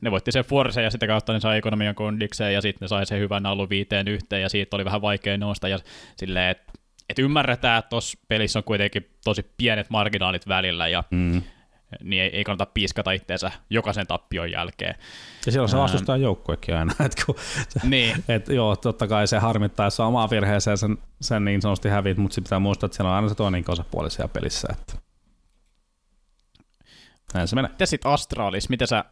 ne 0.00 0.10
voitti 0.10 0.32
sen 0.32 0.44
Force 0.44 0.82
ja 0.82 0.90
sitä 0.90 1.06
kautta 1.06 1.32
ne 1.32 1.40
sai 1.40 1.58
ekonomian 1.58 1.94
kondikseen 1.94 2.54
ja 2.54 2.60
sitten 2.60 2.84
ne 2.84 2.88
sai 2.88 3.06
sen 3.06 3.20
hyvän 3.20 3.46
alun 3.46 3.68
viiteen 3.68 4.08
yhteen 4.08 4.42
ja 4.42 4.48
siitä 4.48 4.76
oli 4.76 4.84
vähän 4.84 5.02
vaikea 5.02 5.38
nousta 5.38 5.68
ja 5.68 5.78
silleen, 6.16 6.50
että 6.50 6.72
et 7.08 7.18
ymmärretään, 7.18 7.78
että 7.78 7.88
tuossa 7.88 8.18
pelissä 8.28 8.58
on 8.58 8.64
kuitenkin 8.64 9.10
tosi 9.24 9.46
pienet 9.56 9.90
marginaalit 9.90 10.48
välillä 10.48 10.88
ja 10.88 11.04
mm 11.10 11.42
niin 12.02 12.22
ei, 12.22 12.36
ei 12.36 12.44
kannata 12.44 12.70
piiskata 12.74 13.12
itseensä 13.12 13.52
jokaisen 13.70 14.06
tappion 14.06 14.50
jälkeen. 14.50 14.94
Ja 15.46 15.52
siellä 15.52 15.64
on 15.64 15.68
se 15.68 15.76
vastustajan 15.76 16.22
joukkuekin 16.22 16.76
aina. 16.76 16.94
Et 17.06 17.24
kun, 17.26 17.34
niin. 17.82 18.24
et, 18.28 18.48
joo, 18.48 18.76
totta 18.76 19.08
kai 19.08 19.26
se 19.26 19.38
harmittaa, 19.38 19.86
jos 19.86 20.00
on 20.00 20.06
omaa 20.06 20.30
virheeseen 20.30 20.78
sen, 20.78 20.98
sen 21.20 21.44
niin 21.44 21.62
sanotusti 21.62 21.88
hävit, 21.88 22.16
mutta 22.16 22.40
pitää 22.42 22.58
muistaa, 22.58 22.86
että 22.86 22.96
siellä 22.96 23.10
on 23.10 23.16
aina 23.16 23.28
se 23.28 23.34
toinen 23.34 23.64
osapuoli 23.68 24.10
siellä 24.10 24.32
pelissä. 24.32 24.68
Että. 24.72 24.94
Näin 27.34 27.48
se 27.48 27.56
menee. 27.56 27.70
Ja 27.78 27.86
sitten 27.86 28.12
Astralis, 28.12 28.68
miten 28.68 28.88
sä 28.88 29.04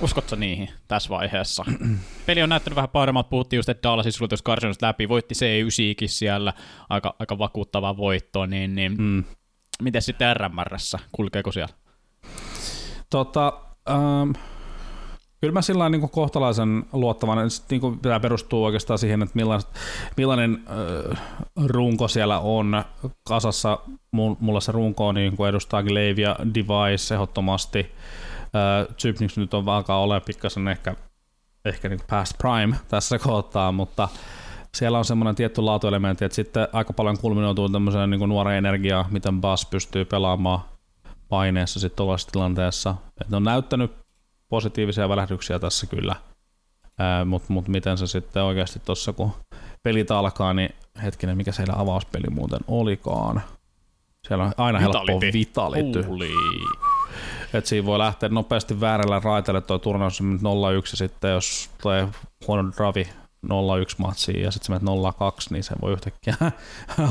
Uskotko 0.00 0.36
niihin 0.36 0.70
tässä 0.88 1.08
vaiheessa? 1.08 1.64
Peli 2.26 2.42
on 2.42 2.48
näyttänyt 2.48 2.76
vähän 2.76 2.88
paremmalta, 2.88 3.28
puhuttiin 3.28 3.58
just, 3.58 3.68
että 3.68 3.88
Dallasin 3.88 4.12
suljetus 4.12 4.42
läpi, 4.82 5.08
voitti 5.08 5.34
C9 5.34 6.08
siellä, 6.08 6.52
aika, 6.88 7.14
aika 7.18 7.38
vakuuttava 7.38 7.96
voitto, 7.96 8.46
niin, 8.46 8.74
niin 8.74 8.94
mm. 8.98 9.24
Miten 9.82 10.02
sitten 10.02 10.36
RMRssä? 10.36 10.98
Kulkeeko 11.12 11.52
siellä? 11.52 11.74
Tota, 13.10 13.52
ähm, 13.90 14.30
kyllä 15.40 15.52
mä 15.52 15.62
sillä 15.62 15.88
niin 15.88 16.10
kohtalaisen 16.10 16.84
luottavan, 16.92 17.38
niin 17.70 17.98
tämä 18.02 18.20
perustuu 18.20 18.64
oikeastaan 18.64 18.98
siihen, 18.98 19.22
että 19.22 19.36
millainen, 19.36 19.66
millainen 20.16 20.64
äh, 21.10 21.18
runko 21.66 22.08
siellä 22.08 22.38
on 22.38 22.84
kasassa. 23.28 23.78
Mulla 24.40 24.60
se 24.60 24.72
runko 24.72 25.08
on, 25.08 25.14
niin 25.14 25.36
kuin 25.36 25.48
edustaa 25.48 25.82
Glaive 25.82 26.22
Device 26.54 27.14
ehdottomasti. 27.14 27.92
Äh, 28.44 29.36
nyt 29.36 29.54
on 29.54 29.68
alkaa 29.68 30.00
ole 30.00 30.20
pikkasen 30.20 30.68
ehkä, 30.68 30.96
ehkä 31.64 31.88
niin 31.88 32.00
past 32.10 32.38
prime 32.38 32.76
tässä 32.88 33.18
kohtaa, 33.18 33.72
mutta 33.72 34.08
siellä 34.74 34.98
on 34.98 35.04
semmoinen 35.04 35.34
tietty 35.34 35.60
laatuelementti, 35.60 36.24
että 36.24 36.36
sitten 36.36 36.68
aika 36.72 36.92
paljon 36.92 37.18
kulminoituu 37.18 37.68
tämmöiseen 37.68 38.10
niin 38.10 38.28
nuoreen 38.28 38.58
energiaa, 38.58 39.08
miten 39.10 39.40
Bass 39.40 39.66
pystyy 39.66 40.04
pelaamaan 40.04 40.60
paineessa 41.28 41.80
sitten 41.80 41.96
tuollaisessa 41.96 42.32
tilanteessa. 42.32 42.94
Et 43.20 43.28
ne 43.28 43.36
on 43.36 43.44
näyttänyt 43.44 43.92
positiivisia 44.48 45.08
välähdyksiä 45.08 45.58
tässä 45.58 45.86
kyllä, 45.86 46.16
mutta 47.24 47.52
mut 47.52 47.68
miten 47.68 47.98
se 47.98 48.06
sitten 48.06 48.42
oikeasti 48.42 48.80
tuossa, 48.84 49.12
kun 49.12 49.32
pelit 49.82 50.10
alkaa, 50.10 50.54
niin 50.54 50.74
hetkinen, 51.02 51.36
mikä 51.36 51.52
siellä 51.52 51.74
avauspeli 51.76 52.30
muuten 52.30 52.60
olikaan. 52.68 53.42
Siellä 54.28 54.44
on 54.44 54.52
aina 54.56 54.78
helppo 54.78 55.20
vitality. 55.32 56.04
Että 57.54 57.68
siinä 57.68 57.86
voi 57.86 57.98
lähteä 57.98 58.28
nopeasti 58.28 58.80
väärällä 58.80 59.20
raiteelle 59.24 59.60
tuo 59.60 59.78
turnaus 59.78 60.20
0-1 60.20 60.24
ja 60.92 60.96
sitten 60.96 61.30
jos 61.30 61.70
tulee 61.82 62.08
huono 62.46 62.72
dravi 62.76 63.08
0-1 63.44 63.48
matsiin 63.98 64.42
ja 64.42 64.50
sitten 64.50 64.66
sä 64.66 64.84
menet 64.84 65.04
0-2, 65.14 65.46
niin 65.50 65.64
se 65.64 65.74
voi 65.82 65.92
yhtäkkiä 65.92 66.34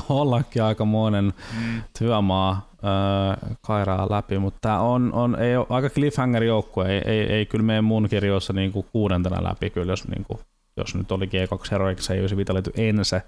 ollakin 0.09 0.63
aikamoinen 0.63 1.25
mm. 1.25 1.83
työmaa 1.99 2.71
öö, 2.83 3.55
kairaa 3.61 4.07
läpi, 4.09 4.37
mutta 4.39 4.59
tämä 4.61 4.79
on, 4.79 5.13
on 5.13 5.41
ei 5.41 5.57
ole, 5.57 5.65
aika 5.69 5.89
cliffhanger 5.89 6.43
joukkue, 6.43 6.87
ei, 6.87 7.01
ei, 7.05 7.33
ei, 7.33 7.45
kyllä 7.45 7.63
mene 7.63 7.81
mun 7.81 8.09
kirjoissa 8.09 8.53
niinku 8.53 8.83
kuudentena 8.83 9.43
läpi, 9.43 9.69
kyllä 9.69 9.91
jos, 9.91 10.07
niinku, 10.07 10.39
jos 10.77 10.95
nyt 10.95 11.11
oli 11.11 11.25
G2 11.25 11.67
Heroics, 11.71 12.09
ei 12.09 12.21
olisi 12.21 12.37
Vitality 12.37 12.71
ense, 12.77 13.21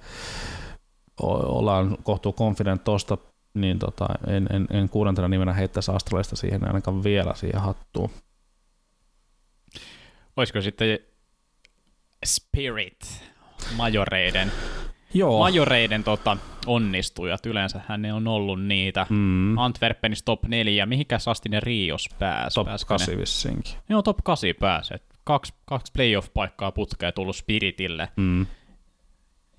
ollaan 1.22 1.98
kohtuu 2.04 2.34
confident 2.34 2.84
tosta, 2.84 3.18
niin 3.54 3.80
tota, 3.80 4.06
en, 4.28 4.48
en, 4.54 4.68
en 4.70 4.90
kuudentena 4.90 5.28
nimenä 5.28 5.54
heittäisi 5.54 5.92
Astralista 5.92 6.36
siihen 6.36 6.68
ainakaan 6.68 7.04
vielä 7.04 7.34
siihen 7.36 7.62
hattuun. 7.62 8.10
Voisiko 10.38 10.62
sitten 10.62 11.00
Spirit 12.26 13.24
majoreiden 13.76 14.52
Joo. 15.14 15.40
majoreiden 15.40 16.04
tota, 16.04 16.38
onnistujat, 16.66 17.46
yleensähän 17.46 18.02
ne 18.02 18.14
on 18.14 18.28
ollut 18.28 18.64
niitä. 18.64 19.06
Mm. 19.10 19.58
Antwerpenis 19.58 20.24
top 20.24 20.44
4, 20.48 20.86
mihinkäs 20.86 21.28
asti 21.28 21.50
ne 21.50 21.60
Rios 21.60 22.10
pääsi? 22.20 22.56
Top 22.56 22.68
Pääsikö 22.68 22.88
8 22.88 23.14
ne? 23.16 23.22
vissinkin. 23.22 23.74
Joo, 23.90 24.02
top 24.02 24.18
8 24.24 24.50
pääsi. 24.60 24.94
Kaksi, 25.24 25.54
kaksi 25.66 25.92
playoff-paikkaa 25.94 26.72
putkea 26.72 27.12
tullut 27.12 27.36
Spiritille. 27.36 28.10
Mm. 28.16 28.46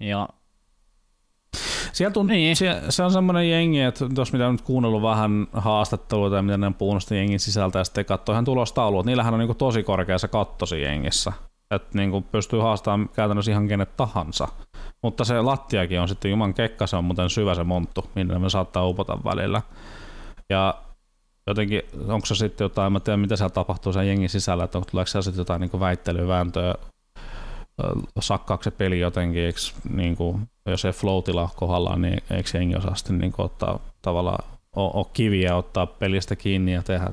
Ja 0.01 0.29
Siellä 1.93 2.13
tunt, 2.13 2.31
Niin. 2.31 2.57
se, 2.57 2.83
se, 2.89 3.03
on 3.03 3.13
semmoinen 3.13 3.51
jengi, 3.51 3.81
että 3.81 4.05
jos 4.17 4.33
mitä 4.33 4.53
nyt 4.53 4.63
kuunnellut 4.63 5.03
vähän 5.03 5.47
haastattelua 5.53 6.31
tai 6.31 6.43
mitä 6.43 6.57
ne 6.57 6.67
on 6.67 6.75
puhunut 6.75 7.11
jengin 7.11 7.41
sisältä 7.41 7.79
ja 7.79 7.85
sitten 7.85 8.05
katsoo 8.05 8.33
ihan 8.33 8.45
tulostaulua, 8.45 9.01
että 9.01 9.07
niillähän 9.11 9.35
on 9.35 9.41
niinku 9.41 9.55
tosi 9.55 9.83
korkea 9.83 10.19
se 10.19 10.29
katto 10.29 10.65
jengissä. 10.83 11.33
Että 11.71 11.99
niinku 11.99 12.21
pystyy 12.21 12.61
haastamaan 12.61 13.09
käytännössä 13.09 13.51
ihan 13.51 13.69
kenet 13.69 13.97
tahansa. 13.97 14.49
Mutta 15.03 15.25
se 15.25 15.41
lattiakin 15.41 16.01
on 16.01 16.09
sitten 16.09 16.31
juman 16.31 16.55
kekka, 16.55 16.87
se 16.87 16.97
on 16.97 17.05
muuten 17.05 17.31
syvä 17.31 17.55
se 17.55 17.65
monttu, 17.65 18.11
minne 18.15 18.39
me 18.39 18.51
saattaa 18.51 18.87
upota 18.87 19.19
välillä. 19.25 19.63
Ja 20.51 20.75
jotenkin, 21.47 21.83
onko 22.09 22.27
se 22.27 22.35
sitten 22.35 22.65
jotain, 22.65 22.93
mä 22.93 23.01
tiedän 23.01 23.21
mitä 23.21 23.37
siellä 23.37 23.51
tapahtuu 23.51 23.93
sen 23.93 24.09
jengin 24.09 24.29
sisällä, 24.29 24.65
että 24.65 24.79
onko, 24.79 24.91
tuleeko 24.91 25.07
siellä 25.07 25.23
sitten 25.23 25.41
jotain 25.41 25.61
niin 25.61 25.81
väittelyä, 25.81 26.29
vääntöä, 26.29 26.75
sakkaako 28.21 28.63
se 28.63 28.71
peli 28.71 29.01
jotenkin, 29.01 29.43
eikö, 29.43 29.59
niin 29.91 30.17
kuin, 30.17 30.49
jos 30.67 30.85
ei 30.85 30.93
flow 30.93 31.23
kohdallaan, 31.57 32.03
niin 32.03 32.23
eikö 32.31 32.51
jengi 32.55 32.77
osaa 32.77 32.95
sitten 32.95 33.19
niin 33.19 33.33
kuin, 33.33 33.47
ottaa 33.47 33.79
tavallaan 34.03 34.56
ole, 34.77 34.91
ole 34.95 35.07
kiviä 35.13 35.57
ottaa 35.57 35.87
pelistä 35.87 36.37
kiinni 36.37 36.73
ja 36.75 36.83
tehdä 36.83 37.11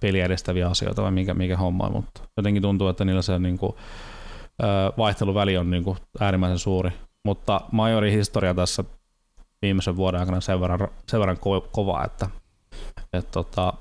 peliä 0.00 0.24
edistäviä 0.24 0.68
asioita 0.68 1.02
vai 1.02 1.10
mikä, 1.10 1.34
mikä 1.34 1.56
homma, 1.56 1.90
mutta 1.90 2.20
jotenkin 2.36 2.62
tuntuu, 2.62 2.88
että 2.88 3.04
niillä 3.04 3.22
se 3.22 3.38
niin 3.38 3.58
kuin, 3.58 3.72
vaihteluväli 4.98 5.56
on 5.56 5.70
niin 5.70 5.84
kuin 5.84 5.98
äärimmäisen 6.20 6.58
suuri, 6.58 6.90
mutta 7.24 7.60
Majorin 7.72 8.12
historia 8.12 8.54
tässä 8.54 8.84
viimeisen 9.62 9.96
vuoden 9.96 10.20
aikana 10.20 10.40
sen 10.40 10.60
verran, 10.60 10.88
sen 11.08 11.20
verran 11.20 11.36
ko- 11.36 11.68
kova, 11.72 12.04
että, 12.04 12.28
että 13.12 13.30
tota, 13.30 13.72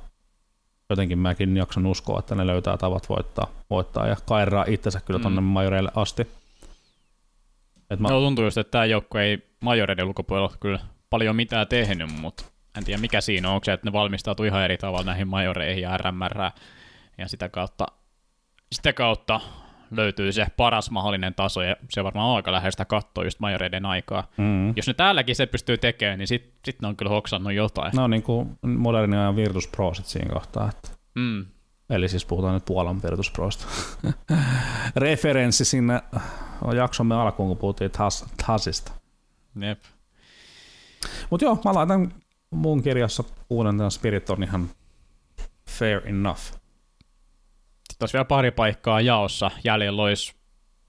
jotenkin 0.90 1.20
mäkin 1.20 1.58
jaksan 1.58 1.86
uskoa, 1.86 2.20
että 2.20 2.36
ne 2.36 2.48
löytää 2.48 2.78
tavat 2.78 3.10
voittaa, 3.10 3.48
voittaa 3.70 4.08
ja 4.08 4.16
kairaa 4.26 4.66
itsensä 4.68 5.02
kyllä 5.06 5.20
tonne 5.20 5.42
mm. 5.42 5.48
majoreille 5.48 5.92
asti. 5.96 6.28
Et 7.90 8.00
mä... 8.00 8.08
No 8.08 8.20
tuntuu 8.20 8.46
just, 8.46 8.58
että 8.58 8.72
tämä 8.72 8.86
joukko 8.86 9.20
ei 9.20 9.48
majoreiden 9.62 10.06
ulkopuolella 10.06 10.54
kyllä 10.60 10.80
paljon 11.10 11.36
mitään 11.36 11.68
tehnyt, 11.68 12.10
mutta 12.22 12.53
en 12.78 12.84
tiedä 12.84 13.02
mikä 13.02 13.22
siinä 13.22 13.50
on, 13.50 13.54
onko 13.56 13.66
se, 13.66 13.74
että 13.74 13.88
ne 13.88 13.94
valmistautuu 13.94 14.46
ihan 14.46 14.64
eri 14.64 14.78
tavalla 14.78 15.06
näihin 15.06 15.28
majoreihin 15.28 15.82
ja 15.82 15.98
RMR, 15.98 16.52
ja 17.18 17.28
sitä 17.28 17.50
kautta, 17.50 17.88
sitä 18.72 18.94
kautta 18.94 19.42
löytyy 19.92 20.32
se 20.32 20.48
paras 20.58 20.92
mahdollinen 20.92 21.34
taso, 21.34 21.62
ja 21.62 21.76
se 21.90 22.04
varmaan 22.04 22.30
on 22.30 22.36
aika 22.36 22.52
läheistä 22.52 22.86
katsoa 22.86 23.24
just 23.24 23.40
majoreiden 23.40 23.86
aikaa. 23.86 24.28
Mm. 24.38 24.74
Jos 24.76 24.88
ne 24.88 24.94
täälläkin 24.94 25.36
se 25.36 25.46
pystyy 25.46 25.78
tekemään, 25.78 26.20
niin 26.20 26.28
sitten 26.28 26.54
sit 26.66 26.82
ne 26.82 26.88
on 26.88 26.96
kyllä 26.96 27.12
hoksannut 27.12 27.54
jotain. 27.54 27.92
No 27.96 28.08
niin 28.08 28.24
kuin 28.24 28.60
moderni 28.62 29.18
ajan 29.18 29.36
Virtus 29.36 29.68
Pro 29.68 29.94
sit 29.94 30.06
siinä 30.06 30.34
kohtaa. 30.34 30.70
Että. 30.70 30.90
Mm. 31.16 31.46
Eli 31.90 32.10
siis 32.10 32.26
puhutaan 32.26 32.54
nyt 32.54 32.66
Puolan 32.66 33.04
Virtus 33.04 33.32
Prosta. 33.32 33.66
Referenssi 34.96 35.66
sinne 35.66 36.02
jaksomme 36.76 37.16
alkuun, 37.16 37.50
kun 37.50 37.58
puhuttiin 37.58 37.92
Tas, 37.92 38.26
Tasista. 38.48 38.92
Jep. 39.62 39.80
Mut 41.30 41.42
joo, 41.42 41.60
mä 41.66 41.74
laitan 41.74 42.14
mun 42.54 42.84
kirjassa 42.84 43.24
kuudentena 43.48 43.90
Spirit 43.90 44.30
on 44.30 44.44
ihan 44.44 44.70
fair 45.70 46.08
enough. 46.08 46.40
Sitten 46.40 46.60
olisi 48.02 48.14
vielä 48.14 48.26
pari 48.26 48.52
paikkaa 48.52 49.02
jaossa. 49.02 49.52
Jäljellä 49.64 50.02
olisi 50.02 50.36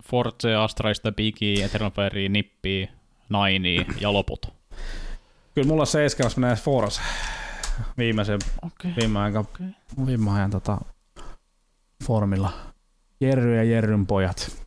Forze, 0.04 0.54
Astraista, 0.54 1.12
Biggie, 1.12 1.64
Eternal 1.64 1.90
Fire, 1.90 2.28
Nippi, 2.28 2.90
Naini 3.28 3.86
ja 4.00 4.12
loput. 4.12 4.54
Kyllä 5.54 5.68
mulla 5.68 5.84
seiskelmässä 5.84 6.40
menee 6.40 6.56
Force 6.56 7.00
viimeisen, 7.98 8.38
okay. 8.62 8.92
viime 9.00 9.18
ajan, 9.18 9.36
okay. 9.36 9.66
viime 10.06 10.30
ajan 10.30 10.50
tota, 10.50 10.78
formilla. 12.06 12.52
Jerry 13.20 13.56
ja 13.56 13.64
Jerryn 13.64 14.06
pojat. 14.06 14.66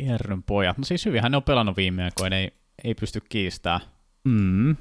Jerryn 0.00 0.42
pojat. 0.42 0.78
No 0.78 0.84
siis 0.84 1.04
hyvinhän 1.04 1.32
ne 1.32 1.36
on 1.36 1.42
pelannut 1.42 1.76
viime 1.76 2.04
aikoina, 2.04 2.36
ei, 2.36 2.52
ei 2.84 2.94
pysty 2.94 3.20
kiistämään. 3.28 3.80
Mm. 4.24 4.76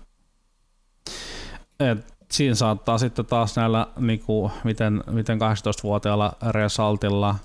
Et 1.79 2.15
siinä 2.31 2.55
saattaa 2.55 2.97
sitten 2.97 3.25
taas 3.25 3.55
näillä, 3.55 3.87
niin 3.99 4.19
kuin, 4.19 4.51
miten, 4.63 5.03
miten 5.11 5.39
18-vuotiaalla 5.39 6.33
Resaltilla, 6.51 7.35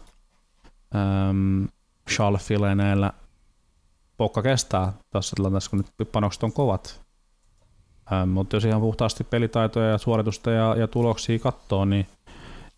Schalfilla 2.11 2.75
näillä 2.75 3.13
pokka 4.17 4.43
kestää 4.43 4.93
tässä 5.11 5.37
tilanteessa, 5.37 5.71
kun 5.71 5.85
nyt 5.99 6.13
panokset 6.13 6.43
on 6.43 6.53
kovat. 6.53 7.03
Ähm, 8.13 8.29
mutta 8.29 8.57
jos 8.57 8.65
ihan 8.65 8.81
puhtaasti 8.81 9.25
pelitaitoja 9.25 9.91
ja 9.91 9.99
suoritusta 9.99 10.51
ja, 10.51 10.75
ja 10.79 10.89
tuloksia 10.89 11.39
katsoo, 11.39 11.85
niin, 11.85 12.07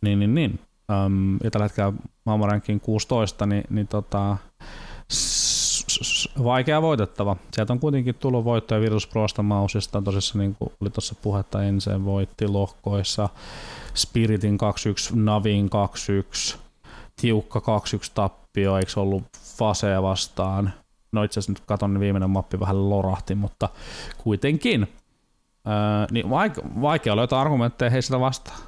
niin, 0.00 0.18
niin, 0.18 0.34
niin. 0.34 0.60
Ähm, 0.90 1.36
ja 1.44 1.50
tällä 1.50 1.64
hetkellä 1.64 1.92
maailmanrankin 2.24 2.80
16, 2.80 3.46
niin, 3.46 3.64
niin 3.70 3.88
tota, 3.88 4.36
vaikea 6.44 6.82
voitettava. 6.82 7.36
Sieltä 7.52 7.72
on 7.72 7.80
kuitenkin 7.80 8.14
tullut 8.14 8.44
voittoja 8.44 8.80
Virtus 8.80 9.06
Prosta 9.06 9.42
Mausista, 9.42 10.02
tosissaan 10.02 10.40
niin 10.40 10.54
kuin 10.54 10.72
oli 10.80 10.90
tuossa 10.90 11.14
puhetta, 11.22 11.62
ensin 11.62 12.04
voitti 12.04 12.48
lohkoissa, 12.48 13.28
Spiritin 13.94 14.58
2-1, 15.12 15.16
Navin 15.16 15.70
2-1, 16.52 16.56
tiukka 17.20 17.58
2-1 17.58 17.62
tappio, 18.14 18.78
eikö 18.78 19.00
ollut 19.00 19.24
Fasea 19.58 20.02
vastaan. 20.02 20.72
No 21.12 21.22
itse 21.22 21.40
asiassa 21.40 21.52
nyt 21.52 21.62
katon, 21.66 21.94
niin 21.94 22.00
viimeinen 22.00 22.30
mappi 22.30 22.60
vähän 22.60 22.90
lorahti, 22.90 23.34
mutta 23.34 23.68
kuitenkin. 24.18 24.88
Öö, 25.66 26.06
niin 26.10 26.30
vaikea, 26.30 26.64
vaikea 26.80 27.16
löytää 27.16 27.40
argumentteja 27.40 27.90
heistä 27.90 28.20
vastaan. 28.20 28.58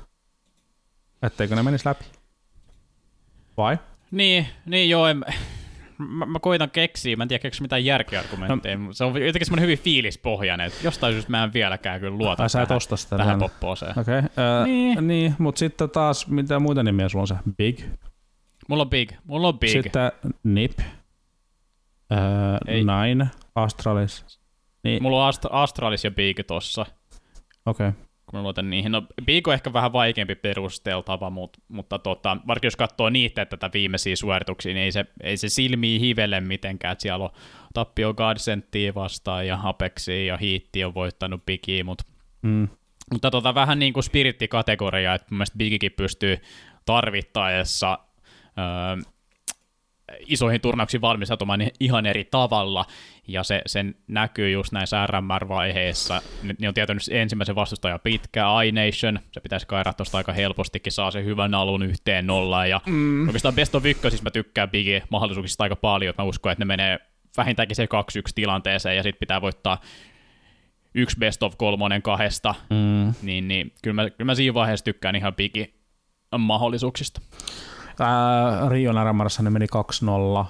Etteikö 1.23 1.57
ne 1.57 1.63
menisi 1.63 1.89
läpi? 1.89 2.05
Vai? 3.57 3.79
Niin, 4.11 4.47
niin 4.67 4.91
joo, 4.91 5.07
en, 5.07 5.25
mä, 5.99 6.27
mä 6.27 6.39
koitan 6.39 6.71
keksiä, 6.71 7.17
mä 7.17 7.23
en 7.25 7.29
tiedä 7.29 7.43
keksiä 7.43 7.63
mitään 7.63 7.85
järkiargumentteja, 7.85 8.79
no. 8.79 8.93
se 8.93 9.05
on 9.05 9.27
jotenkin 9.27 9.47
semmoinen 9.47 9.63
hyvin 9.63 9.79
fiilispohjainen, 9.79 10.67
että 10.67 10.79
jostain 10.85 11.15
syystä 11.15 11.31
mä 11.31 11.45
en 11.45 11.53
vieläkään 11.53 12.01
kyllä 12.01 12.19
luota 12.19 12.43
Ai, 12.43 12.51
sä 12.51 12.63
et 12.63 12.69
tähän 13.17 13.39
poppooseen. 13.39 13.99
Okei, 13.99 14.19
okay. 14.19 14.29
uh, 14.61 14.65
niin. 14.65 15.09
niin 15.09 15.35
mutta 15.39 15.59
sitten 15.59 15.91
taas, 15.91 16.29
mitä 16.29 16.59
muita 16.59 16.83
nimiä 16.83 17.09
sulla 17.09 17.23
on 17.23 17.29
se? 17.29 17.37
Big? 17.57 17.81
Mulla 18.69 18.83
on 18.83 18.91
Big, 18.91 19.13
mulla 19.25 19.49
on 19.49 19.59
Big. 19.59 19.71
Sitten 19.71 20.13
Nip, 20.45 20.79
uh, 20.79 20.87
Nine, 22.69 23.31
Astralis. 23.55 24.41
Niin. 24.85 25.03
Mulla 25.03 25.27
on 25.27 25.35
Ast- 25.35 25.49
Astralis 25.51 26.05
ja 26.05 26.11
Big 26.11 26.41
tossa. 26.47 26.87
Okei. 27.67 27.89
Okay 27.89 28.06
kun 28.27 28.39
mä 28.39 28.43
luotan 28.43 28.71
niihin. 28.71 28.93
No, 28.93 29.03
on 29.47 29.55
ehkä 29.55 29.73
vähän 29.73 29.93
vaikeampi 29.93 30.35
perusteltava, 30.35 31.31
mutta, 31.31 31.59
mutta 31.69 31.99
tota, 31.99 32.37
varsinkin 32.47 32.67
jos 32.67 32.77
katsoo 32.77 33.11
niitä 33.11 33.45
tätä 33.45 33.71
viimeisiä 33.75 34.17
suorituksia, 34.17 34.75
niin 34.75 34.85
ei 34.85 34.93
se, 34.93 35.05
ei 35.23 35.37
se 35.37 35.49
silmiä 35.49 35.99
hivele 35.99 36.41
mitenkään, 36.41 36.93
että 36.93 37.03
siellä 37.03 37.25
on 37.25 37.31
tappio 37.75 38.15
Godsenttia 38.15 38.95
vastaan 38.95 39.47
ja 39.47 39.59
Apexia 39.63 40.25
ja 40.25 40.37
Heatti 40.37 40.85
on 40.85 40.95
voittanut 40.95 41.47
Bigia, 41.47 41.85
mutta, 41.85 42.05
mm. 42.43 42.69
mutta 43.13 43.31
tota, 43.31 43.55
vähän 43.55 43.79
niin 43.79 43.93
kuin 43.93 44.05
spirittikategoria, 44.05 45.15
että 45.15 45.27
mun 45.31 45.39
mielestä 45.39 45.59
Bigikin 45.59 45.93
pystyy 45.93 46.39
tarvittaessa 46.85 47.99
öö, 48.59 49.13
isoihin 50.27 50.61
turnauksiin 50.61 51.01
valmistautumaan 51.01 51.71
ihan 51.81 52.07
eri 52.07 52.25
tavalla, 52.25 52.85
ja 53.29 53.43
se, 53.43 53.63
sen 53.67 53.95
näkyy 54.09 54.51
just 54.51 54.73
näissä 54.73 55.07
RMR-vaiheissa. 55.07 56.23
Niin 56.43 56.69
on 56.69 56.75
tietysti 56.75 57.17
ensimmäisen 57.17 57.55
vastustaja 57.55 57.99
pitkä, 57.99 58.47
iNation, 58.67 59.19
se 59.33 59.41
pitäisi 59.41 59.67
kairaa 59.67 59.93
tuosta 59.93 60.19
aika 60.19 60.33
helpostikin, 60.33 60.93
saa 60.93 61.11
se 61.11 61.25
hyvän 61.25 61.55
alun 61.55 61.83
yhteen 61.83 62.27
nollaan, 62.27 62.71
ja 62.71 62.81
mm. 62.87 63.27
oikeastaan 63.27 63.55
Best 63.55 63.75
of 63.75 63.83
siis 63.83 64.23
mä 64.23 64.31
tykkään 64.31 64.71
Biggie 64.71 65.03
mahdollisuuksista 65.11 65.65
aika 65.65 65.77
paljon, 65.77 66.11
että 66.11 66.23
mä 66.23 66.29
uskon, 66.29 66.53
että 66.53 66.65
ne 66.65 66.67
menee 66.67 66.99
vähintäänkin 67.37 67.77
se 67.77 67.85
2-1 67.85 67.89
tilanteeseen, 68.35 68.97
ja 68.97 69.03
sitten 69.03 69.21
pitää 69.21 69.41
voittaa 69.41 69.81
yksi 70.95 71.19
best 71.19 71.43
of 71.43 71.59
kolmonen 71.59 72.03
kahdesta, 72.03 72.55
mm. 72.71 73.15
niin, 73.23 73.49
niin 73.49 73.73
kyllä, 73.83 73.95
mä, 74.03 74.11
kyllä 74.11 74.27
mä 74.27 74.35
siinä 74.35 74.55
vaiheessa 74.55 74.85
tykkään 74.85 75.17
ihan 75.17 75.35
Biggie 75.35 75.69
mahdollisuuksista. 76.39 77.21
Ää, 78.01 78.69
Rion 78.69 79.07
RMRssä 79.07 79.43
ne 79.43 79.51
meni 79.51 79.67
2-0, 80.43 80.47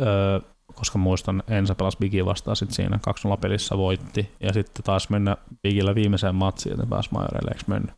öö, 0.00 0.40
koska 0.74 0.98
muistan, 0.98 1.42
Ensa 1.48 1.74
pelasi 1.74 1.98
Bigi 1.98 2.24
vastaan 2.24 2.56
sit 2.56 2.70
siinä 2.70 2.98
2-0 3.34 3.36
pelissä 3.40 3.76
voitti, 3.78 4.32
ja 4.40 4.52
sitten 4.52 4.84
taas 4.84 5.10
mennä 5.10 5.36
Bigillä 5.62 5.94
viimeiseen 5.94 6.34
matsiin, 6.34 6.72
että 6.72 6.86
pääsi 6.86 7.08
majoreille, 7.12 7.50
eikö 7.50 7.64
mennyt? 7.66 7.90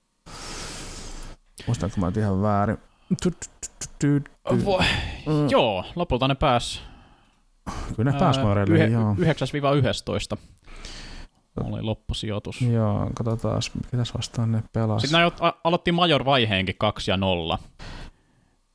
Muistanko 1.66 2.00
mä 2.00 2.12
ihan 2.16 2.42
väärin? 2.42 2.78
Voi. 4.64 4.84
Mm. 5.26 5.50
Joo, 5.50 5.84
lopulta 5.96 6.28
ne 6.28 6.34
pääs. 6.34 6.82
Kyllä 7.96 8.12
ne 8.12 8.18
pääs 8.18 8.38
majoreille, 8.38 8.74
yhe, 8.74 8.86
joo. 8.86 9.14
9-11 9.14 10.38
oli 11.64 11.82
loppusijoitus. 11.82 12.62
Joo, 12.62 13.10
katsotaan, 13.14 13.62
mitäs 13.92 14.14
vastaan 14.14 14.52
ne 14.52 14.62
pelasi. 14.72 15.06
Sitten 15.06 15.20
ne 15.20 15.52
aloitti 15.64 15.92
major 15.92 16.24
vaiheenkin 16.24 16.74
2 16.78 17.10
ja 17.10 17.16
0. 17.16 17.58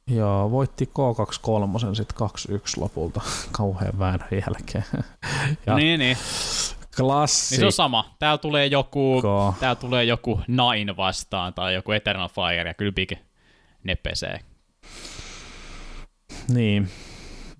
Joo, 0.07 0.51
voitti 0.51 0.85
K23 0.85 1.95
sitten 1.95 2.27
2-1 2.57 2.81
lopulta 2.81 3.22
kauhean 3.57 3.99
väännön 3.99 4.30
jälkeen. 4.31 4.85
ja 5.65 5.76
niin, 5.76 5.99
niin. 5.99 6.18
Klassi. 6.97 7.55
Niin 7.55 7.60
se 7.60 7.65
on 7.65 7.72
sama. 7.72 8.15
Täällä 8.19 8.38
tulee 8.38 8.65
joku, 8.65 9.22
täällä 9.60 9.76
tulee 9.76 10.03
joku 10.03 10.41
Nine 10.47 10.97
vastaan 10.97 11.53
tai 11.53 11.73
joku 11.73 11.91
Eternal 11.91 12.30
Fire 12.30 12.69
ja 12.69 12.73
kyllä 12.73 12.91
Big 12.91 13.11
ne 13.84 13.95
pesee. 13.95 14.39
Niin. 16.47 16.89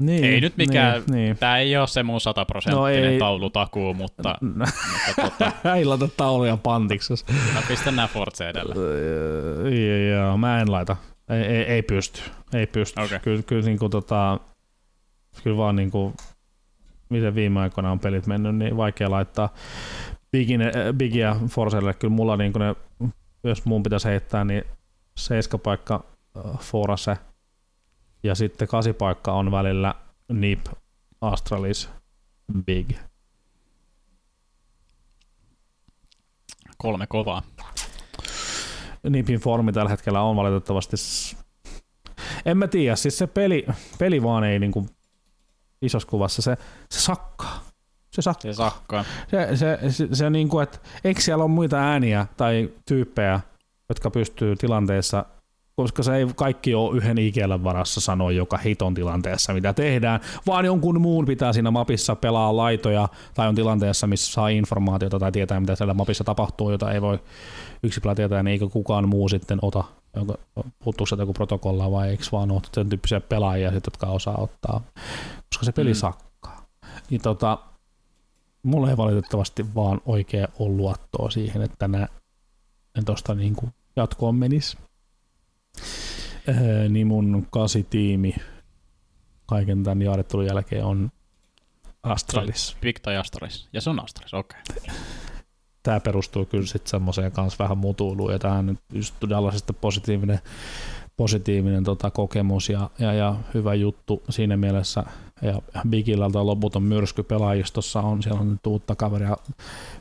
Niin, 0.06 0.26
ei 0.26 0.42
nyt 0.42 0.58
mikään, 0.58 0.94
niin, 0.94 1.14
niin. 1.14 1.38
tämä 1.38 1.58
ei 1.58 1.78
ole 1.78 1.88
se 1.88 2.04
mun 2.04 2.22
sataprosenttinen 2.22 3.14
no 3.14 3.20
taulutakuu, 3.20 3.94
mutta... 3.94 4.38
mutta 4.42 4.72
tota, 5.22 5.52
ei 5.76 5.86
laita 5.86 6.08
tauluja 6.18 6.58
pantiksi. 6.58 7.14
Mä 7.54 7.62
pistän 7.68 7.96
nää 7.96 8.08
Forza 8.08 8.50
edellä. 8.50 8.76
Joo, 10.12 10.38
mä 10.38 10.62
en 10.62 10.72
laita. 10.72 10.96
Ei, 11.30 11.42
ei, 11.42 11.64
ei 11.64 11.82
pysty. 11.82 12.22
Ei 12.54 12.68
pysty. 12.68 13.02
Okay. 13.02 13.20
Kyllä, 13.20 13.42
kyllä, 13.44 13.66
niin 13.66 13.80
kuin, 13.80 13.92
tota, 13.92 14.40
kyllä 15.44 15.58
vaan 15.58 15.76
niin 15.76 15.92
kuin, 15.92 16.14
miten 17.10 17.36
viime 17.36 17.60
aikoina 17.60 17.92
on 17.92 18.00
pelit 18.00 18.28
mennyt, 18.28 18.56
niin 18.56 18.78
vaikea 18.78 19.12
laittaa 19.12 19.54
Bigin, 20.32 20.62
Bigia 20.98 21.36
Forcelle. 21.50 21.94
Kyllä 21.94 22.14
mulla 22.14 22.38
niin 22.38 22.54
kuin 22.54 22.62
ne, 22.62 22.76
jos 23.44 23.66
mun 23.66 23.84
pitäisi 23.84 24.08
heittää, 24.08 24.44
niin 24.44 24.64
seiskapaikka 25.18 26.04
Force 26.60 27.18
ja 28.24 28.36
sitten 28.36 28.68
kasipaikka 28.68 29.34
on 29.34 29.52
välillä 29.52 29.95
Nip, 30.34 30.66
Astralis, 31.22 31.90
Big. 32.66 32.91
Kolme 36.78 37.08
kovaa. 37.08 37.41
Nipin 39.10 39.40
formi 39.40 39.74
tällä 39.74 39.90
hetkellä 39.90 40.22
on 40.22 40.36
valitettavasti... 40.36 40.95
En 42.45 42.58
mä 42.58 42.68
tiedä, 42.68 42.95
siis 42.95 43.18
se 43.18 43.28
peli, 43.28 43.66
peli 44.00 44.24
vaan 44.24 44.44
ei 44.44 44.60
niinku 44.60 44.86
isossa 45.82 46.08
kuvassa, 46.08 46.41
se, 46.41 46.58
se 46.90 47.00
sakkaa. 47.00 47.64
Se 48.12 48.22
sakkaa. 48.22 48.52
Se 48.52 48.54
sakkaa. 48.54 49.06
Se, 49.28 49.58
se, 49.58 49.91
se, 49.91 50.08
se 50.16 50.30
niin 50.30 50.50
kuin, 50.50 50.64
että 50.64 50.80
eikö 51.04 51.22
siellä 51.22 51.44
ole 51.44 51.52
muita 51.52 51.78
ääniä 51.78 52.28
tai 52.38 52.70
tyyppejä, 52.86 53.40
jotka 53.90 54.12
pystyy 54.12 54.56
tilanteessa 54.56 55.26
koska 55.76 56.04
se 56.04 56.16
ei 56.16 56.28
kaikki 56.36 56.76
ole 56.76 56.98
yhden 56.98 57.18
ikellä 57.18 57.64
varassa 57.64 58.02
sanoa 58.02 58.32
joka 58.32 58.58
hiton 58.58 58.94
tilanteessa, 58.94 59.54
mitä 59.54 59.74
tehdään, 59.74 60.20
vaan 60.48 60.66
jonkun 60.66 61.02
muun 61.02 61.26
pitää 61.26 61.54
siinä 61.54 61.72
mapissa 61.72 62.16
pelaa 62.16 62.58
laitoja 62.58 63.10
tai 63.34 63.48
on 63.48 63.56
tilanteessa, 63.56 64.08
missä 64.08 64.34
saa 64.34 64.50
informaatiota 64.50 65.20
tai 65.20 65.32
tietää, 65.32 65.60
mitä 65.60 65.76
siellä 65.76 65.94
mapissa 65.94 66.24
tapahtuu, 66.24 66.72
jota 66.72 66.91
ei 66.91 67.02
voi 67.02 67.20
yksi 67.84 68.02
tietää, 68.16 68.44
niin 68.44 68.52
eikö 68.52 68.70
kukaan 68.70 69.10
muu 69.10 69.30
sitten 69.30 69.60
ota, 69.62 69.84
puuttuuko 70.84 71.06
se 71.06 71.16
joku 71.16 71.34
protokolla 71.34 71.91
vai 71.91 72.10
eikö 72.10 72.24
vaan 72.32 72.52
ole 72.52 72.62
sen 72.74 72.90
tyyppisiä 72.90 73.22
pelaajia, 73.22 73.74
jotka 73.74 74.08
osaa 74.08 74.38
ottaa, 74.38 74.82
koska 75.50 75.66
se 75.66 75.72
peli 75.72 75.90
mm. 75.90 75.95
sakkaa. 75.95 76.66
Niin 77.10 77.22
tota, 77.22 77.58
mulla 78.64 78.90
ei 78.90 78.98
valitettavasti 78.98 79.76
vaan 79.76 80.02
oikein 80.06 80.48
ole 80.60 80.76
luottoa 80.78 81.30
siihen, 81.30 81.62
että 81.62 81.88
nämä 81.88 82.08
tuosta 83.06 83.36
niin 83.36 83.56
jatkoon 83.95 84.36
menisi. 84.36 84.78
Öö, 86.48 86.90
niin 86.90 87.08
mun 87.08 87.48
kasitiimi 87.52 88.36
kaiken 89.45 89.84
tämän 89.84 90.02
jaadettelun 90.02 90.45
jälkeen 90.45 90.86
on 90.86 91.12
Astralis. 92.04 92.78
Big 92.82 93.00
tai 93.00 93.18
Astralis. 93.18 93.68
Ja 93.74 93.82
se 93.82 93.90
on 93.90 94.04
Astralis, 94.04 94.34
okei. 94.34 94.60
Okay. 94.70 94.95
Tämä 95.84 96.00
perustuu 96.00 96.45
kyllä 96.45 96.66
sitten 96.66 96.90
semmoiseen 96.90 97.32
kanssa 97.32 97.64
vähän 97.64 97.78
mutuiluun 97.78 98.32
ja 98.32 98.40
tähän 98.40 98.66
nyt 98.66 98.80
just 98.94 99.16
tällaisesta 99.30 99.74
positiivinen, 99.74 100.40
positiivinen 101.18 101.84
tota, 101.84 102.12
kokemus 102.12 102.70
ja, 102.70 102.90
ja, 103.00 103.14
ja, 103.14 103.36
hyvä 103.54 103.74
juttu 103.74 104.24
siinä 104.30 104.58
mielessä. 104.58 105.04
Ja 105.41 105.62
Bigillä 105.90 106.26
on 106.26 106.48
loputon 106.48 106.84
myrsky 106.84 107.24
pelaajistossa 107.24 108.02
on, 108.02 108.24
siellä 108.24 108.41
on 108.41 108.52
nyt 108.52 108.68
uutta 108.68 108.95
kaveria, 108.95 109.38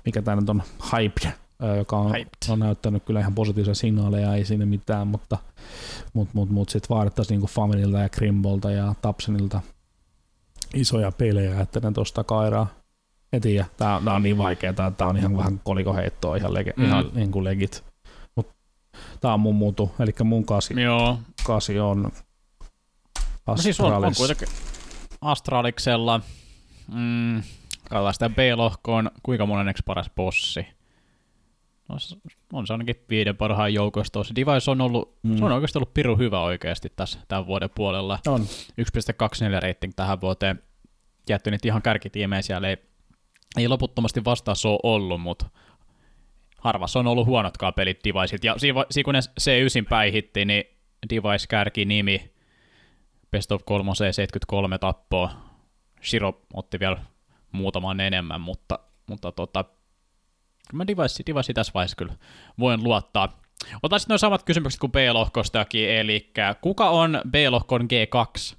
mikä 0.05 0.23
tämä 0.23 0.41
nyt 0.41 0.51
on, 0.51 0.63
Hype, 0.93 1.33
joka 1.77 1.97
on, 1.97 2.15
on 2.49 2.59
näyttänyt 2.59 3.05
kyllä 3.05 3.21
ihan 3.21 3.35
positiivisia 3.35 3.75
signaaleja, 3.75 4.35
ei 4.35 4.45
siinä 4.45 4.67
mitään, 4.67 5.07
mutta 5.09 5.39
mut, 6.13 6.29
mut, 6.33 6.51
mut 6.51 6.69
sitten 6.69 6.97
vaadittaisiin 6.97 7.35
niinku 7.35 7.47
Famililta 7.47 7.99
ja 7.99 8.09
Grimbolta 8.09 8.71
ja 8.71 8.95
Tapsenilta 9.03 9.61
isoja 10.75 11.13
pelejä, 11.13 11.61
että 11.61 11.81
ne 11.81 11.93
tuosta 11.93 12.25
kairaa. 12.25 12.67
En 13.33 13.41
tiedä, 13.41 13.67
tää, 13.77 14.01
tää 14.05 14.15
on 14.15 14.23
niin 14.23 14.39
vaikeaa, 14.39 14.73
tää 14.73 15.07
on 15.09 15.17
ihan 15.17 15.37
vähän 15.37 15.61
kolikoheittoa 15.65 16.37
ihan, 16.37 16.55
lege, 16.55 16.73
mm. 16.77 16.85
ihan 16.85 17.11
niin 17.15 17.31
kuin 17.31 17.45
legit. 17.45 17.85
Mut 18.37 18.49
tää 19.21 19.35
on 19.35 19.41
mun 19.41 19.55
muutu, 19.55 19.95
eli 20.01 20.13
mun 20.25 20.45
kasi, 20.45 20.83
Joo. 20.83 21.19
kasi 21.45 21.81
on 21.81 22.13
Astralis. 23.47 23.47
No 23.47 23.57
siis 23.57 23.81
on, 23.81 24.05
on 24.05 24.13
kuitenkin 24.17 24.49
Astraliksella, 25.21 26.21
mm, 26.95 27.43
katsotaan 27.89 28.15
sitä 28.15 28.29
B-lohkoon, 28.29 29.11
kuinka 29.23 29.47
moneksi 29.47 29.83
paras 29.87 30.11
bossi 30.17 30.67
on 32.53 32.67
se 32.67 32.73
ainakin 32.75 32.97
viiden 33.11 33.37
parhaan 33.37 33.75
joukosta. 33.75 34.25
Se 34.25 34.35
device 34.35 34.71
on 34.71 34.81
ollut, 34.81 35.19
mm. 35.23 35.37
se 35.37 35.45
on 35.45 35.53
oikeasti 35.53 35.79
ollut 35.79 35.95
piru 35.95 36.17
hyvä 36.17 36.41
oikeasti 36.41 36.93
tässä 36.97 37.19
tämän 37.29 37.47
vuoden 37.47 37.71
puolella. 37.75 38.19
On. 38.27 38.41
1.24 38.41 38.47
rating 39.63 39.93
tähän 39.97 40.21
vuoteen. 40.21 40.63
Jättynyt 41.29 41.65
ihan 41.65 41.83
kärkitiimeen 41.83 42.43
siellä 42.43 42.69
ei, 42.69 42.77
ei 43.57 43.69
loputtomasti 43.69 44.25
vastaus 44.25 44.67
ole 44.67 44.79
ollut, 44.83 45.21
mutta 45.21 45.47
harvassa 46.59 46.99
on 46.99 47.07
ollut 47.07 47.27
huonotkaan 47.27 47.75
pelit 47.75 48.01
Deviceit. 48.05 48.45
Ja 48.45 48.55
siinä, 48.59 49.05
kun 49.05 49.15
ne 49.15 49.21
C9 49.21 49.89
päihitti, 49.89 50.45
niin 50.45 50.65
Device 51.11 51.47
kärki 51.49 51.85
nimi, 51.85 52.33
Best 53.31 53.53
of 53.53 53.63
3 53.65 53.91
73 53.95 54.79
tappoa. 54.79 55.31
Shiro 56.05 56.41
otti 56.55 56.81
vielä 56.81 56.97
muutaman 57.53 58.01
enemmän, 58.01 58.41
mutta, 58.41 58.79
mutta 59.07 59.33
tota, 59.33 59.65
Mä 60.73 60.87
device, 60.87 61.23
device 61.27 61.53
tässä 61.53 61.73
vaiheessa 61.75 61.97
kyllä 61.97 62.15
voin 62.59 62.85
luottaa. 62.85 63.41
Otan 63.83 64.01
sitten 64.01 64.13
noin 64.13 64.19
samat 64.19 64.43
kysymykset 64.43 64.81
kuin 64.81 64.93
B-lohkostakin, 64.93 65.91
eli 65.91 66.33
kuka 66.61 66.91
on 66.91 67.21
B-lohkon 67.31 67.81
G2? 67.81 68.57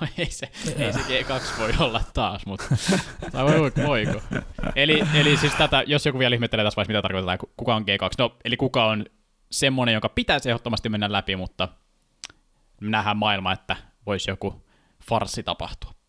ei, 0.18 0.30
se, 0.30 0.50
ei 0.78 0.92
se 0.92 0.98
G2 0.98 1.58
voi 1.58 1.72
olla 1.78 2.00
taas, 2.14 2.46
mutta 2.46 2.64
tai 3.32 3.44
voi, 3.44 3.72
voiko? 3.86 4.20
Eli, 4.76 5.02
eli 5.14 5.36
siis 5.36 5.54
tätä, 5.54 5.84
jos 5.86 6.06
joku 6.06 6.18
vielä 6.18 6.34
ihmettelee 6.34 6.64
tässä 6.64 6.76
vaiheessa, 6.76 6.92
mitä 6.92 7.02
tarkoitetaan, 7.02 7.38
kuka 7.56 7.74
on 7.74 7.82
G2, 7.82 8.10
no 8.18 8.36
eli 8.44 8.56
kuka 8.56 8.84
on 8.84 9.06
semmonen, 9.50 9.94
joka 9.94 10.08
pitäisi 10.08 10.48
ehdottomasti 10.48 10.88
mennä 10.88 11.12
läpi, 11.12 11.36
mutta 11.36 11.68
nähdään 12.80 13.16
maailma, 13.16 13.52
että 13.52 13.76
voisi 14.06 14.30
joku 14.30 14.66
farsi 15.08 15.42
tapahtua 15.42 15.99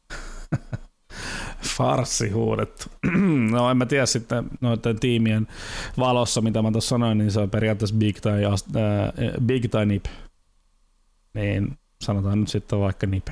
farssi 1.61 2.29
huudettu. 2.29 2.85
no 3.51 3.71
en 3.71 3.77
mä 3.77 3.85
tiedä 3.85 4.05
sitten 4.05 4.45
noiden 4.61 4.99
tiimien 4.99 5.47
valossa, 5.97 6.41
mitä 6.41 6.61
mä 6.61 6.71
tuossa 6.71 6.89
sanoin, 6.89 7.17
niin 7.17 7.31
se 7.31 7.39
on 7.39 7.49
periaatteessa 7.49 7.95
Big 7.95 8.17
tai, 8.19 8.45
äh, 8.45 8.53
big 9.41 9.65
tai 9.71 9.85
Nip. 9.85 10.05
Niin 11.33 11.77
sanotaan 12.01 12.39
nyt 12.39 12.49
sitten 12.49 12.79
vaikka 12.79 13.07
Nip. 13.07 13.27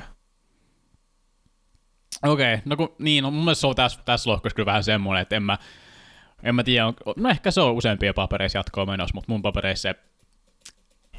Okei, 2.23 2.53
okay, 2.53 2.61
no 2.65 2.77
kun, 2.77 2.95
niin, 2.99 3.23
no 3.23 3.31
mun 3.31 3.43
mielestä 3.43 3.61
se 3.61 3.67
on 3.67 3.75
tässä, 3.75 3.99
tässä 4.05 4.29
lohkossa 4.29 4.55
kyllä 4.55 4.65
vähän 4.65 4.83
semmoinen, 4.83 5.21
että 5.21 5.35
en 5.35 5.43
mä, 5.43 5.57
en 6.43 6.55
mä 6.55 6.63
tiedä, 6.63 6.93
no 7.15 7.29
ehkä 7.29 7.51
se 7.51 7.61
on 7.61 7.73
useampia 7.73 8.13
papereissa 8.13 8.59
jatkoa 8.59 8.85
menossa, 8.85 9.15
mutta 9.15 9.31
mun 9.31 9.41
papereissa 9.41 9.81
se 9.81 9.95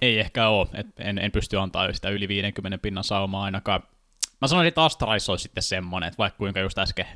ei 0.03 0.19
ehkä 0.19 0.49
ole, 0.49 0.69
että 0.75 1.03
en, 1.03 1.19
en 1.19 1.33
pysty 1.33 1.59
antaa 1.59 1.93
sitä 1.93 2.09
yli 2.09 2.29
50 2.29 2.79
pinnan 2.79 3.05
saumaa 3.05 3.45
ainakaan 3.45 3.83
Mä 4.41 4.49
sanoisin, 4.49 4.69
että 4.69 4.85
Astralis 4.85 5.29
olisi 5.29 5.43
sitten 5.43 5.63
semmonen, 5.63 6.07
että 6.07 6.19
vaikka 6.19 6.39
kuinka 6.39 6.61
just 6.61 6.79
äsken 6.79 7.07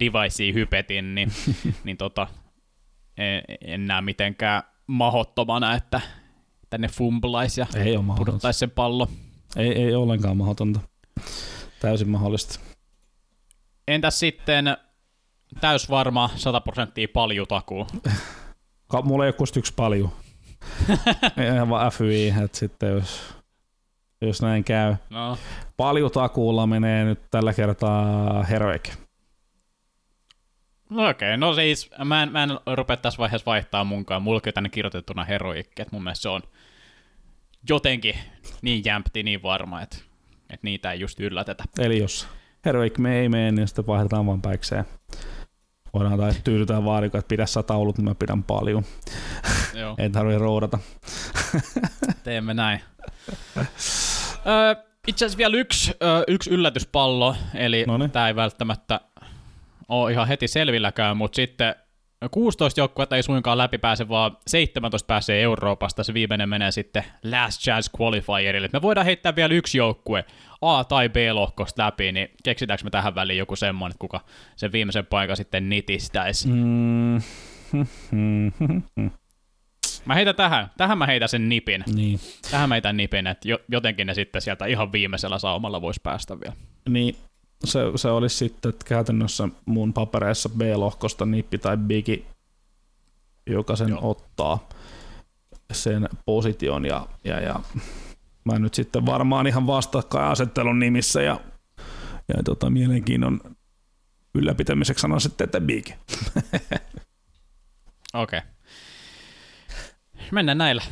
devicea 0.00 0.52
hypetin, 0.52 1.14
niin, 1.14 1.32
niin 1.84 1.96
tota, 1.96 2.26
en, 3.16 3.42
en 3.60 3.86
näe 3.86 4.00
mitenkään 4.00 4.62
mahottomana, 4.86 5.74
että 5.74 6.00
tänne 6.70 6.88
fumblaisi 6.88 7.60
ja 7.60 7.66
ei 7.76 7.94
pudottaisi 8.16 8.58
sen 8.58 8.70
pallo. 8.70 9.08
Ei, 9.56 9.72
ei 9.72 9.94
ollenkaan 9.94 10.36
mahdotonta. 10.36 10.80
Täysin 11.80 12.08
mahdollista. 12.08 12.60
Entäs 13.88 14.18
sitten 14.18 14.76
täysvarma 15.60 16.30
100 16.36 16.60
prosenttia 16.60 17.08
paljutakuu? 17.12 17.86
Mulla 19.02 19.24
ei 19.26 19.32
ole 19.38 19.48
yksi 19.56 19.74
palju. 19.76 20.12
Ihan 21.46 21.68
vaan 21.68 21.92
FYI, 21.92 22.34
että 22.44 22.58
sitten 22.58 22.88
jos 22.88 23.35
jos 24.20 24.42
näin 24.42 24.64
käy. 24.64 24.94
No. 25.10 25.38
Paljon 25.76 26.10
takuulla 26.10 26.66
menee 26.66 27.04
nyt 27.04 27.20
tällä 27.30 27.52
kertaa 27.52 28.42
Heroic. 28.42 28.92
No 30.90 31.08
okei, 31.08 31.28
okay. 31.28 31.36
no 31.36 31.54
siis 31.54 31.90
mä 32.04 32.22
en, 32.22 32.32
mä 32.32 32.42
en 32.42 32.50
rupea 32.76 32.96
tässä 32.96 33.18
vaiheessa 33.18 33.46
vaihtaa 33.46 33.84
munkaan. 33.84 34.22
Mulla 34.22 34.40
on 34.46 34.52
tänne 34.54 34.68
kirjoitettuna 34.68 35.24
Heroic, 35.24 35.66
että 35.66 35.92
mun 35.92 36.02
mielestä 36.02 36.22
se 36.22 36.28
on 36.28 36.42
jotenkin 37.68 38.14
niin 38.62 38.82
jämpti, 38.84 39.22
niin 39.22 39.42
varma, 39.42 39.82
että, 39.82 39.96
että 40.40 40.64
niitä 40.64 40.92
ei 40.92 41.00
just 41.00 41.20
yllätetä. 41.20 41.64
Eli 41.78 41.98
jos 41.98 42.28
Heroic 42.64 42.98
me 42.98 43.20
ei 43.20 43.28
mene, 43.28 43.52
niin 43.52 43.68
sitten 43.68 43.86
vaihdetaan 43.86 44.26
vaan 44.26 44.42
päikseen. 44.42 44.84
Voidaan 45.94 46.18
tai 46.18 46.32
tyydytään 46.44 46.84
vaariko, 46.84 47.18
että 47.18 47.28
pidä 47.28 47.46
sä 47.46 47.62
taulut, 47.62 47.98
niin 47.98 48.04
mä 48.04 48.14
pidän 48.14 48.44
paljon. 48.44 48.84
Joo. 49.74 49.94
ei 49.98 50.10
tarvitse 50.10 50.38
roudata. 50.38 50.78
Teemme 52.24 52.54
näin. 52.54 52.80
Öö, 54.48 54.74
itse 55.06 55.24
asiassa 55.24 55.38
vielä 55.38 55.56
yksi, 55.56 55.92
ö, 56.02 56.24
yksi 56.28 56.50
yllätyspallo, 56.50 57.36
eli 57.54 57.84
Noniin. 57.86 58.10
tämä 58.10 58.28
ei 58.28 58.36
välttämättä 58.36 59.00
ole 59.88 60.12
ihan 60.12 60.28
heti 60.28 60.48
selvilläkään, 60.48 61.16
mutta 61.16 61.36
sitten 61.36 61.74
16 62.30 62.80
joukkuetta 62.80 63.16
ei 63.16 63.22
suinkaan 63.22 63.58
läpi 63.58 63.78
pääse, 63.78 64.08
vaan 64.08 64.36
17 64.46 65.06
pääsee 65.06 65.42
Euroopasta. 65.42 66.04
Se 66.04 66.14
viimeinen 66.14 66.48
menee 66.48 66.70
sitten 66.70 67.04
Last 67.24 67.62
Chance 67.62 67.90
Qualifierille. 68.00 68.68
Me 68.72 68.82
voidaan 68.82 69.04
heittää 69.06 69.36
vielä 69.36 69.54
yksi 69.54 69.78
joukkue 69.78 70.24
A- 70.60 70.84
tai 70.84 71.08
B-lohkosta 71.08 71.84
läpi, 71.86 72.12
niin 72.12 72.28
keksitäänkö 72.44 72.84
me 72.84 72.90
tähän 72.90 73.14
väliin 73.14 73.38
joku 73.38 73.56
semmoinen, 73.56 73.92
että 73.92 74.00
kuka 74.00 74.20
sen 74.56 74.72
viimeisen 74.72 75.06
paikan 75.06 75.36
sitten 75.36 75.68
nitistäisi? 75.68 76.48
Mm. 76.48 77.20
Mä 80.06 80.14
heitän 80.14 80.34
tähän, 80.34 80.70
tähän 80.76 80.98
mä 80.98 81.06
heitän 81.06 81.28
sen 81.28 81.48
nipin. 81.48 81.84
niin. 81.94 82.20
Tähän 82.50 82.68
mä 82.68 82.74
heitän 82.74 82.96
nipin, 82.96 83.26
että 83.26 83.48
jo, 83.48 83.58
jotenkin 83.68 84.06
ne 84.06 84.14
sitten 84.14 84.42
sieltä 84.42 84.66
ihan 84.66 84.92
viimeisellä 84.92 85.38
saumalla 85.38 85.80
voisi 85.80 86.00
päästä 86.02 86.40
vielä. 86.40 86.56
Niin, 86.88 87.16
se, 87.64 87.80
se 87.96 88.08
olisi 88.08 88.36
sitten 88.36 88.68
että 88.68 88.84
käytännössä 88.88 89.48
mun 89.66 89.92
papereissa 89.92 90.48
B-lohkosta 90.48 91.26
nippi 91.26 91.58
tai 91.58 91.76
bigi, 91.76 92.26
joka 93.46 93.76
sen 93.76 93.88
Joo. 93.88 94.00
Joo. 94.00 94.10
ottaa 94.10 94.68
sen 95.72 96.08
position 96.26 96.84
ja, 96.84 97.06
ja, 97.24 97.40
ja 97.40 97.60
mä 98.44 98.58
nyt 98.58 98.74
sitten 98.74 99.06
varmaan 99.06 99.46
ihan 99.46 99.66
vastakkainasettelun 99.66 100.78
nimissä 100.78 101.22
ja, 101.22 101.40
ja 102.36 102.42
tota, 102.44 102.70
mielenkiinnon 102.70 103.40
ylläpitämiseksi 104.34 105.02
sanon 105.02 105.20
sitten, 105.20 105.44
että 105.44 105.60
big. 105.60 105.86
Okei. 108.14 108.38
Okay. 108.38 108.55
Mennään 110.32 110.58
näillä. 110.58 110.82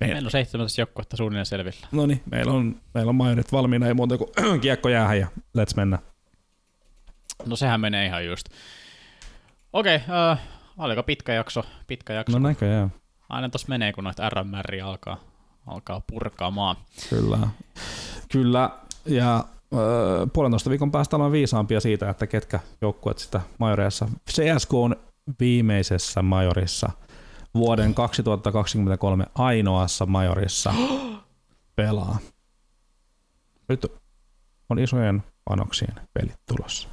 Meillä. 0.00 0.14
Meillä 0.14 0.26
on 0.26 0.30
17 0.30 0.80
joukkuetta 0.80 1.16
suunnilleen 1.16 1.46
selvillä. 1.46 1.86
No 1.92 2.06
niin, 2.06 2.22
meillä 2.30 2.52
on, 2.52 2.76
meillä 2.94 3.10
on 3.10 3.14
majorit 3.14 3.52
valmiina, 3.52 3.86
ei 3.86 3.94
muuta 3.94 4.18
kuin 4.18 4.30
kiekko 4.60 4.88
jäähän 4.88 5.18
ja 5.18 5.26
let's 5.58 5.76
mennä. 5.76 5.98
No 7.46 7.56
sehän 7.56 7.80
menee 7.80 8.06
ihan 8.06 8.26
just. 8.26 8.48
Okei, 9.72 9.96
okay, 9.96 10.32
uh, 10.32 10.38
oliko 10.78 11.02
pitkä 11.02 11.32
jakso? 11.34 11.64
Pitkä 11.86 12.12
jakso. 12.12 12.38
No 12.38 12.48
näköjään, 12.48 12.92
Aina 13.28 13.48
tossa 13.48 13.68
menee, 13.68 13.92
kun 13.92 14.04
noita 14.04 14.30
RMR 14.30 14.74
alkaa, 14.84 15.20
alkaa 15.66 16.02
purkaamaan. 16.06 16.76
kyllä. 17.10 17.38
Kyllä, 18.32 18.70
ja 19.06 19.44
öö, 19.74 20.26
puolentoista 20.32 20.70
viikon 20.70 20.92
päästä 20.92 21.16
ollaan 21.16 21.32
viisaampia 21.32 21.80
siitä, 21.80 22.10
että 22.10 22.26
ketkä 22.26 22.60
joukkueet 22.80 23.18
sitä 23.18 23.40
majoreissa. 23.58 24.08
CSK 24.30 24.74
on 24.74 24.96
viimeisessä 25.40 26.22
majorissa 26.22 26.90
vuoden 27.58 27.94
2023 27.94 29.26
ainoassa 29.34 30.06
majorissa 30.06 30.74
pelaa. 31.76 32.18
Nyt 33.68 33.86
on 34.68 34.78
isojen 34.78 35.22
panoksien 35.44 35.94
pelit 36.14 36.40
tulossa. 36.46 36.88